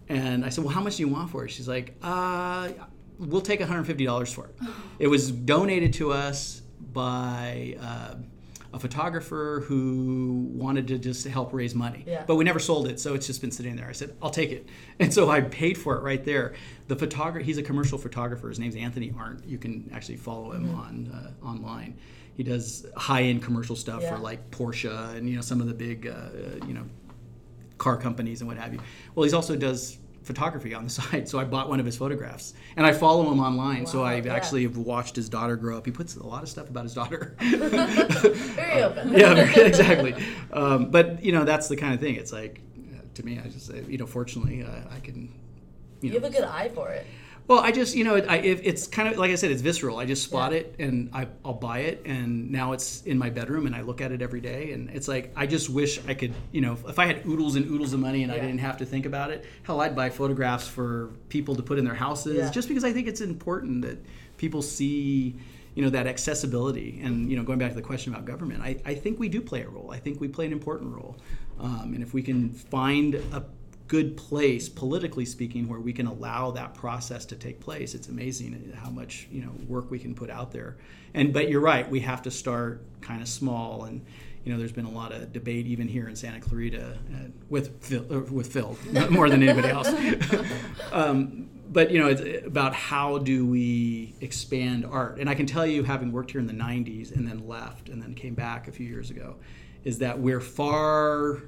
And 0.07 0.43
I 0.43 0.49
said, 0.49 0.63
well, 0.63 0.73
how 0.73 0.81
much 0.81 0.95
do 0.95 1.03
you 1.03 1.09
want 1.09 1.29
for 1.29 1.45
it? 1.45 1.49
She's 1.49 1.67
like, 1.67 1.95
uh, 2.01 2.69
we'll 3.19 3.41
take 3.41 3.59
$150 3.59 4.33
for 4.33 4.45
it. 4.45 4.55
It 4.97 5.07
was 5.07 5.31
donated 5.31 5.93
to 5.95 6.11
us 6.11 6.61
by 6.93 7.75
uh, 7.79 8.15
a 8.73 8.79
photographer 8.79 9.63
who 9.67 10.47
wanted 10.53 10.87
to 10.87 10.97
just 10.97 11.27
help 11.27 11.53
raise 11.53 11.75
money. 11.75 12.03
Yeah. 12.07 12.23
But 12.25 12.35
we 12.35 12.43
never 12.43 12.59
sold 12.59 12.87
it, 12.87 12.99
so 12.99 13.13
it's 13.13 13.27
just 13.27 13.41
been 13.41 13.51
sitting 13.51 13.75
there. 13.75 13.87
I 13.87 13.91
said, 13.91 14.15
I'll 14.21 14.29
take 14.29 14.51
it. 14.51 14.67
And 15.01 15.13
so 15.13 15.29
I 15.29 15.39
paid 15.39 15.77
for 15.77 15.95
it 15.95 16.01
right 16.01 16.23
there. 16.25 16.55
The 16.89 16.95
photographer, 16.95 17.43
he's 17.43 17.57
a 17.57 17.63
commercial 17.63 17.97
photographer. 17.97 18.49
His 18.49 18.59
name's 18.59 18.75
Anthony 18.75 19.13
Arndt. 19.17 19.45
You 19.45 19.57
can 19.57 19.89
actually 19.93 20.17
follow 20.17 20.51
him 20.51 20.67
mm-hmm. 20.67 20.75
on 20.75 21.33
uh, 21.41 21.45
online. 21.45 21.97
He 22.35 22.43
does 22.43 22.85
high-end 22.97 23.43
commercial 23.43 23.77
stuff 23.77 24.01
yeah. 24.01 24.13
for 24.13 24.21
like 24.21 24.51
Porsche 24.51 25.15
and 25.15 25.29
you 25.29 25.35
know 25.35 25.41
some 25.41 25.61
of 25.61 25.67
the 25.67 25.73
big 25.73 26.07
uh, 26.07 26.65
you 26.67 26.73
know 26.73 26.83
car 27.77 27.95
companies 27.95 28.41
and 28.41 28.47
what 28.47 28.57
have 28.57 28.73
you. 28.73 28.79
Well, 29.15 29.25
he 29.25 29.33
also 29.33 29.55
does 29.55 29.97
photography 30.29 30.75
on 30.75 30.83
the 30.83 30.89
side, 31.01 31.27
so 31.27 31.39
I 31.39 31.43
bought 31.43 31.69
one 31.69 31.79
of 31.79 31.85
his 31.85 31.97
photographs, 31.97 32.53
and 32.77 32.85
I 32.85 32.93
follow 32.93 33.29
him 33.31 33.39
online. 33.39 33.79
Wow, 33.79 33.89
so 33.89 34.03
I 34.03 34.15
yeah. 34.17 34.33
actually 34.33 34.63
have 34.63 34.77
watched 34.77 35.15
his 35.15 35.27
daughter 35.27 35.55
grow 35.55 35.77
up. 35.77 35.85
He 35.85 35.91
puts 35.91 36.15
a 36.15 36.25
lot 36.25 36.43
of 36.43 36.49
stuff 36.49 36.69
about 36.69 36.83
his 36.83 36.93
daughter. 36.93 37.35
very 37.39 38.83
open. 38.83 39.11
yeah, 39.11 39.33
very, 39.33 39.67
exactly. 39.67 40.15
Um, 40.53 40.91
but 40.91 41.23
you 41.23 41.31
know, 41.31 41.45
that's 41.45 41.67
the 41.67 41.75
kind 41.75 41.95
of 41.95 41.99
thing. 41.99 42.15
It's 42.15 42.31
like, 42.31 42.61
to 43.15 43.25
me, 43.25 43.39
I 43.43 43.47
just 43.47 43.65
say, 43.65 43.83
you 43.87 43.97
know, 43.97 44.05
fortunately, 44.05 44.63
uh, 44.63 44.95
I 44.95 44.99
can. 44.99 45.33
You, 46.01 46.11
you 46.13 46.19
know, 46.19 46.21
have 46.21 46.31
a 46.31 46.37
good 46.37 46.45
eye 46.45 46.69
for 46.69 46.91
it. 46.91 47.05
Well, 47.49 47.61
I 47.61 47.71
just 47.71 47.95
you 47.95 48.03
know 48.03 48.15
I, 48.15 48.37
it's 48.37 48.85
kind 48.85 49.09
of 49.09 49.17
like 49.17 49.31
I 49.31 49.35
said, 49.35 49.49
it's 49.49 49.63
visceral. 49.63 49.97
I 49.97 50.05
just 50.05 50.21
spot 50.21 50.51
yeah. 50.51 50.59
it 50.59 50.75
and 50.77 51.09
I, 51.13 51.27
will 51.43 51.53
buy 51.53 51.79
it, 51.79 52.03
and 52.05 52.51
now 52.51 52.73
it's 52.73 53.01
in 53.01 53.17
my 53.17 53.31
bedroom, 53.31 53.65
and 53.65 53.75
I 53.75 53.81
look 53.81 54.01
at 54.01 54.11
it 54.11 54.21
every 54.21 54.39
day, 54.39 54.71
and 54.73 54.87
it's 54.91 55.07
like 55.07 55.33
I 55.35 55.47
just 55.47 55.67
wish 55.67 55.99
I 56.07 56.13
could 56.13 56.31
you 56.51 56.61
know 56.61 56.77
if 56.87 56.99
I 56.99 57.07
had 57.07 57.25
oodles 57.25 57.55
and 57.55 57.65
oodles 57.65 57.91
of 57.91 58.01
money 58.01 58.21
and 58.21 58.31
yeah. 58.31 58.37
I 58.37 58.41
didn't 58.41 58.59
have 58.59 58.77
to 58.77 58.85
think 58.85 59.07
about 59.07 59.31
it. 59.31 59.45
Hell, 59.63 59.81
I'd 59.81 59.95
buy 59.95 60.11
photographs 60.11 60.67
for 60.67 61.09
people 61.29 61.55
to 61.55 61.63
put 61.63 61.79
in 61.79 61.85
their 61.85 61.95
houses 61.95 62.37
yeah. 62.37 62.51
just 62.51 62.67
because 62.67 62.83
I 62.83 62.93
think 62.93 63.07
it's 63.07 63.21
important 63.21 63.81
that 63.81 63.97
people 64.37 64.61
see 64.61 65.35
you 65.73 65.83
know 65.83 65.89
that 65.89 66.05
accessibility 66.05 66.99
and 67.03 67.31
you 67.31 67.35
know 67.35 67.41
going 67.41 67.57
back 67.57 67.69
to 67.69 67.75
the 67.75 67.81
question 67.81 68.13
about 68.13 68.25
government 68.25 68.61
I, 68.61 68.77
I 68.85 68.95
think 68.95 69.19
we 69.19 69.29
do 69.29 69.39
play 69.39 69.61
a 69.61 69.69
role 69.69 69.91
i 69.91 69.99
think 69.99 70.19
we 70.19 70.27
play 70.27 70.45
an 70.47 70.51
important 70.51 70.93
role 70.93 71.15
um, 71.59 71.91
and 71.93 72.01
if 72.01 72.13
we 72.13 72.23
can 72.23 72.49
find 72.49 73.15
a 73.15 73.43
good 73.89 74.15
place 74.15 74.69
politically 74.69 75.25
speaking 75.25 75.67
where 75.67 75.79
we 75.79 75.91
can 75.91 76.05
allow 76.05 76.51
that 76.51 76.75
process 76.75 77.25
to 77.25 77.35
take 77.35 77.59
place. 77.59 77.95
It's 77.95 78.07
amazing 78.07 78.71
how 78.77 78.91
much 78.91 79.27
you 79.31 79.41
know 79.41 79.51
work 79.67 79.91
we 79.91 79.99
can 79.99 80.15
put 80.15 80.29
out 80.29 80.51
there. 80.51 80.77
And 81.13 81.33
but 81.33 81.49
you're 81.49 81.59
right 81.59 81.89
we 81.89 81.99
have 82.01 82.21
to 82.21 82.31
start 82.31 82.83
kind 83.01 83.21
of 83.21 83.27
small. 83.27 83.83
And 83.85 84.05
you 84.45 84.53
know 84.53 84.59
there's 84.59 84.71
been 84.71 84.85
a 84.85 84.91
lot 84.91 85.11
of 85.11 85.33
debate 85.33 85.65
even 85.65 85.87
here 85.87 86.07
in 86.07 86.15
Santa 86.15 86.39
Clarita 86.39 86.97
uh, 87.13 87.17
with 87.49 87.83
Phil, 87.83 88.05
uh, 88.09 88.21
with 88.31 88.53
Phil 88.53 88.77
more 89.09 89.27
than 89.27 89.43
anybody 89.43 89.67
else. 89.67 89.89
Um, 90.91 91.47
but 91.71 91.91
you 91.91 91.99
know 91.99 92.07
it's 92.07 92.47
about 92.47 92.73
how 92.73 93.19
do 93.19 93.45
we 93.45 94.15
expand 94.21 94.85
art. 94.85 95.19
And 95.19 95.29
I 95.29 95.35
can 95.35 95.45
tell 95.45 95.67
you 95.67 95.83
having 95.83 96.11
worked 96.11 96.31
here 96.31 96.41
in 96.41 96.47
the 96.47 96.53
90s 96.53 97.15
and 97.15 97.27
then 97.27 97.47
left 97.47 97.89
and 97.89 98.01
then 98.01 98.15
came 98.15 98.33
back 98.33 98.67
a 98.67 98.71
few 98.71 98.87
years 98.87 99.11
ago 99.11 99.35
is 99.83 99.99
that 99.99 100.19
we're 100.19 100.41
far 100.41 101.43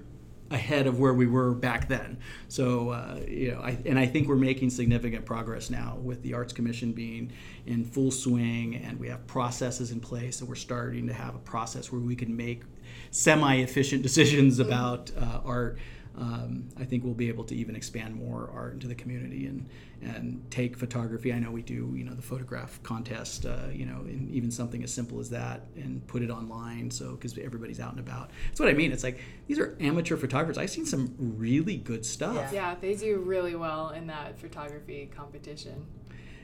ahead 0.52 0.88
of 0.88 1.00
where 1.00 1.14
we 1.14 1.26
were 1.26 1.54
back 1.54 1.88
then. 1.88 2.18
So, 2.48 2.90
uh, 2.90 3.20
you 3.28 3.52
know, 3.52 3.62
I, 3.62 3.78
and 3.86 3.98
I 3.98 4.06
think 4.06 4.28
we're 4.28 4.36
making 4.36 4.70
significant 4.70 5.26
progress 5.26 5.70
now 5.70 5.98
with 6.02 6.22
the 6.22 6.34
Arts 6.34 6.54
Commission 6.54 6.92
being 6.92 7.32
in 7.66 7.86
full 7.86 8.12
swing, 8.12 8.76
and 8.76 9.00
we 9.00 9.08
have 9.08 9.26
processes 9.28 9.92
in 9.92 10.00
place, 10.00 10.42
and 10.42 10.50
we're 10.50 10.56
starting 10.56 11.08
to 11.08 11.14
have 11.14 11.36
a 11.36 11.40
process 11.40 11.92
where 11.92 12.02
we 12.02 12.16
can 12.16 12.36
make 12.36 12.64
semi-efficient 13.12 14.04
decisions 14.04 14.60
about 14.60 15.12
uh, 15.18 15.42
art 15.46 15.80
um, 16.18 16.68
I 16.78 16.84
think 16.84 17.04
we'll 17.04 17.14
be 17.14 17.30
able 17.30 17.46
to 17.46 17.56
even 17.56 17.76
expand 17.76 18.16
more 18.16 18.50
art 18.54 18.74
into 18.74 18.88
the 18.88 18.96
community 18.96 19.48
and 19.48 19.68
and 20.02 20.44
take 20.50 20.76
photography. 20.76 21.32
I 21.32 21.38
know 21.38 21.52
we 21.52 21.62
do, 21.62 21.94
you 21.96 22.04
know, 22.04 22.16
the 22.16 22.24
photograph 22.24 22.82
contest, 22.82 23.46
uh, 23.46 23.68
you 23.72 23.86
know, 23.86 24.02
and 24.02 24.32
even 24.32 24.50
something 24.50 24.84
as 24.84 24.92
simple 24.92 25.20
as 25.20 25.30
that, 25.30 25.68
and 25.76 26.06
put 26.08 26.24
it 26.24 26.32
online. 26.32 26.90
So 26.90 27.12
because 27.12 27.38
everybody's 27.38 27.80
out 27.80 27.92
and 27.92 28.00
about, 28.00 28.32
that's 28.48 28.60
what 28.60 28.68
I 28.68 28.74
mean. 28.74 28.92
It's 28.92 29.04
like 29.04 29.20
these 29.48 29.60
are 29.60 29.78
amateur 29.80 30.18
photographers. 30.18 30.58
I've 30.58 30.70
seen 30.70 30.86
some 30.86 31.16
really 31.20 31.78
good 31.78 32.06
stuff. 32.06 32.52
Yeah, 32.52 32.72
yeah 32.72 32.76
they 32.80 32.96
do 32.96 33.20
really 33.20 33.56
well 33.56 33.92
in 33.92 34.08
that 34.08 34.40
photography 34.40 35.10
competition. 35.16 35.86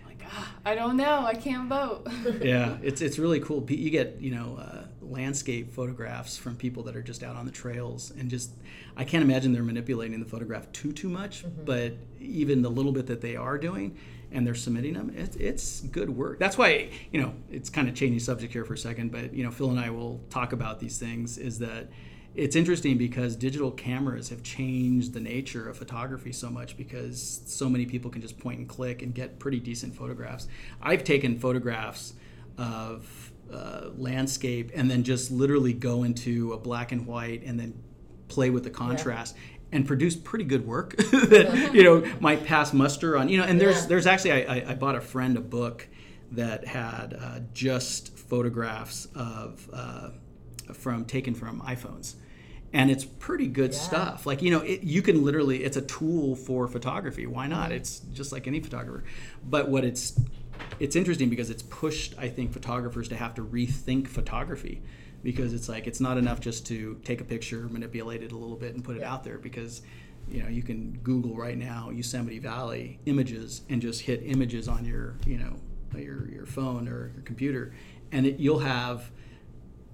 Like, 0.06 0.22
ah, 0.26 0.54
I 0.66 0.76
don't 0.76 0.96
know, 0.96 1.26
I 1.26 1.34
can't 1.34 1.68
vote. 1.68 2.08
yeah, 2.42 2.78
it's 2.84 3.02
it's 3.02 3.20
really 3.20 3.42
cool. 3.42 3.66
You 3.70 3.90
get 3.90 4.22
you 4.22 4.32
know. 4.32 4.60
Uh, 4.62 4.87
landscape 5.12 5.74
photographs 5.74 6.38
from 6.38 6.56
people 6.56 6.84
that 6.84 6.96
are 6.96 7.02
just 7.02 7.24
out 7.24 7.36
on 7.36 7.46
the 7.46 7.52
trails 7.52 8.12
and 8.18 8.30
just 8.30 8.52
I 8.96 9.04
can't 9.04 9.24
imagine 9.24 9.54
they're 9.54 9.64
manipulating 9.64 10.20
the 10.20 10.26
photograph 10.26 10.72
too 10.72 10.92
too 10.92 11.10
much 11.10 11.44
mm-hmm. 11.44 11.66
but 11.66 11.94
even 12.20 12.62
the 12.62 12.70
little 12.70 12.92
bit 12.92 13.08
that 13.08 13.22
they 13.22 13.36
are 13.36 13.58
doing 13.58 13.98
and 14.32 14.46
they're 14.46 14.56
submitting 14.56 14.94
them 14.94 15.12
it, 15.16 15.36
it's 15.40 15.82
good 15.82 16.10
work 16.10 16.40
that's 16.40 16.58
why 16.58 16.90
you 17.12 17.22
know 17.22 17.34
it's 17.52 17.70
kind 17.70 17.88
of 17.88 17.96
changing 17.96 18.20
subject 18.20 18.54
here 18.54 18.66
for 18.66 18.74
a 18.74 18.78
second 18.78 19.12
but 19.12 19.34
you 19.34 19.44
know 19.44 19.52
Phil 19.52 19.70
and 19.70 19.80
I 19.80 19.90
will 19.90 20.20
talk 20.30 20.54
about 20.54 20.80
these 20.80 20.98
things 20.98 21.38
is 21.38 21.60
that 21.60 21.88
it's 22.38 22.56
interesting 22.56 23.00
because 23.00 23.36
digital 23.36 23.72
cameras 23.72 24.30
have 24.30 24.44
changed 24.44 25.14
the 25.14 25.20
nature 25.20 25.68
of 25.68 25.76
photography 25.76 26.32
so 26.32 26.52
much 26.52 26.78
because 26.78 27.42
so 27.48 27.68
many 27.68 27.88
people 27.88 28.12
can 28.12 28.22
just 28.22 28.38
point 28.38 28.60
and 28.60 28.70
click 28.70 29.02
and 29.02 29.14
get 29.14 29.40
pretty 29.40 29.60
decent 29.60 29.96
photographs. 29.96 30.48
I've 30.80 31.04
taken 31.04 31.40
photographs 31.40 32.14
of 32.60 33.27
uh, 33.54 33.90
landscape 33.98 34.72
and 34.76 34.90
then 34.90 35.04
just 35.04 35.32
literally 35.32 35.74
go 35.74 36.04
into 36.04 36.54
a 36.54 36.58
black 36.58 36.92
and 36.92 37.06
white 37.08 37.44
and 37.44 37.60
then 37.60 37.74
play 38.28 38.50
with 38.50 38.64
the 38.64 38.70
contrast 38.70 39.36
and 39.72 39.86
produce 39.86 40.16
pretty 40.16 40.46
good 40.46 40.66
work. 40.66 40.96
That 41.12 41.72
you 41.74 41.84
know 41.84 42.04
might 42.20 42.46
pass 42.46 42.74
muster 42.74 43.18
on 43.18 43.30
you 43.30 43.38
know 43.38 43.44
and 43.44 43.60
there's 43.60 43.82
Yeah. 43.82 43.88
there's 43.88 44.08
actually 44.08 44.32
I, 44.32 44.56
I, 44.58 44.66
I 44.70 44.74
bought 44.76 44.96
a 44.96 45.02
friend 45.02 45.38
a 45.38 45.42
book 45.42 45.88
that 46.32 46.66
had 46.68 47.14
uh, 47.20 47.40
just 47.54 48.18
photographs 48.18 49.08
of 49.16 49.70
uh, 49.74 50.10
from 50.74 51.06
taken 51.06 51.34
from 51.34 51.62
iPhones. 51.62 52.16
And 52.74 52.92
it's 52.92 53.06
pretty 53.06 53.48
good 53.48 53.72
Yeah. 53.72 53.80
stuff. 53.80 54.26
Like 54.26 54.42
you 54.42 54.52
know 54.52 54.60
it, 54.60 54.84
you 54.84 55.02
can 55.02 55.24
literally 55.24 55.64
it's 55.64 55.78
a 55.78 55.82
tool 55.82 56.36
for 56.36 56.68
photography. 56.68 57.26
Why 57.26 57.48
not? 57.48 57.72
It's 57.72 58.00
just 58.14 58.32
like 58.34 58.46
any 58.48 58.60
photographer. 58.60 59.06
But 59.50 59.70
what 59.70 59.86
it's 59.86 60.20
it's 60.80 60.96
interesting 60.96 61.30
because 61.30 61.50
it's 61.50 61.64
pushed 61.64 62.14
i 62.18 62.28
think 62.28 62.52
photographers 62.54 63.08
to 63.08 63.16
have 63.16 63.34
to 63.34 63.44
rethink 63.44 64.08
photography 64.08 64.82
because 65.24 65.54
it's 65.54 65.68
like 65.68 65.88
it's 65.88 66.00
not 66.00 66.18
enough 66.18 66.40
just 66.40 66.66
to 66.68 67.00
take 67.04 67.22
a 67.22 67.24
picture 67.24 67.68
manipulate 67.70 68.24
it 68.24 68.32
a 68.32 68.38
little 68.38 68.56
bit 68.56 68.74
and 68.76 68.84
put 68.84 68.96
it 68.96 69.02
Yeah. 69.02 69.14
out 69.14 69.24
there 69.24 69.38
because 69.38 69.82
you 70.30 70.44
know 70.44 70.50
you 70.50 70.62
can 70.64 71.00
google 71.04 71.36
right 71.36 71.58
now 71.58 71.90
yosemite 71.90 72.40
valley 72.40 73.00
images 73.06 73.62
and 73.70 73.82
just 73.82 74.02
hit 74.02 74.22
images 74.26 74.68
on 74.68 74.86
your 74.86 75.16
you 75.26 75.38
know 75.38 75.56
your, 75.98 76.30
your 76.30 76.46
phone 76.46 76.88
or 76.88 77.12
your 77.16 77.24
computer 77.24 77.74
and 78.12 78.26
it, 78.26 78.40
you'll 78.40 78.60
have 78.60 79.10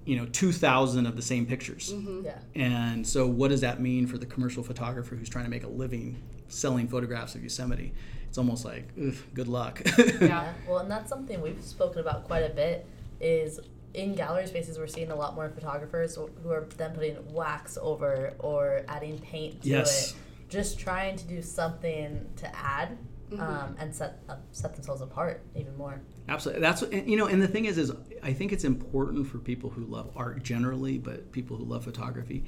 you 0.04 0.16
know 0.16 0.26
2000 0.26 1.06
of 1.06 1.16
the 1.16 1.22
same 1.22 1.46
pictures 1.46 1.92
mm-hmm. 1.92 2.24
Yeah. 2.26 2.38
and 2.54 3.06
so, 3.06 3.26
what 3.26 3.48
does 3.48 3.62
that 3.62 3.80
mean 3.80 4.06
for 4.06 4.18
the 4.18 4.26
commercial 4.26 4.62
photographer 4.62 5.14
who's 5.16 5.28
trying 5.30 5.44
to 5.44 5.50
make 5.50 5.64
a 5.64 5.68
living 5.68 6.20
selling 6.48 6.88
photographs 6.88 7.34
of 7.34 7.42
Yosemite? 7.42 7.92
It's 8.34 8.38
almost 8.40 8.64
like, 8.64 8.88
ugh, 9.00 9.14
good 9.32 9.46
luck. 9.46 9.80
Yeah. 10.20 10.52
Well, 10.68 10.78
and 10.78 10.90
that's 10.90 11.08
something 11.08 11.40
we've 11.40 11.62
spoken 11.62 12.00
about 12.00 12.24
quite 12.24 12.40
a 12.42 12.52
bit. 12.52 12.84
Is 13.20 13.60
in 13.94 14.16
gallery 14.16 14.48
spaces, 14.48 14.76
we're 14.76 14.88
seeing 14.88 15.12
a 15.12 15.14
lot 15.14 15.36
more 15.36 15.48
photographers 15.50 16.16
who 16.16 16.50
are 16.50 16.66
then 16.76 16.94
putting 16.94 17.32
wax 17.32 17.78
over 17.80 18.32
or 18.40 18.82
adding 18.88 19.20
paint 19.20 19.62
to 19.62 19.68
Yes. 19.68 20.10
it, 20.10 20.16
just 20.48 20.80
trying 20.80 21.14
to 21.14 21.24
do 21.28 21.40
something 21.42 22.26
to 22.34 22.56
add 22.56 22.98
Mm-hmm. 23.30 23.40
um, 23.40 23.74
and 23.78 23.92
set 23.94 24.18
up, 24.28 24.42
set 24.52 24.74
themselves 24.74 25.00
apart 25.00 25.40
even 25.56 25.74
more. 25.78 25.98
Absolutely. 26.28 26.60
That's 26.60 26.82
what- 26.82 26.92
and, 26.92 27.08
you 27.08 27.16
know, 27.16 27.26
and 27.26 27.40
the 27.40 27.48
thing 27.48 27.64
is, 27.64 27.78
is 27.78 27.90
I 28.22 28.32
think 28.34 28.52
it's 28.52 28.64
important 28.64 29.26
for 29.28 29.38
people 29.38 29.70
who 29.70 29.84
love 29.86 30.10
art 30.14 30.42
generally, 30.42 30.98
but 30.98 31.32
people 31.32 31.56
who 31.56 31.64
love 31.64 31.84
photography, 31.84 32.44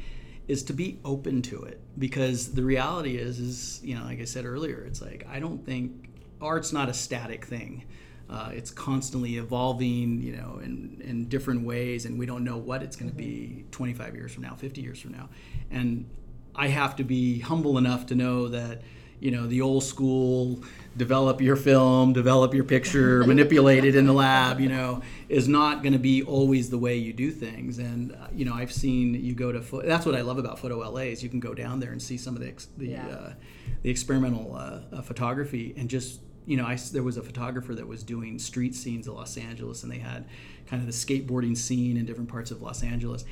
is 0.48 0.62
to 0.64 0.72
be 0.72 0.98
open 1.04 1.42
to 1.42 1.62
it 1.64 1.80
because 1.98 2.52
the 2.52 2.62
reality 2.62 3.16
is, 3.16 3.38
is 3.38 3.80
you 3.82 3.96
know, 3.96 4.04
like 4.04 4.20
I 4.20 4.24
said 4.24 4.44
earlier, 4.44 4.84
it's 4.86 5.02
like 5.02 5.26
I 5.30 5.40
don't 5.40 5.64
think 5.64 6.10
art's 6.40 6.72
not 6.72 6.88
a 6.88 6.94
static 6.94 7.44
thing. 7.44 7.84
Uh, 8.28 8.50
it's 8.52 8.72
constantly 8.72 9.36
evolving, 9.36 10.20
you 10.20 10.32
know, 10.32 10.60
in, 10.62 11.00
in 11.04 11.28
different 11.28 11.62
ways, 11.64 12.06
and 12.06 12.18
we 12.18 12.26
don't 12.26 12.42
know 12.42 12.56
what 12.56 12.82
it's 12.82 12.96
going 12.96 13.10
to 13.10 13.16
be 13.16 13.64
25 13.70 14.16
years 14.16 14.32
from 14.32 14.42
now, 14.42 14.54
50 14.54 14.80
years 14.80 15.00
from 15.00 15.12
now. 15.12 15.28
And 15.70 16.06
I 16.54 16.66
have 16.68 16.96
to 16.96 17.04
be 17.04 17.38
humble 17.38 17.78
enough 17.78 18.06
to 18.06 18.16
know 18.16 18.48
that, 18.48 18.82
you 19.20 19.30
know, 19.30 19.46
the 19.46 19.60
old 19.62 19.82
school 19.84 20.62
develop 20.96 21.40
your 21.40 21.56
film, 21.56 22.12
develop 22.12 22.54
your 22.54 22.64
picture, 22.64 23.24
manipulate 23.26 23.84
it 23.84 23.94
in 23.94 24.06
the 24.06 24.12
lab, 24.12 24.60
you 24.60 24.68
know, 24.68 25.02
is 25.28 25.46
not 25.48 25.82
going 25.82 25.92
to 25.92 25.98
be 25.98 26.22
always 26.22 26.70
the 26.70 26.78
way 26.78 26.96
you 26.96 27.12
do 27.12 27.30
things. 27.30 27.78
And 27.78 28.12
uh, 28.12 28.26
you 28.34 28.44
know, 28.44 28.54
I've 28.54 28.72
seen 28.72 29.14
you 29.14 29.34
go 29.34 29.52
to 29.52 29.60
pho- 29.60 29.82
that's 29.82 30.06
what 30.06 30.14
I 30.14 30.20
love 30.22 30.38
about 30.38 30.58
Photo 30.58 30.78
LA 30.78 31.02
is 31.12 31.22
you 31.22 31.28
can 31.28 31.40
go 31.40 31.54
down 31.54 31.80
there 31.80 31.92
and 31.92 32.00
see 32.00 32.16
some 32.16 32.34
of 32.34 32.40
the 32.42 32.48
ex- 32.48 32.68
the 32.76 32.88
Yeah. 32.88 33.06
uh, 33.08 33.32
the 33.82 33.90
experimental 33.90 34.54
uh, 34.56 34.80
uh, 34.96 35.02
photography 35.02 35.74
and 35.76 35.88
just 35.88 36.20
you 36.46 36.56
know, 36.56 36.64
I 36.64 36.76
there 36.92 37.02
was 37.02 37.16
a 37.16 37.22
photographer 37.22 37.74
that 37.74 37.86
was 37.88 38.04
doing 38.04 38.38
street 38.38 38.74
scenes 38.74 39.08
of 39.08 39.14
Los 39.14 39.36
Angeles, 39.36 39.82
and 39.82 39.90
they 39.90 39.98
had 39.98 40.24
kind 40.68 40.80
of 40.80 40.86
the 40.86 40.92
skateboarding 40.92 41.56
scene 41.56 41.96
in 41.96 42.06
different 42.06 42.28
parts 42.30 42.52
of 42.52 42.62
Los 42.62 42.82
Angeles 42.84 43.24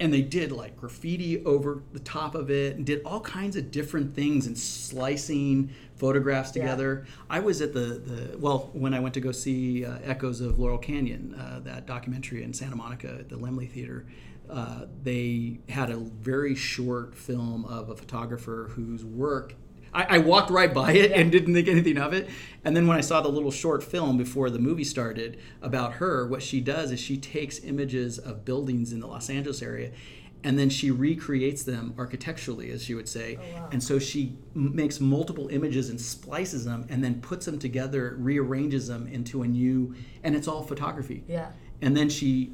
and 0.00 0.12
they 0.12 0.22
did 0.22 0.52
like 0.52 0.76
graffiti 0.76 1.44
over 1.44 1.82
the 1.92 1.98
top 2.00 2.34
of 2.34 2.50
it 2.50 2.76
and 2.76 2.86
did 2.86 3.02
all 3.04 3.20
kinds 3.20 3.56
of 3.56 3.70
different 3.70 4.14
things 4.14 4.46
and 4.46 4.56
slicing 4.56 5.70
photographs 5.96 6.54
Yeah. 6.54 6.62
together 6.62 7.06
i 7.28 7.40
was 7.40 7.60
at 7.60 7.72
the, 7.72 7.80
the 7.80 8.38
well 8.38 8.70
when 8.72 8.94
i 8.94 9.00
went 9.00 9.14
to 9.14 9.20
go 9.20 9.32
see 9.32 9.84
uh, 9.84 9.98
echoes 10.04 10.40
of 10.40 10.58
laurel 10.58 10.78
canyon 10.78 11.34
uh, 11.34 11.60
that 11.64 11.86
documentary 11.86 12.42
in 12.42 12.52
santa 12.54 12.76
monica 12.76 13.08
at 13.20 13.28
the 13.28 13.36
Laemmle 13.36 13.68
theater 13.70 14.06
uh, 14.50 14.86
they 15.02 15.58
had 15.68 15.90
a 15.90 15.96
very 15.96 16.54
short 16.54 17.14
film 17.14 17.64
of 17.66 17.90
a 17.90 17.96
photographer 17.96 18.70
whose 18.74 19.04
work 19.04 19.54
I, 19.92 20.16
I 20.16 20.18
walked 20.18 20.50
right 20.50 20.72
by 20.72 20.92
it 20.92 21.12
and 21.12 21.30
didn't 21.32 21.54
think 21.54 21.68
anything 21.68 21.98
of 21.98 22.12
it. 22.12 22.28
And 22.64 22.76
then 22.76 22.86
when 22.86 22.96
I 22.96 23.00
saw 23.00 23.20
the 23.20 23.28
little 23.28 23.50
short 23.50 23.82
film 23.82 24.16
before 24.18 24.50
the 24.50 24.58
movie 24.58 24.84
started 24.84 25.38
about 25.62 25.94
her, 25.94 26.26
what 26.26 26.42
she 26.42 26.60
does 26.60 26.90
is 26.92 27.00
she 27.00 27.16
takes 27.16 27.62
images 27.64 28.18
of 28.18 28.44
buildings 28.44 28.92
in 28.92 29.00
the 29.00 29.06
Los 29.06 29.30
Angeles 29.30 29.62
area 29.62 29.90
and 30.44 30.56
then 30.56 30.70
she 30.70 30.90
recreates 30.92 31.64
them 31.64 31.92
architecturally, 31.98 32.70
as 32.70 32.84
she 32.84 32.94
would 32.94 33.08
say. 33.08 33.36
Oh, 33.40 33.54
wow. 33.60 33.68
And 33.72 33.82
so 33.82 33.98
she 33.98 34.36
m- 34.54 34.74
makes 34.76 35.00
multiple 35.00 35.48
images 35.48 35.90
and 35.90 36.00
splices 36.00 36.64
them 36.64 36.86
and 36.90 37.02
then 37.02 37.20
puts 37.20 37.44
them 37.46 37.58
together, 37.58 38.14
rearranges 38.18 38.86
them 38.86 39.08
into 39.08 39.42
a 39.42 39.48
new, 39.48 39.96
and 40.22 40.36
it's 40.36 40.46
all 40.46 40.62
photography 40.62 41.24
Yeah. 41.26 41.50
and 41.82 41.96
then 41.96 42.08
she 42.08 42.52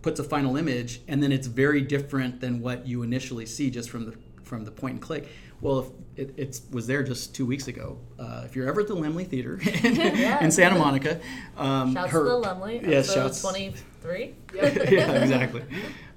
puts 0.00 0.18
a 0.20 0.24
final 0.24 0.56
image 0.56 1.00
and 1.08 1.22
then 1.22 1.30
it's 1.32 1.46
very 1.46 1.82
different 1.82 2.40
than 2.40 2.60
what 2.60 2.86
you 2.86 3.02
initially 3.02 3.44
see 3.44 3.70
just 3.70 3.90
from 3.90 4.06
the 4.06 4.14
from 4.44 4.64
the 4.64 4.70
point 4.70 4.92
and 4.94 5.02
click 5.02 5.28
well 5.60 5.80
if 5.80 5.86
it 6.16 6.34
it's, 6.36 6.62
was 6.70 6.86
there 6.86 7.02
just 7.02 7.34
two 7.34 7.44
weeks 7.46 7.68
ago 7.68 7.98
uh, 8.18 8.42
if 8.44 8.56
you're 8.56 8.68
ever 8.68 8.80
at 8.80 8.88
the 8.88 8.94
Laemmle 8.96 9.26
theater 9.26 9.60
in, 9.84 9.94
Yeah. 9.96 10.42
in 10.44 10.50
santa 10.50 10.78
monica 10.78 11.20
um, 11.56 11.94
Shouts 11.94 12.12
her, 12.12 12.24
to 12.24 12.30
the 12.30 12.36
Lumley. 12.36 12.80
Yes, 12.86 13.12
shouts. 13.12 13.40
23. 13.42 14.34
yeah, 14.54 15.12
exactly. 15.22 15.62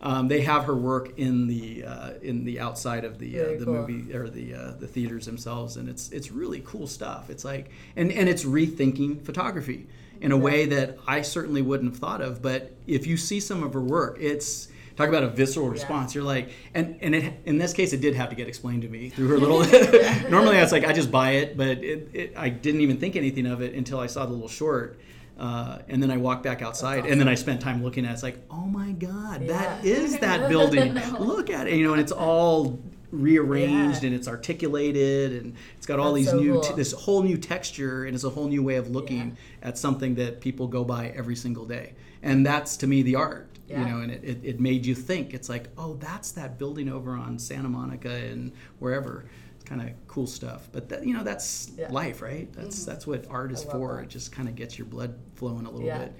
Um, 0.01 0.27
they 0.27 0.41
have 0.41 0.65
her 0.65 0.75
work 0.75 1.17
in 1.17 1.47
the 1.47 1.83
uh, 1.85 2.11
in 2.21 2.43
the 2.45 2.59
outside 2.59 3.03
of 3.03 3.19
the 3.19 3.39
uh, 3.39 3.43
the 3.59 3.65
cool. 3.65 3.73
movie 3.73 4.13
or 4.15 4.29
the 4.29 4.53
uh, 4.53 4.71
the 4.79 4.87
theaters 4.87 5.25
themselves, 5.25 5.75
and 5.77 5.89
it's 5.89 6.09
it's 6.11 6.31
really 6.31 6.61
cool 6.65 6.87
stuff. 6.87 7.29
It's 7.29 7.43
like 7.43 7.71
and 7.95 8.11
and 8.11 8.29
it's 8.29 8.43
rethinking 8.45 9.23
photography 9.25 9.87
in 10.21 10.31
a 10.31 10.37
way 10.37 10.65
that 10.67 10.97
I 11.07 11.21
certainly 11.21 11.61
wouldn't 11.61 11.91
have 11.91 11.99
thought 11.99 12.21
of. 12.21 12.41
But 12.41 12.73
if 12.87 13.07
you 13.07 13.17
see 13.17 13.39
some 13.39 13.63
of 13.63 13.73
her 13.73 13.81
work, 13.81 14.17
it's 14.19 14.67
talk 14.99 15.09
about 15.09 15.23
a 15.23 15.29
visceral 15.29 15.69
response. 15.69 16.13
You're 16.13 16.23
like, 16.25 16.49
and 16.73 16.97
and 17.01 17.15
it, 17.15 17.33
in 17.45 17.57
this 17.57 17.73
case, 17.73 17.93
it 17.93 18.01
did 18.01 18.15
have 18.15 18.29
to 18.29 18.35
get 18.35 18.47
explained 18.47 18.81
to 18.83 18.89
me 18.89 19.09
through 19.09 19.29
her 19.29 19.37
little. 19.43 19.59
normally, 20.29 20.57
I 20.57 20.61
was 20.61 20.71
like, 20.71 20.83
I 20.85 20.93
just 20.93 21.09
buy 21.11 21.31
it, 21.31 21.55
but 21.57 21.67
it, 21.83 22.09
it, 22.13 22.33
I 22.37 22.49
didn't 22.49 22.81
even 22.81 22.97
think 22.97 23.15
anything 23.15 23.45
of 23.45 23.61
it 23.61 23.73
until 23.73 23.99
I 23.99 24.07
saw 24.07 24.25
the 24.25 24.33
little 24.33 24.49
short. 24.49 24.99
Uh, 25.39 25.79
and 25.87 26.03
then 26.03 26.11
I 26.11 26.17
walked 26.17 26.43
back 26.43 26.61
outside, 26.61 27.05
and 27.05 27.17
then 27.19 27.29
I 27.29 27.35
spent 27.35 27.61
time 27.61 27.81
looking 27.81 28.03
at 28.05 28.11
it. 28.11 28.13
It's 28.15 28.23
like, 28.23 28.39
oh 28.51 28.65
my 28.65 28.91
God, 28.91 29.47
that 29.47 29.85
Yeah. 29.85 29.93
is 29.93 30.19
that 30.25 30.49
building. 30.49 30.95
Look 31.17 31.49
at 31.49 31.67
it, 31.67 31.75
you 31.75 31.85
know, 31.87 31.93
and 31.93 32.01
it's 32.01 32.11
all 32.11 32.77
rearranged 33.11 34.03
Yeah. 34.03 34.07
and 34.07 34.15
it's 34.15 34.27
articulated 34.27 35.31
and 35.41 35.55
it's 35.77 35.85
got 35.87 35.97
all 35.97 36.13
That's 36.13 36.25
these 36.25 36.31
so 36.31 36.39
new, 36.39 36.53
cool. 36.55 36.61
t- 36.61 36.73
this 36.75 36.91
whole 36.91 37.23
new 37.23 37.37
texture, 37.37 38.03
and 38.03 38.13
it's 38.15 38.25
a 38.25 38.29
whole 38.29 38.47
new 38.49 38.61
way 38.61 38.75
of 38.75 38.89
looking 38.89 39.37
Yeah. 39.61 39.69
at 39.69 39.77
something 39.77 40.15
that 40.15 40.41
people 40.41 40.67
go 40.67 40.83
by 40.83 41.13
every 41.15 41.37
single 41.37 41.65
day. 41.65 41.93
And 42.21 42.45
that's 42.45 42.75
to 42.77 42.87
me 42.87 43.01
the 43.01 43.15
art, 43.15 43.47
you 43.69 43.85
know, 43.85 43.99
and 43.99 44.11
it, 44.11 44.23
it, 44.23 44.39
it 44.43 44.59
made 44.59 44.85
you 44.85 44.95
think. 44.95 45.33
It's 45.33 45.49
like, 45.49 45.69
oh, 45.77 45.95
that's 45.95 46.31
that 46.33 46.57
building 46.57 46.89
over 46.89 47.13
on 47.15 47.37
Santa 47.37 47.69
Monica 47.69 48.09
and 48.09 48.51
wherever. 48.79 49.25
It's 49.55 49.63
kind 49.63 49.81
of 49.81 49.89
cool 50.07 50.27
stuff. 50.27 50.69
But 50.71 50.89
that, 50.89 51.05
you 51.05 51.13
know, 51.13 51.23
that's 51.23 51.71
Yeah. 51.77 51.91
life, 51.91 52.21
right? 52.21 52.51
That's 52.53 52.79
mm-hmm. 52.79 52.91
that's 52.91 53.05
what 53.07 53.25
art 53.29 53.51
is 53.51 53.63
for. 53.63 53.97
that. 53.97 54.03
It 54.03 54.09
just 54.09 54.31
kind 54.31 54.49
of 54.49 54.55
gets 54.55 54.77
your 54.77 54.87
blood 54.87 55.15
flowing 55.35 55.65
a 55.65 55.71
little 55.71 55.85
Yeah. 55.87 55.99
bit, 55.99 56.13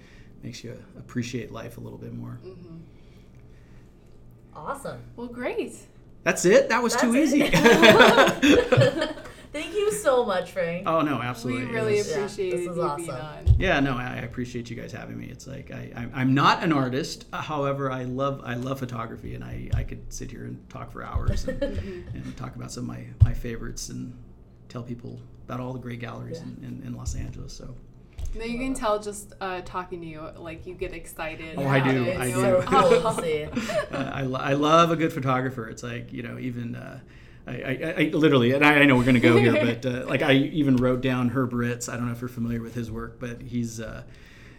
makes 0.44 0.64
you 0.64 0.78
appreciate 0.98 1.52
life 1.52 1.78
a 1.78 1.82
little 1.82 1.98
bit 1.98 2.14
more. 2.14 2.40
Mm-hmm. 2.46 2.78
Awesome. 4.56 5.02
Well, 5.16 5.28
great. 5.28 5.76
That's 6.24 6.46
it. 6.46 6.70
That 6.70 6.84
was 6.84 6.96
too 6.96 7.14
That's 7.14 7.34
easy. 7.34 9.16
it. 9.54 9.62
Thank 9.62 9.74
you 9.76 9.92
so 9.92 10.26
much, 10.26 10.52
Frank. 10.52 10.88
oh 10.88 11.02
no, 11.02 11.22
absolutely. 11.22 11.66
We 11.66 11.72
really 11.74 11.98
was- 11.98 12.10
Yeah, 12.10 12.16
appreciate 12.18 12.52
this 12.52 12.62
you 12.66 12.70
is 12.72 12.76
being 12.76 13.10
awesome. 13.12 13.16
on. 13.50 13.56
Yeah, 13.60 13.80
no, 13.80 13.96
I 13.98 14.04
I 14.04 14.16
appreciate 14.18 14.70
you 14.70 14.76
guys 14.76 14.92
having 14.92 15.18
me. 15.18 15.26
It's 15.28 15.48
like 15.48 15.72
I, 15.72 15.92
I, 15.96 16.22
I'm 16.22 16.34
not 16.34 16.64
an 16.64 16.72
artist. 16.72 17.26
uh, 17.34 17.42
However, 17.42 17.92
I 17.92 18.04
love 18.04 18.42
I 18.46 18.54
love 18.56 18.80
photography, 18.80 19.36
and 19.36 19.44
I, 19.44 19.70
I 19.74 19.84
could 19.84 20.12
sit 20.14 20.30
here 20.32 20.46
and 20.46 20.68
talk 20.70 20.92
for 20.92 21.04
hours 21.04 21.48
and, 21.48 21.62
and 22.14 22.38
talk 22.38 22.56
about 22.56 22.72
some 22.72 22.84
of 22.84 22.88
my, 22.96 23.06
my 23.24 23.34
favorites 23.34 23.90
and 23.90 24.14
tell 24.70 24.84
people 24.84 25.20
about 25.46 25.60
all 25.60 25.74
the 25.74 25.80
great 25.80 26.00
galleries 26.00 26.38
Yeah. 26.38 26.44
in, 26.68 26.80
in, 26.82 26.88
in 26.88 26.96
Los 26.96 27.16
Angeles. 27.16 27.52
So 27.54 27.76
No, 28.36 28.46
you 28.46 28.60
can 28.60 28.76
tell 28.76 29.00
just 29.00 29.34
uh, 29.42 29.62
talking 29.66 30.00
to 30.02 30.06
you, 30.08 30.22
like 30.38 30.68
you 30.68 30.76
get 30.76 30.94
excited. 30.94 31.56
Oh, 31.58 31.66
I 31.68 31.80
do, 31.80 32.04
about 32.04 32.08
it. 32.08 32.20
I 32.20 32.26
do. 32.28 32.34
So 32.34 32.64
"Oh." 33.92 33.98
uh, 33.98 34.12
I, 34.14 34.22
lo- 34.22 34.40
I 34.40 34.54
love 34.54 34.92
a 34.92 34.96
good 34.96 35.12
photographer. 35.12 35.68
It's 35.68 35.82
like 35.84 36.14
you 36.14 36.22
know 36.24 36.38
even. 36.38 36.76
Uh, 36.76 37.00
I, 37.50 37.94
I, 37.98 38.04
I 38.04 38.10
literally, 38.10 38.52
and 38.52 38.66
I, 38.66 38.80
I 38.80 38.86
know 38.86 38.96
we're 38.96 39.04
going 39.04 39.16
to 39.16 39.20
go 39.20 39.38
here, 39.38 39.54
but 39.54 39.86
uh, 39.86 40.06
like 40.06 40.22
I 40.22 40.34
even 40.34 40.76
wrote 40.78 41.02
down 41.02 41.30
Herb 41.30 41.54
Ritts. 41.54 41.90
I 41.90 41.98
don't 41.98 42.06
know 42.06 42.12
if 42.12 42.22
you're 42.22 42.30
familiar 42.30 42.62
with 42.62 42.76
his 42.76 42.92
work, 42.92 43.20
but 43.20 43.42
he's 43.42 43.80
uh, 43.80 44.04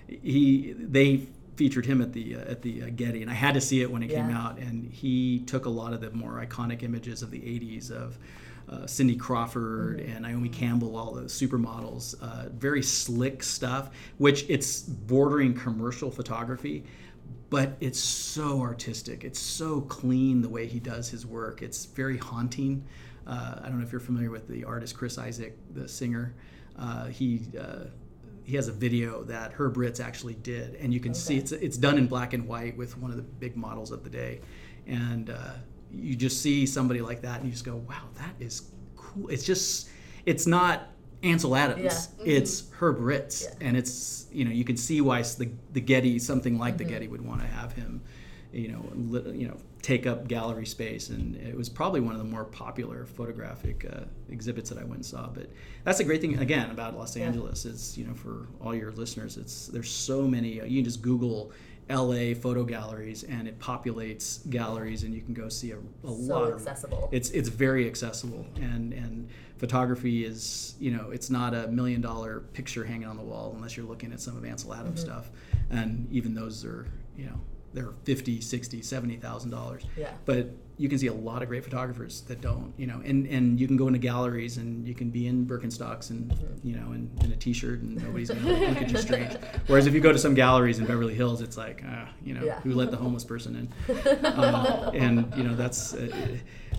he 0.09 0.75
they 0.77 1.27
featured 1.57 1.87
him 1.87 2.01
at 2.01 2.13
the 2.13 2.37
uh, 2.37 2.51
at 2.51 2.63
the 2.63 2.83
uh, 2.83 2.87
Getty, 2.95 3.23
and 3.23 3.31
I 3.31 3.35
had 3.35 3.55
to 3.55 3.61
see 3.61 3.83
it 3.83 3.91
when 3.91 4.03
it 4.03 4.09
came 4.09 4.31
out. 4.31 4.59
And 4.59 4.91
he 4.91 5.41
took 5.41 5.67
a 5.67 5.71
lot 5.71 5.93
of 5.93 6.01
the 6.01 6.11
more 6.11 6.45
iconic 6.45 6.83
images 6.83 7.23
of 7.23 7.31
the 7.31 7.41
'80s 7.41 7.91
of 7.91 8.19
uh, 8.71 8.87
Cindy 8.87 9.17
Crawford 9.17 10.01
and 10.01 10.23
Naomi 10.23 10.49
Campbell, 10.49 10.97
all 10.97 11.13
those 11.13 11.39
supermodels. 11.39 12.15
Uh, 12.23 12.49
very 12.51 12.83
slick 12.83 13.43
stuff, 13.43 13.91
which 14.19 14.47
it's 14.49 14.81
bordering 14.81 15.55
commercial 15.55 16.11
photography, 16.11 16.85
but 17.51 17.77
it's 17.81 17.99
so 17.99 18.61
artistic. 18.61 19.25
It's 19.25 19.41
so 19.41 19.81
clean 19.83 20.43
the 20.43 20.49
way 20.49 20.67
he 20.67 20.81
does 20.81 21.09
his 21.09 21.27
work. 21.27 21.63
It's 21.63 21.85
very 21.87 22.17
haunting. 22.17 22.85
Uh, 23.27 23.57
I 23.63 23.69
don't 23.69 23.79
know 23.79 23.85
if 23.85 23.93
you're 23.93 24.01
familiar 24.01 24.31
with 24.31 24.49
the 24.49 24.65
artist 24.65 24.97
Chris 24.97 25.19
Isaak, 25.19 25.53
the 25.75 25.89
singer. 25.89 26.35
Uh, 26.79 27.07
he 27.07 27.43
uh, 27.59 27.85
he 28.45 28.57
has 28.57 28.69
a 28.69 28.73
video 28.73 29.23
that 29.25 29.53
Herb 29.53 29.77
Ritts 29.77 30.01
actually 30.01 30.35
did, 30.35 30.75
and 30.77 30.93
you 30.93 31.01
can 31.01 31.15
see 31.15 31.37
it's 31.37 31.53
it's 31.53 31.77
done 31.77 31.99
in 31.99 32.07
black 32.07 32.33
and 32.33 32.47
white 32.49 32.77
with 32.77 32.97
one 32.99 33.11
of 33.11 33.17
the 33.17 33.23
big 33.23 33.57
models 33.57 33.91
of 33.91 34.03
the 34.03 34.11
day, 34.11 34.41
and 34.87 35.31
uh, 35.31 35.53
you 35.93 36.17
just 36.17 36.41
see 36.41 36.67
somebody 36.67 37.01
like 37.01 37.23
that, 37.23 37.37
and 37.37 37.47
you 37.47 37.53
just 37.53 37.65
go, 37.65 37.77
"Wow, 37.77 38.09
that 38.17 38.35
is 38.41 38.71
cool." 38.97 39.29
It's 39.29 39.45
just 39.45 39.89
it's 40.27 40.47
not 40.47 40.89
Ansel 41.23 41.55
Adams. 41.57 42.09
Yeah. 42.19 42.25
It's 42.37 42.71
Herb 42.73 42.99
Ritts, 43.01 43.43
Yeah. 43.45 43.67
and 43.69 43.77
it's 43.77 44.27
you 44.33 44.45
know 44.45 44.51
you 44.51 44.65
can 44.65 44.77
see 44.77 45.01
why 45.01 45.23
the 45.23 45.51
the 45.73 45.81
Getty 45.81 46.19
something 46.19 46.59
like 46.59 46.79
the 46.79 46.85
Getty 46.85 47.09
would 47.09 47.21
want 47.25 47.41
to 47.43 47.47
have 47.47 47.73
him, 47.73 48.01
you 48.53 48.69
know, 48.69 48.85
li- 48.95 49.39
you 49.39 49.49
know, 49.49 49.57
take 49.83 50.07
up 50.07 50.29
gallery 50.29 50.67
space, 50.67 51.11
and 51.11 51.37
it 51.37 51.57
was 51.57 51.69
probably 51.69 52.01
one 52.01 52.13
of 52.15 52.19
the 52.19 52.25
more 52.27 52.45
popular 52.45 53.05
photographic 53.07 53.87
uh, 53.93 54.01
exhibits 54.31 54.71
that 54.71 54.79
I 54.79 54.83
went 54.85 54.95
and 54.97 55.07
saw. 55.07 55.29
But 55.29 55.51
that's 55.85 55.99
the 55.99 56.05
great 56.05 56.21
thing 56.21 56.39
again 56.39 56.71
about 56.71 56.97
Los 56.97 57.17
Yeah. 57.17 57.27
Angeles. 57.27 57.67
It's 57.67 57.99
you 57.99 58.07
know 58.07 58.15
for 58.15 58.49
all 58.63 58.75
your 58.75 58.93
listeners, 58.93 59.37
it's 59.37 59.67
there's 59.67 59.91
so 59.91 60.23
many. 60.23 60.61
Uh, 60.61 60.65
you 60.65 60.77
can 60.81 60.85
just 60.85 61.03
Google. 61.03 61.53
LA 61.89 62.35
photo 62.35 62.63
galleries 62.63 63.25
and 63.25 63.49
it 63.49 63.59
populates 63.59 64.49
galleries 64.49 65.03
and 65.03 65.13
you 65.13 65.21
can 65.21 65.35
go 65.35 65.49
see 65.49 65.73
a, 65.73 65.77
a 65.77 65.81
So 66.07 66.13
lot 66.13 66.45
of 66.53 66.55
accessible. 66.61 67.09
it's 67.11 67.31
it's 67.31 67.49
very 67.49 67.85
accessible 67.89 68.47
and 68.55 68.93
and 68.93 69.29
photography 69.61 70.25
is 70.25 70.75
you 70.81 70.91
know 70.91 71.11
it's 71.11 71.29
not 71.31 71.53
a 71.55 71.69
million 71.69 72.01
dollar 72.01 72.41
picture 72.55 72.83
hanging 72.85 73.07
on 73.07 73.17
the 73.19 73.23
wall 73.23 73.53
unless 73.55 73.77
you're 73.77 73.87
looking 73.87 74.11
at 74.13 74.21
some 74.21 74.37
of 74.37 74.45
Ansel 74.45 74.73
Adams 74.75 75.05
Mm-hmm. 75.05 75.11
stuff 75.13 75.31
and 75.71 76.09
even 76.11 76.35
those 76.35 76.65
are 76.65 76.87
you 77.17 77.27
know 77.27 77.39
they're 77.75 77.93
50 78.05 78.41
60 78.41 78.81
70 78.83 79.17
thousand 79.19 79.51
dollars 79.51 79.83
Yeah. 79.97 80.11
but 80.25 80.49
you 80.79 80.89
can 80.89 80.99
see 80.99 81.09
a 81.09 81.13
lot 81.13 81.43
of 81.43 81.49
great 81.49 81.63
photographers 81.63 82.23
that 82.23 82.41
don't 82.41 82.73
you 82.79 82.87
know 82.87 83.03
and 83.05 83.27
and 83.27 83.61
you 83.61 83.67
can 83.69 83.77
go 83.77 83.87
into 83.87 83.99
galleries 83.99 84.57
and 84.57 84.89
you 84.89 84.95
can 84.95 85.11
be 85.11 85.27
in 85.27 85.45
Birkenstocks 85.47 86.09
and 86.11 86.31
Mm-hmm. 86.31 86.67
you 86.69 86.77
know 86.77 86.93
in, 86.93 87.11
in 87.23 87.31
a 87.33 87.37
t-shirt 87.37 87.81
and 87.83 88.03
nobody's 88.03 88.31
gonna 88.31 88.41
look 88.71 88.79
at 88.83 88.91
you 88.91 88.97
strange 88.97 89.35
whereas 89.67 89.87
if 89.87 89.93
you 89.93 90.01
go 90.01 90.11
to 90.11 90.19
some 90.19 90.33
galleries 90.35 90.79
in 90.79 90.87
Beverly 90.87 91.15
Hills 91.15 91.43
it's 91.43 91.59
like 91.59 91.85
uh, 91.85 92.07
you 92.25 92.33
know 92.35 92.43
Yeah. 92.45 92.59
who 92.63 92.73
let 92.73 92.91
the 92.91 92.97
homeless 92.97 93.25
person 93.25 93.53
in 93.61 94.25
um, 94.25 94.91
and 94.95 95.15
you 95.37 95.45
know 95.45 95.55
that's 95.55 95.93
uh, 95.95 96.09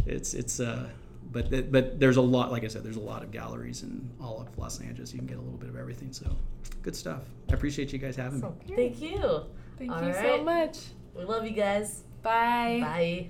it's 0.08 0.34
it's 0.34 0.60
uh 0.60 0.90
but 1.32 1.72
but 1.72 2.00
there's 2.00 2.18
a 2.18 2.22
lot 2.22 2.52
like 2.52 2.64
I 2.64 2.68
said 2.68 2.84
there's 2.84 2.98
a 2.98 3.02
lot 3.02 3.24
of 3.24 3.32
galleries 3.32 3.84
in 3.84 4.10
all 4.22 4.42
of 4.42 4.58
Los 4.58 4.82
Angeles 4.82 5.14
you 5.14 5.20
can 5.20 5.28
get 5.28 5.38
a 5.38 5.42
little 5.42 5.58
bit 5.58 5.70
of 5.70 5.78
everything 5.78 6.12
so 6.12 6.36
good 6.82 6.96
stuff 6.96 7.22
I 7.50 7.54
appreciate 7.54 7.94
you 7.94 8.00
guys 8.00 8.16
having 8.16 8.42
me 8.42 8.76
thank 8.76 9.02
you. 9.02 9.46
Thank 9.82 9.94
All 9.94 10.04
you 10.04 10.14
so 10.14 10.44
much. 10.44 10.78
We 11.16 11.24
love 11.26 11.44
you 11.44 11.52
guys. 11.52 12.04
Bye. 12.22 12.80
Bye. 12.82 13.30